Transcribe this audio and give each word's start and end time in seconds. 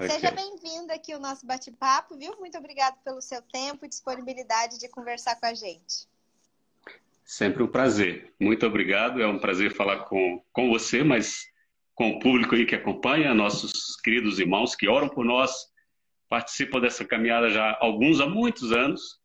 Okay. 0.00 0.12
Seja 0.12 0.30
bem-vindo 0.30 0.90
aqui 0.94 1.12
ao 1.12 1.20
nosso 1.20 1.44
bate-papo, 1.44 2.16
viu? 2.16 2.34
Muito 2.38 2.56
obrigado 2.56 2.96
pelo 3.04 3.20
seu 3.20 3.42
tempo 3.42 3.84
e 3.84 3.88
disponibilidade 3.88 4.78
de 4.78 4.88
conversar 4.88 5.38
com 5.38 5.44
a 5.44 5.52
gente. 5.52 6.08
Sempre 7.22 7.62
um 7.62 7.66
prazer. 7.66 8.32
Muito 8.40 8.64
obrigado. 8.64 9.20
É 9.20 9.26
um 9.26 9.38
prazer 9.38 9.74
falar 9.74 10.04
com, 10.04 10.42
com 10.54 10.70
você, 10.70 11.04
mas 11.04 11.44
com 11.94 12.12
o 12.12 12.18
público 12.18 12.54
aí 12.54 12.64
que 12.64 12.74
acompanha, 12.74 13.34
nossos 13.34 13.94
queridos 14.02 14.38
irmãos 14.38 14.74
que 14.74 14.88
oram 14.88 15.06
por 15.06 15.22
nós, 15.22 15.52
participam 16.30 16.80
dessa 16.80 17.04
caminhada 17.04 17.50
já 17.50 17.76
alguns 17.78 18.22
há 18.22 18.26
muitos 18.26 18.72
anos, 18.72 19.20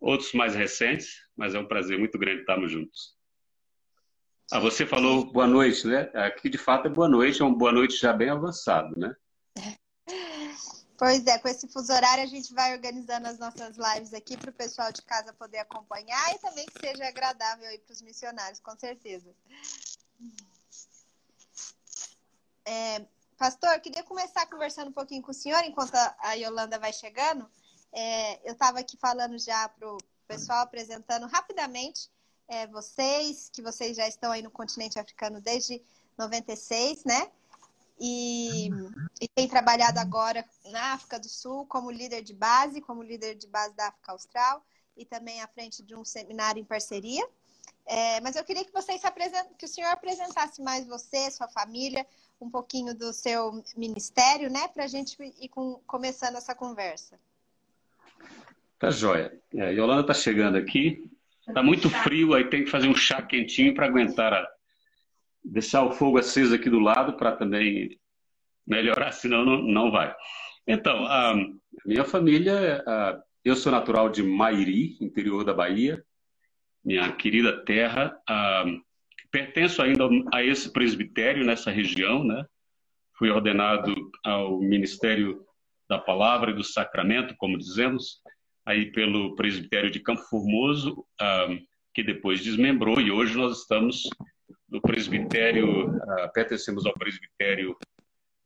outros 0.00 0.32
mais 0.34 0.54
recentes, 0.54 1.16
mas 1.36 1.52
é 1.52 1.58
um 1.58 1.66
prazer 1.66 1.98
muito 1.98 2.16
grande 2.16 2.42
estarmos 2.42 2.70
juntos. 2.70 3.16
Ah, 4.52 4.60
você 4.60 4.86
falou 4.86 5.32
boa 5.32 5.48
noite, 5.48 5.84
né? 5.84 6.08
Aqui 6.14 6.48
de 6.48 6.58
fato 6.58 6.86
é 6.86 6.90
boa 6.90 7.08
noite, 7.08 7.42
é 7.42 7.44
uma 7.44 7.58
boa 7.58 7.72
noite 7.72 7.96
já 7.96 8.12
bem 8.12 8.30
avançado, 8.30 8.96
né? 8.96 9.16
Pois 11.02 11.26
é, 11.26 11.36
com 11.36 11.48
esse 11.48 11.66
fuso 11.66 11.92
horário 11.92 12.22
a 12.22 12.28
gente 12.28 12.54
vai 12.54 12.72
organizando 12.72 13.26
as 13.26 13.36
nossas 13.36 13.76
lives 13.76 14.14
aqui 14.14 14.36
para 14.36 14.50
o 14.50 14.52
pessoal 14.52 14.92
de 14.92 15.02
casa 15.02 15.32
poder 15.32 15.58
acompanhar 15.58 16.32
e 16.32 16.38
também 16.38 16.64
que 16.64 16.78
seja 16.78 17.08
agradável 17.08 17.66
aí 17.66 17.76
para 17.80 17.92
os 17.92 18.00
missionários, 18.02 18.60
com 18.60 18.78
certeza. 18.78 19.28
É, 22.64 23.04
pastor, 23.36 23.80
queria 23.80 24.04
começar 24.04 24.46
conversando 24.46 24.90
um 24.90 24.92
pouquinho 24.92 25.22
com 25.22 25.32
o 25.32 25.34
senhor 25.34 25.64
enquanto 25.64 25.96
a 25.96 26.34
Yolanda 26.34 26.78
vai 26.78 26.92
chegando. 26.92 27.50
É, 27.92 28.48
eu 28.48 28.52
estava 28.52 28.78
aqui 28.78 28.96
falando 28.96 29.36
já 29.40 29.68
para 29.70 29.92
o 29.92 29.98
pessoal, 30.28 30.60
apresentando 30.60 31.26
rapidamente 31.26 32.08
é, 32.46 32.68
vocês, 32.68 33.50
que 33.52 33.60
vocês 33.60 33.96
já 33.96 34.06
estão 34.06 34.30
aí 34.30 34.40
no 34.40 34.52
continente 34.52 35.00
africano 35.00 35.40
desde 35.40 35.82
96, 36.16 37.02
né? 37.02 37.28
E, 37.98 38.68
e 39.20 39.28
tem 39.28 39.48
trabalhado 39.48 39.98
agora 39.98 40.44
na 40.70 40.94
África 40.94 41.18
do 41.18 41.28
Sul 41.28 41.66
como 41.66 41.90
líder 41.90 42.22
de 42.22 42.34
base, 42.34 42.80
como 42.80 43.02
líder 43.02 43.34
de 43.34 43.46
base 43.46 43.74
da 43.76 43.88
África 43.88 44.12
Austral 44.12 44.64
e 44.96 45.04
também 45.04 45.40
à 45.40 45.48
frente 45.48 45.82
de 45.82 45.94
um 45.94 46.04
seminário 46.04 46.60
em 46.60 46.64
parceria. 46.64 47.26
É, 47.86 48.20
mas 48.20 48.36
eu 48.36 48.44
queria 48.44 48.64
que 48.64 48.72
vocês 48.72 49.02
que 49.58 49.64
o 49.64 49.68
senhor 49.68 49.88
apresentasse 49.88 50.62
mais 50.62 50.86
você, 50.86 51.30
sua 51.30 51.48
família, 51.48 52.06
um 52.40 52.50
pouquinho 52.50 52.94
do 52.94 53.12
seu 53.12 53.62
ministério, 53.76 54.50
né, 54.50 54.68
para 54.68 54.84
a 54.84 54.88
gente 54.88 55.16
ir 55.40 55.48
com, 55.48 55.80
começando 55.86 56.36
essa 56.36 56.54
conversa. 56.54 57.18
Tá 58.78 58.90
joia. 58.90 59.40
É, 59.54 59.72
Yolanda 59.72 60.02
está 60.02 60.14
chegando 60.14 60.56
aqui. 60.56 61.08
Está 61.46 61.62
muito 61.62 61.90
frio, 61.90 62.34
aí 62.34 62.48
tem 62.48 62.64
que 62.64 62.70
fazer 62.70 62.88
um 62.88 62.94
chá 62.94 63.20
quentinho 63.20 63.74
para 63.74 63.86
aguentar 63.86 64.32
a, 64.32 64.48
deixar 65.44 65.84
o 65.84 65.92
fogo 65.92 66.18
aceso 66.18 66.54
aqui 66.54 66.70
do 66.70 66.78
lado 66.78 67.16
para 67.16 67.32
também 67.32 67.98
melhorar, 68.66 69.10
senão 69.12 69.44
não, 69.44 69.62
não 69.62 69.90
vai. 69.90 70.14
Então, 70.66 71.04
a 71.06 71.34
minha 71.84 72.04
família, 72.04 72.82
a, 72.86 73.20
eu 73.44 73.56
sou 73.56 73.72
natural 73.72 74.08
de 74.08 74.22
Mairi, 74.22 74.96
interior 75.00 75.44
da 75.44 75.52
Bahia, 75.52 76.02
minha 76.84 77.10
querida 77.12 77.64
terra. 77.64 78.16
A, 78.28 78.64
pertenço 79.30 79.80
ainda 79.82 80.04
a 80.32 80.44
esse 80.44 80.70
presbitério 80.70 81.44
nessa 81.44 81.70
região, 81.70 82.22
né? 82.22 82.44
Fui 83.18 83.30
ordenado 83.30 83.94
ao 84.22 84.60
Ministério 84.60 85.44
da 85.88 85.98
Palavra 85.98 86.50
e 86.50 86.54
do 86.54 86.62
Sacramento, 86.62 87.34
como 87.36 87.58
dizemos, 87.58 88.20
aí 88.64 88.92
pelo 88.92 89.34
presbitério 89.34 89.90
de 89.90 90.00
Campo 90.00 90.22
Formoso, 90.22 91.04
que 91.94 92.02
depois 92.02 92.42
desmembrou 92.42 93.00
e 93.00 93.10
hoje 93.10 93.36
nós 93.36 93.60
estamos 93.60 94.08
do 94.72 94.80
presbitério, 94.80 95.90
uh, 95.90 96.32
pertencemos 96.32 96.86
ao 96.86 96.94
presbitério 96.94 97.76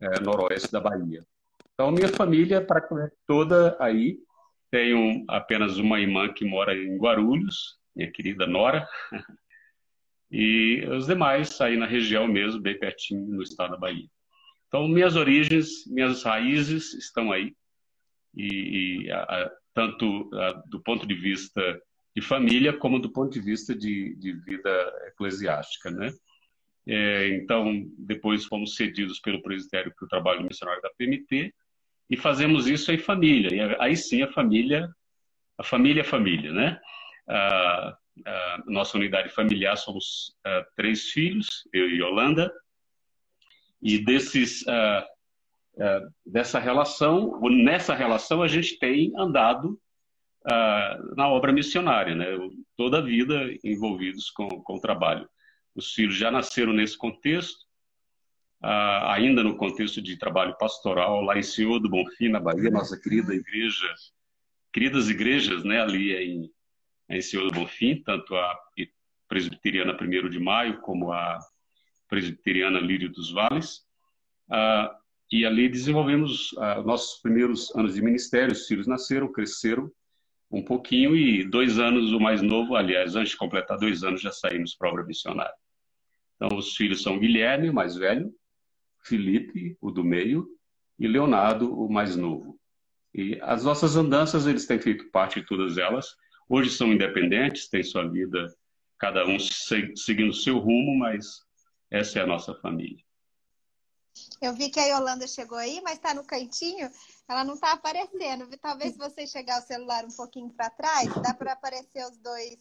uh, 0.02 0.24
noroeste 0.24 0.72
da 0.72 0.80
Bahia. 0.80 1.24
Então, 1.72 1.92
minha 1.92 2.08
família 2.08 2.60
para 2.60 2.82
toda 3.28 3.76
aí, 3.78 4.18
tenho 4.68 5.24
apenas 5.28 5.78
uma 5.78 6.00
irmã 6.00 6.32
que 6.32 6.44
mora 6.44 6.76
em 6.76 6.98
Guarulhos, 6.98 7.78
minha 7.94 8.10
querida 8.10 8.44
Nora, 8.44 8.88
e 10.28 10.84
os 10.90 11.06
demais 11.06 11.60
aí 11.60 11.76
na 11.76 11.86
região 11.86 12.26
mesmo, 12.26 12.60
bem 12.60 12.76
pertinho, 12.76 13.24
no 13.28 13.42
estado 13.42 13.70
da 13.70 13.76
Bahia. 13.76 14.08
Então, 14.66 14.88
minhas 14.88 15.14
origens, 15.14 15.86
minhas 15.86 16.24
raízes 16.24 16.92
estão 16.94 17.30
aí, 17.30 17.54
e, 18.34 19.04
e 19.04 19.10
a, 19.12 19.22
a, 19.22 19.50
tanto 19.72 20.28
a, 20.34 20.52
do 20.66 20.82
ponto 20.82 21.06
de 21.06 21.14
vista 21.14 21.80
de 22.16 22.22
família, 22.22 22.72
como 22.72 22.98
do 22.98 23.10
ponto 23.10 23.30
de 23.30 23.40
vista 23.42 23.74
de, 23.74 24.14
de 24.16 24.32
vida 24.32 24.70
eclesiástica, 25.08 25.90
né? 25.90 26.10
É, 26.88 27.28
então, 27.36 27.84
depois 27.98 28.46
fomos 28.46 28.74
cedidos 28.74 29.20
pelo 29.20 29.42
presbitério 29.42 29.92
para 29.94 30.06
o 30.06 30.08
trabalho 30.08 30.42
missionário 30.42 30.80
da 30.80 30.88
PMT 30.96 31.54
e 32.08 32.16
fazemos 32.16 32.66
isso 32.66 32.90
em 32.90 32.96
família. 32.96 33.54
E 33.54 33.76
aí 33.78 33.94
sim 33.94 34.22
a 34.22 34.32
família, 34.32 34.88
a 35.58 35.62
família 35.62 36.00
é 36.00 36.04
família, 36.04 36.52
né? 36.52 36.80
A, 37.28 37.98
nossa 38.66 38.96
unidade 38.96 39.28
familiar 39.28 39.76
somos 39.76 40.34
três 40.74 41.10
filhos, 41.10 41.68
eu 41.70 41.90
e 41.90 41.98
Yolanda, 41.98 42.50
e 43.82 43.98
desses 43.98 44.64
dessa 46.24 46.58
relação, 46.58 47.38
nessa 47.42 47.94
relação 47.94 48.42
a 48.42 48.48
gente 48.48 48.78
tem 48.78 49.12
andado 49.18 49.78
uh, 50.46 51.14
na 51.16 51.28
obra 51.28 51.52
missionária, 51.52 52.14
né? 52.14 52.26
Toda 52.76 52.98
a 52.98 53.02
vida 53.02 53.52
envolvidos 53.64 54.30
com, 54.30 54.48
com 54.48 54.76
o 54.76 54.80
trabalho. 54.80 55.28
Os 55.74 55.92
filhos 55.92 56.16
já 56.16 56.30
nasceram 56.30 56.72
nesse 56.72 56.96
contexto, 56.96 57.60
uh, 58.62 59.10
ainda 59.10 59.42
no 59.42 59.56
contexto 59.56 60.00
de 60.00 60.16
trabalho 60.16 60.56
pastoral, 60.56 61.20
lá 61.22 61.38
em 61.38 61.42
Senhor 61.42 61.78
do 61.80 61.90
Bonfim, 61.90 62.28
na 62.28 62.40
Bahia, 62.40 62.70
nossa 62.70 62.98
querida 62.98 63.34
igreja, 63.34 63.94
queridas 64.72 65.08
igrejas, 65.08 65.64
né? 65.64 65.82
Ali 65.82 66.14
em, 66.14 66.50
em 67.10 67.20
Senhor 67.20 67.46
do 67.48 67.54
Bonfim, 67.54 68.02
tanto 68.02 68.34
a 68.34 68.58
presbiteriana 69.28 69.96
1 70.00 70.30
de 70.30 70.38
Maio, 70.38 70.80
como 70.80 71.12
a 71.12 71.38
presbiteriana 72.08 72.78
Lírio 72.78 73.10
dos 73.10 73.32
Vales. 73.32 73.84
Uh, 74.48 74.94
e 75.30 75.44
ali 75.44 75.68
desenvolvemos 75.68 76.52
uh, 76.52 76.82
nossos 76.84 77.20
primeiros 77.20 77.74
anos 77.74 77.94
de 77.94 78.02
ministério. 78.02 78.52
Os 78.52 78.66
filhos 78.68 78.86
nasceram, 78.86 79.32
cresceram, 79.32 79.90
um 80.50 80.62
pouquinho 80.62 81.16
e 81.16 81.44
dois 81.48 81.78
anos 81.78 82.12
o 82.12 82.20
mais 82.20 82.40
novo, 82.42 82.76
aliás, 82.76 83.16
antes 83.16 83.30
de 83.30 83.36
completar 83.36 83.78
dois 83.78 84.02
anos 84.02 84.20
já 84.20 84.30
saímos 84.30 84.74
para 84.74 84.90
obra 84.90 85.04
missionária. 85.04 85.54
Então 86.36 86.56
os 86.56 86.76
filhos 86.76 87.02
são 87.02 87.18
Guilherme, 87.18 87.70
o 87.70 87.74
mais 87.74 87.96
velho, 87.96 88.32
Felipe, 89.04 89.76
o 89.80 89.90
do 89.90 90.04
meio, 90.04 90.46
e 90.98 91.06
Leonardo, 91.06 91.72
o 91.72 91.90
mais 91.90 92.16
novo. 92.16 92.58
E 93.14 93.38
as 93.42 93.64
nossas 93.64 93.96
andanças, 93.96 94.46
eles 94.46 94.66
têm 94.66 94.78
feito 94.78 95.10
parte 95.10 95.40
de 95.40 95.46
todas 95.46 95.78
elas. 95.78 96.14
Hoje 96.48 96.70
são 96.70 96.92
independentes, 96.92 97.68
têm 97.68 97.82
sua 97.82 98.08
vida, 98.08 98.46
cada 98.98 99.26
um 99.26 99.38
seguindo 99.38 100.32
seu 100.32 100.58
rumo, 100.58 100.98
mas 100.98 101.40
essa 101.90 102.18
é 102.18 102.22
a 102.22 102.26
nossa 102.26 102.54
família. 102.56 103.05
Eu 104.40 104.52
vi 104.54 104.70
que 104.70 104.80
a 104.80 104.84
Yolanda 104.84 105.26
chegou 105.26 105.58
aí, 105.58 105.80
mas 105.82 105.94
está 105.94 106.14
no 106.14 106.24
cantinho. 106.24 106.90
Ela 107.28 107.44
não 107.44 107.54
está 107.54 107.72
aparecendo. 107.72 108.48
Talvez 108.58 108.92
se 108.92 108.98
você 108.98 109.26
chegar 109.26 109.60
o 109.60 109.66
celular 109.66 110.04
um 110.04 110.10
pouquinho 110.10 110.50
para 110.50 110.70
trás, 110.70 111.08
dá 111.22 111.34
para 111.34 111.52
aparecer 111.52 112.04
os 112.04 112.16
dois, 112.18 112.58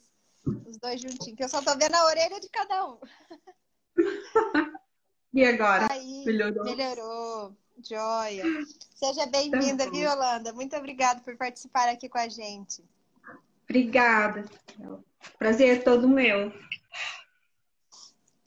os 0.65 0.77
dois 0.77 1.01
juntinhos. 1.01 1.37
Que 1.37 1.43
eu 1.43 1.49
só 1.49 1.59
estou 1.59 1.77
vendo 1.77 1.95
a 1.95 2.05
orelha 2.05 2.39
de 2.39 2.49
cada 2.49 2.87
um. 2.87 2.97
E 5.33 5.43
agora? 5.43 5.91
Aí, 5.91 6.23
melhorou. 6.25 6.63
Melhorou. 6.63 7.57
Joia. 7.83 8.43
Seja 8.95 9.25
bem-vinda, 9.25 9.83
tá 9.83 9.91
viu, 9.91 10.09
Yolanda? 10.09 10.53
Muito 10.53 10.75
obrigada 10.77 11.19
por 11.19 11.35
participar 11.35 11.89
aqui 11.89 12.07
com 12.07 12.17
a 12.17 12.29
gente. 12.29 12.81
Obrigada. 13.65 14.45
Prazer 15.37 15.77
é 15.77 15.81
todo 15.81 16.07
meu. 16.07 16.53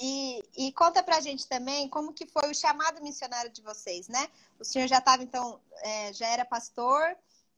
E, 0.00 0.40
e, 0.56 0.72
conta 0.72 1.02
pra 1.02 1.20
gente 1.20 1.48
também 1.48 1.88
como 1.88 2.12
que 2.12 2.24
foi 2.24 2.48
o 2.50 2.54
chamado 2.54 3.02
missionário 3.02 3.50
de 3.50 3.60
vocês, 3.60 4.06
né? 4.06 4.28
O 4.58 4.64
senhor 4.64 4.86
já 4.86 4.98
estava, 4.98 5.24
então, 5.24 5.60
é, 5.82 6.12
já 6.12 6.28
era 6.28 6.44
pastor 6.44 7.16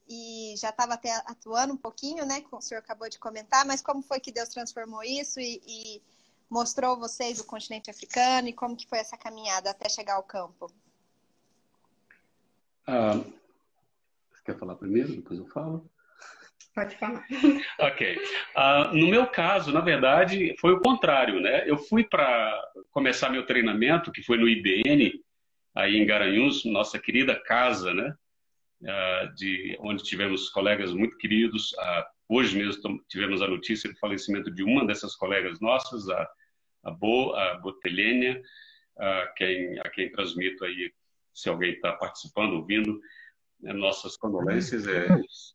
e 0.09 0.55
já 0.57 0.71
estava 0.71 0.95
até 0.95 1.15
atuando 1.27 1.75
um 1.75 1.77
pouquinho, 1.77 2.25
né? 2.25 2.41
Como 2.41 2.57
o 2.57 2.63
senhor 2.63 2.81
acabou 2.81 3.11
de 3.11 3.19
comentar, 3.19 3.67
mas 3.67 3.83
como 3.83 4.03
foi 4.03 4.21
que 4.21 4.33
Deus 4.33 4.49
transformou 4.49 5.03
isso 5.03 5.39
e, 5.39 5.61
e 5.67 6.03
mostrou 6.49 6.99
vocês 6.99 7.39
o 7.41 7.45
continente 7.45 7.91
africano 7.91 8.49
e 8.49 8.55
como 8.55 8.75
que 8.75 8.89
foi 8.89 8.99
essa 8.99 9.19
caminhada 9.19 9.71
até 9.71 9.89
chegar 9.91 10.15
ao 10.15 10.23
campo? 10.23 10.73
Ah, 12.87 13.23
você 14.33 14.43
quer 14.47 14.59
falar 14.59 14.77
primeiro, 14.77 15.15
depois 15.15 15.39
eu 15.39 15.47
falo? 15.47 15.90
Pode 16.81 16.97
falar. 16.97 17.27
ok. 17.79 18.17
Uh, 18.57 18.97
no 18.97 19.09
meu 19.09 19.27
caso, 19.27 19.71
na 19.71 19.83
verdade, 19.83 20.55
foi 20.59 20.73
o 20.73 20.81
contrário, 20.81 21.39
né? 21.39 21.69
Eu 21.69 21.77
fui 21.77 22.05
para 22.05 22.59
começar 22.91 23.29
meu 23.29 23.45
treinamento, 23.45 24.11
que 24.11 24.23
foi 24.23 24.39
no 24.39 24.49
IBN, 24.49 25.13
aí 25.75 25.99
em 25.99 26.07
Garanhuns, 26.07 26.65
nossa 26.65 26.99
querida 26.99 27.39
casa, 27.39 27.93
né? 27.93 28.15
Uh, 28.81 29.35
de 29.35 29.77
onde 29.81 30.03
tivemos 30.03 30.49
colegas 30.49 30.95
muito 30.95 31.19
queridos. 31.19 31.71
Uh, 31.73 32.05
hoje 32.31 32.57
mesmo 32.57 32.99
tivemos 33.11 33.43
a 33.43 33.47
notícia 33.47 33.91
do 33.91 33.99
falecimento 33.99 34.51
de 34.51 34.63
uma 34.63 34.87
dessas 34.87 35.15
colegas 35.15 35.61
nossas, 35.61 36.09
a, 36.09 36.31
a 36.85 36.91
Bo, 36.91 37.35
a 37.35 37.59
Botelênia, 37.59 38.41
a 38.99 39.27
quem, 39.37 39.79
a 39.81 39.91
quem 39.91 40.11
transmito 40.11 40.65
aí 40.65 40.91
se 41.35 41.51
alguém 41.51 41.73
está 41.73 41.93
participando, 41.93 42.55
ouvindo, 42.55 42.99
né, 43.63 43.73
nossas 43.73 44.17
condolências. 44.17 44.87
É 44.87 45.07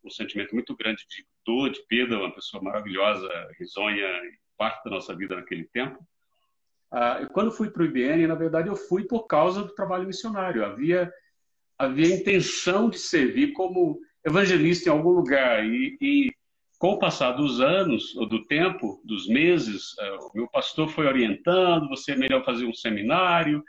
um 0.03 0.09
sentimento 0.09 0.53
muito 0.53 0.75
grande 0.75 1.05
de 1.09 1.25
dor, 1.45 1.69
de 1.69 1.81
perda, 1.87 2.17
uma 2.17 2.33
pessoa 2.33 2.61
maravilhosa, 2.61 3.29
risonha, 3.59 4.07
parte 4.57 4.83
da 4.85 4.91
nossa 4.91 5.15
vida 5.15 5.35
naquele 5.35 5.65
tempo. 5.65 5.99
Ah, 6.91 7.27
quando 7.33 7.51
fui 7.51 7.69
para 7.69 7.83
o 7.83 7.85
IBN, 7.85 8.27
na 8.27 8.35
verdade, 8.35 8.69
eu 8.69 8.75
fui 8.75 9.03
por 9.03 9.27
causa 9.27 9.63
do 9.63 9.75
trabalho 9.75 10.07
missionário. 10.07 10.63
Havia, 10.63 11.11
havia 11.77 12.15
intenção 12.15 12.89
de 12.89 12.97
servir 12.97 13.53
como 13.53 13.99
evangelista 14.25 14.89
em 14.89 14.91
algum 14.91 15.09
lugar. 15.09 15.65
E, 15.65 15.97
e 15.99 16.31
com 16.77 16.93
o 16.93 16.99
passar 16.99 17.31
dos 17.33 17.59
anos, 17.59 18.15
ou 18.15 18.27
do 18.27 18.45
tempo, 18.45 19.01
dos 19.03 19.27
meses, 19.27 19.97
ah, 19.99 20.17
o 20.21 20.37
meu 20.37 20.47
pastor 20.47 20.87
foi 20.89 21.07
orientando, 21.07 21.89
você 21.89 22.13
é 22.13 22.17
melhor 22.17 22.45
fazer 22.45 22.65
um 22.65 22.73
seminário, 22.73 23.63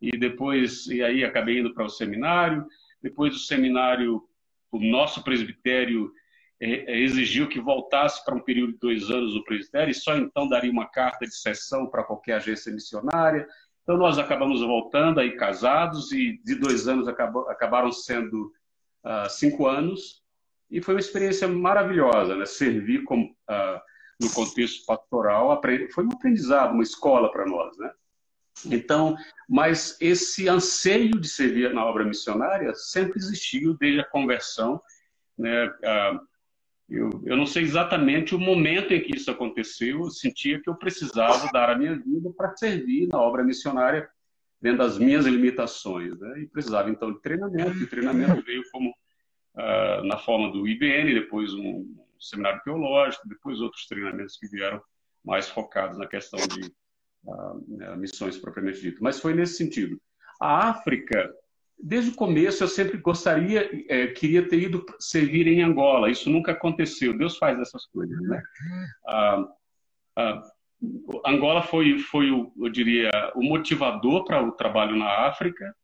e 0.00 0.16
depois, 0.16 0.86
e 0.86 1.02
aí 1.02 1.24
acabei 1.24 1.58
indo 1.58 1.74
para 1.74 1.84
o 1.84 1.90
seminário. 1.90 2.64
Depois 3.02 3.32
do 3.32 3.38
seminário, 3.38 4.22
o 4.70 4.78
nosso 4.78 5.22
presbitério 5.22 6.12
é, 6.60 6.92
é, 6.92 7.00
exigiu 7.00 7.48
que 7.48 7.60
voltasse 7.60 8.24
para 8.24 8.34
um 8.34 8.40
período 8.40 8.72
de 8.72 8.78
dois 8.78 9.10
anos 9.10 9.34
o 9.34 9.44
presbitério, 9.44 9.90
e 9.90 9.94
só 9.94 10.16
então 10.16 10.48
daria 10.48 10.70
uma 10.70 10.88
carta 10.88 11.24
de 11.24 11.34
sessão 11.34 11.86
para 11.86 12.02
qualquer 12.02 12.34
agência 12.34 12.72
missionária. 12.72 13.46
Então 13.82 13.96
nós 13.96 14.18
acabamos 14.18 14.60
voltando 14.60 15.20
aí 15.20 15.36
casados, 15.36 16.12
e 16.12 16.40
de 16.44 16.56
dois 16.56 16.88
anos 16.88 17.06
acabou, 17.06 17.48
acabaram 17.48 17.92
sendo 17.92 18.52
uh, 19.04 19.30
cinco 19.30 19.66
anos, 19.66 20.22
e 20.70 20.82
foi 20.82 20.94
uma 20.94 21.00
experiência 21.00 21.48
maravilhosa, 21.48 22.36
né? 22.36 22.44
Servir 22.44 23.04
como, 23.04 23.24
uh, 23.24 23.80
no 24.20 24.30
contexto 24.34 24.84
pastoral 24.84 25.60
foi 25.94 26.04
um 26.04 26.12
aprendizado, 26.12 26.74
uma 26.74 26.82
escola 26.82 27.30
para 27.30 27.46
nós, 27.46 27.78
né? 27.78 27.90
Então, 28.66 29.16
mas 29.48 29.96
esse 30.00 30.48
anseio 30.48 31.18
de 31.20 31.28
servir 31.28 31.72
na 31.72 31.84
obra 31.84 32.04
missionária 32.04 32.74
sempre 32.74 33.18
existiu 33.18 33.76
desde 33.78 34.00
a 34.00 34.04
conversão. 34.04 34.80
Né? 35.36 35.70
Ah, 35.84 36.20
eu, 36.88 37.10
eu 37.26 37.36
não 37.36 37.46
sei 37.46 37.62
exatamente 37.62 38.34
o 38.34 38.38
momento 38.38 38.92
em 38.92 39.02
que 39.02 39.14
isso 39.14 39.30
aconteceu, 39.30 40.00
eu 40.00 40.10
sentia 40.10 40.60
que 40.60 40.70
eu 40.70 40.74
precisava 40.74 41.48
dar 41.52 41.68
a 41.68 41.76
minha 41.76 41.94
vida 41.94 42.30
para 42.36 42.56
servir 42.56 43.08
na 43.08 43.20
obra 43.20 43.44
missionária 43.44 44.08
dentro 44.60 44.78
das 44.78 44.98
minhas 44.98 45.26
limitações. 45.26 46.18
Né? 46.18 46.40
E 46.40 46.46
precisava 46.46 46.90
então 46.90 47.12
de 47.12 47.20
treinamento, 47.20 47.78
e 47.78 47.86
treinamento 47.86 48.42
veio 48.42 48.62
como 48.72 48.90
uh, 48.90 50.04
na 50.04 50.16
forma 50.18 50.50
do 50.50 50.66
IBN, 50.66 51.14
depois 51.14 51.52
um 51.52 51.94
seminário 52.18 52.60
teológico, 52.64 53.28
depois 53.28 53.60
outros 53.60 53.86
treinamentos 53.86 54.36
que 54.36 54.48
vieram 54.48 54.82
mais 55.24 55.48
focados 55.48 55.98
na 55.98 56.06
questão 56.06 56.40
de 56.40 56.72
uh, 57.24 57.96
missões 57.96 58.38
propriamente 58.38 58.80
dito. 58.80 59.02
Mas 59.02 59.20
foi 59.20 59.34
nesse 59.34 59.54
sentido. 59.54 60.00
A 60.40 60.68
África, 60.68 61.32
desde 61.78 62.10
o 62.10 62.14
começo, 62.14 62.62
eu 62.62 62.68
sempre 62.68 62.98
gostaria, 62.98 63.68
é, 63.88 64.08
queria 64.08 64.46
ter 64.48 64.60
ido 64.60 64.84
servir 64.98 65.46
em 65.46 65.62
Angola. 65.62 66.10
Isso 66.10 66.30
nunca 66.30 66.52
aconteceu. 66.52 67.16
Deus 67.16 67.36
faz 67.36 67.58
essas 67.58 67.86
coisas, 67.86 68.20
né? 68.22 68.42
Ah, 69.06 69.48
ah, 70.16 70.42
Angola 71.26 71.62
foi, 71.62 71.98
foi 71.98 72.30
o, 72.30 72.52
eu 72.56 72.68
diria, 72.68 73.10
o 73.34 73.42
motivador 73.42 74.24
para 74.24 74.42
o 74.42 74.52
trabalho 74.52 74.96
na 74.96 75.26
África, 75.26 75.74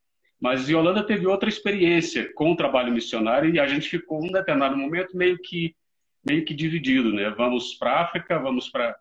mas 0.41 0.69
Yolanda 0.69 1.05
teve 1.05 1.27
outra 1.27 1.49
experiência 1.49 2.33
com 2.35 2.53
o 2.53 2.57
trabalho 2.57 2.93
missionário 2.93 3.53
e 3.53 3.59
a 3.59 3.67
gente 3.67 3.89
ficou, 3.89 4.23
um 4.23 4.31
determinado 4.31 4.77
momento, 4.77 5.17
meio 5.17 5.39
que, 5.39 5.75
meio 6.25 6.45
que 6.45 6.55
dividido, 6.55 7.13
né? 7.13 7.31
Vamos 7.31 7.75
para 7.75 7.93
a 7.93 8.03
África, 8.03 8.39
vamos 8.39 8.69
para 8.69 8.97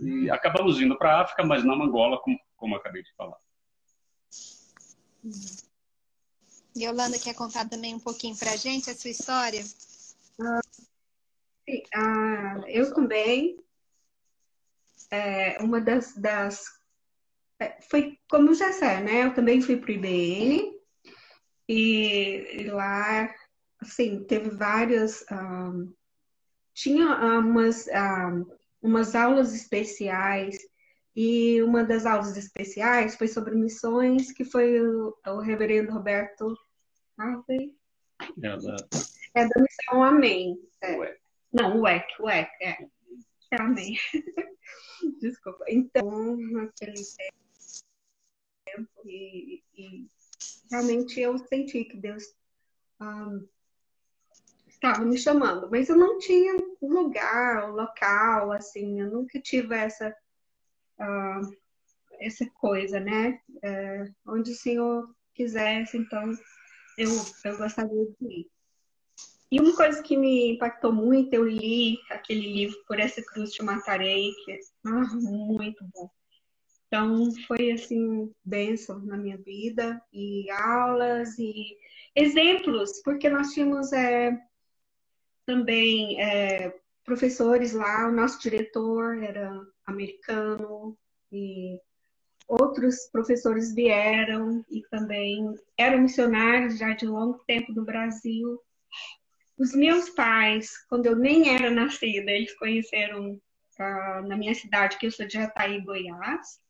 e 0.00 0.30
acabamos 0.30 0.80
indo 0.80 0.96
para 0.96 1.16
a 1.16 1.22
África, 1.22 1.44
mas 1.44 1.64
não 1.64 1.82
Angola, 1.82 2.20
como, 2.20 2.38
como 2.56 2.76
acabei 2.76 3.02
de 3.02 3.14
falar. 3.14 3.38
E 6.76 6.84
Yolanda 6.84 7.18
quer 7.18 7.34
contar 7.34 7.68
também 7.68 7.94
um 7.94 8.00
pouquinho 8.00 8.36
para 8.36 8.52
a 8.52 8.56
gente 8.56 8.90
a 8.90 8.94
sua 8.94 9.10
história? 9.10 9.62
Ah, 10.40 10.60
sim, 11.68 11.82
ah, 11.94 12.60
eu 12.66 12.92
também. 12.92 13.58
É, 15.10 15.62
uma 15.62 15.80
das, 15.80 16.14
das 16.16 16.64
é, 17.60 17.80
foi 17.82 18.18
como 18.28 18.52
já 18.54 18.72
sei, 18.72 19.00
né? 19.00 19.24
Eu 19.24 19.34
também 19.34 19.60
fui 19.60 19.76
para 19.76 19.90
o 19.90 19.94
IBN 19.94 20.74
e, 21.68 22.62
e, 22.62 22.64
lá, 22.64 23.32
assim, 23.80 24.24
teve 24.24 24.50
várias. 24.50 25.24
Um, 25.30 25.36
ah, 25.36 26.04
tinha 26.74 27.06
umas 27.38 27.86
um, 27.86 28.44
umas 28.84 29.14
aulas 29.14 29.54
especiais. 29.54 30.58
E 31.16 31.62
uma 31.62 31.84
das 31.84 32.04
aulas 32.06 32.36
especiais 32.36 33.16
foi 33.16 33.28
sobre 33.28 33.54
missões, 33.54 34.32
que 34.32 34.44
foi 34.44 34.80
o, 34.80 35.16
o 35.26 35.38
reverendo 35.40 35.92
Roberto 35.92 36.56
Harvey. 37.16 37.74
É 38.42 38.56
da... 38.56 38.76
é 39.34 39.48
da 39.48 39.62
missão 39.62 40.02
Amém. 40.02 40.60
É. 40.82 41.16
Não, 41.52 41.80
o 41.80 41.88
EC, 41.88 42.04
o 42.20 42.28
EC, 42.28 42.48
é. 42.60 42.88
é 43.52 43.56
Amém. 43.60 43.96
Desculpa. 45.20 45.64
Então, 45.68 46.36
naquele 46.36 47.02
tempo, 48.66 48.90
e, 49.06 49.62
e, 49.76 50.08
realmente 50.70 51.20
eu 51.20 51.38
senti 51.38 51.84
que 51.84 51.96
Deus 51.96 52.24
um, 53.00 53.46
estava 54.84 55.04
me 55.04 55.16
chamando, 55.16 55.68
mas 55.70 55.88
eu 55.88 55.96
não 55.96 56.18
tinha 56.18 56.56
um 56.82 56.88
lugar, 56.88 57.70
um 57.70 57.74
local, 57.74 58.52
assim, 58.52 59.00
eu 59.00 59.10
nunca 59.10 59.40
tive 59.40 59.74
essa, 59.74 60.14
uh, 61.00 61.56
essa 62.20 62.46
coisa, 62.50 63.00
né? 63.00 63.40
Uh, 63.48 64.14
onde 64.26 64.50
o 64.50 64.56
Senhor 64.56 65.08
quisesse, 65.34 65.96
então 65.96 66.30
eu, 66.98 67.10
eu 67.44 67.56
gostaria 67.56 68.06
de 68.20 68.26
ir. 68.26 68.50
E 69.50 69.60
uma 69.60 69.74
coisa 69.74 70.02
que 70.02 70.16
me 70.16 70.52
impactou 70.52 70.92
muito, 70.92 71.32
eu 71.32 71.46
li 71.46 71.96
aquele 72.10 72.52
livro 72.52 72.76
Por 72.88 72.98
essa 72.98 73.22
cruz 73.22 73.52
te 73.52 73.62
matarei, 73.62 74.32
que 74.44 74.52
é 74.52 74.58
ah, 74.86 75.06
muito 75.14 75.84
bom. 75.94 76.10
Então 76.86 77.30
foi 77.46 77.72
assim 77.72 78.32
bênção 78.44 78.98
na 79.00 79.16
minha 79.16 79.38
vida 79.38 80.00
e 80.12 80.50
aulas 80.50 81.38
e 81.38 81.76
exemplos, 82.14 83.00
porque 83.02 83.28
nós 83.28 83.52
tínhamos 83.52 83.92
é, 83.92 84.36
também 85.46 86.20
é, 86.20 86.74
professores 87.04 87.72
lá, 87.72 88.08
o 88.08 88.12
nosso 88.12 88.40
diretor 88.40 89.22
era 89.22 89.60
americano 89.86 90.96
e 91.30 91.78
outros 92.48 93.08
professores 93.10 93.74
vieram 93.74 94.64
e 94.70 94.82
também 94.90 95.54
eram 95.76 96.02
missionários 96.02 96.78
já 96.78 96.94
de 96.94 97.06
longo 97.06 97.38
tempo 97.46 97.72
no 97.72 97.84
Brasil. 97.84 98.60
Os 99.56 99.74
meus 99.74 100.10
pais, 100.10 100.70
quando 100.88 101.06
eu 101.06 101.16
nem 101.16 101.54
era 101.54 101.70
nascida, 101.70 102.30
eles 102.30 102.56
conheceram 102.58 103.40
ah, 103.78 104.22
na 104.26 104.36
minha 104.36 104.54
cidade, 104.54 104.98
que 104.98 105.06
eu 105.06 105.10
sou 105.10 105.26
de 105.26 105.34
Jataí, 105.34 105.80
Goiás. 105.80 106.60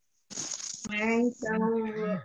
Né? 0.91 1.15
Então, 1.15 2.23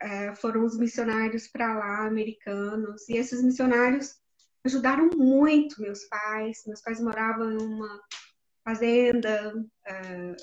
é, 0.00 0.34
foram 0.36 0.64
os 0.64 0.78
missionários 0.78 1.48
para 1.48 1.74
lá, 1.74 2.06
americanos, 2.06 3.08
e 3.08 3.16
esses 3.16 3.42
missionários 3.42 4.18
ajudaram 4.68 5.08
muito 5.16 5.80
meus 5.80 6.04
pais. 6.04 6.62
Meus 6.66 6.80
pais 6.82 7.00
moravam 7.00 7.50
em 7.50 7.58
uma 7.58 8.00
fazenda 8.64 9.54
uh, 9.56 10.36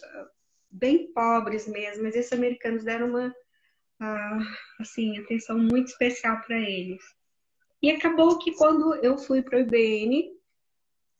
bem 0.69 1.11
pobres 1.13 1.67
mesmo, 1.67 2.03
mas 2.03 2.15
esses 2.15 2.33
americanos 2.33 2.83
deram 2.83 3.09
uma 3.09 3.27
uh, 3.29 4.45
assim 4.79 5.17
atenção 5.19 5.57
muito 5.57 5.89
especial 5.89 6.41
para 6.41 6.59
eles. 6.59 7.01
E 7.81 7.91
acabou 7.91 8.39
que 8.39 8.55
quando 8.55 8.95
eu 8.95 9.17
fui 9.17 9.43
para 9.43 9.59
o 9.59 9.61
IBN, 9.61 10.31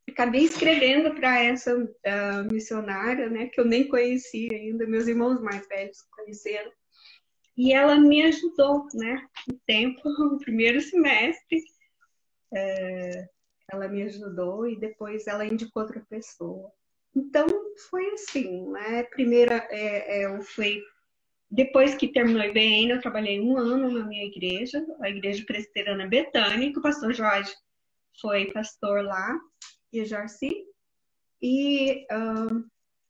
acabei 0.10 0.46
escrevendo 0.46 1.14
para 1.14 1.44
essa 1.44 1.78
uh, 1.78 2.52
missionária, 2.52 3.30
né, 3.30 3.48
que 3.48 3.60
eu 3.60 3.66
nem 3.66 3.88
conhecia 3.88 4.52
ainda, 4.52 4.88
meus 4.88 5.08
irmãos 5.08 5.40
mais 5.42 5.68
velhos 5.68 6.02
conheceram. 6.12 6.72
E 7.56 7.72
ela 7.72 8.00
me 8.00 8.24
ajudou, 8.24 8.88
né, 8.96 9.24
no 9.48 9.60
tempo, 9.66 10.02
no 10.20 10.40
primeiro 10.40 10.82
semestre, 10.82 11.62
é, 12.56 13.30
ela 13.72 13.88
me 13.88 14.04
ajudou 14.04 14.68
e 14.68 14.80
depois 14.80 15.28
ela 15.28 15.46
indicou 15.46 15.84
outra 15.84 16.00
pessoa. 16.10 16.72
Então 17.16 17.48
foi 17.90 18.08
assim, 18.14 18.70
né? 18.72 19.04
Primeira, 19.04 19.68
é, 19.70 20.22
é, 20.22 20.26
eu 20.26 20.42
fui 20.42 20.82
depois 21.50 21.96
que 21.96 22.12
terminou 22.12 22.42
o 22.42 22.46
IBN, 22.46 22.92
eu 22.92 23.02
trabalhei 23.02 23.40
um 23.40 23.58
ano 23.58 23.92
na 23.92 24.06
minha 24.06 24.26
igreja, 24.26 24.86
a 25.00 25.10
igreja 25.10 25.44
presbiteriana 25.46 26.08
Betânia, 26.08 26.72
o 26.76 26.82
pastor 26.82 27.14
Jorge 27.14 27.54
foi 28.20 28.52
pastor 28.52 29.04
lá, 29.04 29.40
e 29.92 30.02
o 30.02 30.06
Jarci. 30.06 30.66
E 31.42 32.06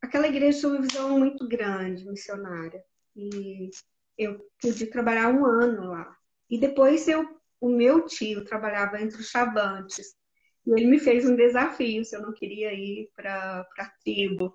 aquela 0.01 0.27
igreja 0.27 0.59
tinha 0.59 0.71
uma 0.71 0.81
visão 0.81 1.17
muito 1.17 1.47
grande, 1.47 2.05
missionária. 2.05 2.83
E 3.15 3.71
eu 4.17 4.45
pude 4.61 4.87
trabalhar 4.87 5.29
um 5.29 5.45
ano 5.45 5.91
lá. 5.91 6.15
E 6.49 6.59
depois 6.59 7.07
eu 7.07 7.27
o 7.65 7.69
meu 7.69 8.05
tio 8.05 8.45
trabalhava 8.45 9.01
entre 9.01 9.19
os 9.19 9.27
chavantes 9.27 10.15
e 10.67 10.71
ele 10.71 10.85
me 10.85 10.99
fez 10.99 11.27
um 11.27 11.35
desafio 11.35 12.05
se 12.05 12.15
eu 12.15 12.21
não 12.21 12.31
queria 12.31 12.71
ir 12.71 13.09
para 13.15 13.67
a 13.79 13.89
tribo. 14.03 14.53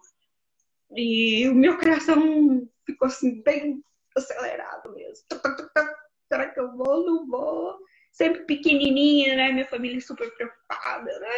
E 0.97 1.49
o 1.49 1.55
meu 1.55 1.77
coração 1.77 2.69
ficou 2.87 3.07
assim, 3.07 3.43
bem 3.43 3.83
acelerado 4.17 4.95
mesmo. 4.95 5.25
será 6.29 6.51
que 6.51 6.61
eu 6.61 6.77
vou? 6.77 7.05
Não 7.05 7.27
vou. 7.27 7.79
Sempre 8.13 8.45
pequenininha, 8.45 9.35
né? 9.35 9.53
Minha 9.53 9.67
família 9.67 10.01
super 10.01 10.33
preocupada, 10.37 11.19
né? 11.19 11.29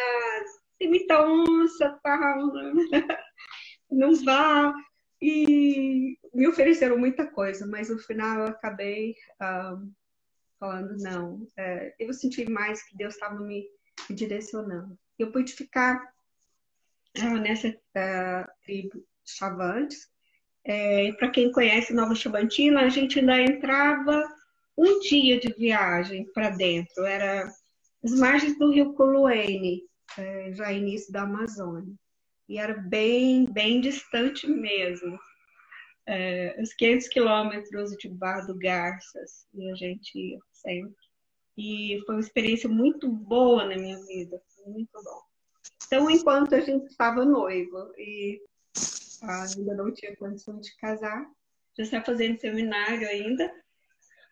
Tem 0.79 0.91
muita 0.91 1.23
onça, 1.23 1.99
tal, 2.03 2.53
né? 2.53 2.73
não 3.91 4.15
vá. 4.25 4.75
E 5.23 6.19
me 6.35 6.49
ofereceram 6.49 6.99
muita 6.99 7.27
coisa, 7.27 7.67
mas 7.67 7.89
no 7.89 7.99
final 7.99 8.41
eu 8.41 8.47
acabei 8.49 9.11
um, 9.11 9.15
ah, 9.45 9.83
falando 10.63 10.97
não. 10.99 11.45
É, 11.57 11.93
eu 11.99 12.13
senti 12.13 12.49
mais 12.49 12.81
que 12.85 12.97
Deus 12.97 13.15
estava 13.15 13.35
me, 13.41 13.67
me, 14.09 14.15
direcionando. 14.15 14.97
Eu 15.19 15.33
pude 15.33 15.53
ficar 15.53 16.01
uh, 17.19 17.39
nessa 17.39 17.69
uh, 17.69 18.63
tribo 18.63 19.05
Chavantes. 19.25 20.09
É, 20.65 21.13
Para 21.15 21.31
quem 21.31 21.51
conhece 21.51 21.93
Nova 21.93 22.15
Chavantina, 22.15 22.83
a 22.83 22.89
gente 22.89 23.19
ainda 23.19 23.43
entrava 23.43 24.25
um 24.79 25.01
dia 25.01 25.41
de 25.41 25.53
viagem 25.53 26.31
para 26.33 26.51
dentro. 26.51 27.05
Era 27.05 27.53
as 28.05 28.13
margens 28.13 28.57
do 28.57 28.71
rio 28.71 28.95
Coluene, 28.95 29.83
é, 30.17 30.53
já 30.53 30.73
início 30.73 31.13
da 31.13 31.23
Amazônia 31.23 31.93
e 32.49 32.59
era 32.59 32.75
bem, 32.75 33.47
bem 33.51 33.81
distante 33.81 34.47
mesmo. 34.47 35.19
É, 36.07 36.57
os 36.61 36.73
500 36.75 37.09
quilômetros 37.09 37.97
de 37.97 38.09
Barra 38.09 38.47
do 38.47 38.59
Garças, 38.59 39.47
e 39.55 39.71
a 39.71 39.75
gente 39.75 40.19
ia 40.19 40.39
sempre. 40.53 40.97
E 41.57 42.01
foi 42.07 42.17
uma 42.17 42.21
experiência 42.21 42.69
muito 42.69 43.09
boa 43.09 43.67
na 43.67 43.77
minha 43.77 43.99
vida, 44.07 44.41
muito 44.67 44.91
bom. 44.93 45.23
Então, 45.87 46.11
enquanto 46.11 46.55
a 46.55 46.61
gente 46.61 46.87
estava 46.87 47.25
noivo 47.25 47.93
e 47.99 48.41
ainda 49.23 49.75
não 49.75 49.93
tinha 49.93 50.17
condição 50.17 50.59
de 50.59 50.75
casar, 50.77 51.25
já 51.77 51.85
estava 51.85 52.05
fazendo 52.05 52.41
seminário 52.41 53.07
ainda. 53.09 53.53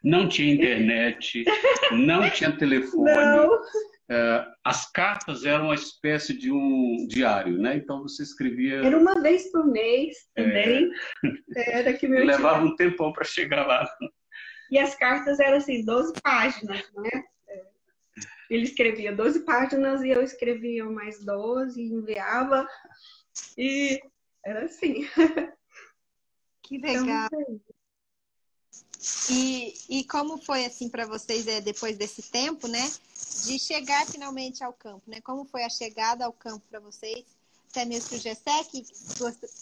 Não 0.02 0.28
tinha 0.28 0.54
internet, 0.54 1.44
não 1.92 2.30
tinha 2.30 2.50
telefone. 2.56 3.12
Não. 3.12 3.60
É, 4.10 4.44
as 4.64 4.90
cartas 4.90 5.44
eram 5.44 5.66
uma 5.66 5.74
espécie 5.74 6.36
de 6.36 6.50
um 6.50 7.06
diário, 7.08 7.56
né? 7.56 7.76
Então 7.76 8.02
você 8.02 8.24
escrevia. 8.24 8.84
Era 8.84 8.98
uma 8.98 9.22
vez 9.22 9.52
por 9.52 9.64
mês 9.64 10.28
também. 10.34 10.90
É... 11.54 11.78
Era 11.78 11.92
que 11.92 12.08
meu 12.08 12.24
levava 12.24 12.64
um 12.64 12.74
tempão 12.74 13.12
para 13.12 13.24
chegar 13.24 13.64
lá. 13.64 13.88
E 14.68 14.80
as 14.80 14.96
cartas 14.96 15.38
eram 15.38 15.58
assim, 15.58 15.84
12 15.84 16.14
páginas, 16.20 16.90
né? 16.94 17.24
É. 17.48 17.62
Ele 18.50 18.64
escrevia 18.64 19.14
12 19.14 19.44
páginas 19.44 20.02
e 20.02 20.08
eu 20.08 20.22
escrevia 20.22 20.84
mais 20.86 21.24
12 21.24 21.80
e 21.80 21.92
enviava. 21.92 22.66
E 23.56 24.00
era 24.44 24.64
assim. 24.64 25.08
Que 26.64 26.78
legal. 26.82 27.28
Então, 27.32 27.60
e, 29.30 29.74
e 29.88 30.04
como 30.04 30.36
foi 30.36 30.66
assim 30.66 30.88
para 30.88 31.06
vocês 31.06 31.46
é, 31.46 31.60
depois 31.60 31.96
desse 31.96 32.22
tempo, 32.22 32.68
né? 32.68 32.90
De 33.46 33.58
chegar 33.58 34.06
finalmente 34.06 34.62
ao 34.62 34.72
campo, 34.72 35.02
né? 35.06 35.20
Como 35.22 35.44
foi 35.44 35.64
a 35.64 35.70
chegada 35.70 36.26
ao 36.26 36.32
campo 36.32 36.62
para 36.68 36.80
vocês? 36.80 37.24
Até 37.70 37.84
mesmo 37.84 38.08
para 38.10 38.16
o 38.16 38.20
Gessé, 38.20 38.64
que 38.64 38.84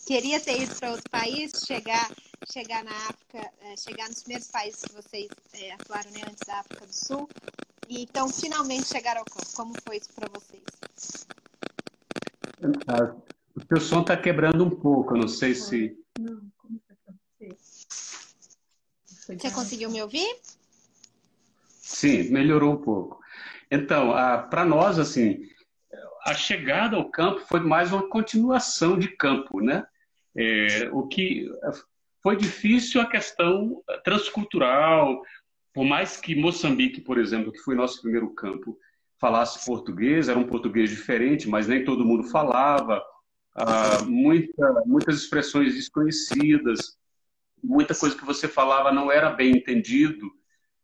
queria 0.07 0.41
ter 0.41 0.63
ido 0.63 0.75
para 0.77 0.93
outro 0.93 1.09
país, 1.11 1.53
chegar, 1.67 2.11
chegar 2.51 2.83
na 2.83 2.91
África, 2.91 3.53
é, 3.61 3.77
chegar 3.77 4.09
nos 4.09 4.23
primeiros 4.23 4.49
países 4.49 4.81
que 4.81 4.93
vocês 4.95 5.29
é, 5.53 5.73
atuaram 5.73 6.11
né, 6.11 6.23
antes 6.27 6.47
da 6.47 6.61
África 6.61 6.87
do 6.87 6.95
Sul. 6.95 7.29
E 7.87 8.03
então 8.03 8.29
finalmente 8.29 8.89
chegar 8.89 9.17
ao 9.17 9.25
campo. 9.25 9.47
Como 9.55 9.75
foi 9.87 9.99
isso 9.99 10.09
para 10.15 10.29
vocês? 10.29 10.63
Ah, 12.89 13.15
o 13.55 13.67
seu 13.67 13.81
som 13.81 14.01
está 14.01 14.17
quebrando 14.17 14.65
um 14.65 14.71
pouco, 14.71 15.15
eu 15.15 15.21
não 15.21 15.29
sei 15.29 15.55
se. 15.55 15.97
Não, 16.19 16.41
você 19.37 19.51
conseguiu 19.51 19.91
me 19.91 20.01
ouvir? 20.01 20.27
Sim, 21.69 22.31
melhorou 22.31 22.75
um 22.75 22.77
pouco. 22.77 23.21
Então, 23.71 24.13
para 24.49 24.65
nós, 24.65 24.99
assim, 24.99 25.43
a 26.25 26.35
chegada 26.35 26.97
ao 26.97 27.11
campo 27.11 27.41
foi 27.41 27.61
mais 27.61 27.93
uma 27.93 28.09
continuação 28.09 28.99
de 28.99 29.09
campo, 29.09 29.61
né? 29.61 29.87
É, 30.37 30.89
o 30.93 31.07
que 31.07 31.51
foi 32.23 32.37
difícil 32.37 33.01
a 33.01 33.07
questão 33.07 33.83
transcultural, 34.05 35.23
por 35.73 35.85
mais 35.85 36.17
que 36.17 36.35
Moçambique, 36.35 37.01
por 37.01 37.19
exemplo, 37.19 37.53
que 37.53 37.61
foi 37.61 37.75
nosso 37.75 38.01
primeiro 38.03 38.31
campo, 38.35 38.79
falasse 39.19 39.65
português, 39.65 40.29
era 40.29 40.39
um 40.39 40.47
português 40.47 40.91
diferente, 40.91 41.49
mas 41.49 41.67
nem 41.67 41.85
todo 41.85 42.05
mundo 42.05 42.25
falava, 42.25 43.03
ah, 43.55 44.03
muita, 44.07 44.83
muitas 44.87 45.17
expressões 45.17 45.75
desconhecidas, 45.75 46.98
muita 47.63 47.95
coisa 47.95 48.17
que 48.17 48.25
você 48.25 48.49
falava 48.49 48.93
não 48.93 49.11
era 49.11 49.31
bem 49.31 49.57
entendido 49.57 50.31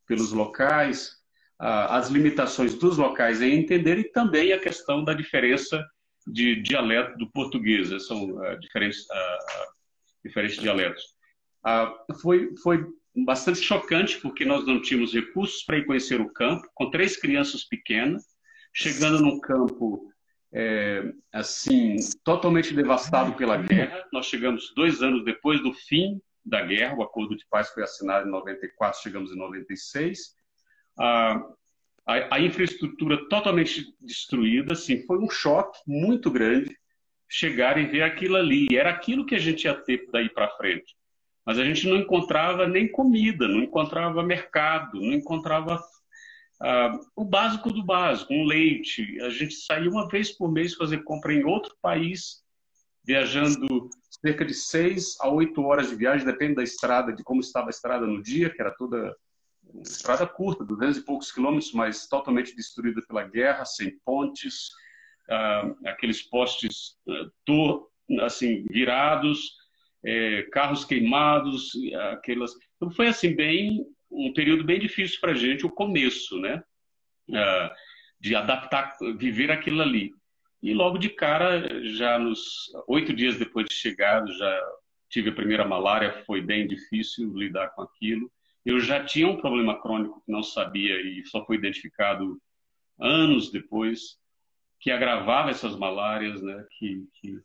pelos 0.06 0.32
locais, 0.32 1.16
as 1.58 2.08
limitações 2.08 2.74
dos 2.74 2.98
locais 2.98 3.40
em 3.40 3.54
entender 3.54 3.98
e 3.98 4.10
também 4.10 4.52
a 4.52 4.58
questão 4.58 5.04
da 5.04 5.14
diferença 5.14 5.82
de 6.26 6.60
dialeto 6.62 7.16
do 7.18 7.30
português, 7.30 7.90
né? 7.90 7.98
são 7.98 8.24
uh, 8.24 8.58
diferentes, 8.58 9.00
uh, 9.02 10.24
diferentes 10.24 10.56
dialetos. 10.56 11.02
Foi, 12.20 12.54
foi 12.62 12.84
bastante 13.24 13.60
chocante 13.60 14.18
porque 14.20 14.44
nós 14.44 14.66
não 14.66 14.80
tínhamos 14.80 15.12
recursos 15.12 15.62
para 15.62 15.78
ir 15.78 15.86
conhecer 15.86 16.20
o 16.20 16.32
campo, 16.32 16.68
com 16.74 16.90
três 16.90 17.16
crianças 17.16 17.64
pequenas, 17.64 18.24
chegando 18.74 19.20
num 19.20 19.38
campo 19.38 20.10
é, 20.52 21.12
assim 21.32 21.96
totalmente 22.22 22.74
devastado 22.74 23.34
pela 23.34 23.56
guerra. 23.56 24.04
Nós 24.12 24.26
chegamos 24.26 24.72
dois 24.74 25.02
anos 25.02 25.24
depois 25.24 25.62
do 25.62 25.72
fim 25.72 26.20
da 26.44 26.62
guerra, 26.62 26.96
o 26.96 27.02
acordo 27.02 27.36
de 27.36 27.46
paz 27.48 27.70
foi 27.70 27.82
assinado 27.82 28.28
em 28.28 28.30
94, 28.30 29.00
chegamos 29.02 29.32
em 29.32 29.36
96. 29.36 30.34
A, 30.98 31.42
a, 32.06 32.36
a 32.36 32.40
infraestrutura 32.40 33.28
totalmente 33.28 33.94
destruída, 34.00 34.74
assim, 34.74 35.04
foi 35.06 35.18
um 35.18 35.30
choque 35.30 35.78
muito 35.86 36.30
grande 36.30 36.76
chegar 37.28 37.78
e 37.78 37.86
ver 37.86 38.02
aquilo 38.02 38.36
ali. 38.36 38.68
Era 38.72 38.90
aquilo 38.90 39.26
que 39.26 39.34
a 39.34 39.38
gente 39.38 39.64
ia 39.64 39.74
ter 39.74 40.06
daí 40.12 40.28
para 40.28 40.50
frente. 40.56 40.94
Mas 41.44 41.58
a 41.58 41.64
gente 41.64 41.86
não 41.88 41.96
encontrava 41.96 42.66
nem 42.66 42.90
comida, 42.90 43.48
não 43.48 43.62
encontrava 43.62 44.22
mercado, 44.22 45.00
não 45.00 45.12
encontrava 45.12 45.76
uh, 45.76 46.98
o 47.16 47.24
básico 47.24 47.70
do 47.70 47.84
básico, 47.84 48.32
um 48.32 48.44
leite. 48.44 49.20
A 49.20 49.30
gente 49.30 49.54
saía 49.54 49.90
uma 49.90 50.08
vez 50.08 50.30
por 50.30 50.50
mês 50.50 50.74
fazer 50.74 51.02
compra 51.04 51.34
em 51.34 51.44
outro 51.44 51.74
país, 51.82 52.42
viajando 53.04 53.90
cerca 54.24 54.42
de 54.42 54.54
seis 54.54 55.20
a 55.20 55.28
oito 55.28 55.62
horas 55.62 55.90
de 55.90 55.96
viagem, 55.96 56.24
depende 56.24 56.54
da 56.54 56.62
estrada, 56.62 57.12
de 57.12 57.22
como 57.22 57.40
estava 57.40 57.66
a 57.66 57.70
estrada 57.70 58.06
no 58.06 58.22
dia, 58.22 58.48
que 58.48 58.58
era 58.58 58.70
toda 58.70 59.14
uma 59.62 59.82
estrada 59.82 60.26
curta, 60.26 60.64
duzentos 60.64 60.96
e 60.96 61.04
poucos 61.04 61.30
quilômetros, 61.30 61.72
mas 61.72 62.06
totalmente 62.06 62.56
destruída 62.56 63.02
pela 63.06 63.24
guerra, 63.24 63.66
sem 63.66 63.98
pontes, 64.02 64.70
ah, 65.28 65.74
aqueles 65.84 66.22
postes 66.22 66.96
ah, 67.06 68.24
assim 68.24 68.64
virados, 68.70 69.56
é, 70.02 70.42
carros 70.52 70.86
queimados, 70.86 71.72
aquelas. 72.12 72.52
Então 72.76 72.90
foi 72.90 73.08
assim 73.08 73.34
bem 73.34 73.84
um 74.10 74.32
período 74.32 74.64
bem 74.64 74.78
difícil 74.78 75.20
para 75.20 75.32
a 75.32 75.36
gente 75.36 75.66
o 75.66 75.70
começo, 75.70 76.38
né? 76.40 76.62
Ah, 77.34 77.74
de 78.18 78.34
adaptar, 78.34 78.96
viver 79.18 79.50
aquilo 79.50 79.82
ali. 79.82 80.10
E 80.64 80.72
logo 80.72 80.96
de 80.96 81.10
cara, 81.10 81.84
já 81.84 82.18
nos 82.18 82.72
oito 82.88 83.12
dias 83.12 83.36
depois 83.36 83.66
de 83.68 83.74
chegado, 83.74 84.32
já 84.32 84.62
tive 85.10 85.28
a 85.28 85.34
primeira 85.34 85.62
malária, 85.62 86.24
foi 86.24 86.40
bem 86.40 86.66
difícil 86.66 87.36
lidar 87.36 87.68
com 87.74 87.82
aquilo. 87.82 88.32
Eu 88.64 88.80
já 88.80 89.04
tinha 89.04 89.28
um 89.28 89.36
problema 89.36 89.78
crônico 89.78 90.22
que 90.24 90.32
não 90.32 90.42
sabia 90.42 90.98
e 91.02 91.22
só 91.26 91.44
foi 91.44 91.56
identificado 91.56 92.40
anos 92.98 93.52
depois, 93.52 94.18
que 94.80 94.90
agravava 94.90 95.50
essas 95.50 95.76
malárias, 95.76 96.40
né? 96.40 96.64
Que, 96.78 97.06
que... 97.20 97.38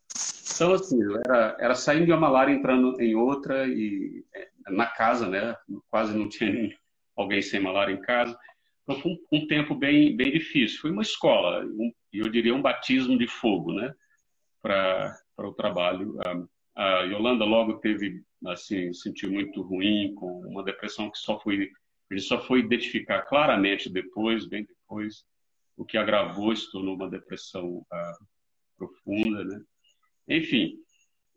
Então, 0.56 0.72
assim, 0.72 0.98
era, 1.26 1.58
era 1.60 1.76
saindo 1.76 2.06
de 2.06 2.14
uma 2.14 2.22
malária 2.22 2.54
entrando 2.54 3.02
em 3.02 3.16
outra 3.16 3.68
e 3.68 4.24
é, 4.34 4.48
na 4.70 4.86
casa, 4.86 5.28
né? 5.28 5.58
Quase 5.90 6.18
não 6.18 6.30
tinha 6.30 6.74
alguém 7.18 7.42
sem 7.42 7.60
malária 7.60 7.92
em 7.92 8.02
casa. 8.02 8.40
Então, 8.84 8.98
foi 9.02 9.12
um, 9.12 9.40
um 9.40 9.48
tempo 9.48 9.76
bem, 9.76 10.16
bem 10.16 10.32
difícil. 10.32 10.80
Foi 10.80 10.92
uma 10.92 11.02
escola, 11.02 11.66
um, 11.66 11.92
eu 12.14 12.30
diria 12.30 12.56
um 12.56 12.62
batismo 12.62 13.18
de 13.18 13.28
fogo, 13.28 13.74
né? 13.74 13.94
Para 14.62 15.18
o 15.38 15.54
trabalho. 15.54 16.18
A, 16.76 17.00
a 17.00 17.04
Yolanda 17.04 17.46
logo 17.46 17.80
teve, 17.80 18.24
assim, 18.48 18.92
sentiu 18.94 19.32
muito 19.32 19.62
ruim, 19.62 20.14
com 20.16 20.42
uma 20.48 20.64
depressão 20.64 21.12
que 21.12 21.18
só 21.18 21.40
foi, 21.40 21.70
ele 22.10 22.22
só 22.22 22.40
foi 22.42 22.60
identificar 22.60 23.22
claramente 23.24 23.90
depois, 23.90 24.48
bem 24.48 24.66
depois, 24.66 25.24
o 25.78 25.86
que 25.86 25.98
agravou 25.98 26.56
se 26.56 26.72
tornou 26.72 26.96
uma 26.96 27.10
depressão 27.10 27.86
ah, 27.92 28.18
profunda, 28.78 29.44
né? 29.44 29.62
Enfim, 30.28 30.76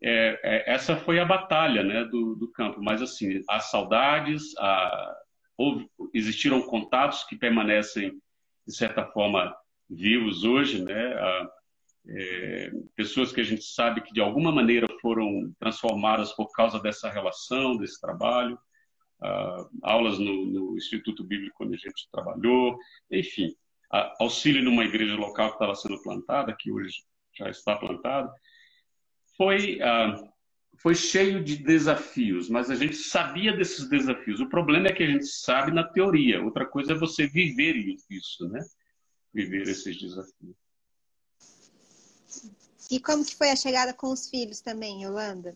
é, 0.01 0.39
é, 0.43 0.73
essa 0.73 0.97
foi 0.97 1.17
a 1.19 1.25
batalha 1.25 1.81
né, 1.81 2.03
do, 2.03 2.35
do, 2.35 2.51
campo. 2.51 2.81
Mas, 2.81 3.01
assim, 3.01 3.41
as 3.49 3.71
saudades, 3.71 4.55
a, 4.57 5.15
houve, 5.57 5.89
existiram 6.13 6.61
contatos 6.63 7.23
que 7.23 7.37
permanecem, 7.37 8.11
de 8.67 8.75
certa 8.75 9.05
forma, 9.07 9.55
vivos 9.89 10.43
hoje, 10.43 10.83
né? 10.83 11.15
É, 12.05 12.71
pessoas 12.95 13.31
que 13.31 13.39
a 13.39 13.43
gente 13.43 13.63
sabe 13.63 14.01
que 14.01 14.13
de 14.13 14.19
alguma 14.19 14.51
maneira 14.51 14.87
foram 15.01 15.53
transformadas 15.57 16.33
por 16.33 16.51
causa 16.51 16.79
dessa 16.79 17.09
relação, 17.09 17.77
desse 17.77 17.99
trabalho. 17.99 18.57
uh, 19.21 19.69
aulas 19.83 20.19
no, 20.19 20.45
no, 20.45 20.77
Instituto 20.77 21.23
Bíblico 21.23 21.63
onde 21.63 21.75
a 21.75 21.77
gente 21.77 22.09
trabalhou, 22.11 22.77
enfim, 23.09 23.55
uh, 23.93 24.11
auxílio 24.19 24.61
numa 24.61 24.83
igreja 24.83 25.15
local 25.15 25.49
que 25.49 25.55
estava 25.55 25.75
sendo 25.75 26.01
plantada, 26.01 26.55
que 26.59 26.71
hoje 26.71 27.03
já 27.37 27.49
está 27.49 27.77
plantada. 27.77 28.29
Foi, 29.37 29.77
uh, 29.77 30.29
foi 30.77 30.95
cheio 30.95 31.41
de 31.41 31.55
desafios, 31.55 32.49
mas 32.49 32.69
a 32.69 32.75
gente 32.75 32.95
sabia 32.95 33.55
desses 33.55 33.87
desafios. 33.87 34.41
O 34.41 34.49
problema 34.49 34.87
é 34.87 34.93
que 34.93 35.03
a 35.03 35.07
gente 35.07 35.25
sabe 35.25 35.71
na 35.71 35.85
teoria, 35.85 36.43
outra 36.43 36.65
coisa 36.65 36.91
é 36.91 36.95
você 36.95 37.25
viver 37.27 37.77
isso, 38.09 38.49
né? 38.49 38.59
Viver 39.33 39.67
esses 39.67 39.99
desafios. 39.99 40.55
E 42.91 42.99
como 42.99 43.25
que 43.25 43.35
foi 43.35 43.49
a 43.49 43.55
chegada 43.55 43.93
com 43.93 44.11
os 44.11 44.29
filhos 44.29 44.61
também, 44.61 45.03
Yolanda? 45.03 45.55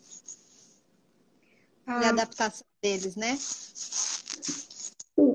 Ah, 1.85 2.07
a 2.07 2.09
adaptação 2.09 2.65
deles, 2.81 3.15
né? 3.15 3.37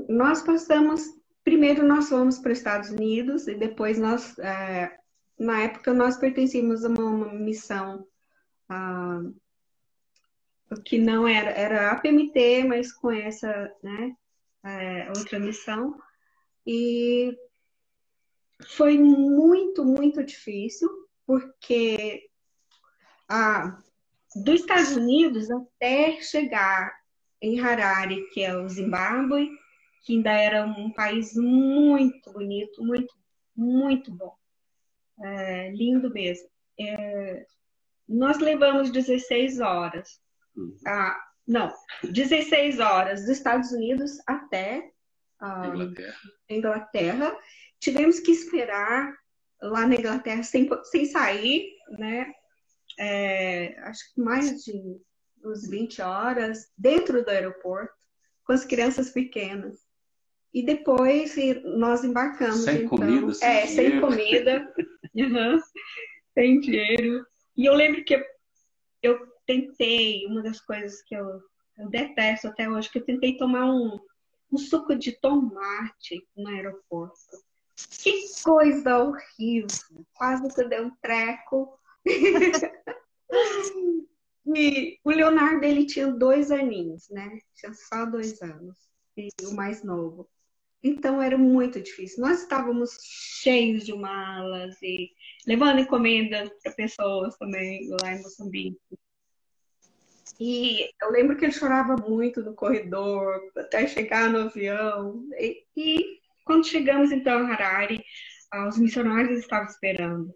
Nós 0.08 0.42
passamos, 0.42 1.02
primeiro 1.44 1.86
nós 1.86 2.08
fomos 2.08 2.38
para 2.38 2.52
os 2.52 2.58
Estados 2.58 2.90
Unidos 2.90 3.46
e 3.46 3.54
depois 3.54 3.98
nós, 3.98 4.38
é, 4.38 4.98
na 5.38 5.62
época 5.62 5.94
nós 5.94 6.16
pertencíamos 6.16 6.84
a 6.84 6.88
uma, 6.88 7.04
uma 7.04 7.32
missão 7.32 8.06
ah, 8.68 9.22
que 10.84 10.98
não 10.98 11.28
era, 11.28 11.50
era 11.50 11.90
a 11.92 12.00
PMT, 12.00 12.64
mas 12.64 12.92
com 12.92 13.10
essa, 13.10 13.72
né, 13.82 14.16
é, 14.64 15.08
outra 15.16 15.38
missão. 15.38 15.98
E 16.66 17.36
foi 18.68 18.98
muito, 18.98 19.84
muito 19.84 20.22
difícil, 20.24 20.88
porque 21.26 22.28
a, 23.28 23.78
dos 24.36 24.60
Estados 24.60 24.96
Unidos 24.96 25.50
até 25.50 26.20
chegar 26.20 26.92
em 27.40 27.60
Harare, 27.60 28.28
que 28.30 28.42
é 28.42 28.56
o 28.56 28.68
Zimbábue, 28.68 29.50
que 30.04 30.14
ainda 30.14 30.32
era 30.32 30.64
um 30.64 30.92
país 30.92 31.34
muito 31.34 32.32
bonito, 32.32 32.82
muito, 32.84 33.14
muito 33.56 34.12
bom. 34.12 34.34
É, 35.22 35.70
lindo 35.70 36.10
mesmo. 36.10 36.48
É, 36.78 37.46
nós 38.08 38.38
levamos 38.38 38.90
16 38.90 39.60
horas. 39.60 40.20
Uhum. 40.56 40.76
Ah, 40.86 41.16
não, 41.46 41.72
16 42.04 42.80
horas 42.80 43.20
dos 43.20 43.30
Estados 43.30 43.72
Unidos 43.72 44.18
até 44.26 44.92
a 45.40 45.66
Inglaterra. 45.66 46.16
Inglaterra. 46.48 47.38
Tivemos 47.82 48.20
que 48.20 48.30
esperar 48.30 49.12
lá 49.60 49.84
na 49.88 49.96
Inglaterra 49.96 50.44
sem, 50.44 50.70
sem 50.84 51.04
sair, 51.04 51.68
né? 51.98 52.32
É, 52.96 53.76
acho 53.80 54.14
que 54.14 54.20
mais 54.20 54.62
de 54.64 54.72
uns 55.44 55.68
20 55.68 56.00
horas 56.00 56.70
dentro 56.78 57.24
do 57.24 57.28
aeroporto, 57.28 57.92
com 58.44 58.52
as 58.52 58.64
crianças 58.64 59.10
pequenas. 59.10 59.80
E 60.54 60.64
depois 60.64 61.34
nós 61.76 62.04
embarcamos. 62.04 62.60
Sem 62.60 62.84
então, 62.84 62.98
comida, 62.98 63.34
sem 63.34 63.48
É, 63.48 63.66
dinheiro. 63.66 63.90
sem 63.90 64.00
comida, 64.00 64.74
uhum, 65.16 65.60
sem 66.34 66.60
dinheiro. 66.60 67.26
E 67.56 67.66
eu 67.66 67.74
lembro 67.74 68.04
que 68.04 68.14
eu, 68.14 68.22
eu, 69.02 69.26
tentei, 69.44 70.24
uma 70.26 70.40
das 70.40 70.60
coisas 70.60 71.02
que 71.02 71.16
eu, 71.16 71.40
eu 71.78 71.88
detesto 71.90 72.46
até 72.46 72.70
hoje, 72.70 72.88
que 72.88 72.98
eu 72.98 73.04
tentei 73.04 73.36
tomar 73.36 73.66
um, 73.66 73.98
um 74.52 74.56
suco 74.56 74.94
de 74.94 75.18
tomate 75.20 76.24
no 76.36 76.48
aeroporto. 76.48 77.18
Que 77.76 78.24
coisa 78.42 78.98
horrível! 78.98 80.06
Quase 80.14 80.54
que 80.54 80.64
deu 80.64 80.86
um 80.86 80.96
treco. 81.00 81.78
e 84.54 84.98
o 85.04 85.10
Leonardo, 85.10 85.64
ele 85.64 85.86
tinha 85.86 86.08
dois 86.08 86.50
aninhos, 86.50 87.08
né? 87.10 87.38
Tinha 87.54 87.72
só 87.74 88.04
dois 88.06 88.40
anos. 88.42 88.76
E 89.16 89.28
o 89.44 89.54
mais 89.54 89.82
novo. 89.82 90.28
Então 90.82 91.22
era 91.22 91.38
muito 91.38 91.80
difícil. 91.80 92.24
Nós 92.24 92.42
estávamos 92.42 92.98
cheios 93.00 93.84
de 93.84 93.94
malas 93.94 94.80
e 94.82 95.10
levando 95.46 95.80
encomenda 95.80 96.50
para 96.62 96.72
pessoas 96.72 97.36
também 97.36 97.88
lá 98.02 98.14
em 98.14 98.22
Moçambique. 98.22 98.80
E 100.40 100.90
eu 101.00 101.10
lembro 101.10 101.36
que 101.36 101.44
ele 101.44 101.52
chorava 101.52 101.94
muito 101.96 102.42
no 102.42 102.54
corredor 102.54 103.40
até 103.56 103.86
chegar 103.86 104.28
no 104.28 104.40
avião. 104.40 105.24
E, 105.38 105.64
e 105.76 106.21
quando 106.44 106.66
chegamos 106.66 107.12
então 107.12 107.38
a 107.46 107.52
Harare, 107.52 108.04
ah, 108.52 108.68
os 108.68 108.78
missionários 108.78 109.38
estavam 109.38 109.66
esperando. 109.66 110.34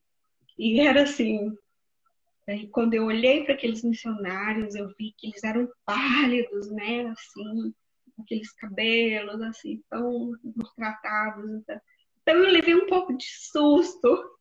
E 0.59 0.81
era 0.81 1.03
assim. 1.03 1.53
Aí, 2.49 2.69
quando 2.69 2.95
eu 2.95 3.05
olhei 3.05 3.45
para 3.45 3.55
aqueles 3.55 3.83
missionários, 3.83 4.75
eu 4.75 4.89
vi 4.97 5.13
que 5.19 5.29
eles 5.29 5.43
eram 5.43 5.69
pálidos, 5.85 6.71
né? 6.71 7.07
Assim, 7.09 7.75
aqueles 8.21 8.53
cabelos, 8.53 9.41
assim, 9.43 9.83
tão 9.91 10.33
maltratados. 10.55 11.51
Então, 11.51 11.81
então 12.23 12.35
eu 12.37 12.51
levei 12.51 12.75
um 12.75 12.87
pouco 12.87 13.17
de 13.17 13.27
susto. 13.27 14.37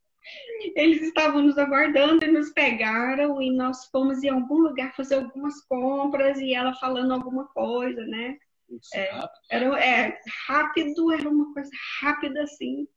Eles 0.75 1.03
estavam 1.03 1.41
nos 1.41 1.57
aguardando 1.57 2.25
e 2.25 2.31
nos 2.31 2.51
pegaram 2.51 3.39
e 3.41 3.51
nós 3.51 3.85
fomos 3.91 4.23
em 4.23 4.29
algum 4.29 4.57
lugar 4.57 4.95
fazer 4.95 5.15
algumas 5.15 5.63
compras 5.65 6.39
e 6.39 6.53
ela 6.53 6.73
falando 6.73 7.13
alguma 7.13 7.45
coisa, 7.49 8.03
né? 8.05 8.37
É, 8.93 9.09
era 9.49 9.79
é, 9.79 10.19
rápido, 10.47 11.11
era 11.11 11.29
uma 11.29 11.53
coisa 11.53 11.69
rápida 12.01 12.43
assim 12.43 12.87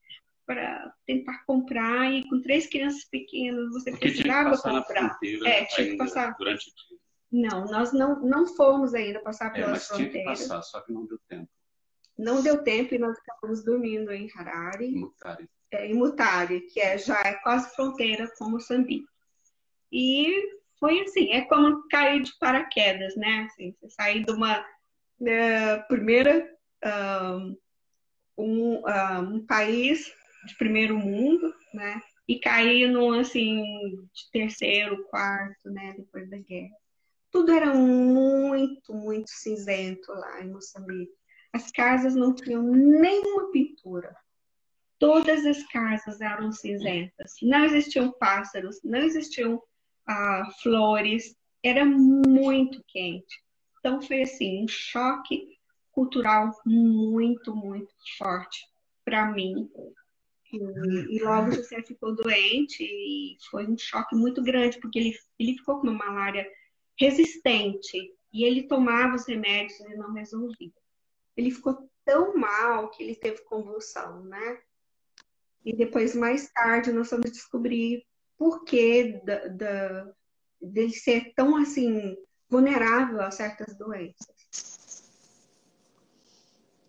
para 0.47 0.95
tentar 1.07 1.45
comprar 1.45 2.11
e 2.11 2.27
com 2.27 2.41
três 2.41 2.67
crianças 2.67 3.05
pequenas 3.05 3.71
você 3.71 3.91
Porque 3.91 4.09
precisava 4.09 4.57
comprar. 4.57 5.19
é, 5.45 5.65
tinha 5.67 5.91
que 5.91 5.97
passar 5.99 6.35
durante 6.39 6.71
o 6.71 6.75
dia. 6.75 6.99
Não, 7.31 7.67
nós 7.67 7.93
não, 7.93 8.21
não 8.23 8.47
fomos 8.47 8.95
ainda 8.95 9.21
passar 9.21 9.53
pelas 9.53 9.69
é, 9.69 9.73
mas 9.73 9.87
fronteiras. 9.87 10.13
Tinha 10.13 10.23
que 10.23 10.41
passar, 10.49 10.63
só 10.63 10.81
que 10.81 10.93
não 10.93 11.07
deu 11.07 11.19
tempo. 11.29 11.51
Não 12.17 12.43
deu 12.43 12.65
tempo 12.65 12.95
e 12.95 12.99
nós 12.99 13.17
acabamos 13.19 13.63
dormindo 13.63 14.11
em 14.11 14.29
Harare. 14.35 14.91
Mutare. 14.91 15.49
É, 15.71 15.87
em 15.87 15.95
Mutare, 15.95 16.63
que 16.63 16.81
é, 16.81 16.97
já 16.97 17.21
é 17.21 17.35
quase 17.35 17.75
fronteira 17.77 18.27
com 18.39 18.51
Moçambique. 18.51 19.07
E 19.93 20.33
foi 20.81 21.01
assim, 21.03 21.31
é 21.31 21.43
como 21.43 21.87
cair 21.89 22.23
de 22.23 22.37
paraquedas, 22.39 23.15
né? 23.17 23.47
Assim, 23.51 23.75
você 23.79 23.91
sair 23.91 24.25
de 24.25 24.33
uma 24.33 24.65
né, 25.21 25.79
primeira 25.83 26.49
um, 28.37 28.83
um, 29.21 29.47
país 29.47 30.13
de 30.47 30.57
primeiro 30.57 30.97
mundo, 30.97 31.53
né? 31.75 32.01
E 32.27 32.39
cair 32.39 32.89
num 32.89 33.13
assim 33.13 33.63
de 34.13 34.31
terceiro, 34.33 35.05
quarto, 35.05 35.71
né? 35.71 35.95
Depois 35.97 36.29
da 36.31 36.39
guerra. 36.39 36.77
Tudo 37.31 37.53
era 37.53 37.75
muito, 37.75 38.95
muito 38.95 39.31
cinzento 39.31 40.11
lá 40.13 40.41
em 40.43 40.51
Moçambique. 40.51 41.13
As 41.53 41.71
casas 41.71 42.15
não 42.15 42.35
tinham 42.35 42.63
nenhuma 42.63 43.51
pintura. 43.51 44.15
Todas 44.99 45.45
as 45.47 45.63
casas 45.69 46.21
eram 46.21 46.53
cinzentas. 46.53 47.35
Não 47.43 47.65
existiam 47.65 48.13
pássaros, 48.13 48.81
não 48.83 48.99
existiam 48.99 49.63
ah, 50.07 50.49
flores. 50.63 51.37
Era 51.63 51.85
muito 51.85 52.83
quente. 52.89 53.43
Então 53.89 54.03
foi 54.03 54.21
assim, 54.21 54.65
um 54.65 54.69
choque 54.69 55.59
cultural 55.93 56.55
muito, 56.67 57.57
muito 57.57 57.91
forte 58.19 58.69
para 59.03 59.33
mim. 59.33 59.67
E, 60.53 61.17
e, 61.17 61.23
logo 61.23 61.53
José 61.53 61.83
ficou 61.83 62.15
doente 62.15 62.85
e 62.85 63.39
foi 63.51 63.67
um 63.67 63.79
choque 63.79 64.15
muito 64.15 64.43
grande, 64.43 64.79
porque 64.79 64.99
ele, 64.99 65.19
ele 65.39 65.55
ficou 65.55 65.81
com 65.81 65.87
uma 65.87 65.95
malária 65.95 66.47
resistente 66.99 68.15
e 68.31 68.45
ele 68.45 68.65
tomava 68.65 69.17
os 69.17 69.27
remédios 69.27 69.81
e 69.81 69.97
não 69.97 70.13
resolvia. 70.13 70.71
Ele 71.35 71.51
ficou 71.51 71.91
tão 72.05 72.37
mal 72.37 72.91
que 72.91 73.03
ele 73.03 73.17
teve 73.17 73.43
convulsão, 73.45 74.23
né? 74.25 74.61
E 75.65 75.75
depois, 75.75 76.15
mais 76.15 76.51
tarde, 76.51 76.93
nós 76.93 77.11
vamos 77.11 77.33
descobrir 77.33 78.05
por 78.37 78.65
que 78.65 79.19
da, 79.25 79.49
da, 79.49 80.13
dele 80.61 80.93
ser 80.93 81.33
tão 81.35 81.57
assim 81.57 82.19
vulnerável 82.49 83.21
a 83.21 83.31
certas 83.31 83.75
doenças. 83.75 84.39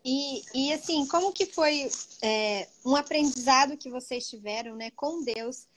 E, 0.04 0.41
e 0.56 0.74
assim, 0.74 1.06
como 1.08 1.34
que 1.34 1.45
foi 1.45 1.89
é, 2.24 2.67
um 2.86 2.95
aprendizado 2.95 3.78
que 3.78 3.89
vocês 3.89 4.30
tiveram 4.30 4.76
né, 4.76 4.89
com 4.91 5.24
Deus 5.24 5.67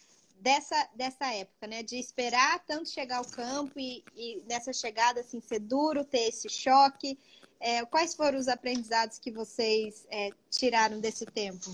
dessa, 0.42 0.88
dessa 0.94 1.32
época, 1.32 1.66
né? 1.66 1.82
De 1.82 1.96
esperar 1.96 2.58
tanto 2.66 2.88
chegar 2.88 3.18
ao 3.18 3.24
campo 3.24 3.78
e, 3.78 4.04
e 4.16 4.42
nessa 4.48 4.72
chegada 4.72 5.20
assim, 5.20 5.40
ser 5.40 5.60
duro, 5.60 6.04
ter 6.04 6.28
esse 6.28 6.48
choque. 6.48 7.18
É, 7.60 7.84
quais 7.84 8.14
foram 8.14 8.38
os 8.38 8.48
aprendizados 8.48 9.18
que 9.18 9.30
vocês 9.30 10.06
é, 10.10 10.30
tiraram 10.50 11.00
desse 11.00 11.24
tempo? 11.24 11.70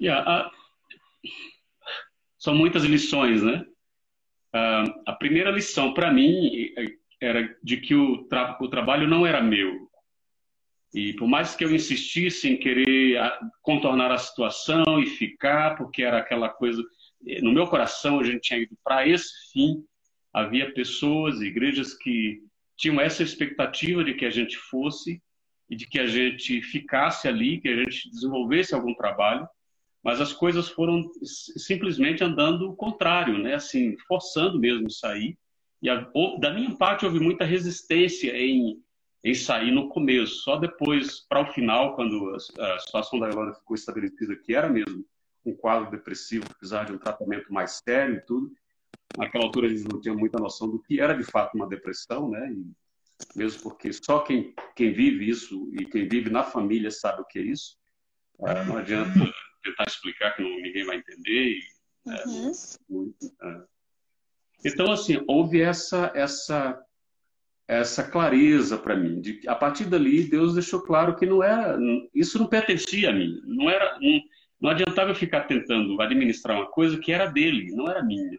Yeah, 0.00 0.48
uh, 0.48 0.50
são 2.38 2.54
muitas 2.54 2.82
lições, 2.82 3.42
né? 3.42 3.64
Uh, 4.54 5.02
a 5.06 5.12
primeira 5.12 5.50
lição 5.50 5.94
para 5.94 6.12
mim 6.12 6.72
era 7.20 7.56
de 7.62 7.76
que 7.76 7.94
o, 7.94 8.24
tra 8.24 8.58
o 8.60 8.68
trabalho 8.68 9.06
não 9.06 9.26
era 9.26 9.42
meu. 9.42 9.88
E 10.92 11.12
por 11.14 11.28
mais 11.28 11.54
que 11.54 11.64
eu 11.64 11.72
insistisse 11.72 12.48
em 12.48 12.56
querer 12.56 13.18
ah, 13.18 13.38
contornar 13.62 14.10
a 14.10 14.18
situação 14.18 15.00
e 15.00 15.06
ficar, 15.06 15.76
porque 15.76 16.02
era 16.02 16.18
aquela 16.18 16.48
coisa, 16.48 16.82
eh, 17.26 17.40
no 17.40 17.52
meu 17.52 17.66
coração 17.68 18.18
a 18.18 18.24
gente 18.24 18.40
tinha 18.40 18.58
ido 18.58 18.76
para 18.82 19.06
esse 19.06 19.52
fim, 19.52 19.84
havia 20.32 20.72
pessoas, 20.72 21.40
igrejas 21.40 21.94
que 21.94 22.42
tinham 22.76 23.00
essa 23.00 23.22
expectativa 23.22 24.02
de 24.02 24.14
que 24.14 24.24
a 24.24 24.30
gente 24.30 24.56
fosse 24.56 25.22
e 25.68 25.76
de 25.76 25.86
que 25.86 26.00
a 26.00 26.06
gente 26.06 26.60
ficasse 26.62 27.28
ali, 27.28 27.60
que 27.60 27.68
a 27.68 27.76
gente 27.76 28.10
desenvolvesse 28.10 28.74
algum 28.74 28.94
trabalho, 28.94 29.46
mas 30.02 30.20
as 30.20 30.32
coisas 30.32 30.68
foram 30.68 31.10
simplesmente 31.22 32.24
andando 32.24 32.70
o 32.70 32.76
contrário, 32.76 33.38
né? 33.38 33.54
Assim, 33.54 33.96
forçando 34.08 34.58
mesmo 34.58 34.90
sair. 34.90 35.38
E 35.82 35.90
a, 35.90 36.06
da 36.38 36.52
minha 36.52 36.74
parte 36.76 37.04
houve 37.04 37.20
muita 37.20 37.44
resistência 37.44 38.34
em, 38.36 38.82
em 39.22 39.34
sair 39.34 39.70
no 39.70 39.88
começo. 39.90 40.36
Só 40.42 40.56
depois, 40.56 41.20
para 41.28 41.42
o 41.42 41.52
final, 41.52 41.94
quando 41.94 42.34
a, 42.58 42.74
a 42.74 42.78
situação 42.78 43.18
da 43.18 43.28
Elona 43.28 43.54
ficou 43.54 43.74
estabelecida 43.74 44.36
que 44.36 44.54
era 44.54 44.68
mesmo 44.68 45.04
um 45.44 45.54
quadro 45.54 45.90
depressivo, 45.90 46.48
precisava 46.48 46.86
de 46.86 46.92
um 46.92 46.98
tratamento 46.98 47.52
mais 47.52 47.80
sério 47.84 48.16
e 48.16 48.20
tudo. 48.22 48.50
Naquela 49.16 49.44
altura 49.44 49.66
a 49.66 49.70
gente 49.70 49.88
não 49.88 50.00
tinha 50.00 50.14
muita 50.14 50.38
noção 50.38 50.70
do 50.70 50.80
que 50.82 51.00
era 51.00 51.14
de 51.14 51.24
fato 51.24 51.54
uma 51.54 51.68
depressão, 51.68 52.30
né? 52.30 52.50
E 52.52 52.70
mesmo 53.36 53.62
porque 53.62 53.92
só 53.92 54.20
quem, 54.20 54.54
quem 54.74 54.92
vive 54.92 55.28
isso 55.28 55.70
e 55.74 55.84
quem 55.84 56.08
vive 56.08 56.30
na 56.30 56.42
família 56.42 56.90
sabe 56.90 57.20
o 57.20 57.24
que 57.26 57.38
é 57.38 57.42
isso. 57.42 57.76
Ah, 58.42 58.64
não 58.64 58.78
adianta 58.78 59.12
tentar 59.62 59.84
explicar 59.86 60.34
que 60.34 60.42
não, 60.42 60.50
ninguém 60.60 60.84
vai 60.84 60.96
entender. 60.96 61.58
E, 61.58 61.60
né, 62.06 62.22
uhum. 62.26 63.14
é, 63.42 63.62
então, 64.64 64.92
assim, 64.92 65.22
houve 65.26 65.60
essa, 65.60 66.12
essa, 66.14 66.80
essa 67.66 68.04
clareza 68.04 68.76
para 68.76 68.96
mim. 68.96 69.20
De, 69.20 69.40
a 69.48 69.54
partir 69.54 69.84
dali, 69.84 70.24
Deus 70.24 70.54
deixou 70.54 70.82
claro 70.82 71.16
que 71.16 71.26
não 71.26 71.42
era, 71.42 71.78
isso 72.14 72.38
não 72.38 72.46
pertencia 72.46 73.10
a 73.10 73.12
mim. 73.12 73.40
Não, 73.44 73.70
era, 73.70 73.98
não, 74.00 74.20
não 74.60 74.70
adiantava 74.70 75.10
eu 75.10 75.14
ficar 75.14 75.44
tentando 75.44 76.00
administrar 76.00 76.56
uma 76.56 76.70
coisa 76.70 76.98
que 76.98 77.12
era 77.12 77.26
dele, 77.26 77.74
não 77.74 77.88
era 77.88 78.02
minha. 78.02 78.38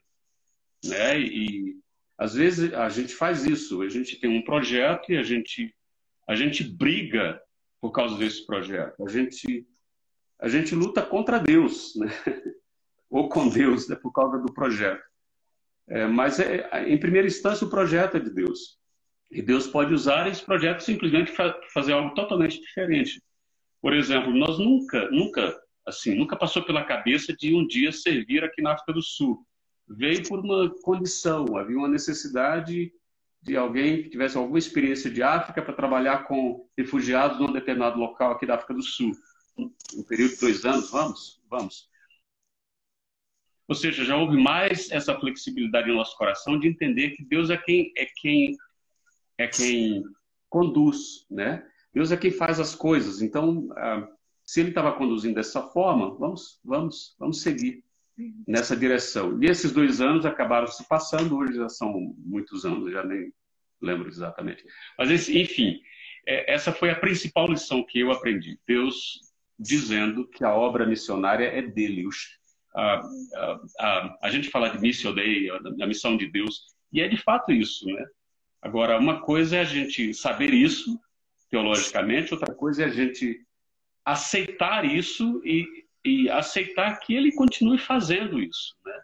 Né? 0.85 1.19
E, 1.19 1.81
às 2.17 2.35
vezes 2.35 2.71
a 2.73 2.87
gente 2.87 3.15
faz 3.15 3.45
isso, 3.45 3.81
a 3.81 3.89
gente 3.89 4.19
tem 4.19 4.29
um 4.29 4.43
projeto 4.43 5.11
e 5.11 5.17
a 5.17 5.23
gente, 5.23 5.73
a 6.27 6.35
gente 6.35 6.63
briga 6.63 7.41
por 7.79 7.91
causa 7.91 8.15
desse 8.15 8.45
projeto. 8.45 9.03
A 9.03 9.09
gente, 9.09 9.65
a 10.41 10.49
gente 10.49 10.73
luta 10.75 11.01
contra 11.01 11.39
Deus, 11.39 11.93
né? 11.95 12.07
ou 13.09 13.29
com 13.29 13.47
Deus, 13.47 13.87
né? 13.87 13.95
por 13.95 14.11
causa 14.11 14.37
do 14.39 14.51
projeto. 14.53 15.03
É, 15.87 16.07
mas, 16.07 16.39
é, 16.39 16.89
em 16.89 16.99
primeira 16.99 17.27
instância, 17.27 17.67
o 17.67 17.69
projeto 17.69 18.17
é 18.17 18.19
de 18.19 18.29
Deus. 18.29 18.79
E 19.29 19.41
Deus 19.41 19.67
pode 19.67 19.93
usar 19.93 20.27
esse 20.27 20.43
projeto 20.43 20.81
simplesmente 20.81 21.31
para 21.31 21.57
fazer 21.73 21.93
algo 21.93 22.13
totalmente 22.13 22.59
diferente. 22.59 23.21
Por 23.81 23.93
exemplo, 23.93 24.33
nós 24.33 24.57
nunca, 24.57 25.09
nunca, 25.11 25.57
assim, 25.85 26.15
nunca 26.15 26.35
passou 26.35 26.63
pela 26.63 26.83
cabeça 26.83 27.33
de 27.33 27.53
um 27.53 27.65
dia 27.65 27.91
servir 27.91 28.43
aqui 28.43 28.61
na 28.61 28.73
África 28.73 28.93
do 28.93 29.01
Sul 29.01 29.45
veio 29.97 30.27
por 30.27 30.39
uma 30.39 30.69
condição, 30.81 31.57
havia 31.57 31.77
uma 31.77 31.87
necessidade 31.87 32.91
de 33.41 33.57
alguém 33.57 34.03
que 34.03 34.09
tivesse 34.09 34.37
alguma 34.37 34.59
experiência 34.59 35.09
de 35.09 35.23
África 35.23 35.61
para 35.61 35.73
trabalhar 35.73 36.25
com 36.25 36.67
refugiados 36.77 37.39
num 37.39 37.51
determinado 37.51 37.99
local 37.99 38.31
aqui 38.31 38.45
da 38.45 38.55
África 38.55 38.73
do 38.73 38.83
Sul. 38.83 39.11
Um 39.57 40.03
período 40.07 40.33
de 40.33 40.39
dois 40.39 40.65
anos, 40.65 40.89
vamos? 40.89 41.41
Vamos. 41.49 41.89
Ou 43.67 43.75
seja, 43.75 44.03
já 44.03 44.17
houve 44.17 44.37
mais 44.37 44.91
essa 44.91 45.17
flexibilidade 45.17 45.87
no 45.87 45.95
nosso 45.95 46.17
coração 46.17 46.59
de 46.59 46.67
entender 46.67 47.11
que 47.11 47.23
Deus 47.23 47.49
é 47.49 47.57
quem 47.57 47.91
é 47.97 48.05
quem 48.05 48.57
é 49.37 49.47
quem 49.47 50.03
conduz, 50.49 51.25
né? 51.29 51.65
Deus 51.93 52.11
é 52.11 52.17
quem 52.17 52.31
faz 52.31 52.59
as 52.59 52.75
coisas. 52.75 53.21
Então, 53.21 53.69
ah, 53.77 54.07
se 54.43 54.59
Ele 54.59 54.69
estava 54.69 54.93
conduzindo 54.93 55.35
dessa 55.35 55.61
forma, 55.69 56.13
vamos, 56.15 56.59
vamos, 56.63 57.15
vamos 57.17 57.41
seguir 57.41 57.83
nessa 58.47 58.75
direção. 58.75 59.41
E 59.41 59.45
esses 59.45 59.71
dois 59.71 60.01
anos 60.01 60.25
acabaram 60.25 60.67
se 60.67 60.87
passando, 60.87 61.37
hoje 61.37 61.55
já 61.55 61.69
são 61.69 62.13
muitos 62.17 62.65
anos, 62.65 62.91
já 62.91 63.03
nem 63.03 63.33
lembro 63.81 64.07
exatamente. 64.07 64.65
Mas, 64.97 65.29
enfim, 65.29 65.79
é, 66.27 66.53
essa 66.53 66.71
foi 66.71 66.89
a 66.89 66.99
principal 66.99 67.47
lição 67.47 67.85
que 67.85 67.99
eu 67.99 68.11
aprendi. 68.11 68.59
Deus 68.67 69.30
dizendo 69.61 70.27
que 70.27 70.43
a 70.43 70.53
obra 70.53 70.85
missionária 70.85 71.45
é 71.45 71.61
dele. 71.61 72.07
A, 72.75 73.01
a, 73.35 73.61
a, 73.79 74.17
a 74.23 74.29
gente 74.29 74.49
fala 74.49 74.69
de 74.69 74.79
Mission 74.79 75.13
Day, 75.13 75.49
a, 75.49 75.87
missão 75.87 76.17
de 76.17 76.27
Deus, 76.27 76.63
e 76.91 77.01
é 77.01 77.07
de 77.07 77.17
fato 77.17 77.51
isso, 77.51 77.85
né? 77.85 78.05
Agora, 78.61 78.99
uma 78.99 79.21
coisa 79.21 79.57
é 79.57 79.61
a 79.61 79.65
gente 79.65 80.13
saber 80.13 80.53
isso 80.53 80.99
teologicamente, 81.49 82.33
outra 82.33 82.53
coisa 82.53 82.83
é 82.83 82.85
a 82.85 82.89
gente 82.89 83.45
aceitar 84.05 84.85
isso 84.85 85.41
e 85.43 85.65
e 86.03 86.29
aceitar 86.29 86.99
que 86.99 87.13
ele 87.13 87.31
continue 87.31 87.77
fazendo 87.77 88.39
isso, 88.39 88.75
né? 88.85 89.01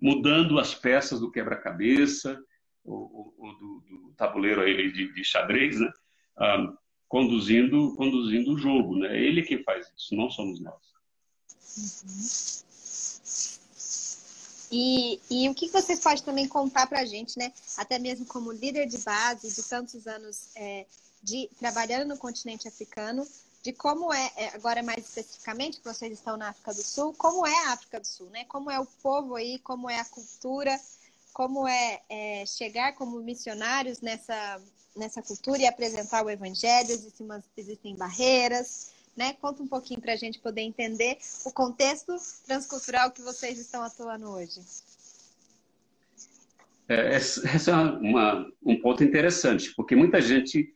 mudando 0.00 0.58
as 0.58 0.74
peças 0.74 1.20
do 1.20 1.30
quebra-cabeça, 1.30 2.42
ou, 2.84 3.34
ou 3.38 3.52
do, 3.58 3.84
do, 3.88 4.14
tabuleiro 4.16 4.62
aí 4.62 4.90
de, 4.90 5.12
de 5.12 5.24
xadrez, 5.24 5.78
né? 5.78 5.92
Ah, 6.38 6.72
conduzindo, 7.10 7.92
conduzindo 7.96 8.54
o 8.54 8.58
jogo. 8.58 8.96
Né? 8.96 9.14
Ele 9.18 9.42
quem 9.42 9.62
faz 9.62 9.86
isso, 9.94 10.14
não 10.14 10.30
somos 10.30 10.60
nós. 10.60 10.80
Uhum. 11.76 12.60
E, 14.72 15.20
e, 15.28 15.48
o 15.48 15.54
que 15.54 15.68
vocês 15.68 15.98
podem 15.98 16.22
também 16.22 16.46
contar 16.46 16.86
para 16.86 17.00
a 17.00 17.04
gente, 17.04 17.36
né? 17.36 17.52
Até 17.76 17.98
mesmo 17.98 18.24
como 18.24 18.52
líder 18.52 18.86
de 18.86 18.98
base 18.98 19.52
de 19.52 19.68
tantos 19.68 20.06
anos 20.06 20.50
é, 20.54 20.86
de 21.20 21.50
trabalhando 21.58 22.10
no 22.10 22.16
continente 22.16 22.68
africano, 22.68 23.26
de 23.64 23.72
como 23.72 24.12
é, 24.12 24.32
é, 24.36 24.54
agora 24.54 24.80
mais 24.80 25.04
especificamente, 25.04 25.78
que 25.78 25.84
vocês 25.84 26.12
estão 26.12 26.36
na 26.36 26.50
África 26.50 26.72
do 26.72 26.84
Sul, 26.84 27.12
como 27.14 27.44
é 27.44 27.66
a 27.66 27.72
África 27.72 27.98
do 27.98 28.06
Sul, 28.06 28.30
né? 28.30 28.44
Como 28.44 28.70
é 28.70 28.78
o 28.78 28.86
povo 29.02 29.34
aí, 29.34 29.58
como 29.58 29.90
é 29.90 29.98
a 29.98 30.04
cultura, 30.04 30.80
como 31.32 31.66
é, 31.66 32.00
é 32.08 32.46
chegar 32.46 32.94
como 32.94 33.20
missionários 33.20 34.00
nessa, 34.00 34.62
nessa 34.96 35.22
cultura 35.22 35.58
e 35.58 35.66
apresentar 35.66 36.24
o 36.24 36.30
evangelho, 36.30 36.90
existem, 36.90 37.28
existem 37.56 37.96
barreiras, 37.96 38.92
né? 39.16 39.34
Conta 39.40 39.62
um 39.62 39.66
pouquinho 39.66 40.00
para 40.00 40.12
a 40.12 40.16
gente 40.16 40.38
poder 40.38 40.62
entender 40.62 41.18
o 41.44 41.52
contexto 41.52 42.16
transcultural 42.46 43.10
que 43.10 43.22
vocês 43.22 43.58
estão 43.58 43.82
atuando 43.82 44.30
hoje. 44.30 44.60
É, 46.88 47.16
esse 47.16 47.70
é 47.70 47.74
uma, 47.74 48.50
um 48.64 48.80
ponto 48.80 49.04
interessante, 49.04 49.72
porque 49.76 49.94
muita 49.94 50.20
gente 50.20 50.72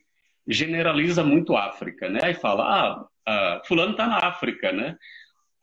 generaliza 0.47 1.23
muito 1.23 1.55
a 1.55 1.65
África, 1.65 2.07
né? 2.09 2.19
Aí 2.23 2.33
fala, 2.33 2.63
ah, 2.63 3.07
ah 3.25 3.61
fulano 3.65 3.91
está 3.91 4.07
na 4.07 4.19
África, 4.19 4.71
né? 4.71 4.97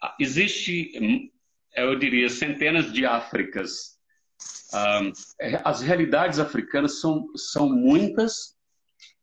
Ah, 0.03 0.15
existe, 0.19 0.93
hum, 1.01 1.31
eu 1.75 1.99
diria, 1.99 2.29
centenas 2.29 2.93
de 2.93 3.07
Áfricas. 3.07 3.92
Ah, 4.73 5.01
as 5.65 5.83
realidades 5.83 6.39
africanas 6.39 7.01
são, 7.01 7.27
são 7.37 7.69
muitas 7.69 8.57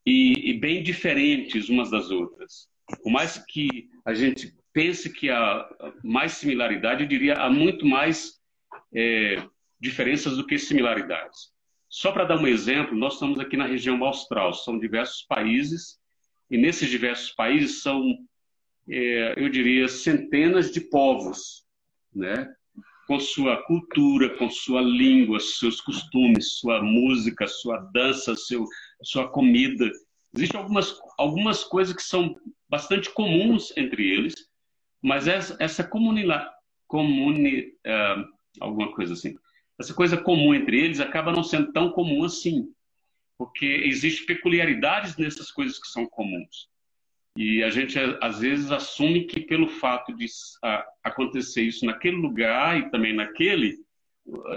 e, 0.06 0.52
e, 0.52 0.60
bem 0.60 0.84
diferentes 0.84 1.70
umas 1.70 1.90
das 1.90 2.12
outras. 2.12 2.68
Por 3.02 3.12
mais 3.12 3.38
que 3.48 3.90
a 4.06 4.14
gente 4.14 4.56
pense 4.72 5.10
que 5.10 5.30
há 5.30 5.68
mais 6.04 6.34
similaridade, 6.34 7.04
eu 7.04 7.08
diria, 7.08 7.36
há 7.36 7.50
muito 7.50 7.86
mais 7.86 8.40
é, 8.94 9.44
diferenças 9.80 10.38
do 10.38 10.46
que 10.46 10.58
similaridades. 10.58 11.52
Só 11.90 12.12
para 12.12 12.26
dar 12.26 12.38
um 12.38 12.48
exemplo, 12.48 12.96
nós 12.96 13.14
estamos 13.14 13.40
aqui 13.40 13.58
na 13.58 13.66
região 13.66 14.04
austral, 14.04 14.54
são 14.54 14.78
diversos 14.78 15.24
países, 15.24 16.00
e 16.50 16.58
nesses 16.58 16.90
diversos 16.90 17.32
países 17.32 17.82
são, 17.82 18.18
é, 18.88 19.34
eu 19.38 19.50
diria, 19.50 19.88
centenas 19.88 20.72
de 20.72 20.82
povos, 20.82 21.66
né? 22.14 22.54
Com 23.10 23.20
sua 23.20 23.58
cultura, 23.64 24.38
com 24.38 24.52
sua 24.52 24.82
língua, 24.82 25.40
seus 25.40 25.82
costumes, 25.82 26.60
sua 26.60 26.80
música, 26.80 27.48
sua 27.48 27.80
dança, 27.92 28.36
seu, 28.36 28.68
sua 29.02 29.28
comida. 29.28 29.90
Existem 30.32 30.62
algumas, 30.62 30.96
algumas 31.18 31.64
coisas 31.64 31.96
que 31.96 32.04
são 32.04 32.36
bastante 32.70 33.12
comuns 33.12 33.76
entre 33.76 34.08
eles, 34.08 34.36
mas 35.02 35.28
essa, 35.28 35.58
essa 35.60 35.84
comunidade, 35.84 36.48
comuni, 36.88 37.70
uh, 37.88 38.24
alguma 38.62 38.94
coisa 38.94 39.14
assim, 39.14 39.36
essa 39.80 39.96
coisa 39.96 40.16
comum 40.16 40.54
entre 40.54 40.80
eles 40.80 41.00
acaba 41.00 41.32
não 41.32 41.44
sendo 41.44 41.74
tão 41.74 41.90
comum 41.90 42.24
assim, 42.24 42.72
porque 43.40 43.66
existem 43.86 44.28
peculiaridades 44.28 45.18
nessas 45.18 45.50
coisas 45.50 45.80
que 45.80 45.88
são 45.88 46.06
comuns. 46.06 46.69
E 47.40 47.64
a 47.64 47.70
gente, 47.70 47.98
às 48.22 48.40
vezes, 48.40 48.70
assume 48.70 49.24
que 49.24 49.40
pelo 49.40 49.70
fato 49.70 50.14
de 50.14 50.26
acontecer 51.02 51.62
isso 51.62 51.86
naquele 51.86 52.18
lugar 52.18 52.78
e 52.78 52.92
também 52.92 53.16
naquele, 53.16 53.78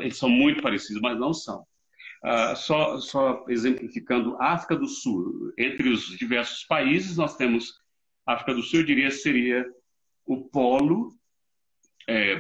eles 0.00 0.16
são 0.16 0.28
muito 0.28 0.60
parecidos, 0.60 1.00
mas 1.00 1.16
não 1.16 1.32
são. 1.32 1.64
Uh, 2.24 2.56
só, 2.56 2.98
só 2.98 3.44
exemplificando, 3.48 4.36
África 4.42 4.74
do 4.74 4.88
Sul, 4.88 5.52
entre 5.56 5.90
os 5.90 6.06
diversos 6.18 6.64
países, 6.64 7.16
nós 7.16 7.36
temos 7.36 7.72
África 8.26 8.52
do 8.52 8.62
Sul, 8.64 8.80
eu 8.80 8.86
diria, 8.86 9.12
seria 9.12 9.64
o 10.26 10.42
polo 10.48 11.14
é, 12.08 12.38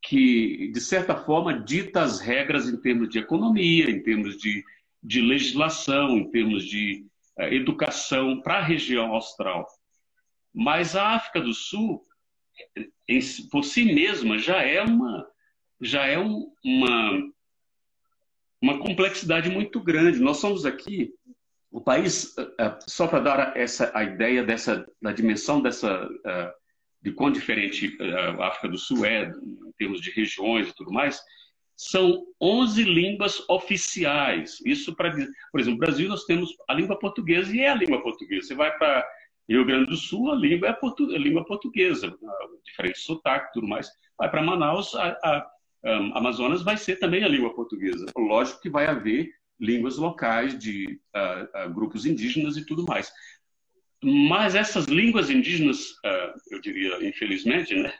que, 0.00 0.70
de 0.72 0.80
certa 0.80 1.16
forma, 1.16 1.58
dita 1.58 2.02
as 2.02 2.20
regras 2.20 2.68
em 2.68 2.80
termos 2.80 3.08
de 3.08 3.18
economia, 3.18 3.90
em 3.90 4.00
termos 4.00 4.36
de, 4.36 4.62
de 5.02 5.20
legislação, 5.20 6.16
em 6.16 6.30
termos 6.30 6.64
de 6.64 7.04
uh, 7.40 7.42
educação 7.52 8.40
para 8.40 8.58
a 8.58 8.64
região 8.64 9.12
austral. 9.12 9.66
Mas 10.52 10.96
a 10.96 11.14
África 11.14 11.40
do 11.40 11.54
Sul, 11.54 12.02
por 13.50 13.64
si 13.64 13.84
mesma, 13.84 14.38
já 14.38 14.62
é 14.62 14.82
uma, 14.82 15.26
já 15.80 16.06
é 16.06 16.18
um, 16.18 16.52
uma, 16.64 17.32
uma 18.60 18.78
complexidade 18.78 19.48
muito 19.48 19.80
grande. 19.80 20.20
Nós 20.20 20.38
somos 20.38 20.66
aqui 20.66 21.14
o 21.70 21.80
país, 21.80 22.34
só 22.86 23.06
para 23.06 23.20
dar 23.20 23.56
essa 23.56 23.92
a 23.94 24.02
ideia 24.02 24.42
dessa 24.42 24.84
da 25.00 25.12
dimensão 25.12 25.62
dessa 25.62 26.08
de 27.02 27.12
quão 27.12 27.30
diferente 27.30 27.96
a 28.38 28.48
África 28.48 28.68
do 28.68 28.76
Sul 28.78 29.04
é 29.06 29.24
em 29.24 29.72
termos 29.78 30.00
de 30.00 30.10
regiões 30.10 30.68
e 30.68 30.74
tudo 30.74 30.92
mais, 30.92 31.20
são 31.76 32.26
11 32.38 32.82
línguas 32.84 33.42
oficiais. 33.48 34.58
Isso 34.66 34.94
para, 34.94 35.10
por 35.50 35.60
exemplo, 35.60 35.78
no 35.80 35.86
Brasil 35.86 36.08
nós 36.08 36.24
temos 36.24 36.54
a 36.68 36.74
língua 36.74 36.98
portuguesa 36.98 37.54
e 37.54 37.60
é 37.60 37.70
a 37.70 37.74
língua 37.74 38.02
portuguesa. 38.02 38.48
Você 38.48 38.54
vai 38.54 38.76
para 38.76 39.06
Rio 39.50 39.64
Grande 39.64 39.90
do 39.90 39.96
Sul, 39.96 40.30
a 40.30 40.36
língua 40.36 40.68
é 40.68 40.70
a, 40.70 40.74
portu, 40.74 41.12
a 41.12 41.18
língua 41.18 41.44
portuguesa, 41.44 42.16
diferente 42.64 43.00
sotaque 43.00 43.48
e 43.48 43.52
tudo 43.54 43.66
mais. 43.66 43.90
Vai 44.16 44.30
para 44.30 44.42
Manaus, 44.42 44.94
a, 44.94 45.08
a, 45.24 45.50
a, 45.84 45.96
Amazonas 46.18 46.62
vai 46.62 46.76
ser 46.76 47.00
também 47.00 47.24
a 47.24 47.28
língua 47.28 47.52
portuguesa. 47.52 48.06
Lógico 48.16 48.60
que 48.60 48.70
vai 48.70 48.86
haver 48.86 49.28
línguas 49.58 49.96
locais 49.98 50.56
de 50.56 51.00
grupos 51.74 52.06
indígenas 52.06 52.56
e 52.56 52.64
tudo 52.64 52.84
mais. 52.84 53.12
Mas 54.02 54.54
essas 54.54 54.86
línguas 54.86 55.28
indígenas, 55.28 55.94
eu 56.50 56.60
diria, 56.60 57.06
infelizmente, 57.06 57.74
né, 57.74 57.92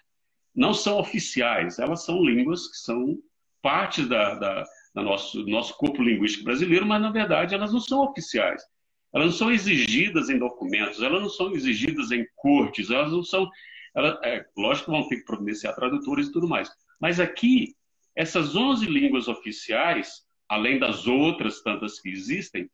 não 0.55 0.73
são 0.73 0.99
oficiais. 0.99 1.81
Elas 1.81 2.05
são 2.05 2.23
línguas 2.25 2.69
que 2.69 2.77
são 2.77 3.19
parte 3.61 4.03
da, 4.05 4.35
da, 4.35 4.65
da 4.95 5.03
nosso, 5.03 5.43
do 5.43 5.51
nosso 5.51 5.77
corpo 5.77 6.01
linguístico 6.01 6.45
brasileiro, 6.45 6.87
mas 6.87 7.03
na 7.03 7.11
verdade 7.11 7.55
elas 7.55 7.73
não 7.73 7.81
são 7.81 8.05
oficiais. 8.05 8.63
Elas 9.13 9.27
não 9.27 9.33
são 9.33 9.51
exigidas 9.51 10.29
em 10.31 10.39
documentos, 10.39 11.03
elas 11.03 11.21
não 11.21 11.29
são 11.29 11.53
exigidas 11.53 12.13
em 12.13 12.27
cortes, 12.37 12.91
elas 12.91 13.13
não 13.13 13.23
são. 13.23 13.49
Elas, 13.95 14.19
é, 14.23 14.47
lógico 14.57 14.87
que 14.87 14.99
vão 14.99 15.09
ter 15.09 15.17
que 15.17 15.25
providenciar 15.25 15.75
tradutores 15.75 16.29
e 16.29 16.33
tudo 16.33 16.49
mais. 16.49 16.71
Mas 17.01 17.19
aqui, 17.19 17.75
essas 18.15 18.55
11 18.55 18.87
línguas 18.87 19.27
oficiais, 19.27 20.25
além 20.49 20.79
das 20.79 21.07
outras 21.07 21.61
tantas 21.63 21.99
que 22.01 22.09
existem, 22.09 22.71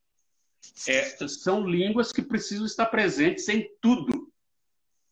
é, 0.89 1.03
são 1.29 1.67
línguas 1.67 2.13
que 2.13 2.21
precisam 2.21 2.67
estar 2.67 2.87
presentes 2.87 3.49
em 3.49 3.67
tudo 3.81 4.31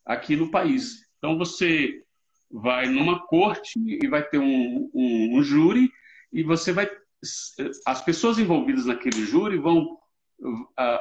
aqui 0.04 0.36
no 0.36 0.50
país. 0.50 1.06
Então, 1.18 1.38
você 1.38 2.02
vai 2.50 2.86
numa 2.86 3.26
corte 3.26 3.78
e 3.78 4.06
vai 4.06 4.22
ter 4.22 4.38
um, 4.38 4.90
um, 4.92 5.38
um 5.38 5.42
júri 5.42 5.90
e 6.32 6.42
você 6.42 6.72
vai 6.72 6.88
as 7.86 8.04
pessoas 8.04 8.38
envolvidas 8.38 8.84
naquele 8.84 9.24
júri 9.24 9.56
vão 9.56 9.98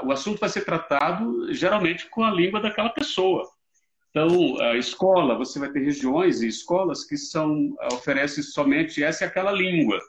o 0.03 0.11
assunto 0.11 0.39
vai 0.39 0.49
ser 0.49 0.63
tratado 0.63 1.53
geralmente 1.53 2.09
com 2.09 2.23
a 2.23 2.31
língua 2.31 2.61
daquela 2.61 2.89
pessoa. 2.89 3.49
Então, 4.09 4.61
a 4.61 4.77
escola, 4.77 5.35
você 5.35 5.57
vai 5.57 5.71
ter 5.71 5.79
regiões 5.79 6.41
e 6.41 6.47
escolas 6.47 7.03
que 7.03 7.17
são 7.17 7.75
oferecem 7.91 8.43
somente 8.43 9.03
essa 9.03 9.23
e 9.23 9.27
aquela 9.27 9.51
língua. 9.51 9.99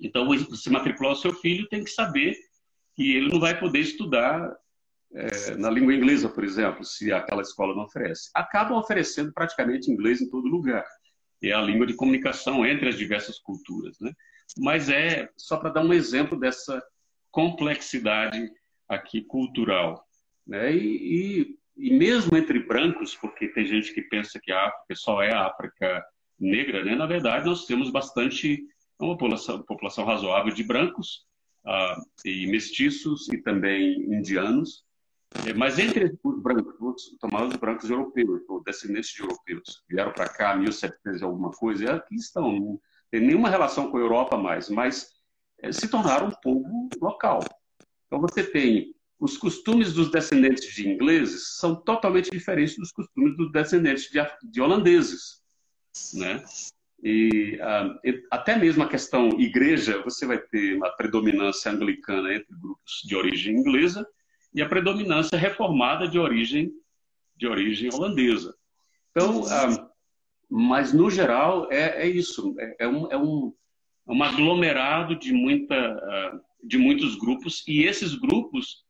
Então, 0.00 0.26
você 0.48 0.70
matricular 0.70 1.12
o 1.12 1.16
seu 1.16 1.34
filho 1.34 1.68
tem 1.68 1.84
que 1.84 1.90
saber 1.90 2.34
que 2.94 3.16
ele 3.16 3.28
não 3.30 3.38
vai 3.38 3.58
poder 3.58 3.80
estudar 3.80 4.50
é, 5.12 5.56
na 5.56 5.70
língua 5.70 5.94
inglesa, 5.94 6.28
por 6.28 6.42
exemplo, 6.42 6.84
se 6.84 7.12
aquela 7.12 7.42
escola 7.42 7.74
não 7.74 7.84
oferece. 7.84 8.30
Acabam 8.34 8.78
oferecendo 8.78 9.32
praticamente 9.32 9.90
inglês 9.90 10.20
em 10.20 10.28
todo 10.28 10.48
lugar. 10.48 10.84
É 11.42 11.52
a 11.52 11.60
língua 11.60 11.86
de 11.86 11.94
comunicação 11.94 12.64
entre 12.64 12.88
as 12.88 12.96
diversas 12.96 13.38
culturas. 13.38 13.98
Né? 14.00 14.10
Mas 14.58 14.88
é 14.88 15.28
só 15.36 15.56
para 15.58 15.70
dar 15.70 15.84
um 15.84 15.92
exemplo 15.92 16.38
dessa 16.38 16.82
complexidade 17.34 18.48
aqui 18.88 19.20
cultural. 19.22 20.06
Né? 20.46 20.72
E, 20.72 21.56
e, 21.76 21.88
e, 21.88 21.98
mesmo 21.98 22.36
entre 22.36 22.60
brancos, 22.60 23.16
porque 23.16 23.48
tem 23.48 23.66
gente 23.66 23.92
que 23.92 24.02
pensa 24.02 24.38
que 24.40 24.52
a 24.52 24.68
África 24.68 24.94
só 24.94 25.20
é 25.20 25.32
a 25.32 25.48
África 25.48 26.04
negra, 26.38 26.84
né? 26.84 26.94
na 26.94 27.06
verdade 27.06 27.46
nós 27.46 27.66
temos 27.66 27.90
bastante, 27.90 28.64
uma 29.00 29.14
população, 29.14 29.62
população 29.62 30.04
razoável 30.04 30.54
de 30.54 30.62
brancos 30.62 31.26
uh, 31.66 32.00
e 32.24 32.46
mestiços 32.46 33.28
e 33.32 33.38
também 33.38 33.96
indianos, 34.14 34.84
é, 35.44 35.52
mas 35.52 35.80
entre 35.80 36.16
os 36.22 36.40
brancos, 36.40 36.78
vou 36.78 36.94
tomar 37.20 37.44
os 37.44 37.56
brancos 37.56 37.90
europeus, 37.90 38.42
ou 38.48 38.62
descendentes 38.62 39.10
de 39.10 39.22
europeus, 39.22 39.82
vieram 39.88 40.12
para 40.12 40.28
cá 40.28 40.54
1700 40.54 41.24
alguma 41.24 41.50
coisa, 41.50 41.84
e 41.84 41.88
aqui 41.88 42.14
estão, 42.14 42.52
não 42.52 42.80
tem 43.10 43.20
nenhuma 43.20 43.50
relação 43.50 43.90
com 43.90 43.96
a 43.96 44.00
Europa 44.00 44.36
mais, 44.36 44.68
mas 44.68 45.10
se 45.72 45.88
tornaram 45.88 46.28
um 46.28 46.40
povo 46.42 46.88
local. 47.00 47.40
Então 48.06 48.20
você 48.20 48.42
tem 48.42 48.94
os 49.18 49.36
costumes 49.36 49.92
dos 49.92 50.10
descendentes 50.10 50.74
de 50.74 50.88
ingleses 50.88 51.56
são 51.56 51.74
totalmente 51.74 52.30
diferentes 52.30 52.76
dos 52.76 52.92
costumes 52.92 53.36
dos 53.36 53.50
descendentes 53.52 54.10
de, 54.10 54.20
de 54.50 54.60
holandeses, 54.60 55.42
né? 56.12 56.44
E 57.02 57.58
uh, 57.60 57.98
até 58.30 58.56
mesmo 58.56 58.82
a 58.82 58.88
questão 58.88 59.28
igreja, 59.38 60.02
você 60.02 60.26
vai 60.26 60.38
ter 60.38 60.76
uma 60.76 60.90
predominância 60.96 61.70
anglicana 61.70 62.34
entre 62.34 62.54
grupos 62.56 63.02
de 63.04 63.14
origem 63.14 63.56
inglesa 63.56 64.06
e 64.54 64.62
a 64.62 64.68
predominância 64.68 65.36
reformada 65.36 66.08
de 66.08 66.18
origem 66.18 66.72
de 67.36 67.46
origem 67.46 67.92
holandesa. 67.92 68.54
Então, 69.10 69.44
ah, 69.48 69.90
mas 70.48 70.92
no 70.92 71.10
geral 71.10 71.68
é, 71.70 72.02
é 72.04 72.08
isso, 72.08 72.54
é, 72.58 72.76
é, 72.80 72.88
um, 72.88 73.10
é 73.10 73.16
um, 73.16 73.52
um 74.06 74.22
aglomerado 74.22 75.16
de 75.16 75.32
muita 75.32 75.74
ah, 75.74 76.40
de 76.62 76.78
muitos 76.78 77.14
grupos 77.16 77.62
e 77.68 77.82
esses 77.82 78.14
grupos 78.14 78.84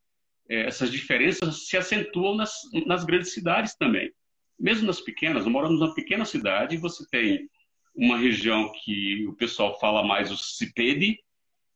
é, 0.48 0.66
essas 0.66 0.90
diferenças 0.90 1.66
se 1.68 1.76
acentuam 1.76 2.36
nas, 2.36 2.54
nas 2.86 3.04
grandes 3.04 3.32
cidades 3.32 3.74
também. 3.74 4.12
Mesmo 4.58 4.86
nas 4.86 5.00
pequenas, 5.00 5.46
moramos 5.46 5.80
numa 5.80 5.94
pequena 5.94 6.24
cidade, 6.24 6.76
você 6.76 7.04
tem 7.10 7.48
uma 7.94 8.16
região 8.16 8.70
que 8.84 9.26
o 9.26 9.34
pessoal 9.34 9.78
fala 9.78 10.02
mais 10.02 10.30
o 10.30 10.36
Cipede, 10.36 11.18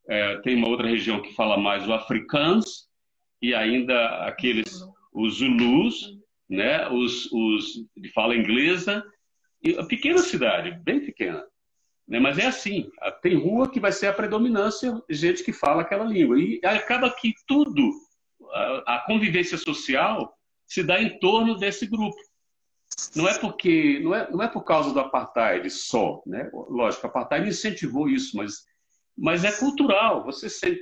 é, 0.09 0.37
tem 0.39 0.57
uma 0.57 0.69
outra 0.69 0.89
região 0.89 1.21
que 1.21 1.35
fala 1.35 1.57
mais 1.57 1.87
o 1.87 1.93
Afrikaans, 1.93 2.89
e 3.41 3.55
ainda 3.55 4.27
aqueles, 4.27 4.85
os 5.13 5.37
Zulus, 5.37 6.19
né, 6.49 6.89
os, 6.89 7.31
os 7.31 7.85
de 7.97 8.09
fala 8.11 8.37
inglesa, 8.37 9.05
e 9.63 9.77
a 9.77 9.85
pequena 9.85 10.19
cidade, 10.19 10.79
bem 10.83 11.01
pequena. 11.01 11.45
Né, 12.09 12.19
mas 12.19 12.39
é 12.39 12.47
assim, 12.47 12.91
tem 13.21 13.37
rua 13.37 13.71
que 13.71 13.79
vai 13.79 13.93
ser 13.93 14.07
a 14.07 14.15
predominância, 14.15 14.99
gente 15.11 15.45
que 15.45 15.53
fala 15.53 15.83
aquela 15.83 16.05
língua. 16.05 16.41
E 16.41 16.59
acaba 16.65 17.11
que 17.11 17.35
tudo, 17.47 17.91
a, 18.87 19.05
convivência 19.07 19.59
social, 19.59 20.35
se 20.67 20.83
dá 20.83 21.03
em 21.03 21.19
torno 21.19 21.59
desse 21.59 21.87
grupo. 21.87 22.17
Não 23.15 23.29
é 23.29 23.39
porque 23.39 24.01
não 24.01 24.15
é, 24.15 24.31
não 24.31 24.43
é 24.43 24.49
por 24.49 24.63
causa 24.63 24.93
do 24.93 24.99
apartheid 24.99 25.69
só, 25.69 26.23
né? 26.27 26.51
Lógico, 26.53 27.07
o 27.07 27.11
apartheid 27.11 27.47
incentivou 27.47 28.09
isso, 28.09 28.37
mas 28.37 28.67
mas 29.17 29.45
é 29.45 29.53
cultural. 29.53 30.25
Você 30.25 30.49
sente, 30.49 30.81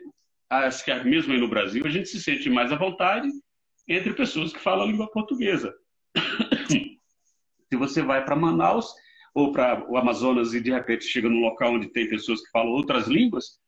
acho 0.49 0.85
que 0.85 0.95
mesmo 1.05 1.33
aí 1.33 1.41
no 1.41 1.49
Brasil, 1.49 1.85
a 1.85 1.91
gente 1.91 2.09
se 2.09 2.23
sente 2.23 2.49
mais 2.49 2.71
à 2.71 2.77
vontade 2.77 3.29
entre 3.89 4.13
pessoas 4.13 4.53
que 4.53 4.61
falam 4.61 4.85
a 4.85 4.91
língua 4.91 5.11
portuguesa. 5.11 5.75
se 6.69 7.77
você 7.77 8.03
vai 8.03 8.25
para 8.25 8.37
Manaus 8.37 8.95
ou 9.37 9.53
para 9.53 9.87
o 9.91 9.99
Amazonas 9.99 10.55
e 10.55 10.61
de 10.63 10.71
repente 10.71 11.05
chega 11.05 11.29
num 11.29 11.43
local 11.43 11.75
onde 11.75 11.89
tem 11.89 12.09
pessoas 12.09 12.41
que 12.41 12.51
falam 12.51 12.73
outras 12.73 13.07
línguas 13.07 13.59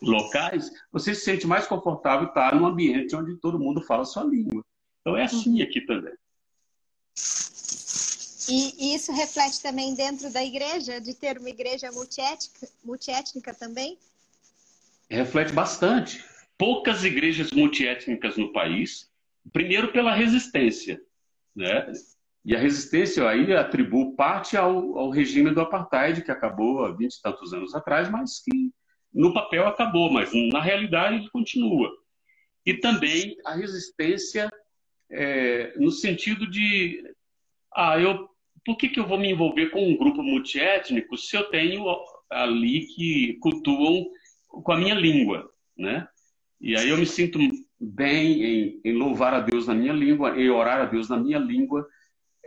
locais, 0.00 0.70
você 0.90 1.14
se 1.14 1.20
sente 1.20 1.46
mais 1.46 1.66
confortável 1.66 2.28
estar 2.28 2.54
num 2.54 2.64
ambiente 2.64 3.14
onde 3.14 3.36
todo 3.36 3.58
mundo 3.58 3.82
fala 3.82 4.00
a 4.00 4.06
sua 4.06 4.24
língua. 4.24 4.64
Então 5.02 5.14
é 5.14 5.24
assim 5.24 5.60
aqui 5.60 5.82
também. 5.82 6.14
E, 8.48 8.94
isso 8.94 9.12
reflete 9.12 9.60
também 9.60 9.94
dentro 9.94 10.32
da 10.32 10.42
igreja, 10.42 10.98
de 10.98 11.12
ter 11.12 11.38
uma 11.38 11.50
igreja 11.50 11.92
multiétnica, 11.92 12.66
multiétnica 12.82 13.52
também? 13.52 13.98
reflete 15.10 15.52
bastante. 15.52 16.24
Poucas 16.56 17.04
igrejas 17.04 17.50
multiétnicas 17.50 18.38
no 18.38 18.52
país, 18.54 19.10
primeiro 19.52 19.92
pela 19.92 20.14
resistência, 20.14 20.98
né? 21.54 21.92
E 22.44 22.54
a 22.54 22.58
resistência 22.58 23.26
aí 23.28 23.52
atribui 23.54 24.14
parte 24.14 24.56
ao, 24.56 24.98
ao 24.98 25.10
regime 25.10 25.50
do 25.50 25.60
apartheid, 25.60 26.22
que 26.22 26.30
acabou 26.30 26.84
há 26.84 26.92
20 26.92 27.14
e 27.14 27.22
tantos 27.22 27.54
anos 27.54 27.74
atrás, 27.74 28.10
mas 28.10 28.42
que 28.42 28.70
no 29.12 29.32
papel 29.32 29.66
acabou, 29.66 30.12
mas 30.12 30.30
na 30.52 30.60
realidade 30.60 31.16
ele 31.16 31.30
continua. 31.30 31.90
E 32.66 32.74
também 32.74 33.36
a 33.46 33.54
resistência 33.54 34.50
é, 35.10 35.72
no 35.78 35.90
sentido 35.90 36.50
de, 36.50 37.02
ah, 37.74 37.98
eu, 37.98 38.28
por 38.64 38.76
que, 38.76 38.88
que 38.88 38.98
eu 38.98 39.06
vou 39.06 39.18
me 39.18 39.30
envolver 39.30 39.70
com 39.70 39.86
um 39.86 39.96
grupo 39.96 40.22
multiétnico 40.22 41.16
se 41.16 41.36
eu 41.36 41.44
tenho 41.44 41.84
ali 42.30 42.86
que 42.94 43.34
cultuam 43.40 44.06
com 44.48 44.72
a 44.72 44.78
minha 44.78 44.94
língua, 44.94 45.48
né? 45.76 46.06
E 46.60 46.76
aí 46.76 46.88
eu 46.88 46.96
me 46.96 47.06
sinto 47.06 47.38
bem 47.78 48.42
em, 48.42 48.80
em, 48.84 48.92
louvar 48.92 49.34
a 49.34 49.40
Deus 49.40 49.66
na 49.66 49.74
minha 49.74 49.92
língua, 49.92 50.40
em 50.40 50.48
orar 50.48 50.80
a 50.80 50.86
Deus 50.86 51.08
na 51.08 51.16
minha 51.16 51.38
língua, 51.38 51.86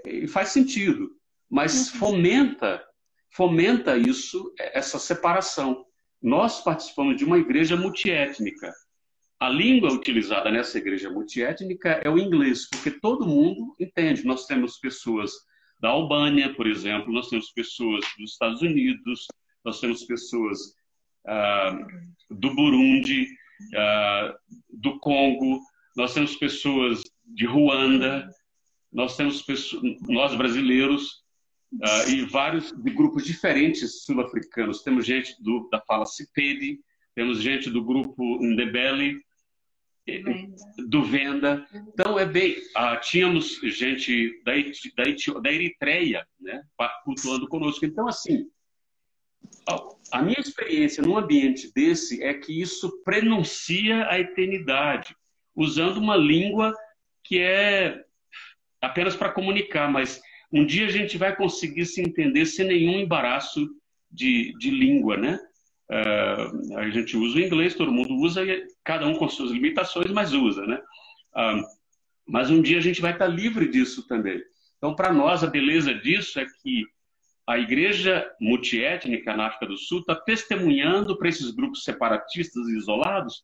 e 0.08 0.28
faz 0.28 0.50
sentido. 0.50 1.12
Mas 1.50 1.92
uhum. 1.94 2.00
fomenta, 2.00 2.84
fomenta 3.32 3.98
isso, 3.98 4.54
essa 4.60 5.00
separação. 5.00 5.86
Nós 6.22 6.64
participamos 6.64 7.18
de 7.18 7.26
uma 7.26 7.38
igreja 7.38 7.76
multiétnica. 7.76 8.74
A 9.40 9.50
língua 9.50 9.94
utilizada 9.94 10.50
nessa 10.50 10.78
igreja 10.78 11.12
multiétnica 11.12 12.02
é 12.04 12.10
o 12.10 12.18
inglês, 12.18 12.68
porque 12.70 12.92
todo 12.92 13.28
mundo 13.28 13.76
entende. 13.80 14.26
Nós 14.26 14.48
temos 14.48 14.78
pessoas 14.80 15.32
da 15.80 15.90
Albânia, 15.90 16.54
por 16.56 16.68
exemplo, 16.68 17.14
nós 17.14 17.30
temos 17.30 17.52
pessoas 17.52 18.04
dos 18.18 18.32
Estados 18.32 18.62
Unidos, 18.62 19.28
nós 19.64 19.80
temos 19.80 20.04
pessoas 20.06 20.60
uh, 21.28 22.36
do 22.36 22.56
Burundi, 22.56 23.28
uh, 23.76 24.34
do 24.70 25.00
Congo, 25.00 25.60
nós 25.96 26.14
temos 26.14 26.36
pessoas 26.36 27.04
de 27.26 27.46
Ruanda, 27.46 28.28
nós 28.98 29.16
temos 29.16 29.44
pessoas, 29.44 29.84
nós 30.10 30.34
brasileiros 30.34 31.24
uh, 31.72 32.10
e 32.10 32.26
vários 32.26 32.72
de 32.72 32.90
grupos 32.90 33.24
diferentes 33.24 34.04
sul-africanos. 34.04 34.82
Temos 34.82 35.06
gente 35.06 35.36
do, 35.40 35.70
da 35.72 35.80
fala 35.82 36.04
Cipede, 36.04 36.80
temos 37.14 37.40
gente 37.40 37.70
do 37.70 37.84
grupo 37.84 38.40
Ndebele, 38.42 39.22
do 40.90 41.04
Venda. 41.04 41.64
Então, 41.94 42.18
é 42.18 42.26
bem. 42.26 42.56
Ah, 42.76 42.98
tínhamos 42.98 43.60
gente 43.66 44.42
da, 44.44 44.54
da, 44.56 45.42
da 45.42 45.52
Eritreia 45.52 46.26
né, 46.40 46.64
cultuando 47.06 47.48
conosco. 47.48 47.86
Então, 47.86 48.08
assim, 48.08 48.50
a 50.12 50.24
minha 50.24 50.40
experiência 50.40 51.04
num 51.04 51.20
ambiente 51.20 51.72
desse 51.72 52.24
é 52.24 52.34
que 52.34 52.60
isso 52.60 53.04
prenuncia 53.04 54.10
a 54.10 54.20
eternidade, 54.20 55.16
usando 55.56 55.98
uma 55.98 56.16
língua 56.16 56.74
que 57.24 57.38
é 57.38 58.07
apenas 58.82 59.16
para 59.16 59.32
comunicar, 59.32 59.92
mas 59.92 60.22
um 60.52 60.66
dia 60.66 60.86
a 60.86 60.92
gente 60.92 61.18
vai 61.18 61.36
conseguir 61.36 61.86
se 61.86 62.02
entender 62.02 62.46
sem 62.46 62.68
nenhum 62.68 63.00
embaraço 63.00 63.68
de, 64.12 64.54
de 64.58 64.70
língua, 64.70 65.18
né? 65.18 65.40
Uh, 65.90 66.78
a 66.78 66.90
gente 66.90 67.16
usa 67.16 67.38
o 67.38 67.42
inglês, 67.42 67.76
todo 67.76 67.92
mundo 67.92 68.14
usa, 68.16 68.42
cada 68.84 69.08
um 69.08 69.16
com 69.16 69.28
suas 69.30 69.52
limitações, 69.52 70.12
mas 70.12 70.34
usa, 70.34 70.66
né? 70.66 70.80
Uh, 71.36 71.64
mas 72.28 72.50
um 72.50 72.62
dia 72.62 72.78
a 72.78 72.82
gente 72.82 73.02
vai 73.02 73.14
estar 73.14 73.28
livre 73.28 73.70
disso 73.70 74.06
também. 74.08 74.42
Então, 74.78 74.96
para 74.96 75.14
nós, 75.14 75.44
a 75.44 75.48
beleza 75.48 75.94
disso 75.94 76.40
é 76.40 76.46
que 76.62 76.84
a 77.48 77.58
igreja 77.58 78.30
multiétnica 78.42 79.36
na 79.36 79.48
África 79.48 79.68
do 79.68 79.78
Sul 79.78 80.02
está 80.02 80.14
testemunhando 80.14 81.18
para 81.18 81.30
esses 81.30 81.52
grupos 81.52 81.84
separatistas 81.84 82.68
e 82.68 82.78
isolados 82.78 83.44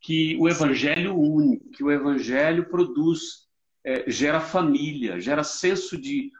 que 0.00 0.36
o 0.38 0.48
evangelho 0.48 1.16
une, 1.16 1.60
que 1.76 1.84
o 1.84 1.90
evangelho 1.90 2.68
produz, 2.68 3.47
é, 3.88 4.10
gera 4.10 4.38
família, 4.38 5.18
gera 5.18 5.42
senso 5.42 5.96
de 5.96 6.30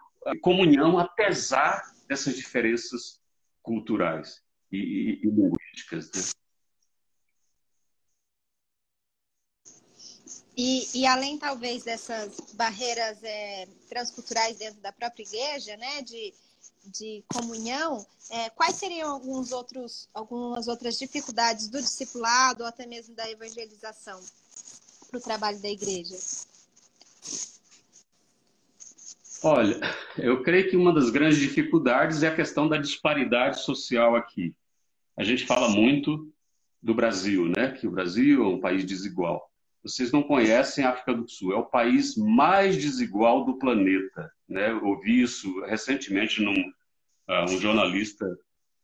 comunhão, 0.43 0.99
apesar 0.99 1.95
dessas 2.07 2.37
diferenças 2.37 3.19
culturais 3.63 4.43
e, 4.71 4.77
e, 4.77 5.11
e 5.23 5.31
linguísticas. 5.31 6.11
Né? 6.15 6.23
E, 10.55 11.01
e, 11.01 11.07
além, 11.07 11.39
talvez, 11.39 11.85
dessas 11.85 12.53
barreiras 12.53 13.23
é, 13.23 13.67
transculturais 13.89 14.59
dentro 14.59 14.81
da 14.83 14.93
própria 14.93 15.23
igreja, 15.23 15.75
né, 15.79 16.03
de, 16.03 16.35
de 16.85 17.25
comunhão, 17.33 18.05
é, 18.29 18.51
quais 18.51 18.75
seriam 18.77 19.11
alguns 19.11 19.53
outros, 19.53 20.07
algumas 20.13 20.69
outras 20.69 20.99
dificuldades 20.99 21.69
do 21.69 21.81
discipulado 21.81 22.65
ou 22.65 22.69
até 22.69 22.85
mesmo 22.85 23.15
da 23.15 23.31
evangelização 23.31 24.21
para 25.09 25.19
o 25.19 25.23
trabalho 25.23 25.59
da 25.61 25.69
igreja? 25.69 26.19
Olha, 29.43 29.81
eu 30.17 30.43
creio 30.43 30.69
que 30.69 30.77
uma 30.77 30.93
das 30.93 31.11
grandes 31.11 31.39
dificuldades 31.39 32.23
é 32.23 32.29
a 32.29 32.35
questão 32.35 32.69
da 32.69 32.77
disparidade 32.77 33.61
social 33.61 34.17
aqui. 34.17 34.55
A 35.17 35.23
gente 35.23 35.47
fala 35.47 35.69
muito 35.69 36.29
do 36.83 36.95
Brasil, 36.95 37.47
né? 37.49 37.73
Que 37.73 37.87
o 37.87 37.91
Brasil 37.91 38.43
é 38.43 38.47
um 38.47 38.61
país 38.61 38.85
desigual. 38.85 39.49
Vocês 39.83 40.11
não 40.11 40.23
conhecem 40.23 40.85
a 40.85 40.91
África 40.91 41.15
do 41.15 41.29
Sul, 41.29 41.53
é 41.53 41.57
o 41.57 41.65
país 41.65 42.17
mais 42.17 42.77
desigual 42.77 43.45
do 43.45 43.59
planeta. 43.59 44.31
Né? 44.49 44.71
Eu 44.71 44.85
ouvi 44.85 45.23
isso 45.23 45.61
recentemente 45.67 46.43
num 46.43 46.53
uh, 46.53 47.45
um 47.45 47.59
jornalista 47.61 48.27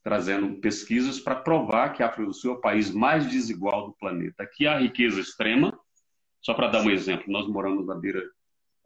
trazendo 0.03 0.61
pesquisas 0.61 1.19
para 1.19 1.37
provar 1.37 1.95
que 1.95 2.03
a 2.03 2.07
África 2.07 2.27
do 2.27 2.35
Sul 2.35 2.53
é 2.53 2.55
o 2.55 2.61
país 2.61 2.91
mais 2.91 3.29
desigual 3.29 3.87
do 3.87 3.93
planeta. 3.95 4.43
Aqui 4.43 4.67
há 4.67 4.79
riqueza 4.79 5.21
extrema. 5.21 5.79
Só 6.45 6.53
para 6.53 6.69
dar 6.69 6.83
um 6.83 6.91
exemplo, 6.91 7.33
nós 7.33 7.49
moramos 7.49 7.87
na 7.87 7.95
beira 7.95 8.23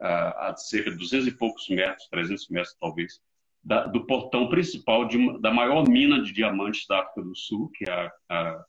a 0.01 0.55
cerca 0.57 0.93
de 0.93 0.97
200 0.97 1.27
e 1.27 1.33
poucos 1.33 1.69
metros, 1.69 2.07
300 2.09 2.49
metros 2.51 2.77
talvez, 2.81 3.21
da, 3.65 3.85
do 3.87 4.07
portão 4.07 4.49
principal 4.49 5.07
de, 5.07 5.41
da 5.41 5.51
maior 5.53 5.89
mina 5.89 6.23
de 6.23 6.33
diamantes 6.33 6.87
da 6.87 7.01
África 7.01 7.23
do 7.23 7.35
Sul, 7.35 7.69
que 7.75 7.91
é 7.91 7.93
a, 7.93 8.13
a, 8.29 8.65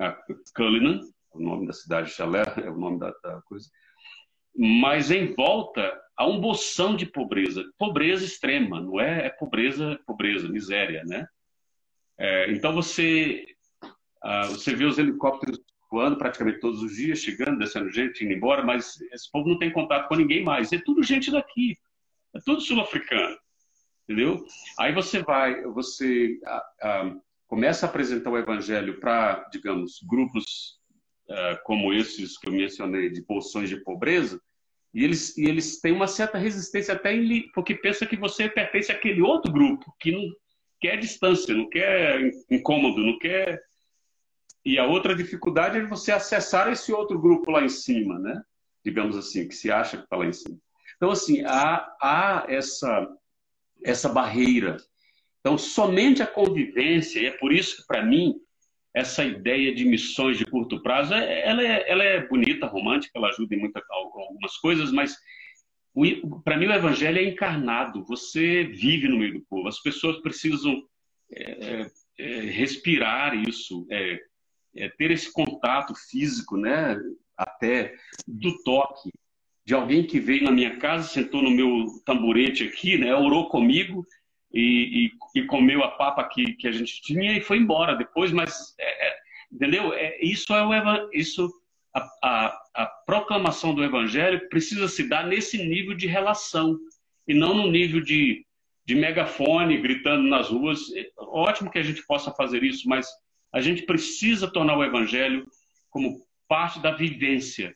a 0.00 0.16
Cullinan, 0.52 1.00
o 1.30 1.40
nome 1.40 1.68
da 1.68 1.72
cidade, 1.72 2.10
Chalé 2.10 2.42
é 2.56 2.68
o 2.68 2.76
nome 2.76 2.98
da, 2.98 3.14
da 3.22 3.40
coisa. 3.42 3.70
Mas 4.56 5.12
em 5.12 5.32
volta 5.34 5.96
há 6.16 6.26
um 6.26 6.40
bolsão 6.40 6.96
de 6.96 7.06
pobreza, 7.06 7.64
pobreza 7.78 8.24
extrema, 8.24 8.80
não 8.80 9.00
é, 9.00 9.26
é 9.26 9.30
pobreza, 9.30 9.96
pobreza, 10.04 10.48
miséria, 10.48 11.04
né? 11.04 11.28
É, 12.18 12.50
então 12.50 12.74
você, 12.74 13.46
ah, 14.20 14.46
você 14.46 14.74
vê 14.74 14.84
os 14.84 14.98
helicópteros 14.98 15.60
voando 15.90 16.16
praticamente 16.16 16.60
todos 16.60 16.82
os 16.82 16.94
dias, 16.94 17.20
chegando, 17.20 17.58
descendo 17.58 17.90
gente, 17.90 18.24
indo 18.24 18.34
embora, 18.34 18.62
mas 18.62 19.00
esse 19.12 19.30
povo 19.30 19.48
não 19.48 19.58
tem 19.58 19.72
contato 19.72 20.08
com 20.08 20.16
ninguém 20.16 20.44
mais. 20.44 20.72
É 20.72 20.78
tudo 20.78 21.02
gente 21.02 21.30
daqui, 21.30 21.76
é 22.34 22.40
tudo 22.44 22.60
sul-africano, 22.60 23.36
entendeu? 24.04 24.44
Aí 24.78 24.92
você 24.92 25.22
vai, 25.22 25.62
você 25.62 26.38
ah, 26.44 26.66
ah, 26.82 27.16
começa 27.46 27.86
a 27.86 27.88
apresentar 27.88 28.30
o 28.30 28.38
evangelho 28.38 29.00
para, 29.00 29.48
digamos, 29.50 30.00
grupos 30.06 30.78
ah, 31.30 31.58
como 31.64 31.92
esses 31.92 32.38
que 32.38 32.48
eu 32.48 32.52
mencionei, 32.52 33.10
de 33.10 33.22
bolsões 33.22 33.68
de 33.68 33.76
pobreza, 33.82 34.40
e 34.92 35.04
eles, 35.04 35.36
e 35.36 35.44
eles 35.44 35.80
têm 35.80 35.92
uma 35.92 36.06
certa 36.06 36.38
resistência 36.38 36.94
até 36.94 37.14
em, 37.14 37.50
porque 37.52 37.74
pensa 37.74 38.06
que 38.06 38.16
você 38.16 38.48
pertence 38.48 38.90
àquele 38.90 39.20
outro 39.20 39.52
grupo 39.52 39.94
que 40.00 40.10
não 40.10 40.28
quer 40.80 40.96
distância, 40.96 41.54
não 41.54 41.68
quer 41.68 42.30
incômodo, 42.50 43.02
não 43.02 43.18
quer 43.18 43.60
e 44.68 44.78
a 44.78 44.84
outra 44.84 45.14
dificuldade 45.14 45.78
é 45.78 45.86
você 45.86 46.12
acessar 46.12 46.70
esse 46.70 46.92
outro 46.92 47.18
grupo 47.18 47.50
lá 47.50 47.64
em 47.64 47.70
cima, 47.70 48.18
né? 48.18 48.42
Digamos 48.84 49.16
assim, 49.16 49.48
que 49.48 49.54
se 49.54 49.70
acha 49.70 49.96
que 49.96 50.04
está 50.04 50.14
lá 50.14 50.26
em 50.26 50.32
cima. 50.34 50.58
Então, 50.96 51.10
assim, 51.10 51.42
há, 51.46 51.90
há 51.98 52.44
essa, 52.48 53.08
essa 53.82 54.10
barreira. 54.10 54.76
Então, 55.40 55.56
somente 55.56 56.22
a 56.22 56.26
convivência, 56.26 57.18
e 57.18 57.24
é 57.24 57.30
por 57.30 57.50
isso 57.50 57.78
que, 57.78 57.86
para 57.86 58.04
mim, 58.04 58.34
essa 58.92 59.24
ideia 59.24 59.74
de 59.74 59.86
missões 59.86 60.36
de 60.36 60.44
curto 60.44 60.82
prazo, 60.82 61.14
é, 61.14 61.48
ela 61.48 61.62
é, 61.62 61.90
ela 61.90 62.04
é 62.04 62.26
bonita, 62.26 62.66
romântica, 62.66 63.12
ela 63.16 63.28
ajuda 63.28 63.54
em 63.54 63.60
muita, 63.60 63.82
algumas 63.90 64.54
coisas, 64.58 64.92
mas 64.92 65.16
para 66.44 66.58
mim 66.58 66.66
o 66.66 66.72
evangelho 66.74 67.16
é 67.16 67.24
encarnado. 67.24 68.04
Você 68.04 68.64
vive 68.64 69.08
no 69.08 69.16
meio 69.16 69.32
do 69.32 69.46
povo. 69.48 69.66
As 69.66 69.80
pessoas 69.80 70.20
precisam 70.20 70.82
é, 71.32 71.90
é, 72.18 72.40
respirar 72.40 73.34
isso, 73.34 73.86
é, 74.76 74.88
ter 74.88 75.10
esse 75.10 75.32
contato 75.32 75.94
físico, 75.94 76.56
né, 76.56 76.98
até 77.36 77.94
do 78.26 78.62
toque, 78.62 79.10
de 79.64 79.74
alguém 79.74 80.06
que 80.06 80.18
veio 80.18 80.44
na 80.44 80.50
minha 80.50 80.78
casa, 80.78 81.08
sentou 81.08 81.42
no 81.42 81.50
meu 81.50 81.86
tamborete 82.04 82.64
aqui, 82.64 82.96
né, 82.96 83.14
orou 83.14 83.48
comigo 83.48 84.06
e, 84.52 85.10
e, 85.34 85.40
e 85.40 85.46
comeu 85.46 85.84
a 85.84 85.90
papa 85.90 86.24
que, 86.24 86.54
que 86.54 86.66
a 86.66 86.72
gente 86.72 87.02
tinha 87.02 87.36
e 87.36 87.40
foi 87.40 87.58
embora 87.58 87.94
depois, 87.94 88.32
mas, 88.32 88.74
é, 88.78 89.08
é 89.08 89.16
entendeu? 89.52 89.92
É, 89.92 90.18
isso 90.24 90.54
é 90.54 90.64
o 90.64 91.10
isso 91.12 91.50
a, 91.94 92.08
a, 92.22 92.58
a 92.74 92.86
proclamação 93.06 93.74
do 93.74 93.84
evangelho 93.84 94.48
precisa 94.48 94.88
se 94.88 95.08
dar 95.08 95.26
nesse 95.26 95.58
nível 95.58 95.94
de 95.94 96.06
relação 96.06 96.78
e 97.26 97.34
não 97.34 97.54
no 97.54 97.70
nível 97.70 98.00
de, 98.00 98.44
de 98.84 98.94
megafone 98.94 99.80
gritando 99.80 100.22
nas 100.28 100.48
ruas. 100.48 100.80
É 100.94 101.06
ótimo 101.18 101.70
que 101.70 101.78
a 101.78 101.82
gente 101.82 102.04
possa 102.06 102.30
fazer 102.32 102.62
isso, 102.62 102.88
mas 102.88 103.06
a 103.52 103.60
gente 103.60 103.82
precisa 103.82 104.50
tornar 104.50 104.76
o 104.76 104.84
evangelho 104.84 105.46
como 105.90 106.26
parte 106.48 106.80
da 106.80 106.92
vivência. 106.92 107.74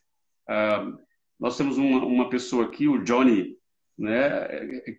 Uh, 0.49 0.99
nós 1.39 1.57
temos 1.57 1.79
uma, 1.79 2.05
uma, 2.05 2.29
pessoa 2.29 2.67
aqui, 2.67 2.87
o 2.87 3.03
Johnny, 3.03 3.57
né, 3.99 4.49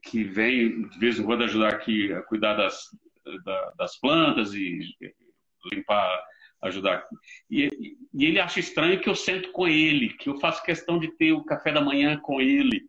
que 0.04 0.24
vem 0.24 0.88
de 0.90 1.00
vez 1.00 1.20
em 1.20 1.24
quando 1.24 1.44
ajudar 1.44 1.74
aqui 1.74 2.12
a 2.14 2.22
cuidar 2.22 2.54
das, 2.56 2.90
da, 3.44 3.74
das 3.78 4.00
plantas 4.00 4.54
e 4.54 4.80
limpar, 5.72 6.24
ajudar. 6.62 7.06
E, 7.50 7.98
e, 8.14 8.26
ele 8.26 8.40
acha 8.40 8.60
estranho 8.60 9.00
que 9.00 9.10
eu 9.10 9.16
sento 9.16 9.52
com 9.52 9.68
ele, 9.68 10.10
que 10.14 10.30
eu 10.30 10.40
faço 10.40 10.64
questão 10.64 11.00
de 11.00 11.10
ter 11.18 11.32
o 11.32 11.44
café 11.44 11.72
da 11.72 11.82
manhã 11.82 12.18
com 12.18 12.42
ele, 12.42 12.86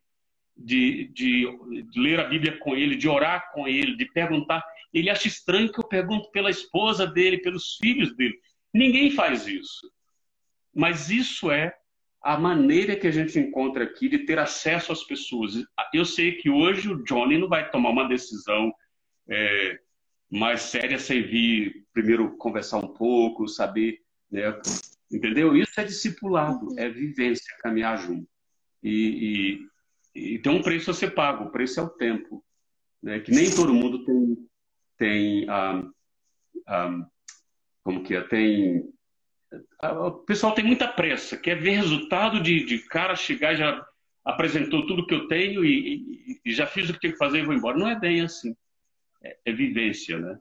de, 0.57 1.09
de, 1.09 1.47
de 1.91 2.01
ler 2.01 2.21
a 2.21 2.25
Bíblia 2.25 2.59
com 2.59 2.77
ele, 2.77 2.97
de 2.97 3.09
orar 3.09 3.51
com 3.53 3.67
ele, 3.67 3.97
de 3.97 4.07
perguntar. 4.07 4.65
Ele 4.95 5.11
acha 5.11 5.27
estranho 5.27 5.73
que 5.73 5.81
eu 5.81 5.89
pergunto 5.89 6.31
pela 6.31 6.49
esposa 6.49 7.05
dele, 7.05 7.39
pelos 7.39 7.77
filhos 7.77 8.15
dele. 8.17 8.39
Ninguém 8.73 9.11
faz 9.11 9.49
isso. 9.49 9.91
Mas 10.73 11.11
isso 11.11 11.51
é 11.51 11.75
a 12.23 12.39
maneira 12.39 12.97
que 12.97 13.07
a 13.07 13.11
gente 13.11 13.39
encontra 13.39 13.85
aqui 13.85 14.09
de 14.09 14.21
ter 14.21 14.39
acesso 14.39 14.93
às 14.93 15.03
pessoas. 15.03 15.55
Eu 15.93 16.05
sei 16.05 16.37
que 16.37 16.49
hoje 16.49 16.89
o 16.89 17.03
Johnny 17.03 17.37
não 17.37 17.49
vai 17.49 17.69
tomar 17.71 17.91
uma 17.91 18.09
decisão 18.09 18.73
é, 19.29 19.81
mais 20.31 20.63
séria 20.63 20.99
sem 20.99 21.23
vir 21.23 21.85
primeiro 21.93 22.37
conversar 22.37 22.79
um 22.79 22.89
pouco, 22.89 23.49
saber, 23.49 24.01
né? 24.31 24.59
entendeu? 25.11 25.57
Isso 25.57 25.79
é 25.79 25.85
discipulado, 25.85 26.69
é 26.79 26.89
vivência, 26.89 27.57
caminhar 27.61 27.99
junto. 27.99 28.29
E, 28.83 29.59
e, 30.15 30.35
e, 30.35 30.39
tem 30.39 30.53
um 30.53 30.63
preço 30.63 30.91
a 30.91 30.95
ser 30.95 31.15
pago, 31.15 31.45
o 31.45 31.51
preço 31.51 31.81
é 31.81 31.83
o 31.83 31.89
tempo, 31.89 32.45
né? 33.03 33.21
que 33.21 33.31
nem 33.31 33.51
todo 33.55 33.75
mundo 33.75 34.05
tem 34.05 34.37
tem 34.97 35.47
um, 35.51 35.93
um, 36.69 37.07
como 37.83 38.03
que 38.03 38.15
é, 38.15 38.21
tem 38.23 38.93
o 39.83 40.11
pessoal 40.11 40.55
tem 40.55 40.65
muita 40.65 40.89
pressa, 40.89 41.37
quer 41.37 41.61
ver 41.61 41.77
resultado 41.77 42.41
de, 42.41 42.65
de 42.65 42.79
cara 42.81 43.15
chegar 43.15 43.55
já 43.55 43.87
apresentou 44.25 44.87
tudo 44.87 45.07
que 45.07 45.15
eu 45.15 45.29
tenho 45.29 45.65
e, 45.65 45.97
e, 46.27 46.41
e, 46.45 46.53
já 46.53 46.67
fiz 46.67 46.89
o 46.89 46.95
que 46.95 47.01
tinha 47.01 47.13
que 47.13 47.19
fazer 47.19 47.41
e 47.41 47.45
vou 47.45 47.55
embora. 47.55 47.77
Não 47.77 47.89
é 47.89 47.99
bem 47.99 48.23
assim. 48.23 48.57
É, 49.23 49.37
é 49.45 49.53
vivência, 49.53 50.19
né? 50.19 50.39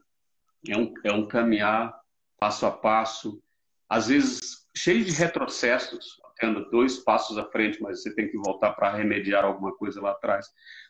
É 0.70 0.78
um, 0.78 0.94
é 1.04 1.12
um 1.12 1.28
caminhar 1.28 1.94
passo 2.40 2.66
a 2.66 2.72
passo, 2.72 3.42
às 3.90 4.08
vezes 4.08 4.66
cheio 4.76 5.04
de 5.04 5.12
retrocessos, 5.12 6.20
tendo 6.38 6.70
dois 6.70 6.98
passos 7.00 7.38
à 7.38 7.46
frente, 7.46 7.82
mas 7.82 8.02
você 8.02 8.14
tem 8.16 8.30
que 8.30 8.38
voltar 8.38 8.72
para 8.74 8.96
remediar 8.96 9.44
alguma 9.46 9.76
coisa 9.76 10.02
lá 10.02 10.12
atrás, 10.12 10.48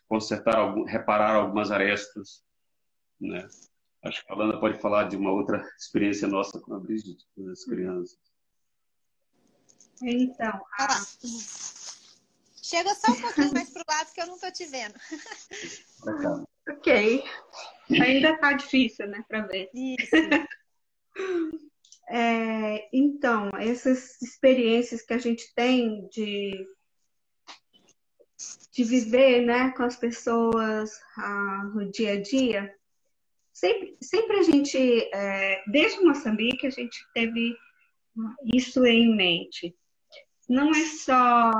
consertar, 0.08 0.56
algum, 0.56 0.84
reparar 0.84 1.34
algumas 1.34 1.70
arestas, 1.70 2.42
né? 3.20 3.48
Acho 4.04 4.24
que 4.24 4.32
a 4.32 4.34
Alana 4.34 4.60
pode 4.60 4.78
falar 4.80 5.04
de 5.08 5.16
uma 5.16 5.32
outra 5.32 5.66
experiência 5.78 6.28
nossa 6.28 6.60
com 6.60 6.74
a 6.74 6.78
Brigitte, 6.80 7.24
com 7.34 7.48
as 7.48 7.64
crianças. 7.64 8.18
Então, 10.02 10.60
a... 10.78 10.88
chega 12.62 12.94
só 12.94 13.12
um 13.12 13.20
pouquinho 13.20 13.52
mais 13.54 13.70
para 13.70 13.82
o 13.82 13.84
lado 13.88 14.12
que 14.12 14.20
eu 14.20 14.26
não 14.26 14.34
estou 14.34 14.52
te 14.52 14.66
vendo. 14.66 14.94
ok. 16.68 17.24
Ainda 17.90 18.30
está 18.30 18.52
difícil, 18.52 19.06
né, 19.08 19.24
para 19.26 19.46
ver. 19.46 19.70
Isso. 19.72 20.10
É, 22.06 22.86
então, 22.92 23.50
essas 23.58 24.20
experiências 24.20 25.00
que 25.00 25.14
a 25.14 25.18
gente 25.18 25.54
tem 25.54 26.06
de, 26.08 26.52
de 28.72 28.84
viver 28.84 29.46
né, 29.46 29.70
com 29.70 29.84
as 29.84 29.96
pessoas 29.96 31.00
ah, 31.16 31.64
no 31.74 31.90
dia 31.90 32.12
a 32.12 32.20
dia, 32.20 32.74
sempre, 33.54 33.96
sempre 34.02 34.38
a 34.38 34.42
gente, 34.42 34.76
é, 35.14 35.62
desde 35.66 36.04
Moçambique, 36.04 36.66
a 36.66 36.70
gente 36.70 36.98
teve 37.14 37.56
isso 38.54 38.84
em 38.84 39.16
mente. 39.16 39.74
Não 40.46 40.70
é 40.70 40.84
só 40.84 41.50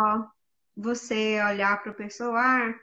você 0.77 1.43
olhar 1.43 1.83
para 1.83 1.93
a 1.93 1.95
pessoa, 1.95 2.39
ah, 2.39 2.75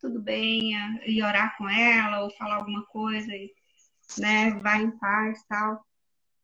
tudo 0.00 0.18
bem, 0.18 0.72
e 1.04 1.22
orar 1.22 1.54
com 1.58 1.68
ela, 1.68 2.24
ou 2.24 2.30
falar 2.30 2.56
alguma 2.56 2.86
coisa, 2.86 3.30
e, 3.30 3.52
né, 4.18 4.58
vai 4.62 4.82
em 4.82 4.90
paz 4.98 5.44
tal 5.46 5.84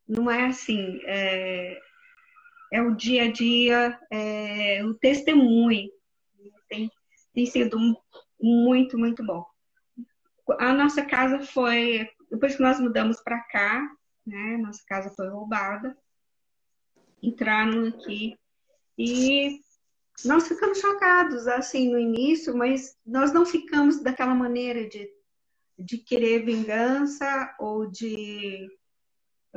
não 0.08 0.30
é 0.30 0.46
assim, 0.46 1.00
é, 1.04 1.78
é 2.72 2.82
o 2.82 2.94
dia 2.94 3.24
a 3.24 3.30
dia, 3.30 3.98
é, 4.10 4.82
o 4.84 4.94
testemunho. 4.94 5.90
Tem, 6.68 6.90
tem 7.34 7.46
sido 7.46 7.78
muito, 8.40 8.98
muito 8.98 9.24
bom. 9.24 9.44
A 10.58 10.72
nossa 10.72 11.04
casa 11.04 11.40
foi, 11.40 12.08
depois 12.30 12.56
que 12.56 12.62
nós 12.62 12.80
mudamos 12.80 13.20
para 13.22 13.40
cá, 13.40 13.88
né, 14.26 14.56
nossa 14.58 14.82
casa 14.86 15.10
foi 15.14 15.28
roubada, 15.28 15.96
entraram 17.22 17.86
aqui 17.86 18.38
e 18.96 19.60
nós 20.24 20.48
ficamos 20.48 20.80
chocados 20.80 21.46
assim 21.46 21.90
no 21.90 21.98
início, 21.98 22.56
mas 22.56 22.96
nós 23.06 23.32
não 23.32 23.46
ficamos 23.46 24.02
daquela 24.02 24.34
maneira 24.34 24.88
de, 24.88 25.08
de 25.78 25.98
querer 25.98 26.44
vingança 26.44 27.54
ou 27.58 27.90
de 27.90 28.68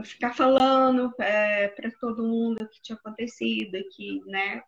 ficar 0.04 0.34
falando 0.34 1.14
é, 1.20 1.68
para 1.70 1.92
todo 2.00 2.28
mundo 2.28 2.62
o 2.62 2.68
que 2.68 2.82
tinha 2.82 2.96
acontecido, 2.96 3.78
que 3.96 4.22
né, 4.26 4.64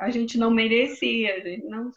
a 0.00 0.10
gente 0.10 0.38
não 0.38 0.50
merecia, 0.50 1.36
a 1.36 1.40
gente 1.40 1.66
não... 1.66 1.90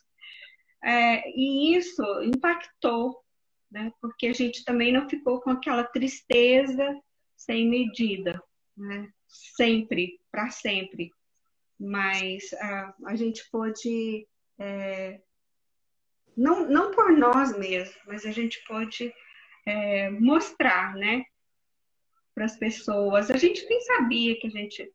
É, 0.84 1.30
e 1.30 1.76
isso 1.76 2.04
impactou, 2.24 3.25
né, 3.72 3.92
porque 4.02 4.28
a 4.28 4.34
gente 4.34 4.64
também 4.64 4.92
não 4.92 5.10
ficou 5.10 5.42
com 5.42 5.50
aquela 5.50 5.84
tristeza 5.84 6.96
sem 7.36 7.70
medida, 7.70 8.42
né, 8.76 9.10
sempre, 9.28 10.20
para 10.32 10.50
sempre. 10.50 11.12
Mas 11.80 12.54
a, 12.54 12.96
a 13.08 13.16
gente 13.16 13.44
pôde, 13.52 14.28
é, 14.60 15.22
não, 16.36 16.68
não 16.70 16.92
por 16.92 17.12
nós 17.12 17.58
mesmos, 17.58 17.98
mas 18.08 18.26
a 18.26 18.32
gente 18.32 18.64
pôde 18.66 19.14
é, 19.66 20.10
mostrar, 20.10 20.96
né, 20.96 21.24
para 22.34 22.46
as 22.46 22.58
pessoas. 22.58 23.32
A 23.32 23.38
gente 23.38 23.66
nem 23.68 23.82
sabia 23.82 24.38
que 24.40 24.48
a 24.48 24.50
gente 24.50 24.94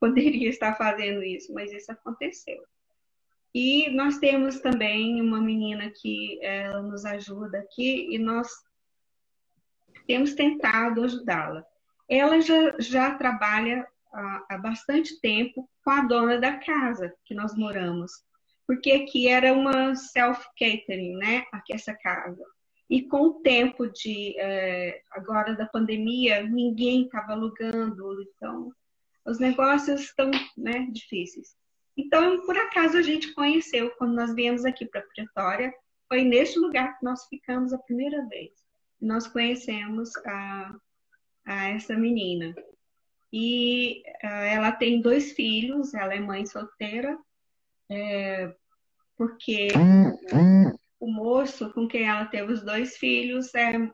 poderia 0.00 0.48
estar 0.48 0.76
fazendo 0.76 1.22
isso, 1.22 1.52
mas 1.54 1.72
isso 1.72 1.90
aconteceu. 1.90 2.62
E 3.54 3.88
nós 3.90 4.18
temos 4.18 4.58
também 4.58 5.20
uma 5.20 5.40
menina 5.40 5.88
que 5.88 6.40
ela 6.42 6.82
nos 6.82 7.04
ajuda 7.04 7.58
aqui 7.58 8.12
e 8.12 8.18
nós 8.18 8.48
temos 10.08 10.34
tentado 10.34 11.04
ajudá-la. 11.04 11.64
Ela 12.08 12.40
já, 12.40 12.74
já 12.80 13.14
trabalha 13.14 13.86
há, 14.12 14.46
há 14.50 14.58
bastante 14.58 15.20
tempo 15.20 15.70
com 15.84 15.90
a 15.90 16.02
dona 16.02 16.38
da 16.38 16.58
casa 16.58 17.14
que 17.24 17.32
nós 17.32 17.54
moramos, 17.56 18.10
porque 18.66 18.90
aqui 18.90 19.28
era 19.28 19.52
uma 19.52 19.94
self-catering, 19.94 21.16
né? 21.16 21.44
Aqui 21.52 21.72
essa 21.72 21.94
casa. 21.94 22.44
E 22.90 23.02
com 23.02 23.22
o 23.22 23.34
tempo 23.40 23.86
de 23.86 24.34
é, 24.38 25.00
agora 25.12 25.54
da 25.54 25.66
pandemia, 25.66 26.42
ninguém 26.42 27.04
estava 27.04 27.32
alugando, 27.32 28.20
então 28.22 28.72
os 29.24 29.38
negócios 29.38 30.02
estão 30.02 30.30
né, 30.56 30.88
difíceis. 30.90 31.56
Então, 31.96 32.44
por 32.44 32.56
acaso, 32.56 32.96
a 32.96 33.02
gente 33.02 33.32
conheceu, 33.34 33.90
quando 33.92 34.14
nós 34.14 34.34
viemos 34.34 34.64
aqui 34.64 34.84
para 34.84 35.02
Pretória, 35.02 35.72
foi 36.08 36.22
neste 36.22 36.58
lugar 36.58 36.98
que 36.98 37.04
nós 37.04 37.26
ficamos 37.26 37.72
a 37.72 37.78
primeira 37.78 38.26
vez. 38.26 38.52
Nós 39.00 39.26
conhecemos 39.26 40.10
a, 40.26 40.76
a 41.46 41.68
essa 41.70 41.94
menina. 41.94 42.54
E 43.32 44.02
uh, 44.22 44.26
ela 44.26 44.72
tem 44.72 45.00
dois 45.00 45.32
filhos, 45.32 45.94
ela 45.94 46.14
é 46.14 46.20
mãe 46.20 46.46
solteira, 46.46 47.18
é, 47.90 48.54
porque 49.16 49.68
o 50.98 51.06
moço 51.06 51.72
com 51.72 51.86
quem 51.86 52.04
ela 52.04 52.24
teve 52.26 52.52
os 52.52 52.62
dois 52.62 52.96
filhos 52.96 53.54
é, 53.54 53.90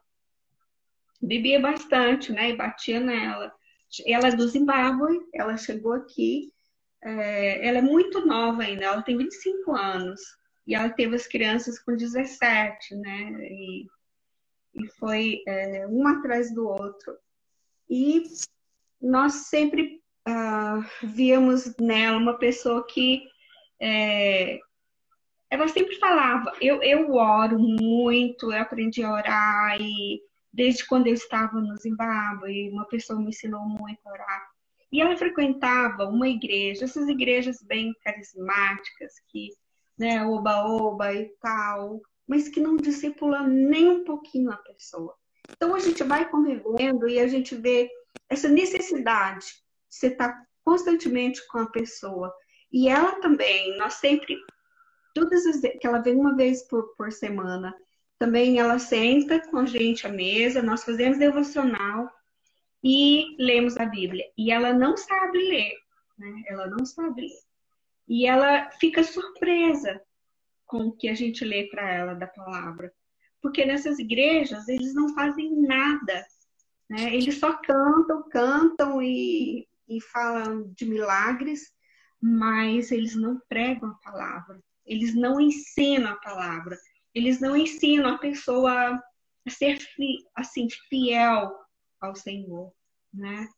bebia 1.20 1.60
bastante, 1.60 2.32
né? 2.32 2.50
E 2.50 2.56
batia 2.56 3.00
nela. 3.00 3.52
Ela 4.06 4.28
é 4.28 4.36
do 4.36 4.46
Zimbábue, 4.46 5.20
ela 5.34 5.56
chegou 5.56 5.92
aqui, 5.92 6.52
é, 7.02 7.66
ela 7.66 7.78
é 7.78 7.82
muito 7.82 8.26
nova 8.26 8.62
ainda, 8.62 8.84
ela 8.84 9.02
tem 9.02 9.16
25 9.16 9.74
anos. 9.74 10.20
E 10.66 10.74
ela 10.74 10.88
teve 10.90 11.16
as 11.16 11.26
crianças 11.26 11.78
com 11.78 11.96
17, 11.96 12.94
né? 12.96 13.32
E, 13.50 13.86
e 14.74 14.86
foi 14.98 15.42
é, 15.46 15.86
um 15.88 16.06
atrás 16.06 16.54
do 16.54 16.66
outro. 16.66 17.16
E 17.88 18.22
nós 19.00 19.32
sempre 19.48 20.00
uh, 20.28 20.84
víamos 21.02 21.74
nela 21.78 22.18
uma 22.18 22.38
pessoa 22.38 22.86
que 22.86 23.26
é, 23.80 24.60
ela 25.50 25.66
sempre 25.66 25.96
falava, 25.96 26.52
eu, 26.60 26.82
eu 26.82 27.12
oro 27.14 27.58
muito, 27.58 28.52
eu 28.52 28.60
aprendi 28.60 29.02
a 29.02 29.12
orar, 29.12 29.80
e 29.80 30.22
desde 30.52 30.86
quando 30.86 31.08
eu 31.08 31.14
estava 31.14 31.60
no 31.60 31.76
Zimbábue, 31.76 32.70
uma 32.70 32.86
pessoa 32.86 33.18
me 33.18 33.30
ensinou 33.30 33.62
muito 33.62 34.00
a 34.06 34.12
orar. 34.12 34.50
E 34.92 35.00
ela 35.00 35.16
frequentava 35.16 36.04
uma 36.04 36.28
igreja, 36.28 36.84
essas 36.84 37.08
igrejas 37.08 37.62
bem 37.62 37.94
carismáticas, 38.02 39.14
que, 39.28 39.50
né, 39.98 40.24
oba-oba 40.24 41.14
e 41.14 41.28
tal, 41.40 42.00
mas 42.26 42.48
que 42.48 42.60
não 42.60 42.76
discipulam 42.76 43.46
nem 43.46 43.88
um 43.88 44.04
pouquinho 44.04 44.50
a 44.50 44.56
pessoa. 44.56 45.14
Então 45.50 45.74
a 45.74 45.78
gente 45.78 46.02
vai 46.02 46.28
convivendo 46.28 47.08
e 47.08 47.18
a 47.18 47.26
gente 47.26 47.54
vê 47.54 47.88
essa 48.28 48.48
necessidade 48.48 49.46
de 49.46 49.52
você 49.88 50.08
estar 50.08 50.42
constantemente 50.64 51.46
com 51.48 51.58
a 51.58 51.70
pessoa. 51.70 52.32
E 52.72 52.88
ela 52.88 53.20
também, 53.20 53.76
nós 53.76 53.94
sempre 53.94 54.36
todas 55.14 55.44
as 55.46 55.60
que 55.60 55.86
ela 55.86 55.98
vem 55.98 56.16
uma 56.16 56.36
vez 56.36 56.62
por, 56.68 56.94
por 56.96 57.12
semana. 57.12 57.74
Também 58.18 58.58
ela 58.58 58.78
senta 58.78 59.40
com 59.48 59.58
a 59.58 59.66
gente 59.66 60.06
à 60.06 60.10
mesa, 60.10 60.62
nós 60.62 60.84
fazemos 60.84 61.18
devocional 61.18 62.08
e 62.82 63.36
lemos 63.38 63.76
a 63.76 63.86
Bíblia. 63.86 64.24
E 64.36 64.50
ela 64.50 64.72
não 64.72 64.96
sabe 64.96 65.38
ler, 65.38 65.74
né? 66.18 66.42
Ela 66.48 66.66
não 66.66 66.84
sabe 66.84 67.22
ler. 67.22 67.40
E 68.08 68.26
ela 68.26 68.70
fica 68.72 69.02
surpresa 69.02 70.00
com 70.66 70.88
o 70.88 70.92
que 70.92 71.08
a 71.08 71.14
gente 71.14 71.44
lê 71.44 71.68
para 71.68 71.90
ela 71.90 72.14
da 72.14 72.26
palavra. 72.26 72.92
Porque 73.40 73.64
nessas 73.64 73.98
igrejas 73.98 74.68
eles 74.68 74.94
não 74.94 75.14
fazem 75.14 75.54
nada. 75.62 76.26
Né? 76.88 77.14
Eles 77.14 77.38
só 77.38 77.52
cantam, 77.54 78.28
cantam 78.28 79.02
e, 79.02 79.68
e 79.88 80.00
falam 80.00 80.72
de 80.74 80.84
milagres, 80.84 81.72
mas 82.20 82.90
eles 82.90 83.14
não 83.14 83.40
pregam 83.48 83.90
a 83.90 84.10
palavra 84.10 84.60
eles 84.90 85.14
não 85.14 85.40
ensinam 85.40 86.10
a 86.10 86.16
palavra, 86.16 86.76
eles 87.14 87.40
não 87.40 87.56
ensinam 87.56 88.14
a 88.14 88.18
pessoa 88.18 89.00
a 89.46 89.50
ser 89.50 89.78
assim 90.34 90.66
fiel 90.88 91.56
ao 92.00 92.14
Senhor, 92.14 92.72
né? 93.12 93.48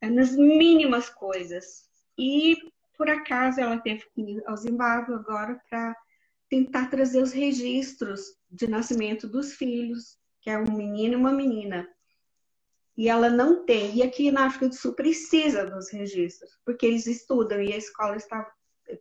É 0.00 0.08
nas 0.10 0.36
mínimas 0.36 1.08
coisas. 1.08 1.88
E 2.16 2.56
por 2.96 3.08
acaso 3.08 3.60
ela 3.60 3.78
teve 3.78 4.04
que 4.14 4.20
ir 4.20 4.42
ao 4.46 4.56
Zimbábue 4.56 5.14
agora 5.14 5.60
para 5.68 5.96
tentar 6.48 6.88
trazer 6.88 7.22
os 7.22 7.32
registros 7.32 8.20
de 8.50 8.66
nascimento 8.66 9.28
dos 9.28 9.54
filhos, 9.54 10.18
que 10.40 10.50
é 10.50 10.58
um 10.58 10.72
menino 10.76 11.14
e 11.14 11.16
uma 11.16 11.32
menina. 11.32 11.88
e 12.96 13.08
ela 13.08 13.30
não 13.30 13.64
tem. 13.64 13.94
E 13.96 14.02
aqui 14.02 14.30
na 14.32 14.46
África 14.46 14.68
do 14.68 14.74
Sul 14.74 14.92
precisa 14.94 15.64
dos 15.64 15.88
registros, 15.90 16.58
porque 16.64 16.84
eles 16.84 17.06
estudam 17.06 17.62
e 17.62 17.72
a 17.72 17.76
escola 17.76 18.16
está 18.16 18.52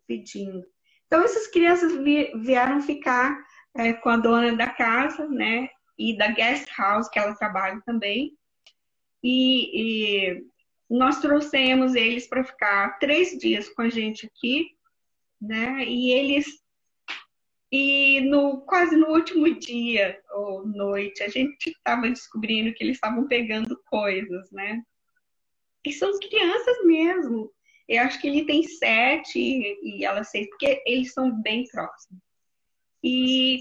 pedindo. 0.06 0.64
Então, 1.08 1.24
essas 1.24 1.48
crianças 1.48 1.94
vieram 2.36 2.80
ficar 2.82 3.44
é, 3.76 3.94
com 3.94 4.10
a 4.10 4.18
dona 4.18 4.56
da 4.56 4.70
casa, 4.70 5.28
né? 5.28 5.68
E 5.98 6.16
da 6.16 6.28
guest 6.28 6.68
house, 6.78 7.10
que 7.10 7.18
ela 7.18 7.34
trabalha 7.34 7.82
também. 7.86 8.37
E, 9.30 9.71
e 9.73 10.45
nós 10.89 11.19
trouxemos 11.19 11.95
eles 11.95 12.28
para 12.28 12.45
ficar 12.45 12.97
três 12.97 13.38
dias 13.38 13.67
com 13.67 13.82
a 13.82 13.89
gente 13.89 14.25
aqui, 14.25 14.69
né? 15.41 15.84
E 15.84 16.13
eles 16.13 16.45
e 17.69 18.21
no 18.21 18.61
quase 18.61 18.95
no 18.95 19.07
último 19.07 19.53
dia 19.59 20.17
ou 20.32 20.65
noite, 20.65 21.21
a 21.21 21.28
gente 21.28 21.71
estava 21.71 22.09
descobrindo 22.09 22.73
que 22.73 22.82
eles 22.82 22.95
estavam 22.95 23.28
pegando 23.28 23.78
coisas, 23.88 24.49
né? 24.49 24.82
E 25.86 25.91
são 25.91 26.17
crianças 26.19 26.86
mesmo. 26.86 27.51
Eu 27.86 28.03
acho 28.03 28.21
que 28.21 28.30
ele 28.30 28.45
tem 28.45 28.63
sete 28.63 29.38
e 29.38 30.05
ela 30.05 30.23
seis, 30.23 30.47
porque 30.47 30.82
eles 30.86 31.11
são 31.11 31.41
bem 31.41 31.65
próximos. 31.67 32.21
E 33.03 33.59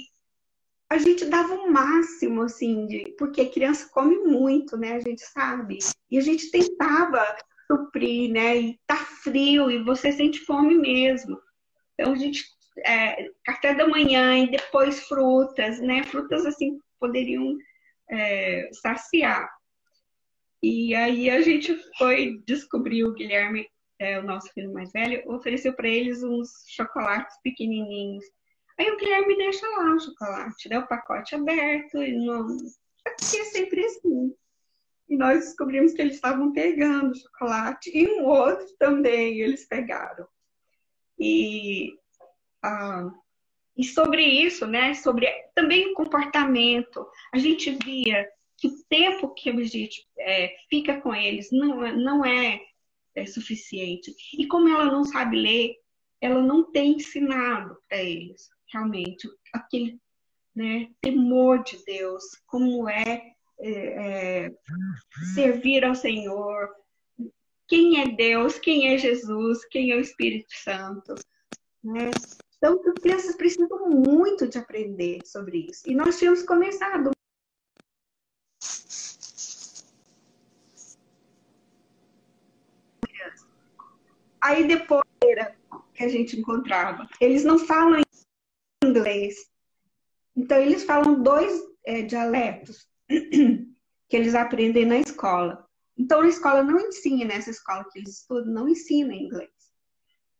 a 0.88 0.98
gente 0.98 1.24
dava 1.24 1.54
o 1.54 1.64
um 1.64 1.70
máximo, 1.70 2.42
assim, 2.42 2.86
de, 2.86 3.14
porque 3.18 3.46
criança 3.46 3.88
come 3.92 4.16
muito, 4.18 4.76
né? 4.76 4.94
A 4.94 5.00
gente 5.00 5.22
sabe. 5.22 5.78
E 6.10 6.18
a 6.18 6.20
gente 6.20 6.50
tentava 6.50 7.36
suprir, 7.66 8.30
né? 8.30 8.56
E 8.56 8.80
tá 8.86 8.96
frio 8.96 9.70
e 9.70 9.82
você 9.82 10.12
sente 10.12 10.38
fome 10.40 10.76
mesmo. 10.76 11.36
Então 11.94 12.12
a 12.12 12.16
gente 12.16 12.44
é, 12.84 13.30
café 13.44 13.74
da 13.74 13.88
manhã 13.88 14.38
e 14.38 14.50
depois 14.50 15.00
frutas, 15.08 15.80
né? 15.80 16.04
Frutas 16.04 16.46
assim 16.46 16.78
poderiam 17.00 17.56
é, 18.10 18.68
saciar. 18.72 19.48
E 20.62 20.94
aí 20.94 21.30
a 21.30 21.40
gente 21.40 21.76
foi 21.98 22.42
descobrir 22.46 23.04
o 23.04 23.12
Guilherme, 23.12 23.68
é, 23.98 24.18
o 24.18 24.22
nosso 24.22 24.52
filho 24.52 24.72
mais 24.72 24.90
velho, 24.92 25.22
ofereceu 25.30 25.72
para 25.74 25.88
eles 25.88 26.22
uns 26.22 26.50
chocolates 26.68 27.36
pequenininhos. 27.42 28.24
Aí 28.78 28.90
o 28.90 28.96
Guilherme 28.96 29.36
deixa 29.36 29.66
lá 29.68 29.94
o 29.94 30.00
chocolate, 30.00 30.68
né? 30.68 30.78
O 30.78 30.86
pacote 30.86 31.34
aberto 31.34 32.02
e 32.02 32.12
não. 32.12 32.56
É 33.06 33.44
sempre 33.44 33.84
assim. 33.84 34.34
E 35.08 35.16
nós 35.16 35.44
descobrimos 35.44 35.92
que 35.92 36.02
eles 36.02 36.16
estavam 36.16 36.52
pegando 36.52 37.16
chocolate 37.16 37.90
e 37.94 38.06
um 38.06 38.24
outro 38.26 38.66
também 38.78 39.40
eles 39.40 39.66
pegaram. 39.66 40.26
E 41.18 41.96
ah, 42.62 43.10
e 43.76 43.84
sobre 43.84 44.24
isso, 44.24 44.66
né, 44.66 44.94
sobre 44.94 45.26
também 45.54 45.92
o 45.92 45.94
comportamento, 45.94 47.06
a 47.32 47.38
gente 47.38 47.70
via 47.84 48.26
que 48.56 48.68
o 48.68 48.84
tempo 48.88 49.34
que 49.34 49.50
a 49.50 49.64
gente 49.64 50.06
é, 50.18 50.56
fica 50.70 51.00
com 51.00 51.14
eles 51.14 51.50
não, 51.52 51.84
é, 51.84 51.94
não 51.94 52.24
é, 52.24 52.60
é 53.14 53.26
suficiente. 53.26 54.14
E 54.38 54.46
como 54.46 54.68
ela 54.68 54.86
não 54.86 55.04
sabe 55.04 55.36
ler, 55.36 55.76
ela 56.20 56.42
não 56.42 56.70
tem 56.72 56.94
ensinado 56.94 57.76
para 57.88 58.02
eles 58.02 58.48
realmente 58.76 59.28
aquele 59.52 59.98
né, 60.54 60.88
temor 61.00 61.62
de 61.62 61.82
Deus, 61.84 62.22
como 62.46 62.88
é, 62.88 63.34
é, 63.58 64.44
é, 64.44 64.54
servir 65.34 65.84
ao 65.84 65.94
Senhor, 65.94 66.68
quem 67.66 68.00
é 68.00 68.08
Deus, 68.08 68.58
quem 68.58 68.94
é 68.94 68.98
Jesus, 68.98 69.64
quem 69.66 69.90
é 69.90 69.96
o 69.96 70.00
Espírito 70.00 70.52
Santo. 70.62 71.14
Né? 71.82 72.10
Então, 72.56 72.80
as 72.86 73.02
crianças 73.02 73.36
precisam 73.36 73.88
muito 73.88 74.48
de 74.48 74.58
aprender 74.58 75.20
sobre 75.24 75.66
isso. 75.70 75.82
E 75.86 75.94
nós 75.94 76.18
tínhamos 76.18 76.42
começado. 76.42 77.10
Aí 84.40 84.66
depois 84.68 85.02
que 85.92 86.04
a 86.04 86.08
gente 86.08 86.38
encontrava, 86.38 87.08
eles 87.20 87.42
não 87.42 87.58
falam 87.58 88.00
inglês. 88.96 89.34
Então, 90.36 90.60
eles 90.60 90.84
falam 90.84 91.22
dois 91.22 91.52
é, 91.86 92.02
dialetos 92.02 92.86
que 93.08 94.16
eles 94.16 94.34
aprendem 94.34 94.84
na 94.84 94.98
escola. 94.98 95.66
Então, 95.98 96.20
a 96.20 96.28
escola 96.28 96.62
não 96.62 96.78
ensina, 96.78 97.24
nessa 97.24 97.50
escola 97.50 97.86
que 97.90 97.98
eles 97.98 98.20
estudam, 98.20 98.52
não 98.52 98.68
ensina 98.68 99.14
inglês. 99.14 99.50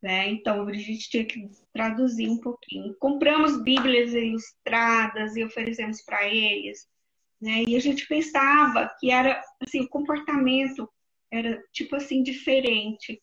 Né? 0.01 0.29
Então, 0.29 0.67
a 0.67 0.73
gente 0.73 1.09
tinha 1.09 1.25
que 1.25 1.49
traduzir 1.73 2.29
um 2.29 2.39
pouquinho. 2.39 2.95
Compramos 2.99 3.63
Bíblias 3.63 4.13
ilustradas 4.13 5.35
e 5.35 5.43
oferecemos 5.43 6.03
para 6.03 6.27
eles. 6.27 6.87
Né? 7.41 7.63
E 7.67 7.75
a 7.75 7.79
gente 7.79 8.07
pensava 8.07 8.93
que 8.99 9.09
era 9.09 9.41
assim, 9.59 9.81
o 9.81 9.89
comportamento 9.89 10.87
era 11.31 11.61
tipo 11.71 11.95
assim 11.95 12.21
diferente. 12.21 13.21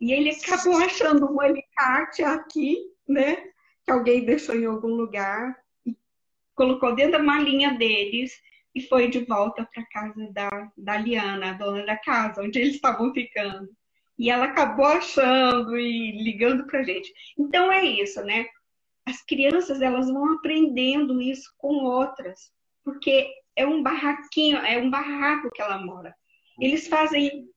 E 0.00 0.12
ele 0.12 0.30
acabou 0.30 0.76
achando 0.78 1.32
um 1.32 1.40
alicate 1.40 2.22
aqui, 2.22 2.76
né? 3.08 3.51
Que 3.84 3.92
alguém 3.92 4.24
deixou 4.24 4.54
em 4.54 4.66
algum 4.66 4.94
lugar 4.94 5.56
colocou 6.54 6.94
dentro 6.94 7.12
da 7.12 7.18
malinha 7.18 7.74
deles 7.74 8.32
e 8.74 8.80
foi 8.82 9.08
de 9.08 9.20
volta 9.24 9.68
para 9.72 9.86
casa 9.86 10.30
da, 10.32 10.70
da 10.76 10.96
Liana, 10.98 11.50
a 11.50 11.52
dona 11.54 11.84
da 11.84 11.96
casa, 11.96 12.42
onde 12.42 12.58
eles 12.58 12.74
estavam 12.74 13.12
ficando 13.12 13.68
e 14.18 14.30
ela 14.30 14.44
acabou 14.44 14.86
achando 14.86 15.76
e 15.76 16.22
ligando 16.22 16.66
para 16.66 16.82
gente. 16.82 17.12
Então 17.38 17.72
é 17.72 17.84
isso, 17.84 18.22
né? 18.22 18.46
As 19.04 19.22
crianças 19.22 19.82
elas 19.82 20.08
vão 20.08 20.34
aprendendo 20.34 21.20
isso 21.20 21.52
com 21.58 21.84
outras, 21.84 22.52
porque 22.84 23.28
é 23.56 23.66
um 23.66 23.82
barraquinho, 23.82 24.58
é 24.58 24.78
um 24.78 24.90
barraco 24.90 25.50
que 25.50 25.60
ela 25.60 25.78
mora. 25.78 26.14
Eles 26.60 26.86
fazem 26.86 27.48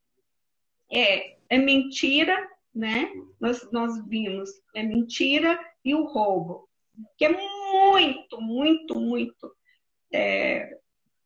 é, 0.92 1.38
é 1.50 1.58
mentira, 1.58 2.36
né? 2.76 3.10
Nós, 3.40 3.72
nós 3.72 4.06
vimos 4.06 4.50
é 4.76 4.84
mentira 4.84 5.58
e 5.84 5.96
o 5.96 6.04
roubo, 6.04 6.68
que 7.18 7.26
é 7.26 7.30
muito, 7.32 8.42
muito, 8.42 9.00
muito 9.00 9.56
é, 10.12 10.78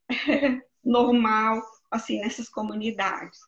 normal 0.84 1.62
assim 1.90 2.20
nessas 2.20 2.48
comunidades. 2.48 3.40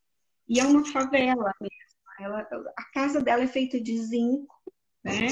E 0.49 0.59
é 0.59 0.65
uma 0.65 0.83
favela 0.85 1.53
mesmo. 1.61 1.81
Ela, 2.19 2.47
a 2.77 2.83
casa 2.91 3.21
dela 3.21 3.43
é 3.43 3.47
feita 3.47 3.79
de 3.79 3.97
zinco, 3.97 4.55
né? 5.03 5.27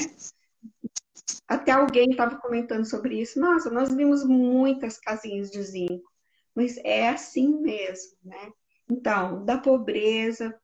Até 1.46 1.72
alguém 1.72 2.10
estava 2.10 2.36
comentando 2.36 2.84
sobre 2.84 3.20
isso. 3.20 3.40
Nossa, 3.40 3.70
nós 3.70 3.92
vimos 3.94 4.24
muitas 4.24 4.98
casinhas 4.98 5.50
de 5.50 5.62
zinco, 5.62 6.10
mas 6.54 6.76
é 6.78 7.08
assim 7.08 7.60
mesmo, 7.60 8.16
né? 8.24 8.52
Então, 8.88 9.44
da 9.44 9.58
pobreza, 9.58 10.58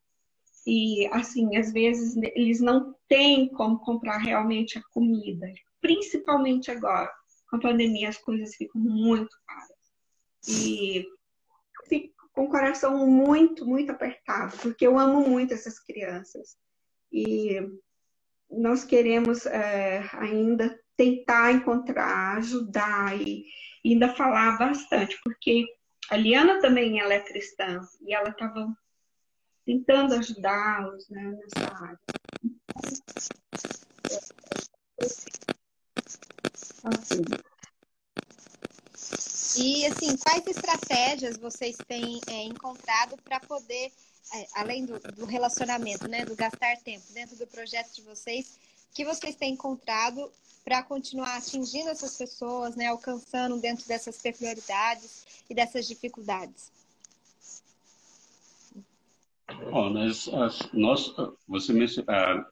e 0.67 1.07
assim, 1.13 1.57
às 1.57 1.73
vezes 1.73 2.17
eles 2.35 2.61
não 2.61 2.95
têm 3.09 3.49
como 3.49 3.79
comprar 3.79 4.19
realmente 4.19 4.79
a 4.79 4.83
comida, 4.91 5.47
principalmente 5.81 6.71
agora, 6.71 7.11
com 7.49 7.57
a 7.57 7.61
pandemia 7.61 8.09
as 8.09 8.19
coisas 8.19 8.57
ficam 8.57 8.81
muito 8.81 9.37
caras. 9.47 9.77
E 10.49 11.07
com 12.37 12.45
o 12.45 12.51
coração 12.51 13.07
muito, 13.07 13.65
muito 13.65 13.91
apertado, 13.91 14.57
porque 14.59 14.87
eu 14.87 14.99
amo 14.99 15.27
muito 15.27 15.55
essas 15.55 15.79
crianças. 15.79 16.57
E 17.11 17.59
nós 18.51 18.85
queremos 18.85 19.47
é, 19.47 20.07
ainda 20.13 20.79
tentar 20.97 21.53
encontrar, 21.53 22.37
ajudar 22.37 23.19
e, 23.19 23.47
e, 23.83 23.93
ainda 23.93 24.15
falar 24.15 24.59
bastante, 24.59 25.19
porque 25.25 25.67
a 26.11 26.17
Liana 26.17 26.61
também 26.61 27.01
ela 27.01 27.15
é 27.15 27.21
cristã 27.21 27.81
e 28.03 28.15
ela 28.15 28.29
estava 28.29 28.69
tentando 29.67 30.15
ajudá-los 30.15 31.09
né, 31.11 31.33
nessa 31.33 31.75
área. 31.75 32.01
Assim, 36.85 37.25
e 39.59 39.87
assim, 39.87 40.17
quais 40.19 40.47
estratégias 40.47 41.37
vocês 41.37 41.77
têm 41.89 42.21
é, 42.29 42.45
encontrado 42.45 43.17
para 43.25 43.41
poder, 43.41 43.91
é, 44.35 44.47
além 44.55 44.87
do, 44.87 45.01
do, 45.01 45.27
relacionamento, 45.27 46.07
né, 46.07 46.25
do 46.25 46.37
gastar 46.37 46.77
tempo 46.79 47.05
dentro 47.13 47.37
do 47.37 47.47
projeto 47.47 47.93
de 47.95 48.03
vocês, 48.03 48.59
que 48.95 49.05
vocês 49.05 49.35
têm 49.35 49.55
encontrado 49.55 50.31
para 50.65 50.83
continuar 50.83 51.37
atingindo 51.37 51.89
essas 51.89 52.17
pessoas, 52.17 52.77
né, 52.77 52.87
alcançando 52.87 53.59
dentro 53.59 53.87
dessas 53.89 54.19
peculiaridades 54.19 55.45
e 55.51 55.55
dessas 55.55 55.89
dificuldades? 55.89 56.71
Bom, 59.71 59.91
nós, 59.91 60.29
nós 60.73 61.15
você 61.47 61.73
menciona, 61.73 62.47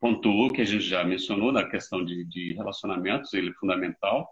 pontuou 0.00 0.50
que 0.50 0.62
a 0.62 0.64
gente 0.64 0.84
já 0.84 1.04
mencionou 1.04 1.52
na 1.52 1.68
questão 1.68 2.04
de, 2.04 2.24
de 2.24 2.54
relacionamentos, 2.54 3.32
ele 3.34 3.50
é 3.50 3.54
fundamental. 3.54 4.28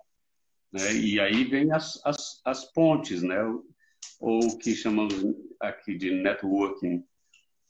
Né? 0.73 0.95
E 0.95 1.21
aí 1.21 1.45
vem 1.45 1.73
as, 1.73 2.01
as, 2.05 2.41
as 2.45 2.65
pontes, 2.73 3.23
né? 3.23 3.43
ou 4.21 4.45
o 4.45 4.59
que 4.59 4.75
chamamos 4.75 5.15
aqui 5.61 5.97
de 5.97 6.11
networking, 6.11 7.05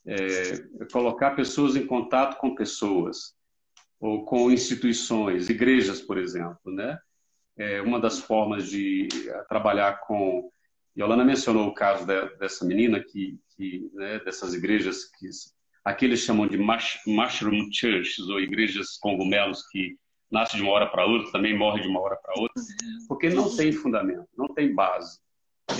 é, 0.05 0.87
colocar 0.91 1.31
pessoas 1.31 1.75
em 1.75 1.85
contato 1.85 2.39
com 2.39 2.55
pessoas, 2.55 3.35
ou 3.99 4.25
com 4.25 4.49
instituições, 4.49 5.49
igrejas, 5.49 6.01
por 6.01 6.17
exemplo. 6.17 6.57
Né? 6.65 6.97
É 7.57 7.81
uma 7.81 7.99
das 7.99 8.19
formas 8.19 8.69
de 8.69 9.07
trabalhar 9.47 9.99
com 10.01 10.49
Yolanda 10.99 11.23
mencionou 11.23 11.67
o 11.67 11.73
caso 11.73 12.05
de, 12.05 12.37
dessa 12.37 12.65
menina 12.65 12.99
que, 12.99 13.39
que 13.55 13.89
né, 13.93 14.19
dessas 14.19 14.53
igrejas 14.53 15.05
que 15.05 15.29
aqui 15.85 16.05
eles 16.05 16.19
chamam 16.19 16.45
de 16.45 16.57
mushroom 16.57 17.69
churches 17.71 18.27
ou 18.27 18.39
igrejas 18.39 18.97
cogumelos 18.99 19.65
que 19.69 19.97
nasce 20.29 20.57
de 20.57 20.61
uma 20.61 20.71
hora 20.71 20.87
para 20.87 21.05
outra, 21.05 21.31
também 21.31 21.57
morre 21.57 21.81
de 21.81 21.87
uma 21.87 22.01
hora 22.01 22.17
para 22.17 22.39
outra, 22.39 22.61
porque 23.07 23.29
não 23.29 23.55
tem 23.55 23.71
fundamento, 23.71 24.27
não 24.37 24.47
tem 24.53 24.75
base. 24.75 25.19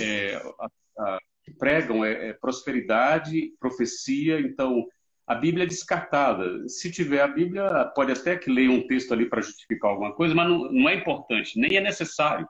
É, 0.00 0.36
a, 0.58 0.68
a, 0.98 1.18
pregam 1.58 2.04
é, 2.04 2.28
é 2.28 2.32
prosperidade, 2.32 3.52
profecia, 3.60 4.40
então 4.40 4.86
a 5.26 5.34
Bíblia 5.34 5.64
é 5.64 5.66
descartada. 5.66 6.68
Se 6.68 6.90
tiver 6.90 7.20
a 7.20 7.28
Bíblia, 7.28 7.84
pode 7.94 8.10
até 8.10 8.36
que 8.36 8.50
leia 8.50 8.70
um 8.70 8.86
texto 8.86 9.12
ali 9.12 9.26
para 9.28 9.42
justificar 9.42 9.90
alguma 9.90 10.12
coisa, 10.12 10.34
mas 10.34 10.48
não, 10.48 10.72
não 10.72 10.88
é 10.88 10.94
importante, 10.94 11.58
nem 11.58 11.76
é 11.76 11.80
necessário. 11.80 12.48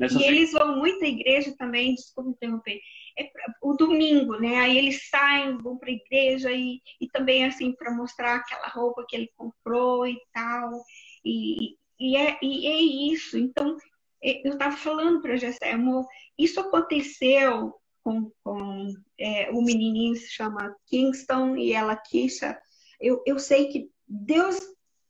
Nessas... 0.00 0.18
E 0.18 0.24
eles 0.24 0.52
vão 0.52 0.78
muito 0.78 1.04
à 1.04 1.08
igreja 1.08 1.54
também, 1.58 1.94
desculpa 1.94 2.30
interromper, 2.30 2.80
é 3.18 3.24
pra, 3.24 3.54
o 3.62 3.74
domingo, 3.74 4.38
né? 4.40 4.56
Aí 4.56 4.78
eles 4.78 5.08
saem, 5.10 5.58
vão 5.58 5.76
para 5.76 5.90
a 5.90 5.92
igreja 5.92 6.50
e, 6.50 6.80
e 6.98 7.06
também 7.08 7.44
assim 7.44 7.72
para 7.72 7.94
mostrar 7.94 8.36
aquela 8.36 8.68
roupa 8.68 9.04
que 9.06 9.14
ele 9.14 9.30
comprou 9.36 10.06
e 10.06 10.18
tal. 10.32 10.70
E, 11.22 11.76
e, 11.98 12.16
é, 12.16 12.38
e 12.42 12.66
é 12.66 13.12
isso. 13.12 13.36
Então, 13.36 13.76
é, 14.24 14.46
eu 14.48 14.54
estava 14.54 14.74
falando 14.74 15.20
para 15.20 15.36
Jessé, 15.36 15.72
amor, 15.72 16.06
isso 16.38 16.58
aconteceu 16.60 17.74
com, 18.02 18.32
com 18.42 18.94
é, 19.18 19.50
o 19.50 19.60
menininho 19.60 20.16
se 20.16 20.30
chama 20.30 20.74
Kingston 20.86 21.56
e 21.56 21.74
ela 21.74 21.94
Kisha. 21.94 22.58
Eu, 22.98 23.22
eu 23.26 23.38
sei 23.38 23.68
que 23.68 23.90
Deus 24.08 24.58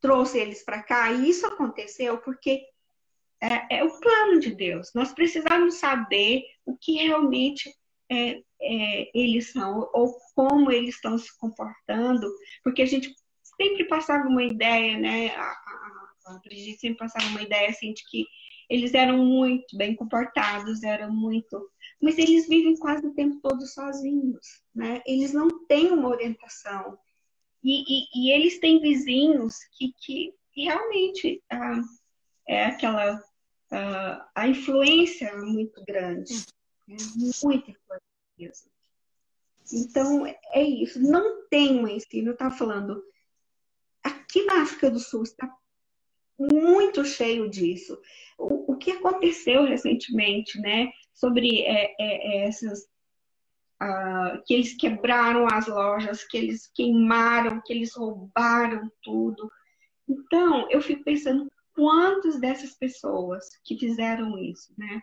trouxe 0.00 0.38
eles 0.38 0.64
para 0.64 0.82
cá 0.82 1.12
e 1.12 1.28
isso 1.28 1.46
aconteceu 1.46 2.18
porque 2.18 2.62
é, 3.40 3.78
é, 3.78 3.84
o 3.84 4.00
plano 4.00 4.38
de 4.38 4.54
Deus. 4.54 4.90
Nós 4.94 5.12
precisamos 5.12 5.76
saber 5.76 6.42
o 6.66 6.76
que 6.76 6.92
realmente 6.92 7.74
é, 8.10 8.42
é, 8.60 9.10
eles 9.14 9.52
são, 9.52 9.88
ou 9.94 10.14
como 10.34 10.70
eles 10.70 10.96
estão 10.96 11.16
se 11.16 11.36
comportando, 11.38 12.30
porque 12.62 12.82
a 12.82 12.86
gente 12.86 13.14
sempre 13.56 13.84
passava 13.84 14.28
uma 14.28 14.44
ideia, 14.44 14.98
né? 14.98 15.28
A, 15.34 15.42
a, 15.42 16.10
a 16.26 16.38
Brigitte 16.44 16.80
sempre 16.80 16.98
passava 16.98 17.26
uma 17.26 17.42
ideia 17.42 17.70
assim 17.70 17.92
de 17.92 18.04
que 18.08 18.26
eles 18.68 18.94
eram 18.94 19.18
muito 19.24 19.76
bem 19.76 19.96
comportados, 19.96 20.82
eram 20.82 21.12
muito. 21.12 21.68
Mas 22.00 22.18
eles 22.18 22.48
vivem 22.48 22.76
quase 22.76 23.06
o 23.06 23.14
tempo 23.14 23.40
todo 23.42 23.66
sozinhos, 23.66 24.62
né? 24.74 25.02
Eles 25.06 25.32
não 25.32 25.66
têm 25.66 25.90
uma 25.90 26.08
orientação. 26.08 26.96
E, 27.62 27.82
e, 27.82 28.06
e 28.14 28.32
eles 28.32 28.58
têm 28.58 28.80
vizinhos 28.80 29.56
que, 29.76 29.92
que 30.00 30.32
realmente 30.54 31.42
ah, 31.50 31.80
é 32.48 32.64
aquela 32.66 33.22
uh, 33.72 34.24
a 34.34 34.48
influência 34.48 35.26
é 35.26 35.36
muito 35.36 35.82
grande, 35.84 36.34
é 36.88 36.96
muita 37.42 37.70
influência. 37.70 38.70
Então, 39.72 40.26
é 40.26 40.62
isso. 40.62 41.00
Não 41.00 41.46
tem 41.48 41.78
um 41.78 41.88
ensino, 41.88 42.32
estava 42.32 42.54
falando, 42.54 43.02
aqui 44.02 44.44
na 44.44 44.62
África 44.62 44.90
do 44.90 44.98
Sul 44.98 45.22
está 45.22 45.48
muito 46.38 47.04
cheio 47.04 47.48
disso. 47.48 48.00
O, 48.38 48.72
o 48.72 48.76
que 48.76 48.92
aconteceu 48.92 49.64
recentemente, 49.64 50.58
né, 50.60 50.90
sobre 51.12 51.62
é, 51.62 51.94
é, 51.98 51.98
é 51.98 52.46
essas 52.46 52.88
uh, 53.82 54.42
que 54.46 54.54
eles 54.54 54.74
quebraram 54.74 55.46
as 55.46 55.66
lojas, 55.66 56.24
que 56.24 56.36
eles 56.36 56.70
queimaram, 56.74 57.60
que 57.64 57.72
eles 57.72 57.94
roubaram 57.94 58.90
tudo. 59.02 59.50
Então, 60.08 60.68
eu 60.70 60.80
fico 60.80 61.04
pensando 61.04 61.50
quantas 61.80 62.38
dessas 62.38 62.74
pessoas 62.74 63.48
que 63.64 63.78
fizeram 63.78 64.38
isso, 64.38 64.70
né, 64.76 65.00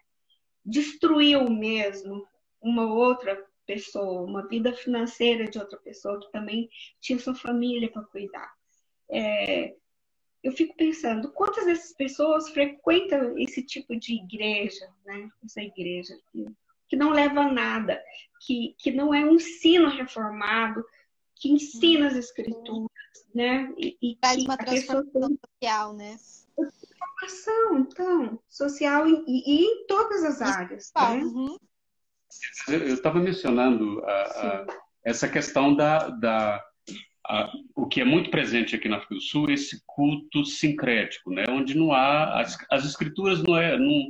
destruiu 0.63 1.49
mesmo 1.49 2.23
uma 2.61 2.85
outra 2.85 3.43
pessoa, 3.65 4.21
uma 4.21 4.47
vida 4.47 4.71
financeira 4.73 5.49
de 5.49 5.57
outra 5.57 5.79
pessoa 5.79 6.19
que 6.19 6.31
também 6.31 6.69
tinha 7.01 7.17
sua 7.17 7.33
família 7.33 7.91
para 7.91 8.03
cuidar. 8.03 8.53
É, 9.09 9.73
eu 10.43 10.51
fico 10.51 10.77
pensando, 10.77 11.31
quantas 11.31 11.65
dessas 11.65 11.93
pessoas 11.93 12.49
frequentam 12.49 13.35
esse 13.39 13.63
tipo 13.63 13.95
de 13.95 14.13
igreja, 14.13 14.87
né? 15.03 15.31
Essa 15.43 15.63
igreja 15.63 16.15
que, 16.31 16.45
que 16.87 16.95
não 16.95 17.09
leva 17.09 17.41
a 17.41 17.51
nada, 17.51 17.99
que, 18.45 18.75
que 18.77 18.91
não 18.91 19.11
é 19.15 19.25
um 19.25 19.33
ensino 19.33 19.89
reformado, 19.89 20.85
que 21.33 21.49
ensina 21.49 22.05
as 22.05 22.15
escrituras, 22.15 22.91
né? 23.33 23.73
E, 23.75 23.97
e 23.99 24.15
Traz 24.17 24.43
uma 24.43 24.57
transformação 24.57 25.35
social, 25.43 25.93
né? 25.93 26.17
Transformação, 26.57 27.79
então, 27.79 28.39
social 28.49 29.07
e, 29.07 29.23
e, 29.27 29.65
em 29.65 29.85
todas 29.87 30.23
as 30.23 30.41
áreas. 30.41 30.91
Né? 30.95 31.23
Uhum. 31.23 31.57
Eu 32.67 32.93
estava 32.93 33.19
mencionando 33.19 34.03
a, 34.03 34.11
a, 34.11 34.65
essa 35.03 35.29
questão 35.29 35.75
da, 35.75 36.09
da 36.09 36.63
a, 37.27 37.51
o 37.75 37.87
que 37.87 38.01
é 38.01 38.05
muito 38.05 38.29
presente 38.29 38.75
aqui 38.75 38.87
na 38.87 38.97
África 38.97 39.15
do 39.15 39.21
Sul, 39.21 39.49
esse 39.49 39.81
culto 39.85 40.45
sincrético, 40.45 41.31
né? 41.31 41.45
onde 41.49 41.77
não 41.77 41.91
há 41.91 42.41
as, 42.41 42.57
as 42.71 42.85
escrituras 42.85 43.43
não 43.43 43.57
é, 43.57 43.77
não, 43.77 44.09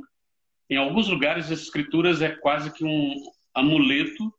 em 0.70 0.76
alguns 0.76 1.08
lugares 1.08 1.50
as 1.50 1.60
escrituras 1.60 2.22
é 2.22 2.30
quase 2.30 2.72
que 2.72 2.84
um 2.84 3.14
amuleto 3.54 4.32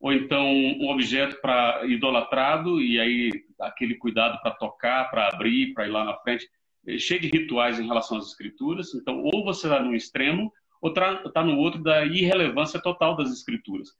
ou 0.00 0.12
então 0.12 0.46
um 0.46 0.90
objeto 0.90 1.40
para 1.40 1.86
idolatrado 1.86 2.80
e 2.80 3.00
aí 3.00 3.30
aquele 3.60 3.94
cuidado 3.94 4.40
para 4.42 4.50
tocar, 4.50 5.08
para 5.10 5.28
abrir, 5.28 5.72
para 5.72 5.86
ir 5.86 5.90
lá 5.90 6.04
na 6.04 6.16
frente. 6.18 6.50
É, 6.86 6.98
cheio 6.98 7.20
de 7.20 7.28
rituais 7.28 7.78
em 7.78 7.86
relação 7.86 8.18
às 8.18 8.26
escrituras. 8.26 8.94
Então, 8.94 9.22
ou 9.22 9.44
você 9.44 9.66
está 9.66 9.82
no 9.82 9.94
extremo, 9.94 10.52
ou 10.80 10.90
está 10.90 11.16
tá 11.30 11.44
no 11.44 11.56
outro 11.58 11.82
da 11.82 12.04
irrelevância 12.04 12.80
total 12.80 13.16
das 13.16 13.30
escrituras. 13.30 13.90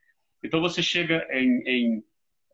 Então, 0.42 0.60
você 0.60 0.82
chega 0.82 1.26
em, 1.30 1.62
em 1.66 2.04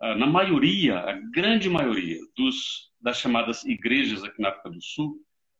ah, 0.01 0.15
na 0.15 0.27
maioria, 0.27 0.99
a 0.99 1.13
grande 1.13 1.69
maioria 1.69 2.19
dos, 2.37 2.93
das 3.01 3.19
chamadas 3.19 3.65
igrejas 3.65 4.23
aqui 4.23 4.41
na 4.41 4.51
África 4.51 4.71
do 4.71 4.83
Sul, 4.83 5.17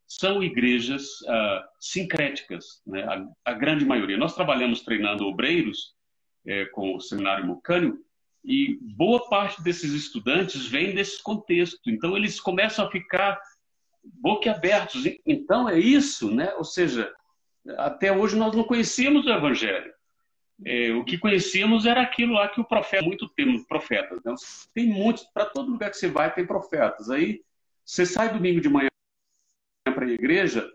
são 0.07 0.43
igrejas 0.43 1.21
uh, 1.23 1.63
sincréticas, 1.79 2.81
né? 2.87 3.03
a, 3.05 3.51
a, 3.51 3.53
grande 3.53 3.85
maioria. 3.85 4.17
Nós 4.17 4.35
trabalhamos 4.35 4.81
treinando 4.81 5.27
obreiros 5.27 5.95
é, 6.47 6.65
com 6.67 6.95
o 6.95 7.01
seminário 7.01 7.47
Mucânio 7.47 7.99
e 8.43 8.79
boa 8.81 9.29
parte 9.29 9.63
desses 9.63 9.93
estudantes 9.93 10.67
vem 10.67 10.95
desse 10.95 11.23
contexto. 11.23 11.91
Então, 11.91 12.17
eles 12.17 12.41
começam 12.41 12.87
a 12.87 12.91
ficar 12.91 13.39
boquiabertos. 14.05 15.05
Então 15.27 15.69
é 15.69 15.79
isso, 15.79 16.35
né? 16.35 16.53
Ou 16.55 16.65
seja, 16.65 17.13
até 17.77 18.13
hoje 18.13 18.37
nós 18.37 18.55
não 18.55 18.65
conhecíamos 18.65 19.27
o 19.27 19.31
Evangelho. 19.31 19.93
É, 20.65 20.91
o 20.93 21.05
que 21.05 21.17
conhecíamos 21.19 21.87
era 21.87 22.03
aquilo 22.03 22.33
lá 22.33 22.49
que 22.49 22.61
o 22.61 22.65
profeta, 22.65 23.05
muito 23.05 23.29
tempo, 23.29 23.65
profetas. 23.67 24.21
Né? 24.25 24.35
Tem 24.75 24.87
muitos, 24.87 25.25
para 25.33 25.47
todo 25.47 25.71
lugar 25.71 25.91
que 25.91 25.97
você 25.97 26.09
vai 26.09 26.33
tem 26.35 26.47
profetas. 26.47 27.11
Aí 27.11 27.41
você 27.85 28.05
sai 28.05 28.33
domingo 28.33 28.61
de 28.61 28.69
manhã 28.69 28.89
para 29.85 30.05
a 30.05 30.11
igreja, 30.11 30.69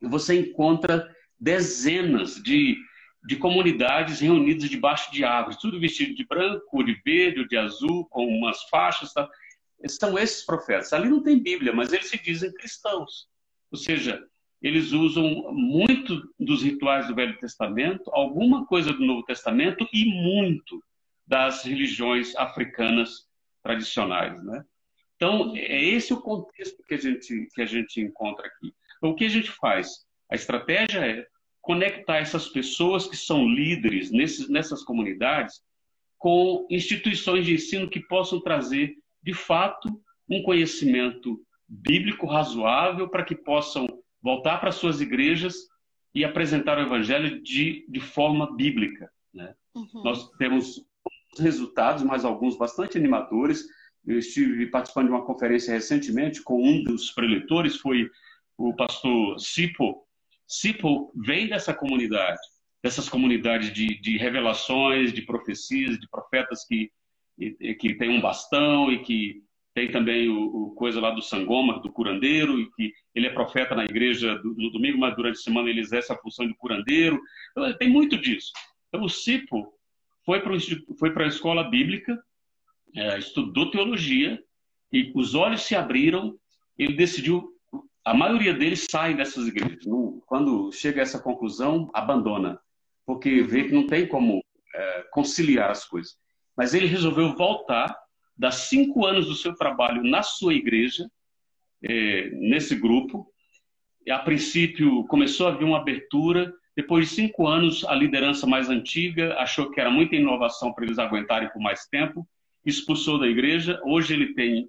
você 0.00 0.40
encontra 0.40 1.14
dezenas 1.38 2.36
de, 2.36 2.76
de 3.24 3.36
comunidades 3.36 4.20
reunidas 4.20 4.68
debaixo 4.68 5.12
de 5.12 5.24
árvores, 5.24 5.58
tudo 5.58 5.78
vestido 5.78 6.14
de 6.14 6.26
branco, 6.26 6.82
de 6.82 6.94
verde, 7.04 7.46
de 7.46 7.56
azul, 7.56 8.06
com 8.06 8.26
umas 8.26 8.62
faixas. 8.64 9.12
Tá? 9.12 9.28
São 9.86 10.18
esses 10.18 10.44
profetas. 10.44 10.92
Ali 10.92 11.08
não 11.08 11.22
tem 11.22 11.42
Bíblia, 11.42 11.72
mas 11.72 11.92
eles 11.92 12.08
se 12.08 12.20
dizem 12.20 12.52
cristãos. 12.52 13.28
Ou 13.70 13.78
seja, 13.78 14.20
eles 14.60 14.92
usam 14.92 15.52
muito 15.52 16.20
dos 16.38 16.62
rituais 16.62 17.06
do 17.06 17.14
Velho 17.14 17.38
Testamento, 17.38 18.10
alguma 18.12 18.66
coisa 18.66 18.92
do 18.92 19.04
Novo 19.04 19.22
Testamento 19.24 19.88
e 19.92 20.04
muito 20.06 20.82
das 21.26 21.62
religiões 21.62 22.34
africanas 22.36 23.28
tradicionais, 23.62 24.42
né? 24.42 24.64
Então, 25.14 25.54
é 25.56 25.84
esse 25.84 26.12
o 26.12 26.20
contexto 26.20 26.82
que 26.84 26.94
a 26.94 26.96
gente, 26.96 27.48
que 27.52 27.60
a 27.60 27.66
gente 27.66 28.00
encontra 28.00 28.46
aqui. 28.46 28.72
O 29.02 29.14
que 29.14 29.24
a 29.24 29.28
gente 29.28 29.50
faz? 29.50 30.06
A 30.30 30.36
estratégia 30.36 31.04
é 31.04 31.26
conectar 31.60 32.18
essas 32.18 32.48
pessoas 32.48 33.06
que 33.06 33.16
são 33.16 33.48
líderes 33.48 34.10
nesses, 34.10 34.48
nessas 34.48 34.82
comunidades 34.84 35.60
com 36.16 36.66
instituições 36.70 37.44
de 37.44 37.54
ensino 37.54 37.90
que 37.90 38.00
possam 38.00 38.40
trazer 38.40 38.96
de 39.28 39.34
fato, 39.34 39.90
um 40.26 40.42
conhecimento 40.42 41.38
bíblico 41.68 42.26
razoável 42.26 43.10
para 43.10 43.22
que 43.22 43.34
possam 43.34 43.86
voltar 44.22 44.56
para 44.56 44.72
suas 44.72 45.02
igrejas 45.02 45.54
e 46.14 46.24
apresentar 46.24 46.78
o 46.78 46.80
evangelho 46.80 47.42
de, 47.42 47.84
de 47.90 48.00
forma 48.00 48.56
bíblica. 48.56 49.12
Né? 49.34 49.54
Uhum. 49.74 50.02
Nós 50.02 50.30
temos 50.38 50.82
resultados, 51.38 52.02
mas 52.02 52.24
alguns 52.24 52.56
bastante 52.56 52.96
animadores. 52.96 53.66
Eu 54.06 54.18
estive 54.18 54.64
participando 54.68 55.08
de 55.08 55.12
uma 55.12 55.26
conferência 55.26 55.74
recentemente 55.74 56.42
com 56.42 56.66
um 56.66 56.82
dos 56.82 57.10
preletores, 57.10 57.76
foi 57.76 58.08
o 58.56 58.74
pastor 58.74 59.38
Sipo. 59.38 60.06
Sipo 60.46 61.12
vem 61.14 61.50
dessa 61.50 61.74
comunidade, 61.74 62.40
dessas 62.82 63.10
comunidades 63.10 63.74
de, 63.74 64.00
de 64.00 64.16
revelações, 64.16 65.12
de 65.12 65.20
profecias, 65.20 65.98
de 65.98 66.08
profetas 66.08 66.64
que 66.64 66.90
e, 67.38 67.74
que 67.74 67.94
tem 67.94 68.10
um 68.10 68.20
bastão 68.20 68.90
e 68.90 68.98
que 69.02 69.42
tem 69.74 69.90
também 69.90 70.28
o, 70.28 70.42
o, 70.44 70.70
coisa 70.72 71.00
lá 71.00 71.10
do 71.10 71.22
sangoma, 71.22 71.78
do 71.80 71.92
curandeiro, 71.92 72.58
e 72.58 72.68
que 72.72 72.92
ele 73.14 73.28
é 73.28 73.30
profeta 73.30 73.76
na 73.76 73.84
igreja 73.84 74.34
do, 74.36 74.54
no 74.54 74.70
domingo, 74.70 74.98
mas 74.98 75.14
durante 75.14 75.36
a 75.36 75.42
semana 75.42 75.70
ele 75.70 75.80
exerce 75.80 76.12
a 76.12 76.16
função 76.16 76.46
de 76.46 76.54
curandeiro. 76.54 77.20
Então, 77.52 77.72
tem 77.74 77.88
muito 77.88 78.18
disso. 78.18 78.50
Então, 78.88 79.04
o 79.04 79.08
Cipo 79.08 79.72
foi 80.24 80.40
para 80.40 80.52
foi 80.98 81.24
a 81.24 81.28
escola 81.28 81.62
bíblica, 81.70 82.20
é, 82.96 83.18
estudou 83.18 83.70
teologia, 83.70 84.42
e 84.92 85.12
os 85.14 85.34
olhos 85.34 85.62
se 85.62 85.76
abriram, 85.76 86.36
ele 86.76 86.94
decidiu, 86.94 87.52
a 88.04 88.14
maioria 88.14 88.54
deles 88.54 88.86
sai 88.90 89.14
dessas 89.14 89.46
igrejas. 89.46 89.84
Quando 90.26 90.72
chega 90.72 91.00
a 91.00 91.02
essa 91.02 91.20
conclusão, 91.20 91.90
abandona, 91.94 92.58
porque 93.06 93.42
vê 93.42 93.64
que 93.64 93.72
não 93.72 93.86
tem 93.86 94.08
como 94.08 94.42
é, 94.74 95.02
conciliar 95.12 95.70
as 95.70 95.84
coisas. 95.84 96.16
Mas 96.58 96.74
ele 96.74 96.88
resolveu 96.88 97.36
voltar, 97.36 97.96
dar 98.36 98.50
cinco 98.50 99.06
anos 99.06 99.26
do 99.26 99.34
seu 99.36 99.54
trabalho 99.54 100.02
na 100.02 100.24
sua 100.24 100.52
igreja, 100.52 101.08
é, 101.80 102.30
nesse 102.30 102.74
grupo. 102.74 103.32
E, 104.04 104.10
a 104.10 104.18
princípio, 104.18 105.04
começou 105.04 105.46
a 105.46 105.52
haver 105.52 105.64
uma 105.64 105.78
abertura. 105.78 106.52
Depois 106.74 107.08
de 107.08 107.14
cinco 107.14 107.46
anos, 107.46 107.84
a 107.84 107.94
liderança 107.94 108.44
mais 108.44 108.68
antiga 108.68 109.34
achou 109.38 109.70
que 109.70 109.80
era 109.80 109.88
muita 109.88 110.16
inovação 110.16 110.72
para 110.72 110.84
eles 110.84 110.98
aguentarem 110.98 111.48
por 111.50 111.62
mais 111.62 111.86
tempo, 111.86 112.28
expulsou 112.66 113.20
da 113.20 113.28
igreja. 113.28 113.80
Hoje 113.84 114.14
ele 114.14 114.34
tem 114.34 114.68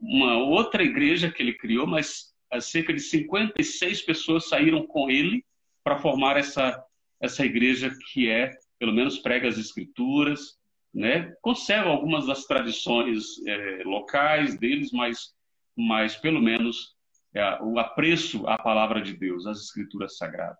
uma 0.00 0.38
outra 0.38 0.82
igreja 0.82 1.30
que 1.30 1.42
ele 1.42 1.52
criou, 1.52 1.86
mas 1.86 2.32
cerca 2.62 2.90
de 2.94 3.00
56 3.00 4.00
pessoas 4.00 4.48
saíram 4.48 4.86
com 4.86 5.10
ele 5.10 5.44
para 5.84 5.98
formar 5.98 6.38
essa, 6.38 6.82
essa 7.20 7.44
igreja 7.44 7.94
que 8.12 8.30
é, 8.30 8.50
pelo 8.78 8.94
menos, 8.94 9.18
prega 9.18 9.46
as 9.46 9.58
escrituras, 9.58 10.57
né? 10.94 11.32
conserva 11.42 11.90
algumas 11.90 12.26
das 12.26 12.44
tradições 12.44 13.24
é, 13.46 13.82
locais 13.84 14.58
deles, 14.58 14.90
mas, 14.92 15.34
mas 15.76 16.16
pelo 16.16 16.40
menos 16.40 16.96
é, 17.34 17.62
o 17.62 17.78
apreço 17.78 18.46
à 18.46 18.58
palavra 18.58 19.00
de 19.00 19.14
Deus, 19.14 19.46
às 19.46 19.60
escrituras 19.60 20.16
sagradas. 20.16 20.58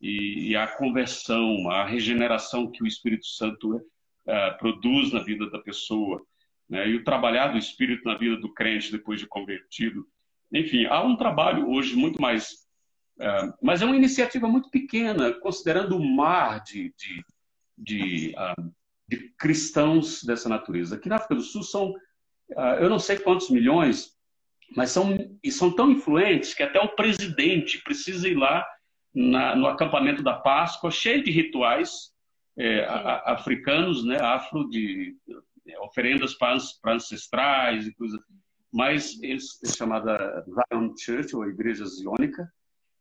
E, 0.00 0.50
e 0.50 0.56
a 0.56 0.66
conversão, 0.66 1.70
a 1.70 1.84
regeneração 1.84 2.70
que 2.70 2.82
o 2.82 2.86
Espírito 2.86 3.26
Santo 3.26 3.80
é, 4.26 4.50
produz 4.52 5.12
na 5.12 5.22
vida 5.22 5.50
da 5.50 5.58
pessoa, 5.58 6.22
né? 6.68 6.88
e 6.88 6.96
o 6.96 7.04
trabalhar 7.04 7.48
do 7.48 7.58
Espírito 7.58 8.04
na 8.04 8.16
vida 8.16 8.36
do 8.36 8.52
crente 8.52 8.92
depois 8.92 9.18
de 9.18 9.26
convertido. 9.26 10.06
Enfim, 10.52 10.86
há 10.86 11.02
um 11.02 11.16
trabalho 11.16 11.68
hoje 11.68 11.96
muito 11.96 12.20
mais. 12.20 12.66
Uh, 13.18 13.52
mas 13.60 13.82
é 13.82 13.84
uma 13.84 13.96
iniciativa 13.96 14.46
muito 14.46 14.70
pequena, 14.70 15.32
considerando 15.32 15.96
o 15.96 16.16
mar 16.16 16.62
de, 16.62 16.94
de, 16.96 17.24
de, 17.76 18.34
uh, 18.36 18.72
de 19.08 19.30
cristãos 19.38 20.22
dessa 20.22 20.48
natureza. 20.48 20.96
Aqui 20.96 21.08
na 21.08 21.16
África 21.16 21.34
do 21.34 21.40
Sul 21.40 21.62
são, 21.62 21.90
uh, 22.50 22.76
eu 22.80 22.90
não 22.90 22.98
sei 22.98 23.18
quantos 23.18 23.50
milhões, 23.50 24.16
mas 24.76 24.90
são, 24.90 25.16
e 25.42 25.50
são 25.50 25.74
tão 25.74 25.90
influentes 25.90 26.52
que 26.52 26.62
até 26.62 26.78
o 26.78 26.94
presidente 26.94 27.82
precisa 27.82 28.28
ir 28.28 28.34
lá 28.34 28.66
na, 29.14 29.56
no 29.56 29.66
acampamento 29.66 30.22
da 30.22 30.34
Páscoa, 30.34 30.90
cheio 30.90 31.22
de 31.24 31.30
rituais 31.30 32.12
é, 32.58 32.84
africanos, 33.24 34.04
né, 34.04 34.20
afro 34.20 34.68
de 34.68 35.16
é, 35.66 35.78
oferendas 35.80 36.34
para, 36.34 36.58
ancestrais 36.86 37.86
e 37.86 37.94
coisas. 37.94 38.20
Mas 38.70 39.18
é 39.22 39.36
chamada 39.68 40.44
Zion 40.44 40.92
Church, 40.96 41.34
ou 41.34 41.48
Igreja 41.48 41.86
Ziônica, 41.86 42.52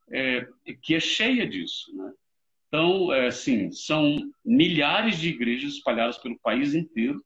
é, 0.10 0.48
que 0.82 0.96
é 0.96 1.00
cheia 1.00 1.46
disso. 1.46 1.94
Né? 1.94 2.14
Então, 2.68 3.14
é, 3.14 3.28
assim, 3.28 3.72
são 3.72 4.18
milhares 4.46 5.18
de 5.20 5.30
igrejas 5.30 5.74
espalhadas 5.74 6.18
pelo 6.18 6.40
país 6.40 6.74
inteiro, 6.74 7.24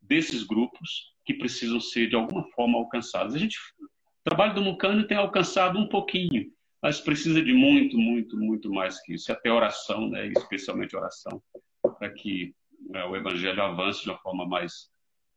desses 0.00 0.42
grupos, 0.42 1.14
que 1.24 1.34
precisam 1.34 1.78
ser, 1.80 2.08
de 2.08 2.16
alguma 2.16 2.44
forma, 2.50 2.78
alcançados. 2.78 3.34
A 3.34 3.38
gente, 3.38 3.56
o 3.80 4.24
trabalho 4.24 4.54
do 4.54 4.62
Mucano 4.62 5.06
tem 5.06 5.16
alcançado 5.16 5.78
um 5.78 5.88
pouquinho, 5.88 6.50
mas 6.82 7.00
precisa 7.00 7.42
de 7.42 7.52
muito, 7.52 7.98
muito, 7.98 8.36
muito 8.36 8.72
mais 8.72 9.00
que 9.02 9.14
isso. 9.14 9.30
Até 9.30 9.52
oração, 9.52 10.08
né? 10.08 10.26
especialmente 10.28 10.96
oração, 10.96 11.42
para 11.82 12.10
que 12.10 12.54
é, 12.94 13.04
o 13.04 13.14
evangelho 13.14 13.62
avance 13.62 14.02
de 14.02 14.10
uma 14.10 14.18
forma 14.18 14.46
mais 14.46 14.90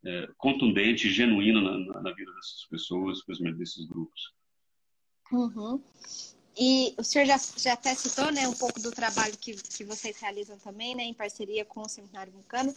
é, 0.05 0.27
contundente 0.37 1.09
genuína 1.09 1.61
na, 1.61 2.01
na, 2.01 2.13
vida 2.13 2.31
dessas 2.33 2.65
pessoas, 2.69 3.19
especialmente 3.19 3.57
desses 3.57 3.85
grupos. 3.85 4.33
Uhum. 5.31 5.83
E 6.57 6.93
o 6.97 7.03
senhor 7.03 7.25
já, 7.25 7.39
já 7.57 7.73
até 7.73 7.95
citou 7.95 8.31
né, 8.31 8.47
um 8.47 8.53
pouco 8.53 8.79
do 8.79 8.91
trabalho 8.91 9.35
que, 9.37 9.53
que 9.55 9.83
vocês 9.83 10.19
realizam 10.19 10.57
também, 10.57 10.95
né, 10.95 11.03
em 11.03 11.13
parceria 11.13 11.65
com 11.65 11.81
o 11.81 11.89
Seminário 11.89 12.31
Vulcano. 12.31 12.73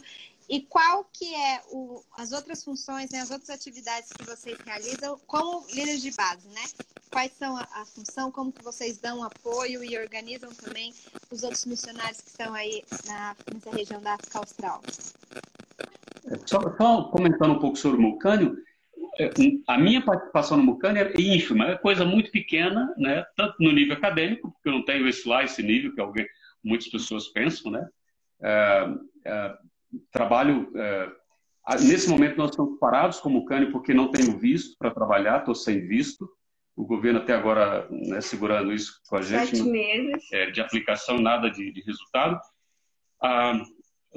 E 0.49 0.61
qual 0.61 1.03
que 1.11 1.35
é 1.35 1.61
o, 1.71 2.01
as 2.15 2.31
outras 2.31 2.63
funções, 2.63 3.11
né, 3.11 3.19
as 3.19 3.29
outras 3.29 3.49
atividades 3.49 4.11
que 4.13 4.23
vocês 4.23 4.57
realizam 4.65 5.19
como 5.27 5.65
líderes 5.67 6.01
de 6.01 6.11
base, 6.11 6.47
né? 6.47 6.63
Quais 7.11 7.33
são 7.33 7.57
a, 7.57 7.67
a 7.73 7.85
função, 7.85 8.31
como 8.31 8.51
que 8.51 8.63
vocês 8.63 8.97
dão 8.97 9.23
apoio 9.23 9.83
e 9.83 9.97
organizam 9.97 10.49
também 10.53 10.93
os 11.29 11.43
outros 11.43 11.65
missionários 11.65 12.21
que 12.21 12.29
estão 12.29 12.53
aí 12.53 12.83
na, 13.05 13.35
nessa 13.53 13.71
região 13.71 14.01
da 14.01 14.13
África 14.13 14.39
Austral? 14.39 14.81
Só, 16.45 16.59
só 16.77 17.03
comentando 17.09 17.53
um 17.53 17.59
pouco 17.59 17.77
sobre 17.77 17.97
o 17.97 18.01
Mucânio, 18.01 18.57
é, 18.57 18.76
a 19.67 19.77
minha 19.77 20.01
participação 20.01 20.57
no 20.57 20.63
Mucânio 20.63 21.03
é 21.03 21.13
ínfima, 21.19 21.67
é 21.69 21.77
coisa 21.77 22.05
muito 22.05 22.31
pequena, 22.31 22.93
né? 22.97 23.25
tanto 23.35 23.55
no 23.59 23.71
nível 23.71 23.95
acadêmico, 23.95 24.51
porque 24.51 24.69
eu 24.69 24.73
não 24.73 24.85
tenho 24.85 25.07
esse 25.07 25.27
lá, 25.27 25.43
esse 25.43 25.63
nível 25.63 25.93
que 25.93 26.01
alguém, 26.01 26.27
muitas 26.63 26.87
pessoas 26.87 27.27
pensam, 27.29 27.71
né? 27.71 27.87
É, 28.41 28.87
é, 29.25 29.57
trabalho. 30.11 30.71
É, 30.75 31.11
nesse 31.81 32.09
momento, 32.09 32.37
nós 32.37 32.51
estamos 32.51 32.77
parados 32.79 33.19
como 33.19 33.45
CANI 33.45 33.71
porque 33.71 33.93
não 33.93 34.11
tenho 34.11 34.37
visto 34.37 34.77
para 34.77 34.91
trabalhar, 34.91 35.39
estou 35.39 35.55
sem 35.55 35.87
visto. 35.87 36.29
O 36.75 36.85
governo 36.85 37.19
até 37.19 37.33
agora 37.33 37.87
né, 37.89 38.21
segurando 38.21 38.71
isso 38.71 39.01
com 39.09 39.15
a 39.15 39.21
gente. 39.21 39.57
Sete 39.57 39.63
meses. 39.63 40.31
É, 40.31 40.51
de 40.51 40.61
aplicação, 40.61 41.19
nada 41.19 41.49
de, 41.49 41.71
de 41.71 41.81
resultado. 41.81 42.39
Ah, 43.19 43.59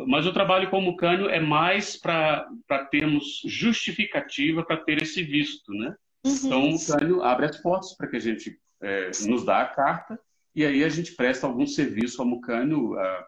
mas 0.07 0.27
o 0.27 0.33
trabalho 0.33 0.71
como 0.71 0.97
cânio 0.97 1.29
é 1.29 1.41
mais 1.41 1.97
para 1.97 2.49
termos 2.91 3.43
justificativa 3.45 4.65
para 4.65 4.77
ter 4.77 5.03
esse 5.03 5.23
visto, 5.23 5.73
né? 5.73 5.95
Uhum. 6.25 6.33
Então, 6.33 6.71
o 6.75 6.87
cânio 6.87 7.23
abre 7.23 7.47
as 7.47 7.57
portas 7.59 7.95
para 7.97 8.09
que 8.09 8.17
a 8.17 8.21
gente 8.21 8.59
é, 8.83 9.11
nos 9.27 9.45
dá 9.45 9.63
a 9.63 9.67
carta 9.67 10.19
e 10.55 10.65
aí 10.65 10.85
a 10.85 10.89
gente 10.89 11.13
presta 11.13 11.47
algum 11.47 11.67
serviço 11.67 12.21
ao 12.21 12.29
Mucânio 12.29 12.99
ah, 12.99 13.27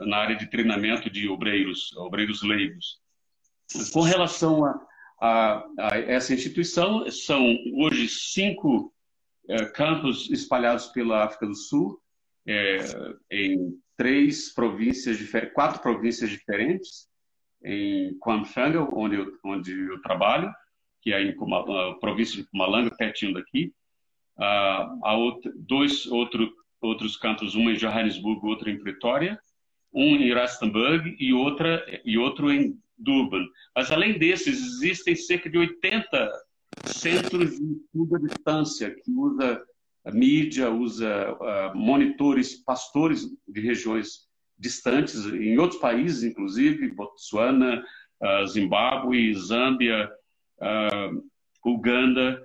na 0.00 0.16
área 0.16 0.36
de 0.36 0.46
treinamento 0.46 1.10
de 1.10 1.28
obreiros, 1.28 1.94
obreiros 1.96 2.42
leigos. 2.42 2.98
Com 3.92 4.00
relação 4.00 4.64
a, 4.64 4.86
a, 5.20 5.66
a 5.78 5.98
essa 5.98 6.34
instituição, 6.34 7.08
são 7.10 7.56
hoje 7.74 8.08
cinco 8.08 8.92
é, 9.48 9.64
campos 9.66 10.28
espalhados 10.30 10.86
pela 10.88 11.24
África 11.24 11.46
do 11.46 11.54
Sul, 11.54 12.00
é, 12.46 12.78
em 13.30 13.78
três 14.00 14.48
províncias, 14.54 15.18
quatro 15.52 15.82
províncias 15.82 16.30
diferentes, 16.30 17.06
em 17.62 18.16
Kwamfanga, 18.18 18.88
onde 18.94 19.16
eu, 19.16 19.30
onde 19.44 19.78
eu 19.78 20.00
trabalho, 20.00 20.50
que 21.02 21.12
é 21.12 21.22
em 21.22 21.36
a 21.36 21.94
província 22.00 22.40
de 22.40 22.48
Pumalanga, 22.48 22.90
pertinho 22.96 23.34
daqui. 23.34 23.74
Uh, 24.38 25.04
há 25.04 25.14
outro, 25.14 25.52
dois 25.54 26.06
outro, 26.06 26.50
outros 26.80 27.14
campos, 27.18 27.54
um 27.54 27.68
em 27.68 27.74
Johannesburgo, 27.74 28.46
outro 28.48 28.70
em 28.70 28.78
Pretória 28.78 29.38
um 29.92 30.16
em 30.16 30.32
Rustenburg 30.32 31.16
e, 31.18 31.34
outra, 31.34 31.84
e 32.04 32.16
outro 32.16 32.50
em 32.50 32.78
Durban. 32.96 33.44
Mas, 33.74 33.90
além 33.90 34.18
desses, 34.18 34.56
existem 34.56 35.14
cerca 35.14 35.50
de 35.50 35.58
80 35.58 36.32
centros 36.86 37.50
de 37.50 37.74
estudo 37.74 38.16
à 38.16 38.18
distância 38.20 38.94
que 38.94 39.12
usa 39.12 39.62
mídia, 40.06 40.70
usa 40.70 41.32
uh, 41.32 41.76
monitores, 41.76 42.54
pastores 42.54 43.26
de 43.46 43.60
regiões 43.60 44.28
distantes, 44.58 45.26
em 45.26 45.58
outros 45.58 45.80
países, 45.80 46.22
inclusive, 46.22 46.92
Botsuana, 46.92 47.84
uh, 48.20 48.46
Zimbábue, 48.46 49.34
Zâmbia, 49.34 50.10
uh, 50.58 51.30
Uganda, 51.64 52.42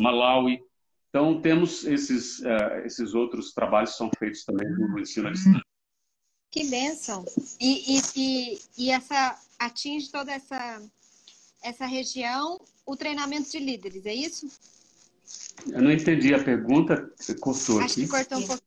Malawi. 0.00 0.60
Então, 1.08 1.40
temos 1.40 1.84
esses, 1.84 2.40
esses 2.84 3.14
outros 3.14 3.52
trabalhos 3.52 3.92
que 3.92 3.96
são 3.96 4.10
feitos 4.18 4.44
também 4.44 4.68
no 4.68 5.00
ensino 5.00 5.26
à 5.26 5.32
distância. 5.32 5.62
Que 6.50 6.64
bênção! 6.68 7.24
E, 7.60 7.96
e, 7.96 8.00
e, 8.14 8.58
e, 8.76 8.90
essa 8.90 9.38
atinge 9.58 10.10
toda 10.10 10.32
essa, 10.32 10.82
essa 11.62 11.86
região, 11.86 12.60
o 12.86 12.94
treinamento 12.94 13.50
de 13.50 13.58
líderes, 13.58 14.06
é 14.06 14.14
isso? 14.14 14.46
Eu 15.66 15.82
não 15.82 15.90
entendi 15.90 16.34
a 16.34 16.42
pergunta, 16.42 17.12
cortou 17.40 17.80
Acho 17.80 17.92
aqui. 17.92 18.02
que 18.02 18.08
cortou 18.08 18.38
um 18.38 18.46
pouco. 18.46 18.62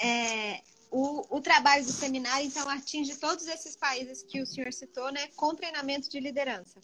É, 0.00 0.60
o, 0.90 1.36
o 1.36 1.40
trabalho 1.40 1.84
do 1.84 1.92
seminário, 1.92 2.46
então, 2.46 2.68
atinge 2.68 3.16
todos 3.18 3.46
esses 3.46 3.76
países 3.76 4.22
que 4.22 4.40
o 4.40 4.46
senhor 4.46 4.72
citou, 4.72 5.12
né, 5.12 5.28
com 5.36 5.54
treinamento 5.54 6.08
de 6.08 6.20
liderança. 6.20 6.80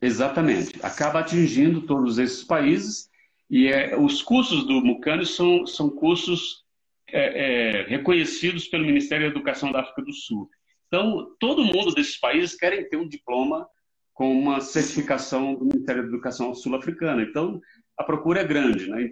Exatamente. 0.00 0.78
Acaba 0.82 1.20
atingindo 1.20 1.86
todos 1.86 2.18
esses 2.18 2.42
países 2.42 3.08
e 3.48 3.68
é, 3.68 3.96
os 3.96 4.22
cursos 4.22 4.66
do 4.66 4.80
Mucane 4.80 5.26
são, 5.26 5.66
são 5.66 5.90
cursos 5.90 6.64
é, 7.08 7.80
é, 7.80 7.82
reconhecidos 7.84 8.66
pelo 8.66 8.86
Ministério 8.86 9.26
da 9.26 9.30
Educação 9.30 9.70
da 9.70 9.80
África 9.80 10.02
do 10.02 10.12
Sul. 10.12 10.48
Então, 10.88 11.34
todo 11.38 11.64
mundo 11.64 11.94
desses 11.94 12.18
países 12.18 12.56
querem 12.56 12.88
ter 12.88 12.96
um 12.96 13.08
diploma 13.08 13.68
com 14.12 14.32
uma 14.32 14.60
certificação 14.60 15.54
do 15.54 15.64
Ministério 15.64 16.02
da 16.02 16.08
Educação 16.08 16.54
sul-africana. 16.54 17.22
Então, 17.22 17.60
a 17.96 18.04
procura 18.04 18.40
é 18.40 18.44
grande. 18.44 18.88
Né? 18.88 19.10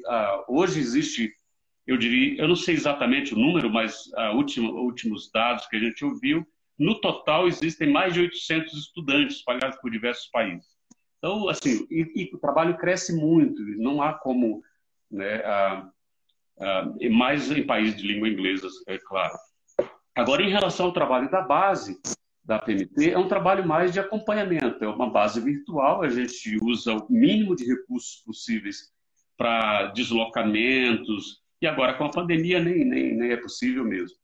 Hoje 0.48 0.80
existe 0.80 1.34
eu 1.90 1.96
diria, 1.96 2.40
eu 2.40 2.46
não 2.46 2.54
sei 2.54 2.74
exatamente 2.74 3.34
o 3.34 3.36
número, 3.36 3.68
mas 3.68 4.08
a 4.14 4.30
última, 4.30 4.70
últimos 4.70 5.28
dados 5.32 5.66
que 5.66 5.76
a 5.76 5.80
gente 5.80 6.04
ouviu, 6.04 6.46
no 6.78 7.00
total 7.00 7.48
existem 7.48 7.90
mais 7.90 8.14
de 8.14 8.20
800 8.20 8.72
estudantes 8.74 9.38
espalhados 9.38 9.76
por 9.80 9.90
diversos 9.90 10.28
países. 10.28 10.68
Então, 11.18 11.48
assim, 11.48 11.86
e, 11.90 12.12
e 12.14 12.30
o 12.32 12.38
trabalho 12.38 12.78
cresce 12.78 13.12
muito, 13.12 13.60
não 13.76 14.00
há 14.00 14.14
como, 14.14 14.62
né, 15.10 15.44
a, 15.44 15.90
a, 16.60 16.92
mais 17.10 17.50
em 17.50 17.66
países 17.66 17.96
de 18.00 18.06
língua 18.06 18.28
inglesa, 18.28 18.68
é 18.86 18.96
claro. 18.96 19.34
Agora, 20.14 20.42
em 20.42 20.50
relação 20.50 20.86
ao 20.86 20.92
trabalho 20.92 21.28
da 21.28 21.42
base 21.42 22.00
da 22.50 22.58
PMT, 22.58 23.12
é 23.12 23.16
um 23.16 23.28
trabalho 23.28 23.64
mais 23.64 23.92
de 23.92 24.00
acompanhamento, 24.00 24.84
é 24.84 24.88
uma 24.88 25.08
base 25.08 25.40
virtual, 25.40 26.02
a 26.02 26.08
gente 26.08 26.58
usa 26.60 26.94
o 26.94 27.06
mínimo 27.08 27.54
de 27.54 27.64
recursos 27.64 28.24
possíveis 28.26 28.90
para 29.38 29.86
deslocamentos, 29.92 31.40
e 31.62 31.66
agora 31.68 31.94
com 31.94 32.02
a 32.02 32.10
pandemia 32.10 32.58
nem, 32.58 32.84
nem, 32.84 33.16
nem 33.16 33.30
é 33.30 33.36
possível 33.36 33.84
mesmo. 33.84 34.18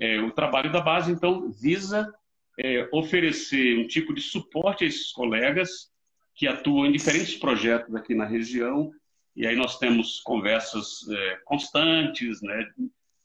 É, 0.00 0.18
o 0.22 0.30
trabalho 0.30 0.72
da 0.72 0.80
base, 0.80 1.12
então, 1.12 1.52
visa 1.52 2.10
é, 2.58 2.88
oferecer 2.90 3.78
um 3.78 3.86
tipo 3.86 4.14
de 4.14 4.22
suporte 4.22 4.84
a 4.84 4.86
esses 4.86 5.12
colegas 5.12 5.92
que 6.34 6.48
atuam 6.48 6.86
em 6.86 6.92
diferentes 6.92 7.34
projetos 7.34 7.94
aqui 7.94 8.14
na 8.14 8.24
região, 8.24 8.90
e 9.36 9.46
aí 9.46 9.56
nós 9.56 9.78
temos 9.78 10.20
conversas 10.20 11.06
é, 11.06 11.38
constantes, 11.44 12.40
né? 12.40 12.66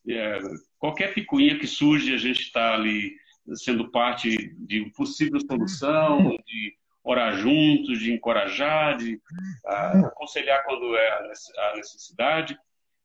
É, 0.09 0.39
qualquer 0.77 1.13
picuinha 1.13 1.57
que 1.57 1.65
surge, 1.65 2.13
a 2.13 2.17
gente 2.17 2.41
está 2.41 2.73
ali 2.73 3.15
sendo 3.55 3.89
parte 3.89 4.53
de 4.57 4.91
possível 4.91 5.39
solução, 5.39 6.37
de 6.45 6.75
orar 7.07 7.37
juntos, 7.37 7.99
de 7.99 8.11
encorajar, 8.11 8.97
de 8.97 9.15
uh, 9.15 10.05
aconselhar 10.07 10.63
quando 10.65 10.95
é 10.95 11.09
a 11.57 11.75
necessidade. 11.75 12.53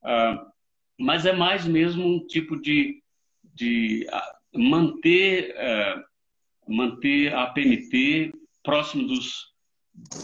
Uh, 0.03 0.45
mas 0.99 1.24
é 1.24 1.32
mais 1.32 1.64
mesmo 1.64 2.05
um 2.05 2.26
tipo 2.26 2.61
de, 2.61 3.01
de 3.55 4.07
uh, 4.11 4.59
manter, 4.59 5.55
manter 6.66 7.32
a 7.32 7.47
PMT 7.47 8.32
próximo 8.62 9.07
dos, 9.07 9.55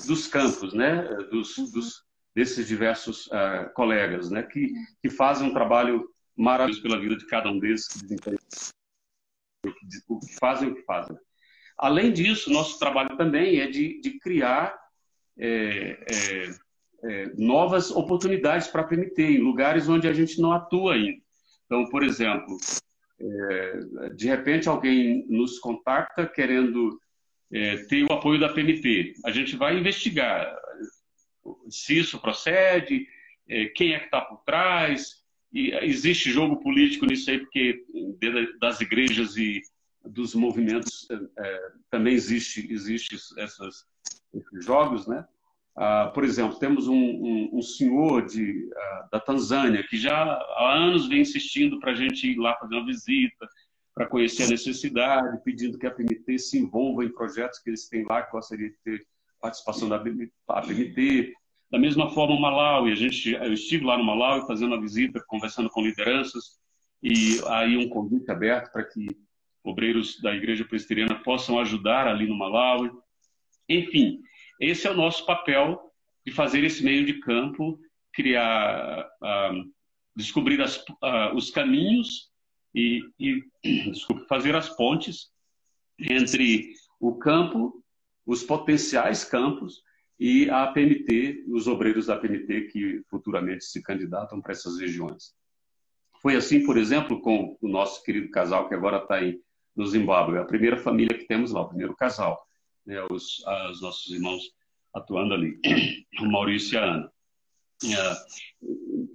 dos 0.06 0.26
campos, 0.26 0.74
né? 0.74 1.02
dos, 1.30 1.56
uhum. 1.56 1.70
dos 1.70 2.08
desses 2.34 2.68
diversos 2.68 3.28
colegas, 3.74 4.30
né? 4.30 4.42
que, 4.42 4.72
que 5.02 5.08
fazem 5.08 5.48
um 5.48 5.52
trabalho 5.52 6.08
maravilhoso 6.36 6.82
pela 6.82 7.00
vida 7.00 7.16
de 7.16 7.26
cada 7.26 7.50
um 7.50 7.58
deles, 7.58 7.88
que 7.88 8.06
o 10.08 10.20
que 10.20 10.34
fazem 10.38 10.68
o 10.68 10.74
que 10.74 10.82
fazem. 10.82 11.16
Além 11.76 12.12
disso, 12.12 12.50
nosso 12.50 12.78
trabalho 12.78 13.16
também 13.16 13.60
é 13.60 13.68
de, 13.68 14.00
de 14.00 14.18
criar 14.18 14.78
é, 15.38 15.98
é, 16.10 16.50
é, 17.04 17.26
novas 17.36 17.90
oportunidades 17.90 18.68
para 18.68 18.82
a 18.82 18.84
PMT, 18.84 19.22
em 19.22 19.38
lugares 19.38 19.88
onde 19.88 20.08
a 20.08 20.12
gente 20.12 20.40
não 20.40 20.52
atua 20.52 20.94
ainda. 20.94 21.22
Então, 21.66 21.88
por 21.88 22.02
exemplo, 22.02 22.56
é, 23.20 24.10
de 24.14 24.26
repente 24.26 24.68
alguém 24.68 25.24
nos 25.28 25.58
contacta 25.58 26.26
querendo 26.26 27.00
é, 27.52 27.76
ter 27.84 28.04
o 28.04 28.12
apoio 28.12 28.40
da 28.40 28.52
PMT. 28.52 29.14
A 29.24 29.30
gente 29.30 29.56
vai 29.56 29.78
investigar 29.78 30.52
se 31.70 31.98
isso 31.98 32.20
procede, 32.20 33.06
é, 33.48 33.66
quem 33.66 33.94
é 33.94 33.98
que 33.98 34.06
está 34.06 34.20
por 34.20 34.42
trás, 34.44 35.17
e 35.52 35.70
existe 35.82 36.30
jogo 36.30 36.56
político 36.56 37.06
nisso 37.06 37.30
aí, 37.30 37.38
porque 37.38 37.84
das 38.60 38.80
igrejas 38.80 39.36
e 39.36 39.62
dos 40.04 40.34
movimentos 40.34 41.06
é, 41.10 41.72
também 41.90 42.14
existe, 42.14 42.70
existe 42.70 43.16
essas, 43.38 43.84
esses 44.34 44.64
jogos, 44.64 45.06
né? 45.06 45.26
Ah, 45.80 46.10
por 46.12 46.24
exemplo, 46.24 46.58
temos 46.58 46.88
um, 46.88 46.94
um, 46.94 47.50
um 47.52 47.62
senhor 47.62 48.26
de, 48.26 48.68
ah, 48.74 49.08
da 49.12 49.20
Tanzânia 49.20 49.86
que 49.88 49.96
já 49.96 50.24
há 50.24 50.74
anos 50.74 51.06
vem 51.08 51.20
insistindo 51.20 51.78
para 51.78 51.92
a 51.92 51.94
gente 51.94 52.26
ir 52.26 52.36
lá 52.36 52.56
fazer 52.56 52.74
uma 52.74 52.86
visita, 52.86 53.48
para 53.94 54.06
conhecer 54.06 54.44
a 54.44 54.48
necessidade, 54.48 55.40
pedindo 55.44 55.78
que 55.78 55.86
a 55.86 55.90
PMT 55.90 56.38
se 56.38 56.58
envolva 56.58 57.04
em 57.04 57.12
projetos 57.12 57.60
que 57.60 57.70
eles 57.70 57.88
têm 57.88 58.04
lá, 58.04 58.22
que 58.22 58.32
gostaria 58.32 58.70
de 58.70 58.76
ter 58.84 59.06
participação 59.40 59.88
da 59.88 59.98
PMT. 59.98 61.32
Da 61.70 61.78
mesma 61.78 62.10
forma, 62.10 62.34
o 62.34 62.40
Malawi, 62.40 62.92
a 62.92 62.94
gente, 62.94 63.32
eu 63.32 63.52
estive 63.52 63.84
lá 63.84 63.98
no 63.98 64.04
Malawi 64.04 64.46
fazendo 64.46 64.72
uma 64.72 64.80
visita, 64.80 65.22
conversando 65.26 65.68
com 65.68 65.82
lideranças, 65.82 66.58
e 67.02 67.40
aí 67.46 67.76
um 67.76 67.88
convite 67.88 68.30
aberto 68.30 68.72
para 68.72 68.84
que 68.84 69.06
obreiros 69.62 70.18
da 70.20 70.34
Igreja 70.34 70.64
Presbiteriana 70.64 71.16
possam 71.16 71.58
ajudar 71.58 72.08
ali 72.08 72.26
no 72.26 72.36
Malawi. 72.36 72.90
Enfim, 73.68 74.22
esse 74.58 74.86
é 74.86 74.90
o 74.90 74.96
nosso 74.96 75.26
papel 75.26 75.92
de 76.24 76.32
fazer 76.32 76.64
esse 76.64 76.82
meio 76.82 77.04
de 77.04 77.20
campo, 77.20 77.78
criar, 78.12 79.06
uh, 79.22 79.70
descobrir 80.16 80.60
as, 80.62 80.78
uh, 80.78 81.34
os 81.34 81.50
caminhos 81.50 82.30
e, 82.74 83.02
e 83.18 83.44
desculpa, 83.90 84.24
fazer 84.26 84.56
as 84.56 84.70
pontes 84.70 85.30
entre 85.98 86.72
o 86.98 87.14
campo, 87.16 87.84
os 88.24 88.42
potenciais 88.42 89.22
campos 89.22 89.82
e 90.18 90.50
a 90.50 90.66
PMT, 90.66 91.44
os 91.48 91.68
obreiros 91.68 92.06
da 92.06 92.16
PMT 92.16 92.62
que 92.72 93.02
futuramente 93.08 93.64
se 93.64 93.82
candidatam 93.82 94.40
para 94.40 94.52
essas 94.52 94.78
regiões. 94.78 95.32
Foi 96.20 96.34
assim, 96.34 96.64
por 96.64 96.76
exemplo, 96.76 97.20
com 97.20 97.56
o 97.60 97.68
nosso 97.68 98.02
querido 98.02 98.28
casal 98.30 98.68
que 98.68 98.74
agora 98.74 98.98
está 98.98 99.22
em 99.22 99.40
no 99.78 99.86
Zimbábue. 99.86 100.36
É 100.36 100.40
a 100.40 100.44
primeira 100.44 100.76
família 100.76 101.16
que 101.16 101.26
temos 101.26 101.52
lá, 101.52 101.62
o 101.62 101.68
primeiro 101.68 101.94
casal, 101.94 102.44
né, 102.84 103.00
os, 103.08 103.38
os 103.70 103.80
nossos 103.80 104.12
irmãos 104.12 104.42
atuando 104.92 105.32
ali, 105.32 105.56
o 106.20 106.26
Maurício 106.26 106.74
e 106.74 106.78
a 106.78 106.84
Ana. 106.84 107.12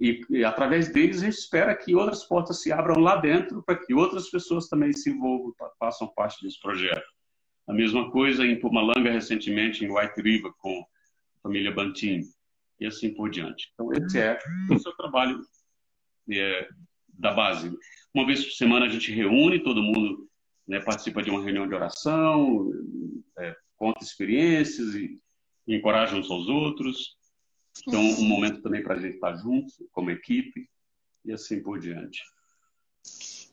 e, 0.00 0.26
e, 0.30 0.44
através 0.44 0.90
deles 0.90 1.20
a 1.20 1.26
gente 1.26 1.34
espera 1.36 1.76
que 1.76 1.94
outras 1.94 2.24
portas 2.24 2.62
se 2.62 2.72
abram 2.72 2.98
lá 2.98 3.16
dentro 3.16 3.62
para 3.62 3.76
que 3.76 3.92
outras 3.92 4.30
pessoas 4.30 4.68
também 4.68 4.90
se 4.94 5.10
envolvam, 5.10 5.52
façam 5.78 6.08
parte 6.08 6.42
desse 6.42 6.58
projeto. 6.58 7.04
A 7.66 7.74
mesma 7.74 8.10
coisa 8.10 8.46
em 8.46 8.58
Pumalanga 8.58 9.10
recentemente, 9.10 9.84
em 9.84 9.90
White 9.90 10.20
River, 10.22 10.52
com 10.58 10.82
família 11.44 11.70
Bantin, 11.70 12.22
e 12.80 12.86
assim 12.86 13.14
por 13.14 13.30
diante. 13.30 13.70
Então, 13.74 13.92
esse 13.92 14.18
é 14.18 14.38
o 14.70 14.78
seu 14.78 14.92
trabalho 14.96 15.40
é, 16.32 16.68
da 17.08 17.32
base. 17.32 17.70
Uma 18.12 18.26
vez 18.26 18.44
por 18.44 18.52
semana 18.52 18.86
a 18.86 18.88
gente 18.88 19.12
reúne 19.12 19.62
todo 19.62 19.82
mundo 19.82 20.28
né, 20.66 20.80
participa 20.80 21.22
de 21.22 21.30
uma 21.30 21.42
reunião 21.42 21.68
de 21.68 21.74
oração, 21.74 22.72
é, 23.38 23.54
conta 23.76 24.02
experiências 24.02 24.94
e, 24.94 25.20
e 25.66 25.76
encoraja 25.76 26.16
uns 26.16 26.30
aos 26.30 26.48
outros. 26.48 27.16
Então, 27.86 28.00
um 28.00 28.24
momento 28.24 28.62
também 28.62 28.82
para 28.82 28.94
a 28.94 28.98
gente 28.98 29.16
estar 29.16 29.36
juntos, 29.36 29.74
como 29.92 30.10
equipe, 30.10 30.68
e 31.24 31.32
assim 31.32 31.62
por 31.62 31.78
diante. 31.78 32.22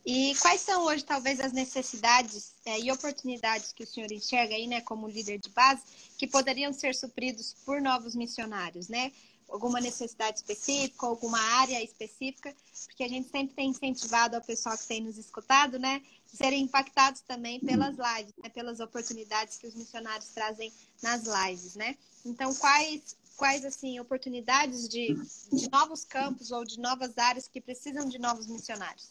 E 0.05 0.33
quais 0.41 0.61
são 0.61 0.85
hoje, 0.85 1.03
talvez, 1.03 1.39
as 1.39 1.53
necessidades 1.53 2.53
é, 2.65 2.79
e 2.79 2.91
oportunidades 2.91 3.71
que 3.71 3.83
o 3.83 3.87
senhor 3.87 4.11
enxerga 4.11 4.55
aí, 4.55 4.65
né, 4.65 4.81
como 4.81 5.07
líder 5.07 5.39
de 5.39 5.49
base, 5.49 5.83
que 6.17 6.25
poderiam 6.25 6.73
ser 6.73 6.95
supridos 6.95 7.55
por 7.65 7.81
novos 7.81 8.15
missionários, 8.15 8.87
né? 8.87 9.11
alguma 9.51 9.81
necessidade 9.81 10.37
específica, 10.37 11.05
alguma 11.05 11.39
área 11.59 11.83
específica, 11.83 12.55
porque 12.85 13.03
a 13.03 13.07
gente 13.07 13.29
sempre 13.29 13.53
tem 13.53 13.69
incentivado 13.69 14.35
ao 14.35 14.41
pessoal 14.41 14.77
que 14.77 14.87
tem 14.87 15.01
nos 15.01 15.17
escutado, 15.17 15.77
né, 15.77 16.01
serem 16.25 16.63
impactados 16.63 17.21
também 17.21 17.59
pelas 17.59 17.95
lives, 17.97 18.33
né, 18.41 18.49
pelas 18.49 18.79
oportunidades 18.79 19.57
que 19.57 19.67
os 19.67 19.75
missionários 19.75 20.29
trazem 20.29 20.71
nas 21.03 21.23
lives, 21.23 21.75
né? 21.75 21.97
Então, 22.25 22.53
quais 22.55 23.17
quais 23.35 23.65
assim 23.65 23.99
oportunidades 23.99 24.87
de, 24.87 25.15
de 25.51 25.69
novos 25.71 26.05
campos 26.05 26.51
ou 26.51 26.63
de 26.63 26.79
novas 26.79 27.17
áreas 27.17 27.47
que 27.47 27.59
precisam 27.59 28.07
de 28.07 28.19
novos 28.19 28.47
missionários? 28.47 29.09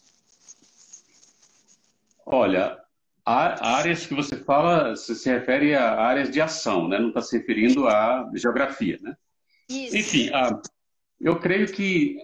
Olha, 2.33 2.79
áreas 3.25 4.07
que 4.07 4.15
você 4.15 4.37
fala, 4.37 4.95
se, 4.97 5.15
se 5.15 5.31
refere 5.31 5.75
a 5.75 6.01
áreas 6.01 6.31
de 6.31 6.41
ação, 6.41 6.89
né? 6.89 6.99
Não 6.99 7.09
está 7.09 7.21
se 7.21 7.37
referindo 7.39 7.89
à 7.89 8.31
geografia, 8.35 8.99
né? 9.03 9.15
Isso. 9.69 9.97
Enfim, 9.97 10.31
ah, 10.33 10.61
eu 11.21 11.39
creio 11.39 11.71
que 11.71 12.17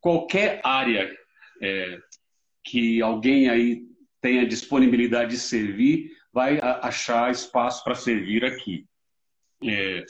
qualquer 0.00 0.60
área 0.64 1.10
é, 1.62 1.98
que 2.64 3.00
alguém 3.00 3.48
aí 3.48 3.82
tenha 4.20 4.46
disponibilidade 4.46 5.32
de 5.32 5.38
servir 5.38 6.10
vai 6.32 6.58
achar 6.62 7.30
espaço 7.30 7.82
para 7.82 7.94
servir 7.94 8.44
aqui. 8.44 8.86
É, 9.64 10.04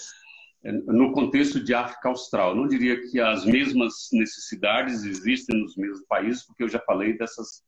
no 0.62 1.12
contexto 1.12 1.62
de 1.62 1.72
África 1.72 2.09
Austral, 2.09 2.55
não 2.55 2.68
diria 2.68 3.01
que 3.09 3.18
as 3.18 3.44
mesmas 3.46 4.09
necessidades 4.12 5.05
existem 5.05 5.59
nos 5.59 5.76
mesmos 5.76 6.05
países, 6.07 6.44
porque 6.44 6.62
eu 6.62 6.68
já 6.68 6.78
falei 6.80 7.16
dessas, 7.16 7.62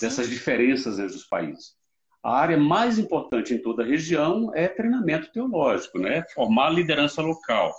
dessas 0.00 0.28
diferenças 0.28 0.98
entre 0.98 1.16
os 1.16 1.24
países. 1.24 1.74
A 2.22 2.36
área 2.36 2.58
mais 2.58 2.98
importante 2.98 3.54
em 3.54 3.62
toda 3.62 3.82
a 3.82 3.86
região 3.86 4.52
é 4.54 4.68
treinamento 4.68 5.32
teológico, 5.32 5.98
né? 5.98 6.24
formar 6.34 6.70
liderança 6.70 7.22
local. 7.22 7.74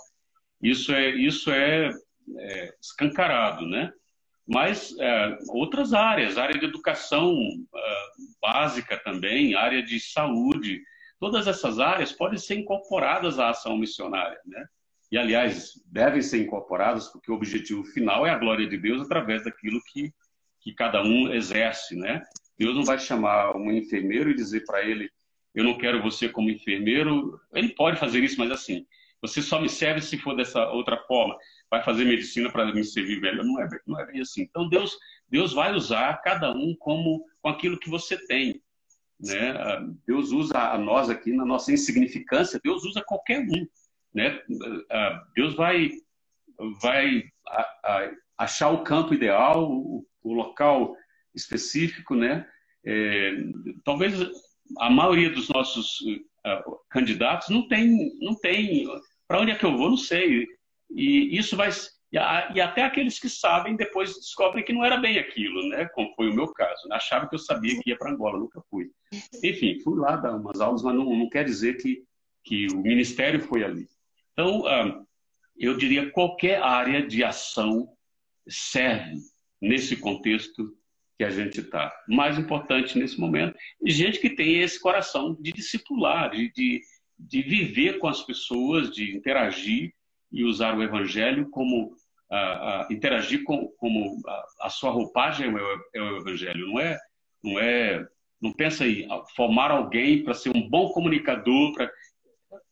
Isso 0.60 0.92
é, 0.92 1.10
isso 1.10 1.50
é, 1.50 1.92
é 2.38 2.74
escancarado, 2.80 3.66
né? 3.66 3.92
Mas 4.46 4.94
é, 4.98 5.38
outras 5.48 5.92
áreas, 5.92 6.36
área 6.36 6.58
de 6.58 6.66
educação 6.66 7.32
é, 7.74 7.94
básica 8.40 8.98
também, 8.98 9.54
área 9.54 9.82
de 9.82 10.00
saúde, 10.00 10.82
todas 11.20 11.46
essas 11.46 11.78
áreas 11.78 12.12
podem 12.12 12.38
ser 12.38 12.56
incorporadas 12.56 13.38
à 13.38 13.50
ação 13.50 13.76
missionária, 13.76 14.40
né? 14.44 14.66
e 15.12 15.18
aliás, 15.18 15.74
devem 15.84 16.22
ser 16.22 16.42
incorporadas, 16.42 17.08
porque 17.08 17.30
o 17.30 17.34
objetivo 17.34 17.84
final 17.84 18.26
é 18.26 18.30
a 18.30 18.38
glória 18.38 18.66
de 18.66 18.78
Deus 18.78 19.02
através 19.02 19.44
daquilo 19.44 19.78
que, 19.92 20.10
que 20.62 20.72
cada 20.72 21.02
um 21.02 21.32
exerce, 21.32 21.96
né? 21.96 22.22
Deus 22.58 22.76
não 22.76 22.84
vai 22.84 22.98
chamar 22.98 23.56
um 23.56 23.70
enfermeiro 23.72 24.30
e 24.30 24.34
dizer 24.34 24.64
para 24.64 24.82
ele, 24.82 25.10
eu 25.54 25.64
não 25.64 25.76
quero 25.76 26.02
você 26.02 26.28
como 26.28 26.50
enfermeiro. 26.50 27.40
Ele 27.52 27.74
pode 27.74 27.98
fazer 27.98 28.22
isso, 28.22 28.38
mas 28.38 28.50
assim, 28.50 28.86
você 29.20 29.42
só 29.42 29.60
me 29.60 29.68
serve 29.68 30.00
se 30.00 30.16
for 30.16 30.34
dessa 30.36 30.68
outra 30.70 30.96
forma. 31.06 31.36
Vai 31.70 31.82
fazer 31.82 32.04
medicina 32.04 32.50
para 32.50 32.72
me 32.72 32.84
servir 32.84 33.20
velho. 33.20 33.44
Não 33.44 33.60
é, 33.60 33.68
não 33.86 34.00
é 34.00 34.06
bem 34.06 34.20
assim. 34.20 34.42
Então, 34.42 34.68
Deus, 34.68 34.96
Deus 35.28 35.52
vai 35.52 35.74
usar 35.74 36.20
cada 36.22 36.52
um 36.52 36.74
como 36.78 37.24
com 37.40 37.48
aquilo 37.48 37.78
que 37.78 37.90
você 37.90 38.16
tem. 38.26 38.62
Né? 39.20 39.54
Deus 40.06 40.32
usa 40.32 40.58
a 40.58 40.78
nós 40.78 41.08
aqui 41.10 41.32
na 41.32 41.44
nossa 41.44 41.72
insignificância, 41.72 42.60
Deus 42.62 42.84
usa 42.84 43.02
qualquer 43.04 43.40
um. 43.40 43.66
Né? 44.14 44.42
Deus 45.34 45.54
vai, 45.54 45.90
vai 46.80 47.24
achar 48.36 48.70
o 48.70 48.82
campo 48.82 49.14
ideal, 49.14 49.70
o, 49.70 50.04
local 50.24 50.96
específico, 51.34 52.14
né? 52.14 52.46
É, 52.84 53.32
talvez 53.84 54.14
a 54.78 54.90
maioria 54.90 55.30
dos 55.30 55.48
nossos 55.48 56.00
uh, 56.00 56.78
candidatos 56.90 57.48
não 57.48 57.66
tem, 57.68 58.12
não 58.20 58.34
tem. 58.34 58.86
Para 59.26 59.40
onde 59.40 59.52
é 59.52 59.54
que 59.54 59.64
eu 59.64 59.76
vou? 59.76 59.90
Não 59.90 59.96
sei. 59.96 60.46
E 60.90 61.38
isso 61.38 61.56
vai 61.56 61.70
e, 62.12 62.18
a, 62.18 62.52
e, 62.54 62.60
até 62.60 62.82
aqueles 62.84 63.18
que 63.18 63.28
sabem 63.28 63.74
depois 63.74 64.14
descobrem 64.14 64.62
que 64.62 64.72
não 64.72 64.84
era 64.84 64.98
bem 64.98 65.18
aquilo, 65.18 65.66
né? 65.68 65.86
Como 65.94 66.14
foi 66.14 66.28
o 66.28 66.34
meu 66.34 66.48
caso. 66.52 66.86
Né? 66.88 66.96
Achava 66.96 67.26
que 67.26 67.34
eu 67.34 67.38
sabia 67.38 67.80
que 67.80 67.90
ia 67.90 67.96
para 67.96 68.10
Angola, 68.12 68.38
nunca 68.38 68.62
fui. 68.68 68.90
Enfim, 69.42 69.80
fui 69.80 69.98
lá 69.98 70.16
dar 70.16 70.36
umas 70.36 70.60
aulas, 70.60 70.82
mas 70.82 70.94
não, 70.94 71.04
não 71.04 71.28
quer 71.28 71.44
dizer 71.44 71.78
que 71.78 72.04
que 72.44 72.66
o 72.72 72.78
ministério 72.78 73.40
foi 73.40 73.64
ali. 73.64 73.88
Então, 74.32 74.60
uh, 74.60 75.06
eu 75.56 75.76
diria 75.76 76.10
qualquer 76.10 76.62
área 76.62 77.06
de 77.06 77.22
ação 77.22 77.88
serve 78.48 79.20
nesse 79.62 79.96
contexto 79.96 80.76
que 81.16 81.24
a 81.24 81.30
gente 81.30 81.60
está. 81.60 81.94
Mais 82.08 82.36
importante 82.36 82.98
nesse 82.98 83.18
momento, 83.18 83.56
gente 83.86 84.18
que 84.18 84.30
tem 84.30 84.60
esse 84.60 84.80
coração 84.80 85.36
de 85.40 85.52
discipular, 85.52 86.30
de, 86.30 86.52
de, 86.52 86.80
de 87.16 87.42
viver 87.42 87.98
com 87.98 88.08
as 88.08 88.22
pessoas, 88.22 88.90
de 88.90 89.16
interagir 89.16 89.94
e 90.32 90.42
usar 90.44 90.76
o 90.76 90.82
evangelho 90.82 91.48
como 91.50 91.94
interagir 92.90 93.44
com, 93.44 93.68
como 93.76 94.18
a, 94.26 94.46
a, 94.62 94.70
sua 94.70 94.90
roupagem 94.90 95.48
é 95.48 95.50
o, 95.50 95.84
é 95.94 96.00
o 96.00 96.16
evangelho, 96.16 96.66
não 96.66 96.80
é, 96.80 96.98
não 97.44 97.58
é, 97.58 98.08
não 98.40 98.52
pensa 98.54 98.86
em 98.86 99.06
formar 99.36 99.70
alguém 99.70 100.24
para 100.24 100.32
ser 100.32 100.48
um 100.48 100.66
bom 100.66 100.88
comunicador, 100.92 101.74
pra, 101.74 101.90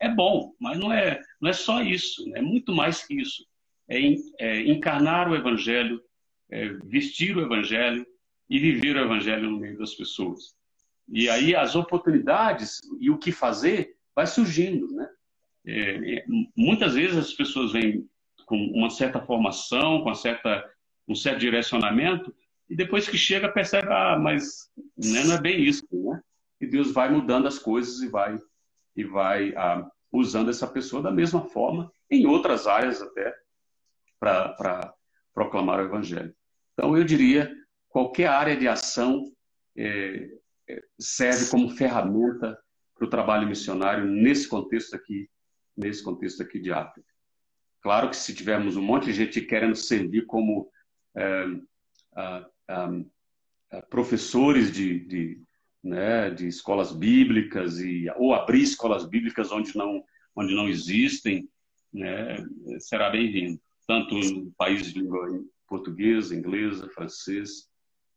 é 0.00 0.08
bom, 0.08 0.54
mas 0.58 0.78
não 0.78 0.90
é, 0.90 1.20
não 1.38 1.50
é 1.50 1.52
só 1.52 1.82
isso, 1.82 2.24
é 2.34 2.40
muito 2.40 2.72
mais 2.72 3.06
que 3.06 3.20
isso. 3.20 3.44
É, 3.86 3.98
é 4.38 4.60
encarnar 4.62 5.30
o 5.30 5.36
evangelho, 5.36 6.00
é 6.50 6.68
vestir 6.84 7.36
o 7.36 7.40
evangelho, 7.40 8.06
e 8.50 8.58
viver 8.58 8.96
o 8.96 9.04
evangelho 9.04 9.48
no 9.48 9.60
meio 9.60 9.78
das 9.78 9.94
pessoas. 9.94 10.56
E 11.08 11.30
aí 11.30 11.54
as 11.54 11.76
oportunidades 11.76 12.80
e 12.98 13.08
o 13.08 13.16
que 13.16 13.30
fazer 13.30 13.96
vai 14.14 14.26
surgindo, 14.26 14.88
né? 14.88 15.08
É, 15.64 16.16
é, 16.16 16.24
muitas 16.56 16.94
vezes 16.94 17.16
as 17.16 17.32
pessoas 17.32 17.72
vêm 17.72 18.08
com 18.46 18.56
uma 18.74 18.90
certa 18.90 19.20
formação, 19.20 19.98
com 19.98 20.06
uma 20.06 20.14
certa, 20.16 20.68
um 21.06 21.14
certo 21.14 21.38
direcionamento, 21.38 22.34
e 22.68 22.74
depois 22.74 23.08
que 23.08 23.16
chega 23.16 23.48
percebe, 23.48 23.86
ah, 23.88 24.18
mas 24.18 24.70
né, 24.96 25.22
não 25.24 25.34
é 25.34 25.40
bem 25.40 25.62
isso, 25.62 25.84
né? 25.92 26.20
E 26.60 26.66
Deus 26.66 26.90
vai 26.90 27.08
mudando 27.10 27.46
as 27.46 27.58
coisas 27.58 28.02
e 28.02 28.08
vai 28.08 28.38
e 28.96 29.04
vai 29.04 29.54
ah, 29.56 29.88
usando 30.10 30.50
essa 30.50 30.66
pessoa 30.66 31.00
da 31.00 31.12
mesma 31.12 31.44
forma 31.44 31.92
em 32.10 32.26
outras 32.26 32.66
áreas 32.66 33.00
até 33.00 33.32
para 34.18 34.92
proclamar 35.32 35.78
o 35.78 35.84
evangelho. 35.84 36.34
Então 36.80 36.96
eu 36.96 37.04
diria 37.04 37.54
qualquer 37.90 38.28
área 38.28 38.56
de 38.56 38.66
ação 38.66 39.30
é, 39.76 40.30
é, 40.66 40.82
serve 40.98 41.50
como 41.50 41.68
ferramenta 41.68 42.58
para 42.94 43.04
o 43.04 43.10
trabalho 43.10 43.46
missionário 43.46 44.06
nesse 44.06 44.48
contexto 44.48 44.96
aqui, 44.96 45.28
nesse 45.76 46.02
contexto 46.02 46.42
aqui 46.42 46.58
de 46.58 46.72
África. 46.72 47.06
Claro 47.82 48.08
que 48.08 48.16
se 48.16 48.34
tivermos 48.34 48.78
um 48.78 48.82
monte 48.82 49.04
de 49.04 49.12
gente 49.12 49.42
querendo 49.42 49.76
servir 49.76 50.24
como 50.24 50.70
é, 51.14 51.44
a, 52.16 52.46
a, 52.66 52.90
a 53.72 53.82
professores 53.82 54.72
de, 54.72 55.00
de, 55.00 55.42
né, 55.84 56.30
de 56.30 56.46
escolas 56.46 56.92
bíblicas 56.92 57.78
e 57.78 58.06
ou 58.16 58.32
abrir 58.32 58.62
escolas 58.62 59.04
bíblicas 59.06 59.52
onde 59.52 59.76
não 59.76 60.02
onde 60.34 60.54
não 60.54 60.66
existem, 60.66 61.46
né, 61.92 62.38
será 62.78 63.10
bem-vindo, 63.10 63.60
tanto 63.86 64.14
no 64.14 64.50
país 64.52 64.86
de 64.86 64.98
língua 64.98 65.28
portuguesa, 65.70 66.34
inglesa, 66.34 66.90
francês, 66.90 67.68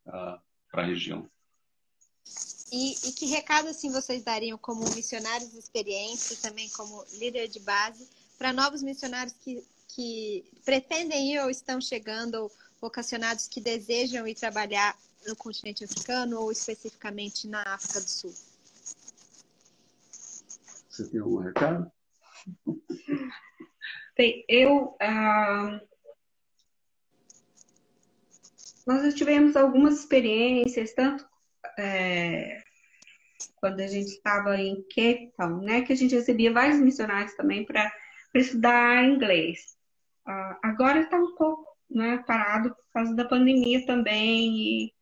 uh, 0.07 0.41
para 0.71 0.81
a 0.81 0.85
região. 0.85 1.29
E, 2.71 2.93
e, 3.07 3.11
que 3.11 3.27
recado 3.27 3.67
assim 3.67 3.91
vocês 3.91 4.23
dariam 4.23 4.57
como 4.57 4.83
missionários 4.95 5.53
experientes 5.53 6.31
e 6.31 6.41
também 6.41 6.67
como 6.69 7.05
líder 7.19 7.47
de 7.47 7.59
base 7.59 8.09
para 8.39 8.51
novos 8.51 8.81
missionários 8.81 9.35
que, 9.41 9.63
que 9.89 10.43
pretendem 10.65 11.33
ir 11.33 11.39
ou 11.39 11.51
estão 11.51 11.79
chegando 11.79 12.35
ou 12.35 12.51
vocacionados 12.81 13.47
que 13.47 13.61
desejam 13.61 14.27
ir 14.27 14.33
trabalhar 14.33 14.97
no 15.27 15.35
continente 15.35 15.83
africano 15.83 16.39
ou 16.39 16.51
especificamente 16.51 17.47
na 17.47 17.61
África 17.75 18.01
do 18.01 18.09
Sul? 18.09 18.33
Você 20.89 21.07
tem 21.09 21.19
algum 21.19 21.37
recado? 21.37 21.91
Bem, 24.17 24.43
eu 24.47 24.95
uh, 24.95 25.92
nós 28.85 29.03
já 29.03 29.11
tivemos 29.11 29.55
algumas 29.55 29.99
experiências, 29.99 30.93
tanto 30.93 31.25
é, 31.77 32.61
quando 33.57 33.79
a 33.79 33.87
gente 33.87 34.09
estava 34.09 34.57
em 34.57 34.81
Cape 34.83 35.31
Town, 35.37 35.61
né, 35.61 35.81
que 35.81 35.93
a 35.93 35.95
gente 35.95 36.15
recebia 36.15 36.53
vários 36.53 36.79
missionários 36.79 37.35
também 37.35 37.65
para 37.65 37.91
estudar 38.35 39.03
inglês. 39.03 39.77
Uh, 40.27 40.55
agora 40.63 41.01
está 41.01 41.17
um 41.17 41.35
pouco 41.35 41.65
né, 41.89 42.23
parado 42.25 42.73
por 42.75 42.91
causa 42.91 43.15
da 43.15 43.25
pandemia 43.25 43.85
também 43.85 44.57
e 44.57 44.93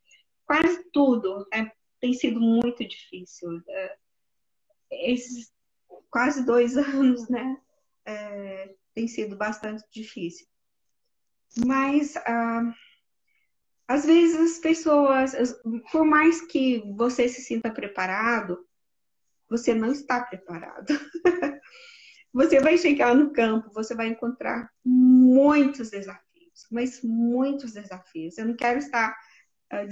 quase 0.45 0.83
tudo 0.91 1.47
é, 1.53 1.71
tem 1.99 2.13
sido 2.13 2.39
muito 2.39 2.87
difícil. 2.87 3.61
É, 3.67 3.97
esses 4.91 5.51
quase 6.09 6.45
dois 6.45 6.75
anos, 6.77 7.29
né, 7.29 7.57
é, 8.05 8.75
tem 8.93 9.07
sido 9.07 9.35
bastante 9.35 9.83
difícil. 9.91 10.45
Mas 11.65 12.15
uh, 12.15 12.73
às 13.91 14.05
vezes 14.05 14.53
as 14.53 14.57
pessoas, 14.57 15.33
por 15.91 16.05
mais 16.05 16.39
que 16.39 16.81
você 16.95 17.27
se 17.27 17.41
sinta 17.41 17.69
preparado, 17.69 18.65
você 19.49 19.73
não 19.73 19.91
está 19.91 20.21
preparado. 20.21 20.87
você 22.31 22.61
vai 22.61 22.77
chegar 22.77 23.13
no 23.13 23.33
campo, 23.33 23.69
você 23.73 23.93
vai 23.93 24.07
encontrar 24.07 24.71
muitos 24.85 25.89
desafios, 25.89 26.65
mas 26.71 27.01
muitos 27.03 27.73
desafios. 27.73 28.37
Eu 28.37 28.45
não 28.45 28.55
quero 28.55 28.79
estar 28.79 29.13
uh, 29.73 29.85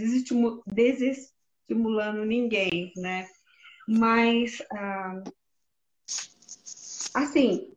desestimulando 0.74 2.24
ninguém, 2.24 2.94
né? 2.96 3.28
Mas, 3.86 4.62
uh, 4.72 5.30
assim, 7.14 7.74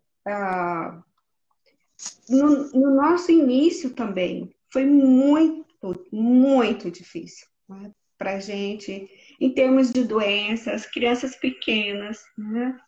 no, 2.29 2.71
no 2.71 2.95
nosso 2.95 3.33
início 3.33 3.91
também, 3.91 4.55
foi 4.71 4.87
muito 4.87 5.72
muito 6.13 6.91
difícil 6.91 7.47
né, 7.69 7.93
para 8.19 8.35
a 8.37 8.41
gente, 8.41 9.11
em 9.41 9.53
termos 9.53 9.91
de 9.91 10.05
doenças, 10.05 10.87
crianças 10.87 11.35
pequenas, 11.37 12.23
né? 12.39 12.79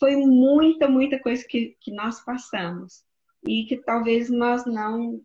Foi 0.00 0.16
muita, 0.16 0.88
muita 0.88 1.18
coisa 1.20 1.44
que, 1.48 1.76
que 1.80 1.92
nós 1.92 2.24
passamos 2.24 3.04
e 3.46 3.64
que 3.66 3.76
talvez 3.76 4.28
nós 4.28 4.66
não, 4.66 5.20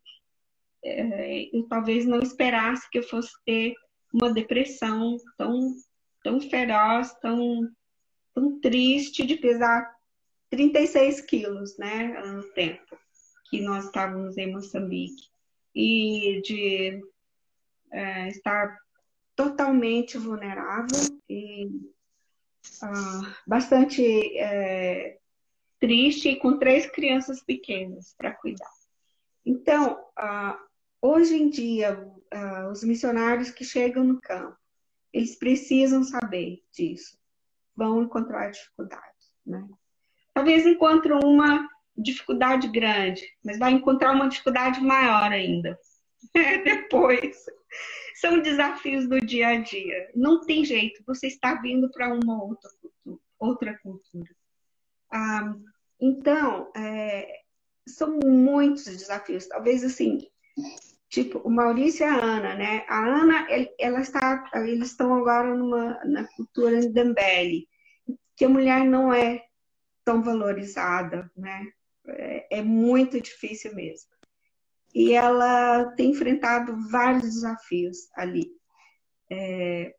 é, 0.84 1.49
eu 1.51 1.68
talvez 1.68 2.05
não 2.05 2.20
esperasse 2.20 2.89
que 2.91 2.99
eu 2.99 3.03
fosse 3.03 3.32
ter 3.43 3.74
uma 4.14 4.32
depressão 4.32 5.18
tão, 5.38 5.74
tão 6.24 6.39
feroz, 6.39 7.14
tão, 7.20 7.68
tão 8.36 8.60
triste 8.60 9.26
de 9.26 9.38
pesar 9.38 9.91
36 10.51 11.22
quilos, 11.22 11.78
né, 11.78 12.22
no 12.22 12.43
tempo 12.53 12.97
que 13.49 13.62
nós 13.62 13.86
estávamos 13.86 14.38
em 14.38 14.51
Moçambique 14.51 15.28
e 15.74 16.41
de 16.41 17.01
é, 17.91 18.28
estar 18.30 18.78
totalmente 19.36 20.17
vulnerável 20.17 20.99
e 21.30 21.67
uh, 22.84 23.34
bastante 23.47 24.38
é, 24.38 25.17
triste 25.80 26.36
com 26.36 26.57
três 26.57 26.86
crianças 26.88 27.41
pequenas 27.41 28.13
para 28.17 28.34
cuidar. 28.34 28.70
Então, 29.45 29.93
uh, 30.20 30.57
hoje 31.01 31.36
em 31.36 31.49
dia, 31.49 31.97
uh, 31.97 32.70
os 32.70 32.84
missionários 32.84 33.49
que 33.49 33.63
chegam 33.63 34.03
no 34.03 34.20
campo, 34.20 34.57
eles 35.13 35.38
precisam 35.38 36.03
saber 36.03 36.61
disso, 36.74 37.17
vão 37.76 38.03
encontrar 38.03 38.51
dificuldades, 38.51 39.34
né? 39.45 39.67
Talvez 40.34 40.65
encontrem 40.65 41.17
uma 41.24 41.67
dificuldade 42.02 42.68
grande, 42.68 43.26
mas 43.43 43.58
vai 43.60 43.72
encontrar 43.72 44.12
uma 44.14 44.30
dificuldade 44.30 44.80
maior 44.82 45.32
ainda. 45.32 45.78
Depois. 46.64 47.45
São 48.16 48.41
desafios 48.41 49.08
do 49.08 49.20
dia 49.22 49.50
a 49.50 49.58
dia. 49.58 50.12
Não 50.14 50.41
tem 50.41 50.66
jeito, 50.66 51.04
você 51.06 51.28
está 51.28 51.56
vindo 51.56 51.89
para 51.91 52.14
uma 52.14 52.43
outra 52.43 52.70
cultura. 52.82 53.20
Outra 53.39 53.80
cultura. 53.80 54.30
Ah, 55.12 55.54
então, 56.02 56.72
é, 56.76 57.41
são 57.88 58.20
muitos 58.20 58.86
desafios. 58.86 59.47
Talvez 59.47 59.84
assim, 59.84 60.28
tipo, 61.08 61.39
o 61.39 61.50
Maurício 61.50 62.06
e 62.06 62.10
a 62.10 62.16
Ana, 62.16 62.56
né? 62.56 62.86
A 62.89 63.00
Ana, 63.06 63.47
ela 63.80 64.02
está, 64.02 64.50
eles 64.54 64.89
estão 64.89 65.14
agora 65.14 65.56
numa 65.56 66.04
na 66.06 66.28
cultura 66.36 66.82
Ndembele, 66.82 67.68
que 68.36 68.45
a 68.45 68.50
mulher 68.50 68.84
não 68.86 69.14
é 69.14 69.43
tão 70.04 70.22
valorizada, 70.22 71.32
né? 71.38 71.72
É, 72.12 72.60
é 72.60 72.62
muito 72.62 73.20
difícil 73.22 73.76
mesmo. 73.76 74.10
E 74.93 75.14
ela 75.14 75.86
tem 75.95 76.12
enfrentado 76.12 76.76
vários 76.89 77.24
desafios 77.24 78.10
ali. 78.16 78.51
É, 79.32 79.93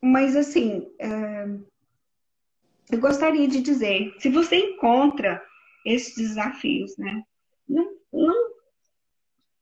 mas, 0.00 0.36
assim, 0.36 0.90
é, 0.98 1.46
eu 2.90 3.00
gostaria 3.00 3.46
de 3.46 3.60
dizer, 3.60 4.14
se 4.18 4.28
você 4.28 4.56
encontra 4.56 5.42
esses 5.84 6.14
desafios, 6.16 6.96
né? 6.96 7.22
Não, 7.68 7.96
não 8.12 8.52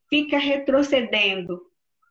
fica 0.09 0.39
retrocedendo, 0.39 1.61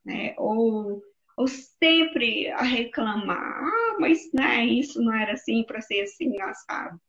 né? 0.06 0.36
Ou, 0.38 1.02
ou 1.38 1.48
sempre 1.48 2.50
a 2.50 2.64
reclamar, 2.64 3.64
ah, 3.64 3.98
mas 4.00 4.32
né, 4.34 4.66
isso 4.66 5.02
não 5.02 5.14
era 5.14 5.34
assim 5.34 5.64
para 5.64 5.82
ser 5.82 6.02
assim, 6.02 6.40
assado. 6.42 7.00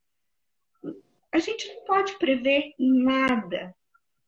A 1.36 1.38
gente 1.38 1.68
não 1.68 1.84
pode 1.84 2.18
prever 2.18 2.72
nada. 2.78 3.76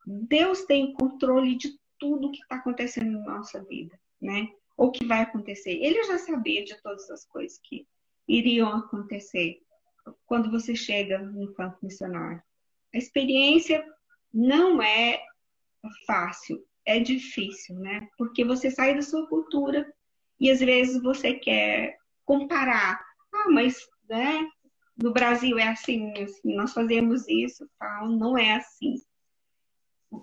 Deus 0.06 0.66
tem 0.66 0.92
controle 0.92 1.56
de 1.56 1.70
tudo 1.98 2.30
que 2.30 2.42
está 2.42 2.56
acontecendo 2.56 3.18
na 3.20 3.38
nossa 3.38 3.64
vida, 3.64 3.98
né? 4.20 4.46
Ou 4.76 4.92
que 4.92 5.06
vai 5.06 5.22
acontecer. 5.22 5.70
Ele 5.70 6.04
já 6.04 6.18
sabia 6.18 6.62
de 6.62 6.76
todas 6.82 7.08
as 7.08 7.24
coisas 7.24 7.58
que 7.64 7.88
iriam 8.28 8.68
acontecer 8.68 9.62
quando 10.26 10.50
você 10.50 10.76
chega 10.76 11.18
no 11.18 11.50
campo 11.54 11.78
missionário. 11.80 12.42
A 12.94 12.98
experiência 12.98 13.82
não 14.30 14.82
é 14.82 15.18
fácil, 16.06 16.62
é 16.84 17.00
difícil, 17.00 17.76
né? 17.76 18.06
Porque 18.18 18.44
você 18.44 18.70
sai 18.70 18.94
da 18.94 19.00
sua 19.00 19.26
cultura 19.28 19.90
e 20.38 20.50
às 20.50 20.60
vezes 20.60 21.02
você 21.02 21.32
quer 21.32 21.96
comparar. 22.26 23.02
Ah, 23.32 23.50
mas 23.50 23.78
né, 24.06 24.46
no 25.00 25.12
Brasil 25.12 25.58
é 25.58 25.68
assim, 25.68 26.12
assim, 26.20 26.56
nós 26.56 26.72
fazemos 26.72 27.26
isso, 27.28 27.68
tal, 27.78 28.08
não 28.08 28.36
é 28.36 28.56
assim. 28.56 28.94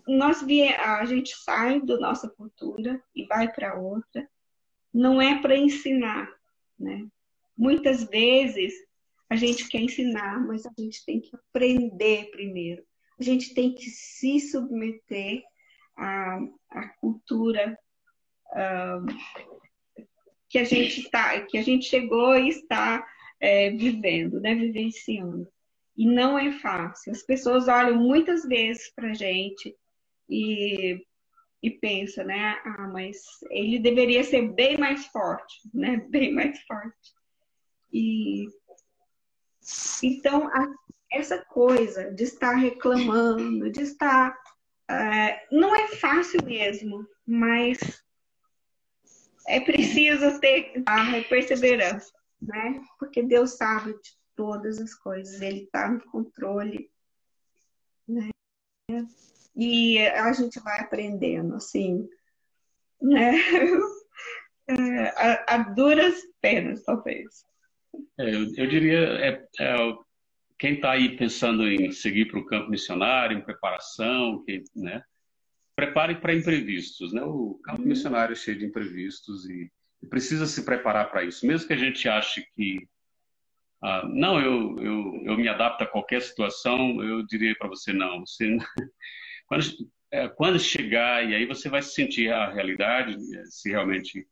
Nós 0.07 0.43
a 0.79 1.05
gente 1.05 1.33
sai 1.37 1.79
da 1.81 1.97
nossa 1.97 2.27
cultura 2.27 3.01
e 3.15 3.25
vai 3.25 3.51
para 3.51 3.79
outra, 3.79 4.27
não 4.93 5.21
é 5.21 5.39
para 5.41 5.57
ensinar, 5.57 6.29
né? 6.77 7.07
Muitas 7.57 8.03
vezes 8.03 8.73
a 9.29 9.35
gente 9.35 9.67
quer 9.69 9.79
ensinar, 9.79 10.45
mas 10.45 10.65
a 10.65 10.71
gente 10.77 11.05
tem 11.05 11.21
que 11.21 11.35
aprender 11.35 12.29
primeiro. 12.31 12.83
A 13.17 13.23
gente 13.23 13.53
tem 13.53 13.73
que 13.73 13.89
se 13.89 14.39
submeter 14.41 15.41
à, 15.95 16.39
à 16.69 16.87
cultura 16.99 17.77
uh, 18.51 19.05
que 20.49 20.57
a 20.57 20.65
gente 20.65 21.09
tá, 21.09 21.39
que 21.41 21.57
a 21.57 21.61
gente 21.61 21.85
chegou 21.85 22.35
e 22.35 22.49
está 22.49 23.05
é, 23.39 23.69
vivendo, 23.71 24.39
né, 24.39 24.55
vivenciando. 24.55 25.47
E 25.97 26.05
não 26.05 26.37
é 26.37 26.51
fácil. 26.51 27.11
As 27.11 27.23
pessoas 27.23 27.67
olham 27.67 27.95
muitas 27.95 28.43
vezes 28.43 28.91
para 28.93 29.13
gente 29.13 29.75
e, 30.29 31.01
e 31.63 31.71
pensam, 31.71 32.25
né? 32.25 32.59
Ah, 32.65 32.89
mas 32.91 33.17
ele 33.49 33.79
deveria 33.79 34.23
ser 34.23 34.53
bem 34.53 34.77
mais 34.77 35.05
forte, 35.07 35.61
né? 35.73 35.97
Bem 36.09 36.33
mais 36.33 36.59
forte. 36.63 37.13
E 37.93 38.47
então, 40.03 40.47
a, 40.49 40.67
essa 41.11 41.43
coisa 41.45 42.11
de 42.11 42.23
estar 42.23 42.55
reclamando, 42.55 43.71
de 43.71 43.81
estar. 43.81 44.37
É, 44.87 45.47
não 45.51 45.75
é 45.75 45.87
fácil 45.87 46.45
mesmo, 46.45 47.07
mas 47.25 47.79
é 49.47 49.59
preciso 49.59 50.39
ter 50.39 50.83
a 50.85 51.21
perseverança 51.27 52.14
né? 52.41 52.81
Porque 52.99 53.23
Deus 53.23 53.57
sabe 53.57 53.93
de 53.93 54.11
todas 54.35 54.79
as 54.79 54.93
coisas, 54.93 55.41
Ele 55.41 55.63
está 55.63 55.89
no 55.89 56.01
controle, 56.05 56.89
né? 58.07 58.29
E 59.55 59.99
a 59.99 60.31
gente 60.33 60.59
vai 60.59 60.81
aprendendo, 60.81 61.55
assim, 61.55 62.07
né? 63.01 63.31
É, 64.67 65.09
a, 65.09 65.55
a, 65.55 65.57
duras 65.57 66.15
penas, 66.41 66.83
talvez. 66.83 67.45
É, 68.17 68.33
eu, 68.33 68.51
eu, 68.57 68.67
diria, 68.67 68.97
é, 68.97 69.47
é 69.59 69.75
quem 70.57 70.73
está 70.73 70.91
aí 70.91 71.15
pensando 71.15 71.67
em 71.67 71.91
seguir 71.91 72.25
para 72.25 72.39
o 72.39 72.45
campo 72.45 72.71
missionário, 72.71 73.37
em 73.37 73.43
preparação, 73.43 74.43
quem, 74.43 74.63
né? 74.75 75.03
Prepare 75.75 76.15
para 76.15 76.33
imprevistos, 76.33 77.13
né? 77.13 77.21
O 77.23 77.59
campo 77.63 77.81
uhum. 77.81 77.89
missionário 77.89 78.33
é 78.33 78.35
cheio 78.35 78.57
de 78.57 78.65
imprevistos 78.65 79.47
e 79.47 79.71
precisa 80.09 80.45
se 80.45 80.63
preparar 80.63 81.09
para 81.09 81.23
isso. 81.23 81.45
Mesmo 81.45 81.67
que 81.67 81.73
a 81.73 81.77
gente 81.77 82.07
ache 82.07 82.45
que, 82.53 82.87
ah, 83.81 84.07
não, 84.07 84.39
eu, 84.39 84.75
eu, 84.79 85.21
eu 85.25 85.37
me 85.37 85.47
adapto 85.47 85.83
a 85.83 85.87
qualquer 85.87 86.21
situação, 86.21 87.03
eu 87.03 87.25
diria 87.25 87.55
para 87.57 87.67
você, 87.67 87.93
não. 87.93 88.21
Você, 88.21 88.57
quando, 89.47 89.63
é, 90.11 90.27
quando 90.29 90.59
chegar, 90.59 91.27
e 91.27 91.35
aí 91.35 91.45
você 91.45 91.69
vai 91.69 91.81
sentir 91.81 92.31
a 92.31 92.51
realidade, 92.51 93.17
se 93.45 93.69
realmente 93.69 94.19
está 94.19 94.27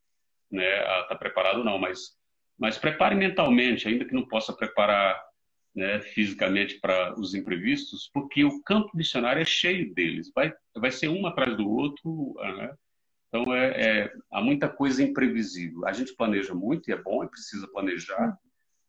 né, 0.52 1.06
tá 1.10 1.16
preparado 1.16 1.60
ou 1.60 1.66
não, 1.66 1.80
mas, 1.80 2.18
mas 2.58 2.78
prepare 2.78 3.16
mentalmente, 3.16 3.88
ainda 3.88 4.06
que 4.06 4.14
não 4.14 4.28
possa 4.28 4.54
preparar 4.54 5.20
né, 5.76 6.00
fisicamente 6.02 6.80
para 6.80 7.20
os 7.20 7.34
imprevistos, 7.34 8.10
porque 8.14 8.44
o 8.44 8.62
campo 8.64 8.96
missionário 8.96 9.42
é 9.42 9.46
cheio 9.46 9.94
deles, 9.94 10.32
vai, 10.34 10.54
vai 10.76 10.92
ser 10.92 11.10
um 11.10 11.26
atrás 11.26 11.58
do 11.58 11.68
outro, 11.68 12.36
né? 12.40 12.76
Então, 13.34 13.52
é, 13.52 13.72
é, 13.82 14.14
há 14.32 14.40
muita 14.40 14.70
coisa 14.70 15.02
imprevisível. 15.02 15.88
A 15.88 15.92
gente 15.92 16.16
planeja 16.16 16.54
muito, 16.54 16.88
e 16.88 16.94
é 16.94 16.96
bom, 16.96 17.24
e 17.24 17.28
precisa 17.28 17.68
planejar. 17.68 18.38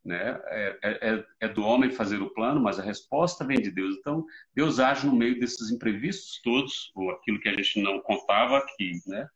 Né? 0.05 0.39
É, 0.49 0.79
é, 0.83 0.91
é, 1.15 1.25
é, 1.41 1.49
do 1.49 1.65
homem 1.65 1.91
fazer 1.91 2.21
o 2.21 2.29
plano, 2.29 2.61
mas 2.61 2.79
a 2.79 2.83
resposta 2.83 3.43
vem 3.43 3.59
de 3.59 3.71
Deus. 3.71 3.97
Então, 3.97 4.23
Deus 4.55 4.79
age 4.79 5.07
no 5.07 5.17
meio 5.17 5.41
desses 5.41 5.71
imprevistos 5.71 6.43
todos, 6.43 6.93
ou 6.95 7.11
aquilo 7.11 7.41
que 7.41 7.49
a 7.49 7.55
gente 7.55 7.81
não 7.81 8.01
contava 8.01 8.59
aqui. 8.59 8.93
Né? 9.07 9.27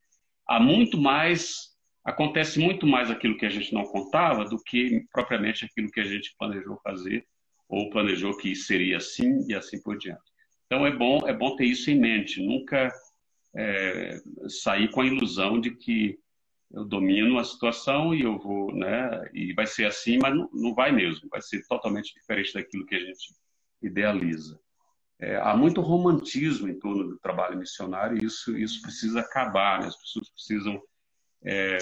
Há 0.46 0.60
muito 0.60 0.98
mais, 0.98 1.74
acontece 2.04 2.60
muito 2.60 2.86
mais 2.86 3.10
aquilo 3.10 3.38
que 3.38 3.46
a 3.46 3.50
gente 3.50 3.72
não 3.72 3.84
contava 3.84 4.44
do 4.44 4.62
que 4.62 5.06
propriamente 5.10 5.64
aquilo 5.64 5.90
que 5.90 6.00
a 6.00 6.04
gente 6.04 6.36
planejou 6.38 6.78
fazer, 6.84 7.26
ou 7.66 7.88
planejou 7.88 8.36
que 8.36 8.54
seria 8.54 8.98
assim 8.98 9.42
e 9.48 9.54
assim 9.54 9.80
por 9.80 9.96
diante. 9.96 10.20
Então, 10.66 10.86
é 10.86 10.94
bom, 10.94 11.26
é 11.26 11.32
bom 11.32 11.56
ter 11.56 11.64
isso 11.64 11.90
em 11.90 11.98
mente. 11.98 12.46
Nunca 12.46 12.92
é, 13.54 14.20
sair 14.48 14.90
com 14.90 15.00
a 15.00 15.06
ilusão 15.06 15.60
de 15.60 15.70
que 15.70 16.18
eu 16.70 16.84
domino 16.84 17.38
a 17.38 17.44
situação 17.44 18.14
e 18.14 18.22
eu 18.22 18.38
vou, 18.38 18.74
né? 18.74 19.28
E 19.32 19.54
vai 19.54 19.66
ser 19.66 19.86
assim, 19.86 20.18
mas 20.18 20.34
não, 20.36 20.50
não 20.52 20.74
vai 20.74 20.92
mesmo. 20.92 21.28
Vai 21.30 21.40
ser 21.40 21.66
totalmente 21.66 22.12
diferente 22.14 22.52
daquilo 22.52 22.84
que 22.84 22.94
a 22.94 23.00
gente 23.00 23.34
idealiza. 23.82 24.60
É, 25.18 25.36
há 25.36 25.56
muito 25.56 25.80
romantismo 25.80 26.68
em 26.68 26.78
torno 26.78 27.08
do 27.08 27.18
trabalho 27.18 27.58
missionário 27.58 28.18
e 28.18 28.26
isso, 28.26 28.56
isso 28.56 28.82
precisa 28.82 29.20
acabar. 29.20 29.80
Né? 29.80 29.86
As 29.86 29.96
pessoas 29.96 30.28
precisam 30.28 30.80
é, 31.42 31.78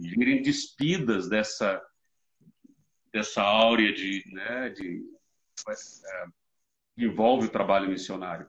virem 0.00 0.42
despidas 0.42 1.28
dessa, 1.28 1.82
dessa 3.12 3.42
áurea 3.42 3.92
de, 3.92 4.22
né, 4.26 4.68
de 4.70 5.02
é, 5.68 6.26
envolve 6.98 7.46
o 7.46 7.50
trabalho 7.50 7.88
missionário 7.88 8.48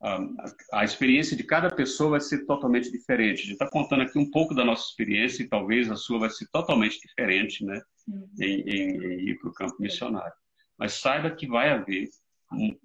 a, 0.00 0.84
experiência 0.84 1.36
de 1.36 1.42
cada 1.42 1.68
pessoa 1.68 2.10
vai 2.10 2.20
ser 2.20 2.46
totalmente 2.46 2.90
diferente. 2.90 3.40
A 3.40 3.42
gente 3.42 3.52
está 3.52 3.68
contando 3.68 4.02
aqui 4.02 4.18
um 4.18 4.30
pouco 4.30 4.54
da 4.54 4.64
nossa 4.64 4.88
experiência 4.88 5.42
e 5.42 5.48
talvez 5.48 5.90
a 5.90 5.96
sua 5.96 6.20
vai 6.20 6.30
ser 6.30 6.46
totalmente 6.52 7.00
diferente, 7.00 7.64
né, 7.64 7.80
uhum. 8.06 8.28
em, 8.40 8.60
em, 8.60 9.04
em 9.04 9.28
ir 9.28 9.38
para 9.40 9.50
o 9.50 9.54
campo 9.54 9.76
missionário. 9.80 10.32
Mas 10.78 10.94
saiba 10.94 11.30
que 11.30 11.46
vai 11.46 11.70
haver 11.70 12.08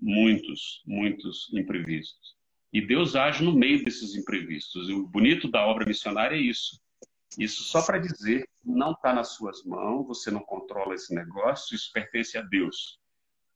muitos, 0.02 0.82
muitos 0.86 1.52
imprevistos. 1.54 2.36
E 2.72 2.82
Deus 2.82 3.16
age 3.16 3.44
no 3.44 3.54
meio 3.54 3.84
desses 3.84 4.16
imprevistos. 4.16 4.90
E 4.90 4.94
o 4.94 5.08
bonito 5.08 5.50
da 5.50 5.66
obra 5.66 5.86
missionária 5.86 6.36
é 6.36 6.42
isso. 6.42 6.82
Isso 7.38 7.64
só 7.64 7.84
para 7.86 8.00
dizer 8.00 8.48
não 8.64 8.92
está 8.92 9.14
nas 9.14 9.36
suas 9.36 9.64
mãos, 9.64 10.08
você 10.08 10.32
não 10.32 10.42
controla 10.42 10.96
esse 10.96 11.14
negócio, 11.14 11.76
isso 11.76 11.92
pertence 11.94 12.38
a 12.38 12.42
Deus. 12.42 13.00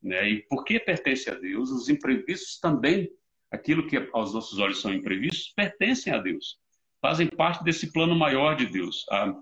Né? 0.02 0.30
E 0.30 0.42
porque 0.48 0.78
pertence 0.78 1.28
a 1.30 1.34
Deus, 1.34 1.70
os 1.70 1.88
imprevistos 1.88 2.60
também 2.60 3.10
aquilo 3.50 3.86
que 3.86 3.96
aos 4.12 4.34
nossos 4.34 4.58
olhos 4.58 4.80
são 4.80 4.92
imprevistos, 4.92 5.52
pertencem 5.54 6.12
a 6.12 6.18
Deus, 6.18 6.58
fazem 7.00 7.26
parte 7.26 7.64
desse 7.64 7.92
plano 7.92 8.14
maior 8.14 8.56
de 8.56 8.66
Deus. 8.66 9.04
Ah, 9.10 9.34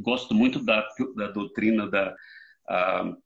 gosto 0.00 0.34
muito 0.34 0.62
da, 0.62 0.86
da 1.16 1.28
doutrina 1.28 1.88
da, 1.88 2.14
ah, 2.68 3.16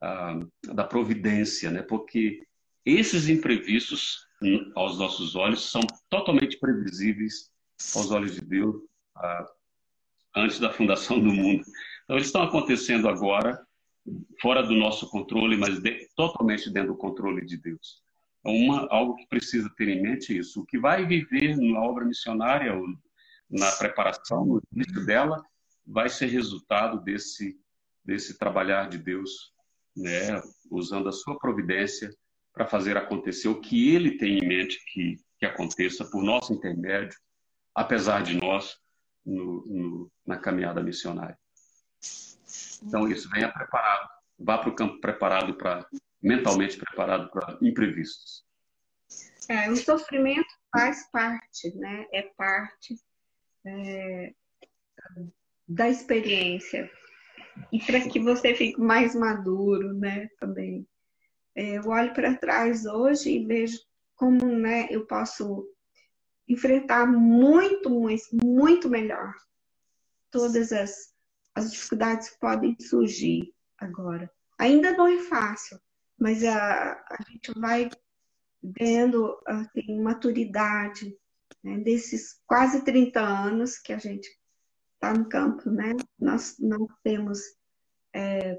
ah, 0.00 0.40
da 0.74 0.84
providência, 0.84 1.70
né? 1.70 1.82
porque 1.82 2.42
esses 2.84 3.28
imprevistos, 3.28 4.26
hum, 4.42 4.72
aos 4.74 4.98
nossos 4.98 5.34
olhos, 5.34 5.70
são 5.70 5.82
totalmente 6.08 6.58
previsíveis 6.58 7.50
aos 7.94 8.10
olhos 8.10 8.34
de 8.34 8.40
Deus 8.40 8.76
ah, 9.16 9.46
antes 10.36 10.58
da 10.58 10.72
fundação 10.72 11.18
do 11.20 11.32
mundo. 11.32 11.64
Então, 12.04 12.16
eles 12.16 12.28
estão 12.28 12.42
acontecendo 12.42 13.08
agora, 13.08 13.60
fora 14.40 14.62
do 14.62 14.74
nosso 14.74 15.10
controle, 15.10 15.56
mas 15.56 15.80
de, 15.80 16.08
totalmente 16.16 16.70
dentro 16.70 16.92
do 16.92 16.98
controle 16.98 17.44
de 17.44 17.58
Deus. 17.58 18.02
Então, 18.40 18.54
uma, 18.54 18.86
algo 18.90 19.16
que 19.16 19.26
precisa 19.26 19.70
ter 19.76 19.88
em 19.88 20.02
mente 20.02 20.32
é 20.32 20.38
isso. 20.38 20.60
O 20.60 20.66
que 20.66 20.78
vai 20.78 21.06
viver 21.06 21.56
na 21.56 21.80
obra 21.80 22.04
missionária, 22.04 22.72
na 23.50 23.70
preparação, 23.72 24.44
no 24.44 24.62
início 24.72 25.04
dela, 25.04 25.42
vai 25.86 26.08
ser 26.08 26.26
resultado 26.26 27.00
desse, 27.00 27.58
desse 28.04 28.38
trabalhar 28.38 28.88
de 28.88 28.98
Deus, 28.98 29.52
né, 29.96 30.40
usando 30.70 31.08
a 31.08 31.12
sua 31.12 31.38
providência 31.38 32.14
para 32.52 32.66
fazer 32.66 32.96
acontecer 32.96 33.48
o 33.48 33.60
que 33.60 33.94
ele 33.94 34.18
tem 34.18 34.38
em 34.38 34.46
mente 34.46 34.78
que, 34.92 35.16
que 35.38 35.46
aconteça 35.46 36.04
por 36.04 36.22
nosso 36.22 36.52
intermédio, 36.52 37.16
apesar 37.74 38.22
de 38.22 38.36
nós, 38.36 38.76
no, 39.24 39.64
no, 39.66 40.12
na 40.26 40.36
caminhada 40.36 40.82
missionária. 40.82 41.38
Então, 42.82 43.08
isso 43.08 43.28
venha 43.30 43.52
preparado, 43.52 44.08
vá 44.38 44.58
para 44.58 44.70
o 44.70 44.74
campo 44.74 45.00
preparado 45.00 45.54
para 45.54 45.86
mentalmente 46.22 46.76
preparado 46.76 47.30
para 47.30 47.58
imprevistos. 47.62 48.44
É, 49.48 49.70
o 49.70 49.76
sofrimento 49.76 50.48
faz 50.70 51.08
parte, 51.10 51.74
né? 51.76 52.06
É 52.12 52.22
parte 52.36 52.96
é, 53.64 54.34
da 55.66 55.88
experiência 55.88 56.90
e 57.72 57.80
para 57.80 58.00
que 58.08 58.20
você 58.20 58.54
fique 58.54 58.80
mais 58.80 59.14
maduro, 59.14 59.94
né? 59.94 60.28
Também. 60.38 60.86
É, 61.54 61.78
eu 61.78 61.88
olho 61.88 62.12
para 62.12 62.36
trás 62.36 62.84
hoje 62.84 63.30
e 63.30 63.44
vejo 63.44 63.78
como, 64.14 64.46
né? 64.46 64.86
Eu 64.90 65.06
posso 65.06 65.66
enfrentar 66.46 67.06
muito, 67.06 67.90
muito, 67.90 68.24
muito 68.32 68.88
melhor 68.88 69.34
todas 70.30 70.72
as, 70.72 71.14
as 71.54 71.72
dificuldades 71.72 72.30
que 72.30 72.38
podem 72.38 72.76
surgir 72.80 73.52
agora. 73.78 74.30
Ainda 74.58 74.92
não 74.92 75.06
é 75.06 75.18
fácil, 75.18 75.78
mas 76.18 76.44
a, 76.44 76.92
a 76.92 77.18
gente 77.30 77.52
vai 77.58 77.88
vendo 78.62 79.40
assim, 79.46 80.00
maturidade 80.00 81.16
né, 81.62 81.78
desses 81.78 82.40
quase 82.46 82.84
30 82.84 83.20
anos 83.20 83.78
que 83.78 83.92
a 83.92 83.98
gente 83.98 84.28
está 84.94 85.14
no 85.14 85.28
campo, 85.28 85.70
né? 85.70 85.94
Nós, 86.18 86.56
nós 86.58 86.88
temos 87.04 87.38
é, 88.12 88.58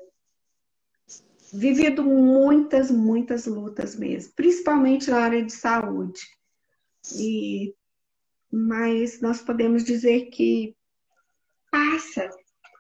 vivido 1.53 2.03
muitas, 2.03 2.89
muitas 2.89 3.45
lutas 3.45 3.95
mesmo, 3.95 4.33
principalmente 4.35 5.09
na 5.09 5.19
área 5.19 5.43
de 5.43 5.51
saúde. 5.51 6.21
E, 7.15 7.73
mas 8.51 9.21
nós 9.21 9.41
podemos 9.41 9.83
dizer 9.83 10.29
que 10.29 10.75
passa, 11.69 12.29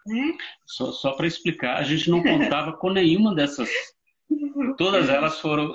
né? 0.05 0.37
Só, 0.65 0.91
só 0.91 1.13
para 1.13 1.27
explicar, 1.27 1.77
a 1.77 1.83
gente 1.83 2.09
não 2.09 2.23
contava 2.23 2.73
com 2.77 2.91
nenhuma 2.91 3.35
dessas 3.35 3.69
Todas 4.77 5.09
elas 5.09 5.39
foram 5.39 5.73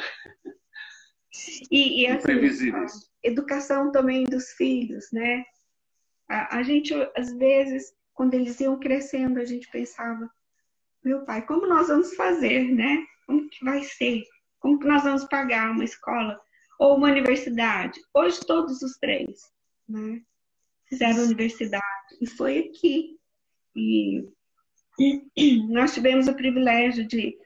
e, 1.70 2.02
e 2.02 2.06
assim, 2.06 2.32
educação 3.22 3.90
também 3.90 4.24
dos 4.24 4.52
filhos, 4.52 5.10
né? 5.12 5.44
A, 6.28 6.58
a, 6.58 6.62
gente, 6.62 6.94
às 7.16 7.32
vezes, 7.36 7.92
quando 8.12 8.34
eles 8.34 8.58
iam 8.60 8.78
crescendo, 8.78 9.40
a 9.40 9.44
gente 9.44 9.68
pensava, 9.70 10.30
meu 11.02 11.24
pai, 11.24 11.44
como 11.44 11.66
nós 11.66 11.88
vamos 11.88 12.14
fazer, 12.14 12.64
né? 12.72 13.04
Como 13.26 13.48
que 13.48 13.64
vai 13.64 13.82
ser? 13.82 14.22
Como 14.60 14.78
que 14.78 14.86
nós 14.86 15.02
vamos 15.02 15.24
pagar 15.24 15.72
uma 15.72 15.84
escola 15.84 16.40
ou 16.78 16.96
uma 16.96 17.10
universidade? 17.10 18.00
Hoje 18.14 18.40
todos 18.46 18.80
os 18.82 18.96
três, 18.98 19.52
né? 19.88 20.22
Fizeram 20.88 21.24
universidade 21.24 21.84
e 22.20 22.26
foi 22.26 22.58
aqui. 22.58 23.18
E, 23.74 24.24
e 25.36 25.66
nós 25.68 25.92
tivemos 25.92 26.28
o 26.28 26.34
privilégio 26.34 27.06
de 27.06 27.36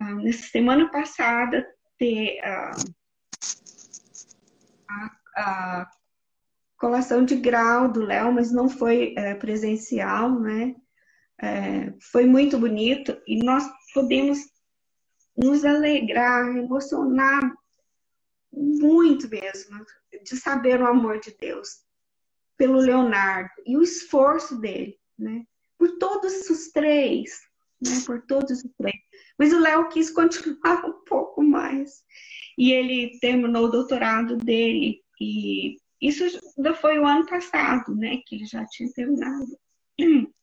ah, 0.00 0.14
nessa 0.14 0.46
semana 0.48 0.90
passada, 0.90 1.66
ter 1.98 2.38
ah, 2.44 2.72
a, 4.88 5.10
a, 5.36 5.90
colação 6.76 7.24
de 7.24 7.36
grau 7.36 7.90
do 7.90 8.00
Léo, 8.00 8.32
mas 8.32 8.52
não 8.52 8.68
foi 8.68 9.14
é, 9.16 9.34
presencial, 9.34 10.38
né? 10.38 10.74
É, 11.40 11.92
foi 12.12 12.26
muito 12.26 12.58
bonito 12.58 13.16
e 13.26 13.44
nós 13.44 13.64
podemos 13.94 14.38
nos 15.36 15.64
alegrar, 15.64 16.56
emocionar 16.56 17.52
muito 18.52 19.28
mesmo 19.28 19.84
de 20.24 20.36
saber 20.36 20.80
o 20.80 20.86
amor 20.86 21.20
de 21.20 21.36
Deus 21.38 21.80
pelo 22.56 22.78
Leonardo 22.78 23.50
e 23.64 23.76
o 23.76 23.82
esforço 23.82 24.58
dele, 24.60 24.98
né? 25.16 25.44
Por 25.78 25.96
todos 25.98 26.50
os 26.50 26.68
três, 26.68 27.30
né? 27.80 28.02
Por 28.04 28.22
todos 28.22 28.64
os 28.64 28.70
três. 28.76 29.07
Mas 29.38 29.52
o 29.52 29.60
Léo 29.60 29.88
quis 29.88 30.10
continuar 30.10 30.84
um 30.84 31.04
pouco 31.04 31.42
mais. 31.42 32.02
E 32.56 32.72
ele 32.72 33.18
terminou 33.20 33.66
o 33.66 33.70
doutorado 33.70 34.36
dele. 34.36 35.00
E 35.20 35.76
isso 36.00 36.24
ainda 36.56 36.74
foi 36.74 36.98
o 36.98 37.06
ano 37.06 37.26
passado, 37.26 37.94
né? 37.94 38.18
Que 38.26 38.36
ele 38.36 38.46
já 38.46 38.66
tinha 38.66 38.92
terminado. 38.92 39.58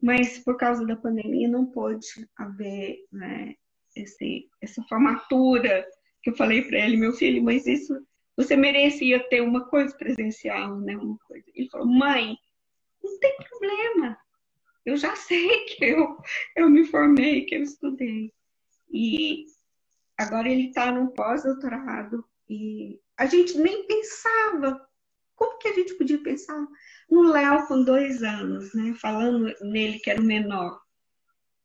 Mas 0.00 0.38
por 0.38 0.56
causa 0.56 0.86
da 0.86 0.96
pandemia 0.96 1.48
não 1.48 1.66
pôde 1.66 2.06
haver 2.36 2.98
né, 3.10 3.54
esse, 3.96 4.48
essa 4.60 4.82
formatura 4.82 5.86
que 6.22 6.30
eu 6.30 6.36
falei 6.36 6.62
para 6.62 6.78
ele, 6.78 6.98
meu 6.98 7.12
filho, 7.14 7.42
mas 7.42 7.66
isso 7.66 7.94
você 8.36 8.54
merecia 8.54 9.26
ter 9.28 9.40
uma 9.40 9.64
coisa 9.66 9.96
presencial, 9.96 10.78
né? 10.80 10.94
Uma 10.96 11.16
coisa. 11.26 11.46
Ele 11.54 11.70
falou, 11.70 11.86
mãe, 11.86 12.36
não 13.02 13.18
tem 13.18 13.36
problema 13.48 14.18
eu 14.84 14.96
já 14.96 15.14
sei 15.16 15.64
que 15.66 15.84
eu, 15.84 16.16
eu 16.56 16.68
me 16.68 16.84
formei, 16.84 17.44
que 17.44 17.54
eu 17.54 17.62
estudei. 17.62 18.32
E 18.92 19.46
agora 20.16 20.48
ele 20.48 20.68
está 20.68 20.92
num 20.92 21.08
pós-doutorado 21.08 22.24
e 22.48 23.00
a 23.16 23.26
gente 23.26 23.58
nem 23.58 23.86
pensava. 23.86 24.86
Como 25.34 25.58
que 25.58 25.68
a 25.68 25.74
gente 25.74 25.94
podia 25.94 26.22
pensar 26.22 26.64
no 27.10 27.22
Léo 27.22 27.66
com 27.66 27.82
dois 27.82 28.22
anos, 28.22 28.72
né? 28.74 28.94
Falando 28.94 29.52
nele 29.62 29.98
que 29.98 30.10
era 30.10 30.20
o 30.20 30.24
menor. 30.24 30.80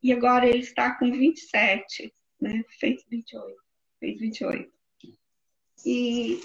E 0.01 0.11
agora 0.11 0.47
ele 0.47 0.59
está 0.59 0.95
com 0.95 1.11
27, 1.11 2.13
né? 2.41 2.63
Fez 2.79 3.05
28. 3.09 3.55
Fez 3.99 4.19
28. 4.19 4.71
E 5.85 6.41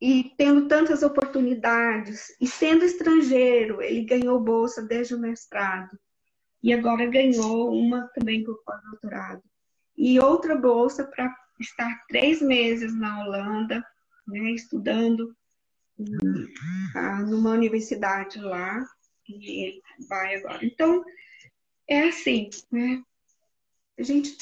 e 0.00 0.32
tendo 0.36 0.68
tantas 0.68 1.02
oportunidades, 1.02 2.36
e 2.40 2.46
sendo 2.46 2.84
estrangeiro, 2.84 3.82
ele 3.82 4.04
ganhou 4.04 4.40
bolsa 4.40 4.82
desde 4.82 5.14
o 5.14 5.18
mestrado, 5.18 5.98
e 6.62 6.72
agora 6.72 7.06
ganhou 7.06 7.72
uma 7.72 8.08
também 8.14 8.44
por 8.44 8.62
pós-doutorado, 8.64 9.42
e 9.96 10.20
outra 10.20 10.54
bolsa 10.54 11.04
para 11.04 11.34
estar 11.60 12.04
três 12.08 12.40
meses 12.40 12.94
na 12.96 13.24
Holanda, 13.24 13.84
né, 14.26 14.52
estudando 14.52 15.34
uh, 15.98 17.26
numa 17.26 17.50
universidade 17.50 18.40
lá, 18.40 18.86
e 19.28 19.64
ele 19.64 19.82
vai 20.08 20.36
agora. 20.36 20.64
Então, 20.64 21.04
é 21.88 22.08
assim, 22.08 22.48
né? 22.70 23.02
A 23.98 24.02
gente 24.02 24.36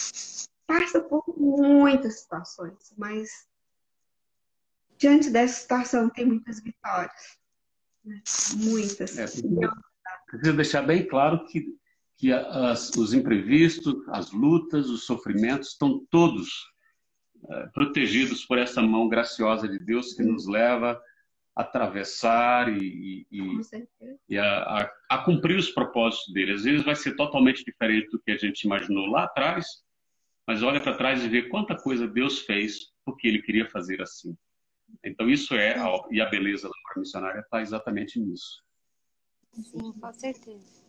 passa 0.66 1.00
por 1.00 1.24
muitas 1.36 2.20
situações, 2.20 2.92
mas 2.96 3.46
diante 4.98 5.30
dessa 5.30 5.60
situação, 5.60 6.08
tem 6.10 6.24
muitas 6.24 6.60
vitórias. 6.60 7.38
Né? 8.04 8.22
Muitas. 8.56 9.18
É, 9.18 9.26
preciso 10.26 10.56
deixar 10.56 10.82
bem 10.82 11.06
claro 11.06 11.44
que, 11.46 11.66
que 12.16 12.32
as, 12.32 12.90
os 12.90 13.12
imprevistos, 13.12 13.94
as 14.08 14.30
lutas, 14.32 14.88
os 14.88 15.04
sofrimentos 15.04 15.70
estão 15.70 16.04
todos 16.10 16.48
é, 17.48 17.66
protegidos 17.68 18.44
por 18.44 18.58
essa 18.58 18.82
mão 18.82 19.08
graciosa 19.08 19.68
de 19.68 19.78
Deus 19.78 20.14
que 20.14 20.22
nos 20.22 20.46
leva 20.46 21.00
a 21.54 21.62
atravessar 21.62 22.68
e, 22.68 23.26
e, 23.30 23.60
e 24.28 24.38
a, 24.38 24.62
a, 24.62 24.92
a, 25.10 25.18
cumprir 25.18 25.56
os 25.56 25.70
propósitos 25.70 26.32
dele. 26.32 26.52
Às 26.52 26.64
vezes 26.64 26.84
vai 26.84 26.94
ser 26.94 27.16
totalmente 27.16 27.64
diferente 27.64 28.10
do 28.10 28.18
que 28.18 28.30
a 28.30 28.36
gente 28.36 28.62
imaginou 28.62 29.06
lá 29.06 29.24
atrás, 29.24 29.84
mas 30.46 30.62
olha 30.62 30.80
para 30.80 30.96
trás 30.96 31.24
e 31.24 31.28
vê 31.28 31.48
quanta 31.48 31.74
coisa 31.74 32.06
Deus 32.06 32.40
fez 32.40 32.92
porque 33.04 33.26
ele 33.26 33.42
queria 33.42 33.68
fazer 33.70 34.02
assim. 34.02 34.36
Então, 35.04 35.28
isso 35.28 35.54
é, 35.54 35.78
a, 35.78 35.88
e 36.10 36.20
a 36.20 36.28
beleza 36.28 36.68
da 36.68 36.74
obra 36.90 37.00
missionária 37.00 37.40
está 37.40 37.60
exatamente 37.60 38.18
nisso. 38.18 38.62
Sim, 39.54 39.92
com 39.92 40.12
certeza. 40.12 40.86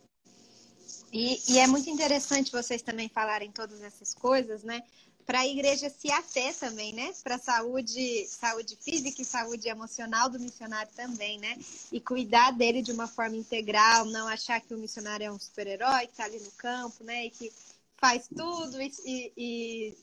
E, 1.12 1.38
e, 1.52 1.58
é 1.58 1.66
muito 1.66 1.88
interessante 1.88 2.52
vocês 2.52 2.82
também 2.82 3.08
falarem 3.08 3.50
todas 3.50 3.82
essas 3.82 4.14
coisas, 4.14 4.62
né? 4.62 4.82
Para 5.24 5.40
a 5.40 5.46
igreja 5.46 5.90
se 5.90 6.10
ater 6.10 6.54
também, 6.58 6.92
né? 6.92 7.12
Para 7.22 7.36
a 7.36 7.38
saúde, 7.38 8.26
saúde 8.26 8.76
física 8.76 9.20
e 9.20 9.24
saúde 9.24 9.68
emocional 9.68 10.28
do 10.28 10.40
missionário 10.40 10.90
também, 10.94 11.38
né? 11.38 11.56
E 11.92 12.00
cuidar 12.00 12.52
dele 12.52 12.82
de 12.82 12.92
uma 12.92 13.06
forma 13.06 13.36
integral, 13.36 14.06
não 14.06 14.26
achar 14.26 14.60
que 14.60 14.74
o 14.74 14.78
missionário 14.78 15.26
é 15.26 15.30
um 15.30 15.38
super-herói 15.38 16.06
que 16.06 16.12
está 16.12 16.24
ali 16.24 16.40
no 16.40 16.50
campo, 16.52 17.04
né? 17.04 17.26
E 17.26 17.30
que 17.30 17.52
faz 17.98 18.28
tudo 18.28 18.80
e, 18.80 18.92
e, 19.04 19.32
e 19.36 19.96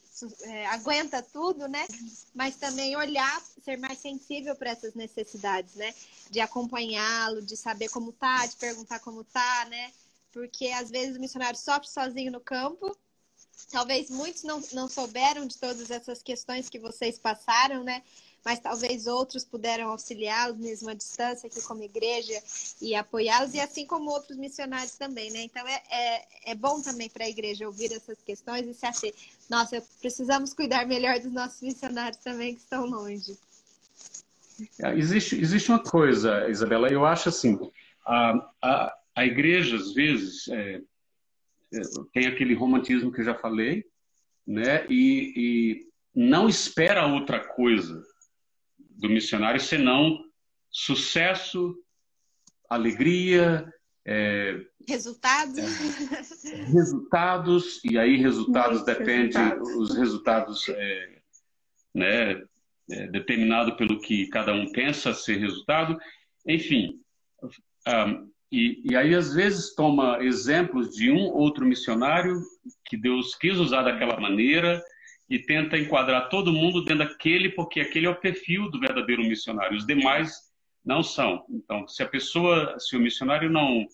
é, 0.44 0.66
aguenta 0.68 1.22
tudo, 1.22 1.68
né? 1.68 1.86
Mas 2.34 2.56
também 2.56 2.96
olhar, 2.96 3.42
ser 3.64 3.78
mais 3.78 4.00
sensível 4.00 4.56
para 4.56 4.72
essas 4.72 4.94
necessidades, 4.94 5.76
né? 5.76 5.94
De 6.30 6.40
acompanhá-lo, 6.40 7.42
de 7.42 7.58
saber 7.58 7.90
como 7.90 8.12
tá, 8.12 8.46
de 8.46 8.56
perguntar 8.56 9.00
como 9.00 9.24
tá, 9.24 9.66
né? 9.70 9.92
Porque 10.32 10.68
às 10.70 10.90
vezes 10.90 11.18
o 11.18 11.20
missionário 11.20 11.60
sofre 11.60 11.90
sozinho 11.90 12.32
no 12.32 12.40
campo. 12.40 12.96
Talvez 13.72 14.10
muitos 14.10 14.44
não, 14.44 14.62
não 14.74 14.88
souberam 14.88 15.46
de 15.46 15.58
todas 15.58 15.90
essas 15.90 16.22
questões 16.22 16.70
que 16.70 16.80
vocês 16.80 17.18
passaram, 17.18 17.84
né? 17.84 18.04
Mas 18.46 18.60
talvez 18.60 19.08
outros 19.08 19.44
puderam 19.44 19.90
auxiliá-los 19.90 20.58
mesmo 20.58 20.92
à 20.92 20.94
distância 20.94 21.48
aqui 21.48 21.60
como 21.64 21.82
igreja 21.82 22.40
e 22.80 22.94
apoiá-los, 22.94 23.56
e 23.56 23.60
assim 23.60 23.88
como 23.88 24.12
outros 24.12 24.38
missionários 24.38 24.96
também, 24.96 25.32
né? 25.32 25.42
Então 25.42 25.68
é, 25.68 25.82
é, 25.90 26.52
é 26.52 26.56
bom 26.56 26.80
também 26.80 27.10
para 27.10 27.26
a 27.26 27.30
igreja 27.30 27.66
ouvir 27.66 27.92
essas 27.92 28.22
questões 28.22 28.68
e 28.68 28.74
se 28.76 28.86
achar, 28.86 29.10
nossa, 29.50 29.84
precisamos 30.00 30.54
cuidar 30.54 30.86
melhor 30.86 31.20
dos 31.20 31.32
nossos 31.32 31.60
missionários 31.62 32.18
também 32.18 32.54
que 32.54 32.62
estão 32.62 32.86
longe. 32.86 33.36
É, 34.80 34.94
existe, 34.96 35.36
existe 35.36 35.72
uma 35.72 35.80
coisa, 35.80 36.48
Isabela, 36.48 36.88
eu 36.88 37.04
acho 37.04 37.30
assim, 37.30 37.58
a, 38.06 38.52
a, 38.62 38.96
a 39.16 39.26
igreja, 39.26 39.76
às 39.76 39.92
vezes, 39.92 40.48
é, 40.50 40.82
é, 41.74 41.82
tem 42.14 42.28
aquele 42.28 42.54
romantismo 42.54 43.12
que 43.12 43.22
eu 43.22 43.26
já 43.26 43.34
falei, 43.34 43.86
né? 44.46 44.86
E, 44.88 45.34
e 45.36 45.88
não 46.14 46.48
espera 46.48 47.08
outra 47.08 47.40
coisa 47.40 48.06
do 48.96 49.10
missionário 49.10 49.60
senão 49.60 50.24
sucesso, 50.70 51.76
alegria, 52.70 53.72
é, 54.06 54.60
resultados. 54.88 55.58
É, 56.46 56.64
resultados, 56.66 57.84
e 57.84 57.98
aí 57.98 58.18
resultados 58.18 58.84
Muito 58.84 58.98
depende, 58.98 59.38
resultados. 59.38 59.76
os 59.76 59.98
resultados 59.98 60.70
é, 60.70 61.22
né, 61.94 62.44
é, 62.92 63.08
determinado 63.08 63.76
pelo 63.76 64.00
que 64.00 64.28
cada 64.28 64.54
um 64.54 64.72
pensa 64.72 65.14
ser 65.14 65.38
resultado, 65.38 65.98
enfim. 66.46 67.00
Um, 67.88 68.30
e, 68.52 68.82
e 68.92 68.96
aí, 68.96 69.16
às 69.16 69.34
vezes, 69.34 69.74
toma 69.74 70.24
exemplos 70.24 70.96
de 70.96 71.12
um 71.12 71.26
outro 71.34 71.66
missionário 71.66 72.42
que 72.86 72.96
Deus 72.96 73.36
quis 73.36 73.58
usar 73.58 73.84
daquela 73.84 74.20
maneira, 74.20 74.84
e 75.30 75.40
tenta 75.40 75.78
enquadrar 75.78 76.30
todo 76.30 76.54
mundo 76.54 76.84
dentro 76.84 77.08
daquele, 77.08 77.50
porque 77.50 77.80
aquele 77.80 78.06
é 78.06 78.10
o 78.10 78.20
perfil 78.20 78.70
do 78.70 78.80
verdadeiro 78.80 79.24
missionário. 79.24 79.78
Os 79.78 79.86
demais 79.86 80.40
não 80.84 81.02
são. 81.02 81.46
Então, 81.50 81.88
se 81.88 82.04
a 82.04 82.08
pessoa, 82.08 82.76
se 82.80 82.96
o 82.96 83.00
missionário 83.00 83.50
não 83.50 83.86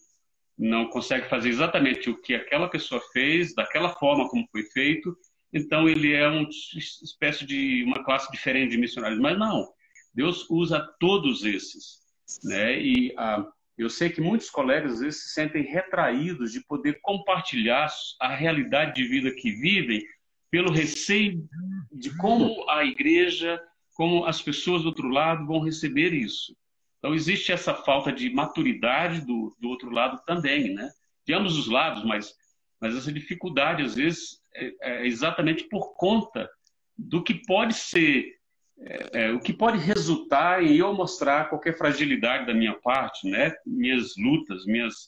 não 0.57 0.87
consegue 0.89 1.27
fazer 1.27 1.49
exatamente 1.49 2.07
o 2.07 2.21
que 2.21 2.35
aquela 2.35 2.69
pessoa 2.69 3.01
fez, 3.11 3.55
daquela 3.55 3.89
forma 3.95 4.29
como 4.29 4.47
foi 4.51 4.61
feito, 4.65 5.17
então 5.51 5.89
ele 5.89 6.13
é 6.13 6.27
uma 6.27 6.47
espécie 6.47 7.45
de 7.45 7.83
uma 7.83 8.03
classe 8.03 8.31
diferente 8.31 8.71
de 8.71 8.77
missionários. 8.77 9.19
Mas 9.19 9.39
não, 9.39 9.67
Deus 10.13 10.47
usa 10.51 10.87
todos 10.99 11.43
esses, 11.43 11.99
né? 12.43 12.79
E 12.79 13.11
ah, 13.17 13.43
eu 13.75 13.89
sei 13.89 14.11
que 14.11 14.21
muitos 14.21 14.51
colegas 14.51 14.93
às 14.93 14.99
vezes 14.99 15.23
se 15.23 15.29
sentem 15.29 15.63
retraídos 15.63 16.51
de 16.51 16.61
poder 16.61 16.99
compartilhar 17.01 17.89
a 18.19 18.35
realidade 18.35 18.93
de 18.93 19.07
vida 19.07 19.31
que 19.31 19.51
vivem 19.51 20.05
pelo 20.51 20.69
receio 20.69 21.47
de 21.91 22.15
como 22.17 22.69
a 22.69 22.83
igreja, 22.83 23.59
como 23.95 24.25
as 24.25 24.41
pessoas 24.41 24.83
do 24.83 24.89
outro 24.89 25.07
lado 25.07 25.47
vão 25.47 25.61
receber 25.61 26.13
isso. 26.13 26.55
Então, 26.99 27.15
existe 27.15 27.51
essa 27.51 27.73
falta 27.73 28.11
de 28.11 28.29
maturidade 28.29 29.21
do, 29.21 29.55
do 29.59 29.69
outro 29.69 29.89
lado 29.89 30.21
também, 30.25 30.73
né? 30.73 30.91
De 31.25 31.33
ambos 31.33 31.57
os 31.57 31.67
lados, 31.67 32.03
mas, 32.03 32.35
mas 32.79 32.95
essa 32.95 33.11
dificuldade, 33.11 33.81
às 33.81 33.95
vezes, 33.95 34.39
é, 34.53 34.73
é 34.81 35.07
exatamente 35.07 35.63
por 35.63 35.95
conta 35.95 36.49
do 36.95 37.23
que 37.23 37.33
pode 37.45 37.73
ser, 37.73 38.35
é, 38.79 39.23
é, 39.23 39.31
o 39.31 39.39
que 39.39 39.53
pode 39.53 39.77
resultar 39.77 40.63
em 40.63 40.75
eu 40.75 40.93
mostrar 40.93 41.49
qualquer 41.49 41.77
fragilidade 41.77 42.45
da 42.45 42.53
minha 42.53 42.73
parte, 42.73 43.27
né? 43.27 43.51
Minhas 43.65 44.15
lutas, 44.17 44.65
minhas, 44.65 45.05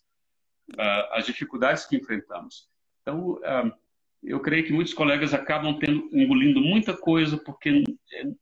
uh, 0.72 1.11
as 1.11 1.26
dificuldades 1.26 1.86
que 1.86 1.98
enfrentamos. 1.98 2.68
Então, 3.02 3.34
uh, 3.34 3.83
eu 4.24 4.40
creio 4.40 4.66
que 4.66 4.74
muitos 4.74 4.94
colegas 4.94 5.34
acabam 5.34 5.78
tendo, 5.78 6.10
engolindo 6.14 6.62
muita 6.62 6.95
coisa 6.95 7.38
porque 7.38 7.84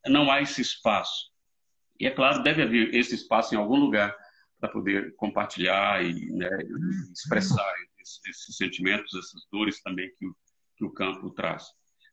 não 0.07 0.31
há 0.31 0.41
esse 0.41 0.61
espaço. 0.61 1.31
E 1.99 2.05
é 2.05 2.11
claro, 2.11 2.43
deve 2.43 2.61
haver 2.61 2.93
esse 2.93 3.15
espaço 3.15 3.53
em 3.53 3.57
algum 3.57 3.77
lugar 3.77 4.15
para 4.59 4.69
poder 4.69 5.15
compartilhar 5.15 6.03
e 6.03 6.31
né, 6.31 6.49
expressar 7.11 7.73
esses, 7.99 8.19
esses, 8.27 8.57
sentimentos, 8.57 9.13
essas 9.13 9.45
dores 9.51 9.81
também 9.81 10.11
que 10.17 10.27
o, 10.27 10.35
que 10.77 10.85
o 10.85 10.91
campo 10.91 11.31
traz. 11.31 11.65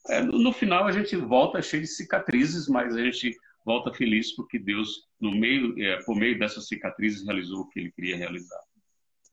É, 0.09 0.23
no, 0.23 0.39
no, 0.39 0.53
final 0.53 0.87
a 0.87 0.93
gente 0.93 1.15
volta 1.17 1.61
cheio 1.61 1.83
de 1.83 1.89
cicatrizes, 1.89 2.69
mas 2.69 2.97
a 2.97 3.03
gente 3.03 3.37
volta 3.65 3.93
feliz 3.93 4.35
porque 4.35 4.59
Deus, 4.59 5.07
no 5.21 5.31
meio, 5.31 5.79
é, 5.83 6.03
por 6.05 6.17
meio 6.17 6.39
dessas 6.39 6.67
cicatrizes, 6.69 7.25
realizou 7.27 7.61
o 7.61 7.69
que 7.69 7.81
Ele 7.81 7.93
queria 7.93 8.17
realizar. 8.17 8.63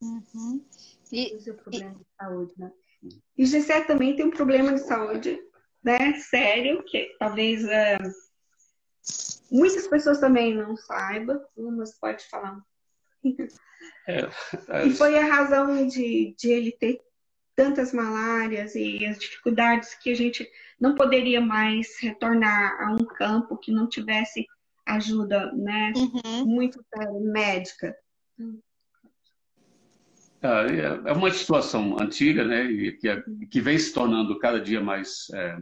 Uhum. 0.02 0.66
E, 1.12 1.38
é 1.48 1.52
o 1.52 1.56
problema 1.56 1.92
e... 1.92 1.96
de 1.96 2.06
saúde, 2.20 2.54
né? 2.58 2.72
E 3.38 3.46
Gessé 3.46 3.82
também 3.82 4.16
tem 4.16 4.26
um 4.26 4.32
problema 4.32 4.74
de 4.74 4.82
saúde, 4.82 5.40
né? 5.84 6.14
Sério, 6.20 6.84
que 6.84 7.16
talvez 7.20 7.66
é, 7.66 7.98
muitas 9.52 9.88
pessoas 9.88 10.20
também 10.20 10.56
não 10.56 10.76
saibam, 10.76 11.42
mas 11.58 11.98
pode 11.98 12.24
falar. 12.30 12.60
É, 14.08 14.30
E 14.88 14.92
foi 14.92 15.18
a 15.18 15.26
razão 15.26 15.88
de, 15.88 16.36
de 16.38 16.50
ele 16.50 16.72
ter 16.72 17.00
tantas 17.56 17.94
malárias 17.94 18.76
e 18.76 19.06
as 19.06 19.18
dificuldades 19.18 19.96
que 19.96 20.12
a 20.12 20.16
gente 20.16 20.50
não 20.80 20.94
poderia 20.94 21.40
mais 21.40 21.98
retornar 22.00 22.82
a 22.82 22.92
um 22.92 23.06
campo 23.06 23.58
que 23.58 23.72
não 23.72 23.88
tivesse 23.88 24.46
ajuda, 24.86 25.52
né? 25.54 25.94
Uhum. 25.96 26.46
Muito 26.46 26.86
médica. 27.22 27.98
É, 30.46 31.10
é 31.10 31.14
uma 31.14 31.32
situação 31.32 31.98
antiga, 32.00 32.44
né, 32.44 32.68
que, 33.00 33.10
é, 33.10 33.24
que 33.50 33.62
vem 33.62 33.78
se 33.78 33.94
tornando 33.94 34.38
cada 34.40 34.60
dia 34.60 34.82
mais. 34.82 35.28
É, 35.34 35.58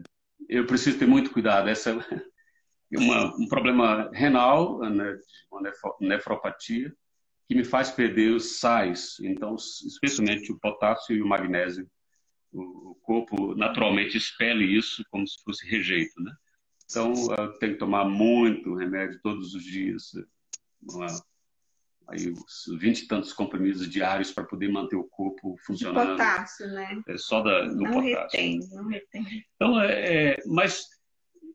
eu 0.49 0.65
preciso 0.65 0.99
ter 0.99 1.07
muito 1.07 1.31
cuidado. 1.31 1.69
Essa 1.69 1.91
é 1.91 2.97
uma, 2.97 3.35
um 3.35 3.47
problema 3.47 4.09
renal, 4.13 4.79
né, 4.79 5.17
uma 5.51 5.61
nefropatia, 5.99 6.93
que 7.47 7.55
me 7.55 7.63
faz 7.63 7.91
perder 7.91 8.31
os 8.31 8.59
sais, 8.59 9.17
então, 9.21 9.55
especialmente 9.55 10.51
o 10.51 10.59
potássio 10.59 11.15
e 11.15 11.21
o 11.21 11.27
magnésio. 11.27 11.89
O, 12.51 12.95
corpo 13.03 13.53
naturalmente 13.55 14.15
expele 14.15 14.63
isso 14.63 15.03
como 15.11 15.27
se 15.27 15.41
fosse 15.43 15.67
rejeito, 15.67 16.21
né? 16.21 16.31
Então, 16.85 17.13
tenho 17.59 17.73
que 17.73 17.79
tomar 17.79 18.05
muito 18.05 18.75
remédio 18.75 19.19
todos 19.21 19.53
os 19.53 19.63
dias. 19.63 20.11
Uma, 20.81 21.07
aí 22.07 22.31
os 22.31 22.79
vinte 22.79 23.01
e 23.01 23.07
tantos 23.07 23.33
comprimidos 23.33 23.89
diários 23.89 24.31
para 24.31 24.43
poder 24.43 24.69
manter 24.69 24.95
o 24.95 25.05
corpo 25.05 25.55
funcionando. 25.65 26.11
De 26.11 26.11
potássio, 26.11 26.67
né? 26.67 27.01
É 27.07 27.17
só 27.17 27.41
da, 27.41 27.65
no 27.65 27.83
não 27.83 27.91
potássio. 27.91 28.19
Retém, 28.21 28.59
não 28.71 28.87
retém. 28.87 29.45
Então, 29.55 29.81
é, 29.81 30.31
é, 30.31 30.43
mas 30.45 30.87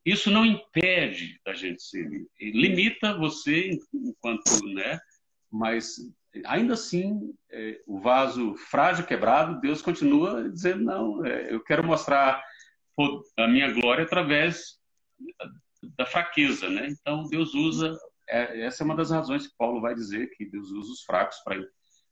isso 0.05 0.31
não 0.31 0.45
impede 0.45 1.41
da 1.45 1.53
gente 1.55 1.83
ser 1.83 2.09
limita 2.41 3.16
você 3.19 3.79
enquanto, 3.93 4.65
né? 4.75 4.99
Mas 5.51 5.97
ainda 6.47 6.75
assim, 6.75 7.35
é, 7.51 7.81
o 7.87 8.01
vaso 8.01 8.55
frágil 8.55 9.07
quebrado, 9.07 9.61
Deus 9.61 9.83
continua 9.83 10.49
dizendo 10.49 10.85
não, 10.85 11.25
é, 11.25 11.53
eu 11.53 11.62
quero 11.62 11.85
mostrar 11.85 12.43
a 13.37 13.49
minha 13.49 13.73
glória 13.73 14.05
através 14.05 14.79
da 15.97 16.07
fraqueza, 16.07 16.69
né? 16.69 16.89
Então 16.89 17.25
Deus 17.29 17.55
usa 17.55 17.97
é, 18.29 18.61
essa 18.63 18.83
é 18.83 18.85
uma 18.85 18.97
das 18.97 19.11
razões 19.11 19.47
que 19.47 19.57
Paulo 19.57 19.81
vai 19.81 19.95
dizer 19.95 20.31
que 20.31 20.45
Deus 20.45 20.71
usa 20.71 20.93
os 20.93 21.03
fracos 21.03 21.39
para 21.45 21.59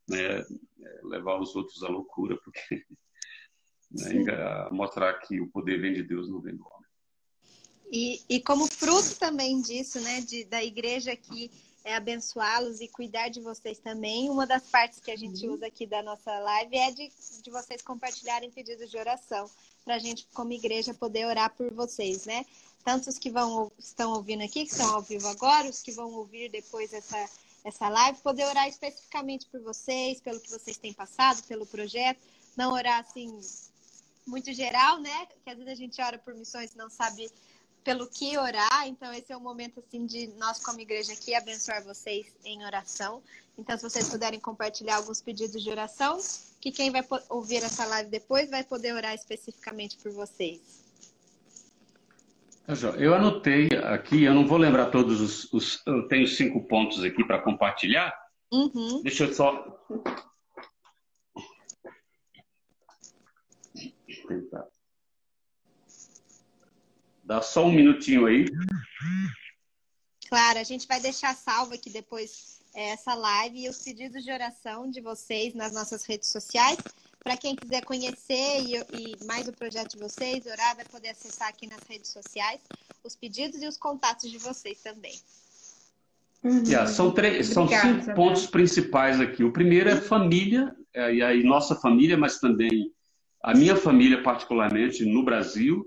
né, 0.09 0.45
levar 1.03 1.41
os 1.41 1.55
outros 1.55 1.83
à 1.83 1.89
loucura, 1.89 2.39
porque 2.43 2.85
né, 3.91 4.69
mostrar 4.71 5.15
que 5.21 5.41
o 5.41 5.51
poder 5.51 5.81
vem 5.81 5.93
de 5.93 6.03
Deus, 6.03 6.29
não 6.29 6.41
vem 6.41 6.57
do 6.57 6.65
homem. 6.65 6.87
E, 7.93 8.23
e 8.29 8.41
como 8.41 8.67
fruto 8.67 9.19
também 9.19 9.61
disso, 9.61 10.01
né, 10.01 10.21
de, 10.21 10.45
da 10.45 10.63
igreja 10.63 11.15
que 11.15 11.51
é 11.85 11.95
abençoá-los 11.95 12.81
e 12.81 12.89
cuidar 12.89 13.29
de 13.29 13.41
vocês 13.41 13.79
também. 13.79 14.29
Uma 14.29 14.45
das 14.45 14.69
partes 14.69 14.99
que 14.99 15.11
a 15.11 15.17
gente 15.17 15.47
uhum. 15.47 15.55
usa 15.55 15.69
aqui 15.69 15.87
da 15.87 16.03
nossa 16.03 16.37
live 16.41 16.77
é 16.77 16.91
de, 16.91 17.09
de 17.43 17.51
vocês 17.51 17.81
compartilharem 17.81 18.51
pedidos 18.51 18.91
de 18.91 18.99
oração 18.99 19.49
para 19.85 19.95
a 19.95 19.99
gente, 20.01 20.27
como 20.35 20.53
igreja, 20.53 20.93
poder 20.93 21.27
orar 21.27 21.55
por 21.55 21.73
vocês, 21.73 22.27
né? 22.27 22.45
Tanto 22.87 23.11
os 23.11 23.19
que 23.19 23.31
vão, 23.31 23.73
estão 23.77 24.13
ouvindo 24.13 24.45
aqui, 24.45 24.65
que 24.65 24.71
estão 24.71 24.95
ao 24.95 25.03
vivo 25.03 25.27
agora, 25.27 25.69
os 25.69 25.83
que 25.83 25.91
vão 25.91 26.09
ouvir 26.13 26.49
depois 26.49 26.93
essa, 26.93 27.29
essa 27.65 27.89
live, 27.89 28.21
poder 28.21 28.45
orar 28.45 28.69
especificamente 28.69 29.45
por 29.47 29.61
vocês, 29.61 30.21
pelo 30.21 30.39
que 30.39 30.49
vocês 30.49 30.77
têm 30.77 30.93
passado, 30.93 31.43
pelo 31.49 31.67
projeto, 31.67 32.21
não 32.57 32.73
orar 32.73 33.01
assim 33.01 33.41
muito 34.25 34.53
geral, 34.53 35.01
né? 35.01 35.27
Que 35.43 35.51
às 35.51 35.57
vezes 35.57 35.73
a 35.73 35.75
gente 35.75 36.01
ora 36.01 36.17
por 36.17 36.33
missões 36.33 36.75
e 36.75 36.79
não 36.79 36.89
sabe 36.89 37.29
pelo 37.83 38.07
que 38.07 38.39
orar. 38.39 38.87
Então, 38.87 39.13
esse 39.13 39.33
é 39.33 39.37
o 39.37 39.41
momento 39.41 39.81
assim 39.81 40.07
de 40.07 40.29
nós, 40.39 40.61
como 40.61 40.79
igreja 40.79 41.13
aqui, 41.13 41.35
abençoar 41.35 41.83
vocês 41.83 42.29
em 42.45 42.65
oração. 42.65 43.21
Então, 43.59 43.77
se 43.77 43.83
vocês 43.83 44.09
puderem 44.09 44.39
compartilhar 44.39 44.99
alguns 44.99 45.21
pedidos 45.21 45.61
de 45.61 45.71
oração, 45.71 46.21
que 46.61 46.71
quem 46.71 46.93
vai 46.93 47.05
ouvir 47.31 47.65
essa 47.65 47.85
live 47.85 48.09
depois 48.11 48.49
vai 48.49 48.63
poder 48.63 48.95
orar 48.95 49.13
especificamente 49.13 49.97
por 49.97 50.13
vocês. 50.13 50.86
Tá, 52.67 52.73
eu 52.99 53.15
anotei 53.15 53.69
aqui, 53.85 54.25
eu 54.25 54.35
não 54.35 54.45
vou 54.45 54.59
lembrar 54.59 54.91
todos 54.91 55.21
os. 55.21 55.53
os 55.53 55.87
eu 55.87 56.09
tenho 56.09 56.27
cinco 56.27 56.67
pontos 56.67 57.05
aqui 57.05 57.25
para 57.25 57.41
compartilhar. 57.41 58.13
Uhum. 58.53 59.03
Deixa 59.05 59.25
eu 59.25 59.33
só. 59.33 59.79
Tentar. 64.27 64.67
Dá 67.23 67.41
só 67.41 67.65
um 67.65 67.73
minutinho 67.73 68.27
aí. 68.27 68.47
Claro, 70.29 70.59
a 70.59 70.65
gente 70.65 70.89
vai 70.89 71.01
deixar 71.01 71.37
salvo 71.37 71.75
aqui 71.75 71.89
depois 71.89 72.61
é, 72.75 72.91
essa 72.91 73.15
live 73.15 73.65
e 73.65 73.69
os 73.69 73.83
pedidos 73.83 74.25
de 74.25 74.33
oração 74.33 74.91
de 74.91 75.01
vocês 75.01 75.55
nas 75.55 75.73
nossas 75.73 76.05
redes 76.05 76.31
sociais. 76.31 76.79
Para 77.27 77.37
quem 77.37 77.57
quiser 77.57 77.85
conhecer 77.85 78.63
e, 78.63 78.77
e, 78.77 79.27
mais 79.27 79.49
o 79.49 79.53
projeto 79.53 79.97
de 79.97 79.99
vocês, 79.99 80.47
orar, 80.47 80.77
vai 80.77 80.85
poder 80.85 81.09
acessar 81.09 81.49
aqui 81.49 81.67
nas 81.67 81.81
redes 81.89 82.13
sociais 82.13 82.61
os 83.03 83.17
pedidos 83.17 83.61
e 83.61 83.67
os 83.67 83.77
contatos 83.77 84.31
de 84.31 84.39
vocês 84.39 84.81
também. 84.81 85.13
Uhum. 86.45 86.63
Yeah, 86.65 86.87
são 86.87 87.11
três, 87.11 87.49
são 87.49 87.65
Obrigada, 87.65 88.01
cinco 88.01 88.15
pontos 88.15 88.47
principais 88.47 89.21
aqui. 89.21 89.43
O 89.43 89.53
primeiro 89.53 89.91
é 89.91 89.97
família, 89.97 90.73
é, 90.95 91.15
e 91.15 91.21
aí 91.21 91.43
nossa 91.43 91.75
família, 91.75 92.17
mas 92.17 92.39
também 92.39 92.93
a 93.43 93.53
minha 93.53 93.75
família 93.75 94.23
particularmente 94.23 95.05
no 95.05 95.25
Brasil 95.25 95.85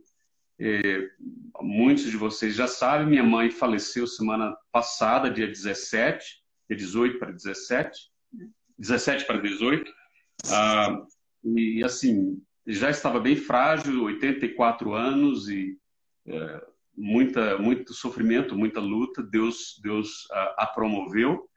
é, 0.60 1.08
muitos 1.62 2.04
de 2.04 2.18
vocês 2.18 2.54
já 2.54 2.68
sabem, 2.68 3.08
minha 3.08 3.24
mãe 3.24 3.50
faleceu 3.50 4.06
semana 4.06 4.54
passada, 4.74 5.32
dia 5.32 5.48
17, 5.48 6.44
dia 6.70 6.78
18 6.78 7.18
para 7.18 7.32
17, 7.32 7.98
17 8.78 9.26
para 9.26 9.38
18. 9.38 9.90
Ah, 10.52 11.02
e 11.44 11.84
assim, 11.84 12.42
já 12.68 12.90
estava 12.90 13.20
bem 13.20 13.36
frágil, 13.36 14.04
84 14.04 14.94
anos 14.94 15.50
e 15.50 15.78
é, 16.28 16.62
muita, 16.96 17.58
muito 17.58 17.94
sofrimento, 17.94 18.56
muita 18.56 18.80
luta. 18.80 19.24
Deus, 19.24 19.80
Deus 19.82 20.28
a, 20.32 20.64
a 20.64 20.68
promoveu. 20.68 21.50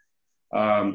Ah, 0.52 0.92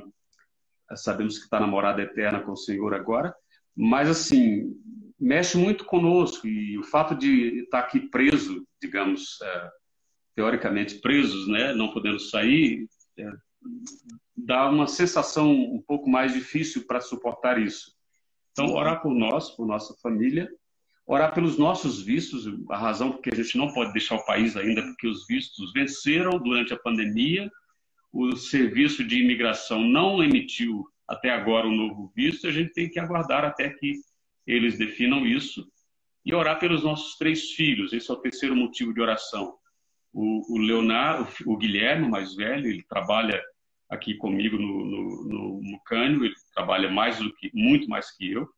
sabemos 0.95 1.37
que 1.37 1.43
está 1.43 1.59
namorada 1.59 2.01
eterna 2.01 2.41
com 2.41 2.51
o 2.51 2.57
Senhor 2.57 2.93
agora. 2.93 3.35
Mas 3.75 4.09
assim, 4.09 4.75
mexe 5.19 5.57
muito 5.57 5.85
conosco 5.85 6.47
e 6.47 6.77
o 6.77 6.83
fato 6.83 7.15
de 7.15 7.63
estar 7.63 7.79
aqui 7.79 7.99
preso, 7.99 8.65
digamos, 8.81 9.39
é, 9.41 9.71
teoricamente 10.35 10.99
presos, 10.99 11.47
né, 11.47 11.73
não 11.73 11.91
podendo 11.91 12.19
sair, 12.19 12.87
é, 13.17 13.31
dá 14.35 14.69
uma 14.69 14.87
sensação 14.87 15.51
um 15.51 15.81
pouco 15.81 16.09
mais 16.09 16.33
difícil 16.33 16.85
para 16.85 17.01
suportar 17.01 17.59
isso. 17.59 17.96
Então, 18.59 18.73
orar 18.73 19.03
por 19.03 19.13
nós, 19.13 19.51
por 19.51 19.67
nossa 19.67 19.93
família, 20.01 20.49
orar 21.05 21.31
pelos 21.31 21.59
nossos 21.59 22.01
vistos, 22.01 22.47
a 22.71 22.77
razão 22.77 23.11
porque 23.11 23.29
a 23.31 23.35
gente 23.35 23.55
não 23.55 23.71
pode 23.71 23.93
deixar 23.93 24.15
o 24.15 24.25
país 24.25 24.57
ainda, 24.57 24.81
porque 24.81 25.07
os 25.07 25.27
vistos 25.27 25.71
venceram 25.73 26.39
durante 26.39 26.73
a 26.73 26.79
pandemia, 26.79 27.51
o 28.11 28.35
serviço 28.35 29.03
de 29.03 29.21
imigração 29.21 29.83
não 29.83 30.23
emitiu 30.23 30.87
até 31.07 31.29
agora 31.29 31.67
um 31.67 31.75
novo 31.75 32.11
visto, 32.15 32.47
a 32.47 32.51
gente 32.51 32.73
tem 32.73 32.89
que 32.89 32.99
aguardar 32.99 33.45
até 33.45 33.69
que 33.69 33.93
eles 34.47 34.75
definam 34.75 35.23
isso, 35.23 35.71
e 36.25 36.33
orar 36.33 36.57
pelos 36.59 36.83
nossos 36.83 37.15
três 37.15 37.51
filhos. 37.51 37.93
Esse 37.93 38.09
é 38.09 38.13
o 38.15 38.17
terceiro 38.17 38.55
motivo 38.55 38.91
de 38.91 38.99
oração. 38.99 39.53
O, 40.11 40.55
o 40.55 40.57
Leonardo, 40.57 41.27
o 41.45 41.55
Guilherme, 41.57 42.09
mais 42.09 42.35
velho, 42.35 42.67
ele 42.67 42.83
trabalha 42.89 43.39
aqui 43.87 44.15
comigo 44.15 44.57
no, 44.57 44.83
no, 44.83 45.23
no 45.25 45.61
Mucânio, 45.61 46.25
ele 46.25 46.33
trabalha 46.57 46.89
mais 46.89 47.19
do 47.19 47.31
que, 47.35 47.51
muito 47.53 47.87
mais 47.87 48.09
que 48.11 48.31
eu 48.31 48.49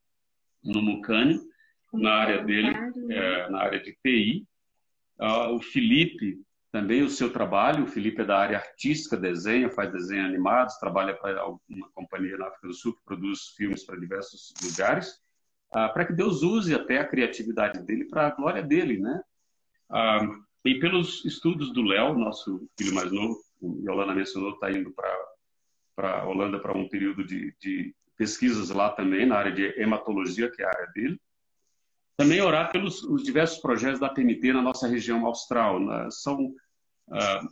no 0.64 0.82
Mucânio, 0.82 1.42
na 1.92 2.14
área 2.14 2.44
dele, 2.44 2.74
é, 3.10 3.50
na 3.50 3.60
área 3.60 3.80
de 3.80 3.98
TI. 4.02 4.48
Uh, 5.20 5.56
o 5.56 5.62
Felipe, 5.62 6.40
também 6.72 7.04
o 7.04 7.10
seu 7.10 7.32
trabalho, 7.32 7.84
o 7.84 7.88
Felipe 7.88 8.22
é 8.22 8.26
da 8.26 8.38
área 8.38 8.58
artística, 8.58 9.18
desenha, 9.18 9.70
faz 9.70 9.92
desenhos 9.92 10.28
animados, 10.28 10.78
trabalha 10.78 11.14
para 11.14 11.46
uma 11.46 11.90
companhia 11.94 12.38
na 12.38 12.48
África 12.48 12.68
do 12.68 12.74
Sul 12.74 12.94
que 12.94 13.04
produz 13.04 13.50
filmes 13.58 13.84
para 13.84 14.00
diversos 14.00 14.54
lugares 14.64 15.20
ah, 15.72 15.90
para 15.90 16.06
que 16.06 16.14
Deus 16.14 16.42
use 16.42 16.74
até 16.74 16.98
a 16.98 17.08
criatividade 17.08 17.84
dele 17.84 18.06
para 18.06 18.28
a 18.28 18.32
glória 18.32 18.64
dele, 18.64 18.98
né? 18.98 19.22
Ah, 19.90 20.28
e 20.66 20.80
pelos 20.80 21.24
estudos 21.26 21.72
do 21.74 21.84
Léo, 21.84 22.18
nosso 22.18 22.68
filho 22.78 22.94
mais 22.94 23.12
novo, 23.12 23.38
o 23.62 23.82
Yolanda 23.84 24.14
mencionou, 24.14 24.54
está 24.54 24.72
indo 24.72 24.92
para 24.92 25.10
a 26.08 26.28
Holanda 26.28 26.60
para 26.60 26.78
um 26.78 26.88
período 26.88 27.24
de, 27.26 27.54
de, 27.60 27.96
pesquisas 28.18 28.70
lá 28.70 28.90
também, 28.90 29.26
na 29.26 29.38
área 29.38 29.52
de 29.52 29.80
hematologia, 29.80 30.52
que 30.52 30.62
é 30.62 30.66
a 30.66 30.70
área 30.70 30.88
dele. 30.94 31.20
Também 32.18 32.42
orar 32.42 32.72
pelos 32.72 33.02
os 33.04 33.24
diversos 33.24 33.60
projetos 33.60 34.00
da 34.00 34.10
PMT 34.10 34.52
na 34.52 34.62
nossa 34.62 34.88
região 34.88 35.26
austral. 35.26 35.80
Né? 35.80 36.08
São 36.12 36.54
ah, 37.10 37.48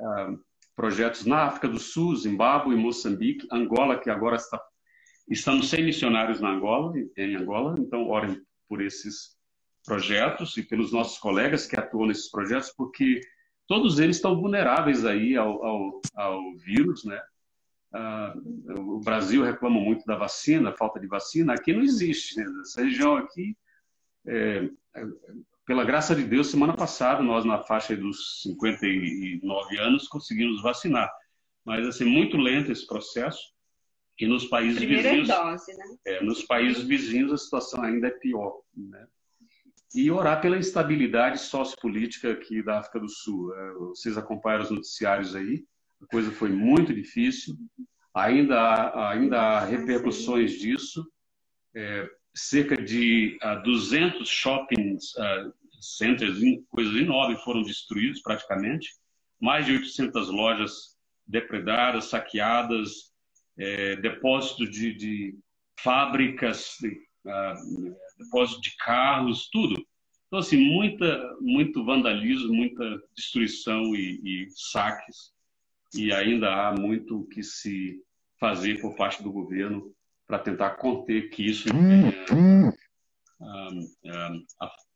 ah, 0.00 0.34
projetos 0.76 1.26
na 1.26 1.44
África 1.44 1.66
do 1.66 1.80
Sul, 1.80 2.14
Zimbábue, 2.14 2.76
Moçambique, 2.76 3.48
Angola, 3.50 3.98
que 3.98 4.08
agora 4.08 4.36
está 4.36 4.62
Estamos 5.28 5.70
sem 5.70 5.84
missionários 5.84 6.40
na 6.40 6.50
Angola, 6.50 6.92
em 7.16 7.36
Angola, 7.36 7.78
então 7.78 8.08
orem 8.08 8.40
por 8.68 8.82
esses 8.82 9.36
projetos 9.84 10.56
e 10.56 10.62
pelos 10.62 10.92
nossos 10.92 11.18
colegas 11.18 11.66
que 11.66 11.74
atuam 11.74 12.06
nesses 12.06 12.30
projetos, 12.30 12.70
porque 12.76 13.20
todos 13.66 13.98
eles 13.98 14.16
estão 14.16 14.38
vulneráveis 14.38 15.04
aí 15.04 15.36
ao, 15.36 15.64
ao, 15.64 16.00
ao 16.14 16.56
vírus, 16.56 17.04
né? 17.04 17.20
Ah, 17.92 18.34
o 18.78 19.00
Brasil 19.00 19.42
reclama 19.42 19.78
muito 19.78 20.04
da 20.06 20.16
vacina, 20.16 20.72
falta 20.72 20.98
de 20.98 21.06
vacina. 21.06 21.52
Aqui 21.52 21.72
não 21.72 21.82
existe. 21.82 22.36
Né? 22.36 22.46
Essa 22.62 22.82
região 22.82 23.16
aqui, 23.16 23.56
é, 24.26 24.68
pela 25.66 25.84
graça 25.84 26.14
de 26.14 26.24
Deus, 26.24 26.50
semana 26.50 26.74
passada 26.74 27.22
nós 27.22 27.44
na 27.44 27.58
faixa 27.58 27.96
dos 27.96 28.42
59 28.42 29.78
anos 29.78 30.08
conseguimos 30.08 30.62
vacinar, 30.62 31.10
mas 31.64 31.86
assim 31.86 32.04
muito 32.04 32.36
lento 32.36 32.72
esse 32.72 32.86
processo. 32.86 33.52
E 34.18 34.26
nos 34.26 34.44
países 34.44 34.78
Primeira 34.78 35.02
vizinhos, 35.02 35.28
dose, 35.28 35.74
né? 35.76 35.84
É, 36.06 36.22
nos 36.22 36.44
países 36.44 36.82
vizinhos 36.82 37.32
a 37.32 37.38
situação 37.38 37.82
ainda 37.82 38.08
é 38.08 38.10
pior, 38.10 38.60
né? 38.76 39.06
E 39.94 40.10
orar 40.10 40.40
pela 40.40 40.56
instabilidade 40.56 41.40
sociopolítica 41.40 42.32
aqui 42.32 42.62
da 42.62 42.78
África 42.78 43.00
do 43.00 43.08
Sul. 43.08 43.54
É, 43.54 43.72
vocês 43.72 44.16
acompanharam 44.16 44.64
os 44.64 44.70
noticiários 44.70 45.34
aí, 45.34 45.64
a 46.02 46.06
coisa 46.06 46.30
foi 46.32 46.50
muito 46.50 46.92
difícil. 46.92 47.56
Ainda 48.14 48.60
há, 48.60 49.10
ainda 49.10 49.40
há 49.40 49.64
repercussões 49.64 50.52
disso. 50.52 51.06
É, 51.74 52.08
cerca 52.34 52.76
de 52.76 53.38
uh, 53.42 53.62
200 53.62 54.28
shoppings, 54.28 55.14
uh, 55.14 55.52
centers, 55.80 56.38
coisas 56.70 56.94
enormes 56.94 57.42
foram 57.42 57.62
destruídos 57.62 58.20
praticamente. 58.22 58.90
Mais 59.40 59.66
de 59.66 59.72
800 59.72 60.28
lojas 60.30 60.96
depredadas, 61.26 62.06
saqueadas, 62.06 63.12
é, 63.58 63.96
depósito 63.96 64.68
de, 64.68 64.94
de 64.94 65.38
fábricas, 65.80 66.76
de, 66.80 66.88
uh, 67.26 67.96
depósito 68.18 68.60
de 68.60 68.76
carros, 68.76 69.48
tudo. 69.50 69.74
Então, 70.26 70.38
assim, 70.38 70.56
muita, 70.56 71.36
muito 71.40 71.84
vandalismo, 71.84 72.54
muita 72.54 73.02
destruição 73.14 73.94
e, 73.94 74.20
e 74.24 74.48
saques. 74.50 75.32
E 75.94 76.12
ainda 76.12 76.48
há 76.48 76.72
muito 76.72 77.20
o 77.20 77.26
que 77.26 77.42
se 77.42 78.00
fazer 78.38 78.80
por 78.80 78.96
parte 78.96 79.22
do 79.22 79.32
governo 79.32 79.94
para 80.26 80.38
tentar 80.38 80.70
conter 80.70 81.28
que 81.30 81.46
isso 81.46 81.68
venha 81.72 82.14
um, 82.32 82.72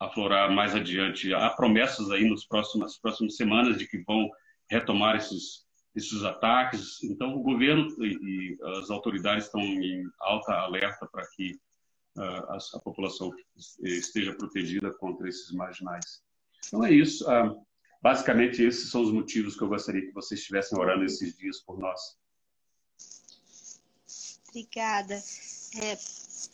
aflorar 0.01 0.51
mais 0.51 0.75
adiante. 0.75 1.35
Há 1.35 1.51
promessas 1.51 2.11
aí 2.11 2.29
nos 2.29 2.47
próximos, 2.47 2.87
nas 2.87 2.99
próximas 2.99 3.37
semanas 3.37 3.79
de 3.79 3.87
que 3.87 3.99
vão 3.99 4.29
retomar 4.71 5.17
esses 5.17 5.67
esses 5.97 6.23
ataques. 6.23 7.03
Então, 7.03 7.35
o 7.35 7.43
governo 7.43 7.89
e, 8.05 8.11
e 8.13 8.59
as 8.79 8.91
autoridades 8.91 9.47
estão 9.47 9.63
em 9.63 10.05
alta 10.21 10.53
alerta 10.53 11.09
para 11.11 11.27
que 11.35 11.53
uh, 12.19 12.21
a, 12.23 12.59
a, 12.75 12.81
população 12.81 13.33
esteja 13.83 14.35
protegida 14.35 14.93
contra 14.99 15.27
esses 15.27 15.51
marginais. 15.53 16.23
Então, 16.67 16.85
é 16.85 16.93
isso. 16.93 17.25
Uh, 17.25 17.57
basicamente, 18.03 18.63
esses 18.63 18.91
são 18.91 19.03
os 19.03 19.13
motivos 19.13 19.57
que 19.57 19.63
eu 19.63 19.69
gostaria 19.69 20.07
que 20.07 20.13
vocês 20.13 20.41
estivessem 20.41 20.79
orando 20.79 21.05
esses 21.05 21.37
dias 21.37 21.61
por 21.61 21.79
nós. 21.79 22.01
Obrigada. 24.49 25.23
É, 25.79 25.99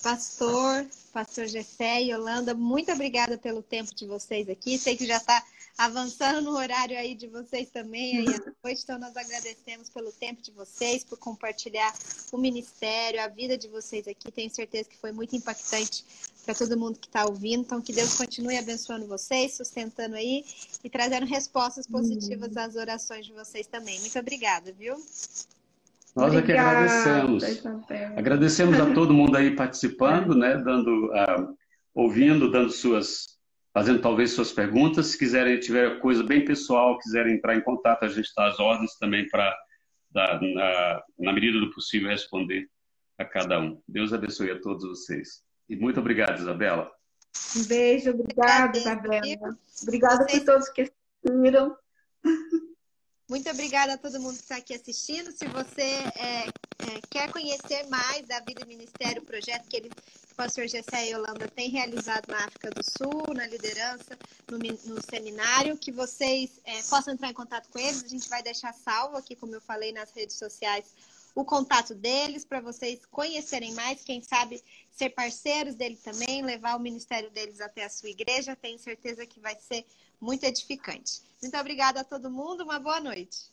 pastor, 0.02 0.86
pastor 1.12 1.46
Gessé 1.46 2.02
e 2.02 2.12
Yolanda, 2.12 2.54
muito 2.54 2.90
obrigada 2.90 3.38
pelo 3.38 3.62
tempo 3.62 3.94
de 3.94 4.06
vocês 4.06 4.48
aqui. 4.48 4.76
Sei 4.76 4.96
que 4.96 5.06
já 5.06 5.18
está 5.18 5.44
avançando 5.76 6.42
no 6.42 6.56
horário 6.56 6.96
aí 6.96 7.14
de 7.14 7.26
vocês 7.26 7.70
também 7.70 8.18
aí 8.18 8.26
à 8.26 8.52
noite. 8.64 8.82
Então, 8.82 8.98
nós 8.98 9.16
agradecemos 9.16 9.88
pelo 9.90 10.12
tempo 10.12 10.42
de 10.42 10.50
vocês, 10.52 11.04
por 11.04 11.18
compartilhar 11.18 11.92
o 12.30 12.38
ministério, 12.38 13.20
a 13.20 13.28
vida 13.28 13.56
de 13.56 13.68
vocês 13.68 14.06
aqui. 14.06 14.30
Tenho 14.30 14.50
certeza 14.50 14.88
que 14.88 14.96
foi 14.96 15.12
muito 15.12 15.34
impactante 15.34 16.04
para 16.44 16.54
todo 16.54 16.76
mundo 16.76 16.98
que 16.98 17.06
está 17.06 17.24
ouvindo. 17.24 17.62
Então, 17.62 17.80
que 17.80 17.92
Deus 17.92 18.16
continue 18.16 18.56
abençoando 18.56 19.06
vocês, 19.06 19.56
sustentando 19.56 20.16
aí 20.16 20.44
e 20.82 20.90
trazendo 20.90 21.26
respostas 21.26 21.86
positivas 21.86 22.56
às 22.56 22.76
orações 22.76 23.26
de 23.26 23.32
vocês 23.32 23.66
também. 23.66 23.98
Muito 24.00 24.18
obrigada, 24.18 24.72
viu? 24.72 24.96
Nós 26.14 26.34
é 26.34 26.42
que 26.42 26.52
agradecemos. 26.52 27.44
Agradecemos 28.16 28.78
a 28.78 28.92
todo 28.92 29.14
mundo 29.14 29.36
aí 29.36 29.56
participando, 29.56 30.34
né? 30.34 30.56
Dando, 30.58 31.06
uh, 31.06 31.56
ouvindo, 31.94 32.50
dando 32.50 32.70
suas, 32.70 33.31
fazendo 33.72 34.00
talvez 34.00 34.32
suas 34.32 34.52
perguntas. 34.52 35.06
Se 35.06 35.18
quiserem, 35.18 35.58
tiver 35.58 35.98
coisa 36.00 36.22
bem 36.22 36.44
pessoal, 36.44 36.98
quiserem 36.98 37.34
entrar 37.34 37.56
em 37.56 37.62
contato, 37.62 38.04
a 38.04 38.08
gente 38.08 38.26
está 38.26 38.48
às 38.48 38.58
ordens 38.58 38.96
também 38.98 39.28
para, 39.28 39.54
na, 40.14 41.02
na 41.18 41.32
medida 41.32 41.58
do 41.58 41.70
possível, 41.70 42.10
responder 42.10 42.68
a 43.18 43.24
cada 43.24 43.58
um. 43.58 43.80
Deus 43.88 44.12
abençoe 44.12 44.50
a 44.50 44.60
todos 44.60 44.84
vocês. 44.84 45.42
E 45.68 45.76
muito 45.76 46.00
obrigado, 46.00 46.38
Isabela. 46.38 46.90
Um 47.56 47.64
beijo, 47.64 48.10
obrigada, 48.10 48.76
Isabela. 48.76 49.58
Obrigada 49.82 50.26
por 50.26 50.44
todos 50.44 50.68
que 50.68 50.82
assistiram. 50.82 51.76
Muito 53.32 53.48
obrigada 53.48 53.94
a 53.94 53.96
todo 53.96 54.20
mundo 54.20 54.36
que 54.36 54.42
está 54.42 54.56
aqui 54.56 54.74
assistindo. 54.74 55.32
Se 55.32 55.46
você 55.46 55.80
é, 55.80 56.48
é, 56.48 57.00
quer 57.08 57.32
conhecer 57.32 57.86
mais 57.88 58.26
da 58.26 58.38
Vida 58.40 58.60
e 58.62 58.66
Ministério, 58.66 59.22
o 59.22 59.24
projeto 59.24 59.66
que, 59.68 59.78
ele, 59.78 59.90
o 60.30 60.34
pastor 60.34 60.68
Gessé 60.68 61.08
e 61.08 61.14
Holanda 61.14 61.48
tem 61.48 61.70
realizado 61.70 62.28
na 62.28 62.44
África 62.44 62.68
do 62.70 62.82
Sul, 62.84 63.32
na 63.32 63.46
liderança, 63.46 64.18
no, 64.50 64.58
no 64.58 65.00
seminário, 65.00 65.78
que 65.78 65.90
vocês 65.90 66.60
é, 66.66 66.82
possam 66.82 67.14
entrar 67.14 67.30
em 67.30 67.32
contato 67.32 67.70
com 67.70 67.78
eles. 67.78 68.04
A 68.04 68.08
gente 68.08 68.28
vai 68.28 68.42
deixar 68.42 68.74
salvo 68.74 69.16
aqui, 69.16 69.34
como 69.34 69.54
eu 69.54 69.62
falei, 69.62 69.92
nas 69.92 70.12
redes 70.12 70.36
sociais, 70.36 70.94
o 71.34 71.42
contato 71.42 71.94
deles 71.94 72.44
para 72.44 72.60
vocês 72.60 73.00
conhecerem 73.10 73.72
mais, 73.72 74.04
quem 74.04 74.20
sabe 74.20 74.62
ser 74.90 75.08
parceiros 75.08 75.74
dele 75.74 75.96
também, 75.96 76.42
levar 76.42 76.76
o 76.76 76.80
ministério 76.80 77.30
deles 77.30 77.62
até 77.62 77.86
a 77.86 77.88
sua 77.88 78.10
igreja. 78.10 78.54
Tenho 78.54 78.78
certeza 78.78 79.24
que 79.24 79.40
vai 79.40 79.56
ser 79.58 79.86
muito 80.22 80.44
edificante. 80.44 81.20
Muito 81.42 81.56
obrigada 81.58 82.00
a 82.00 82.04
todo 82.04 82.30
mundo, 82.30 82.62
uma 82.62 82.78
boa 82.78 83.00
noite. 83.00 83.50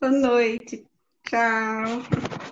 Boa 0.00 0.12
noite. 0.12 0.86
Tchau. 1.24 2.46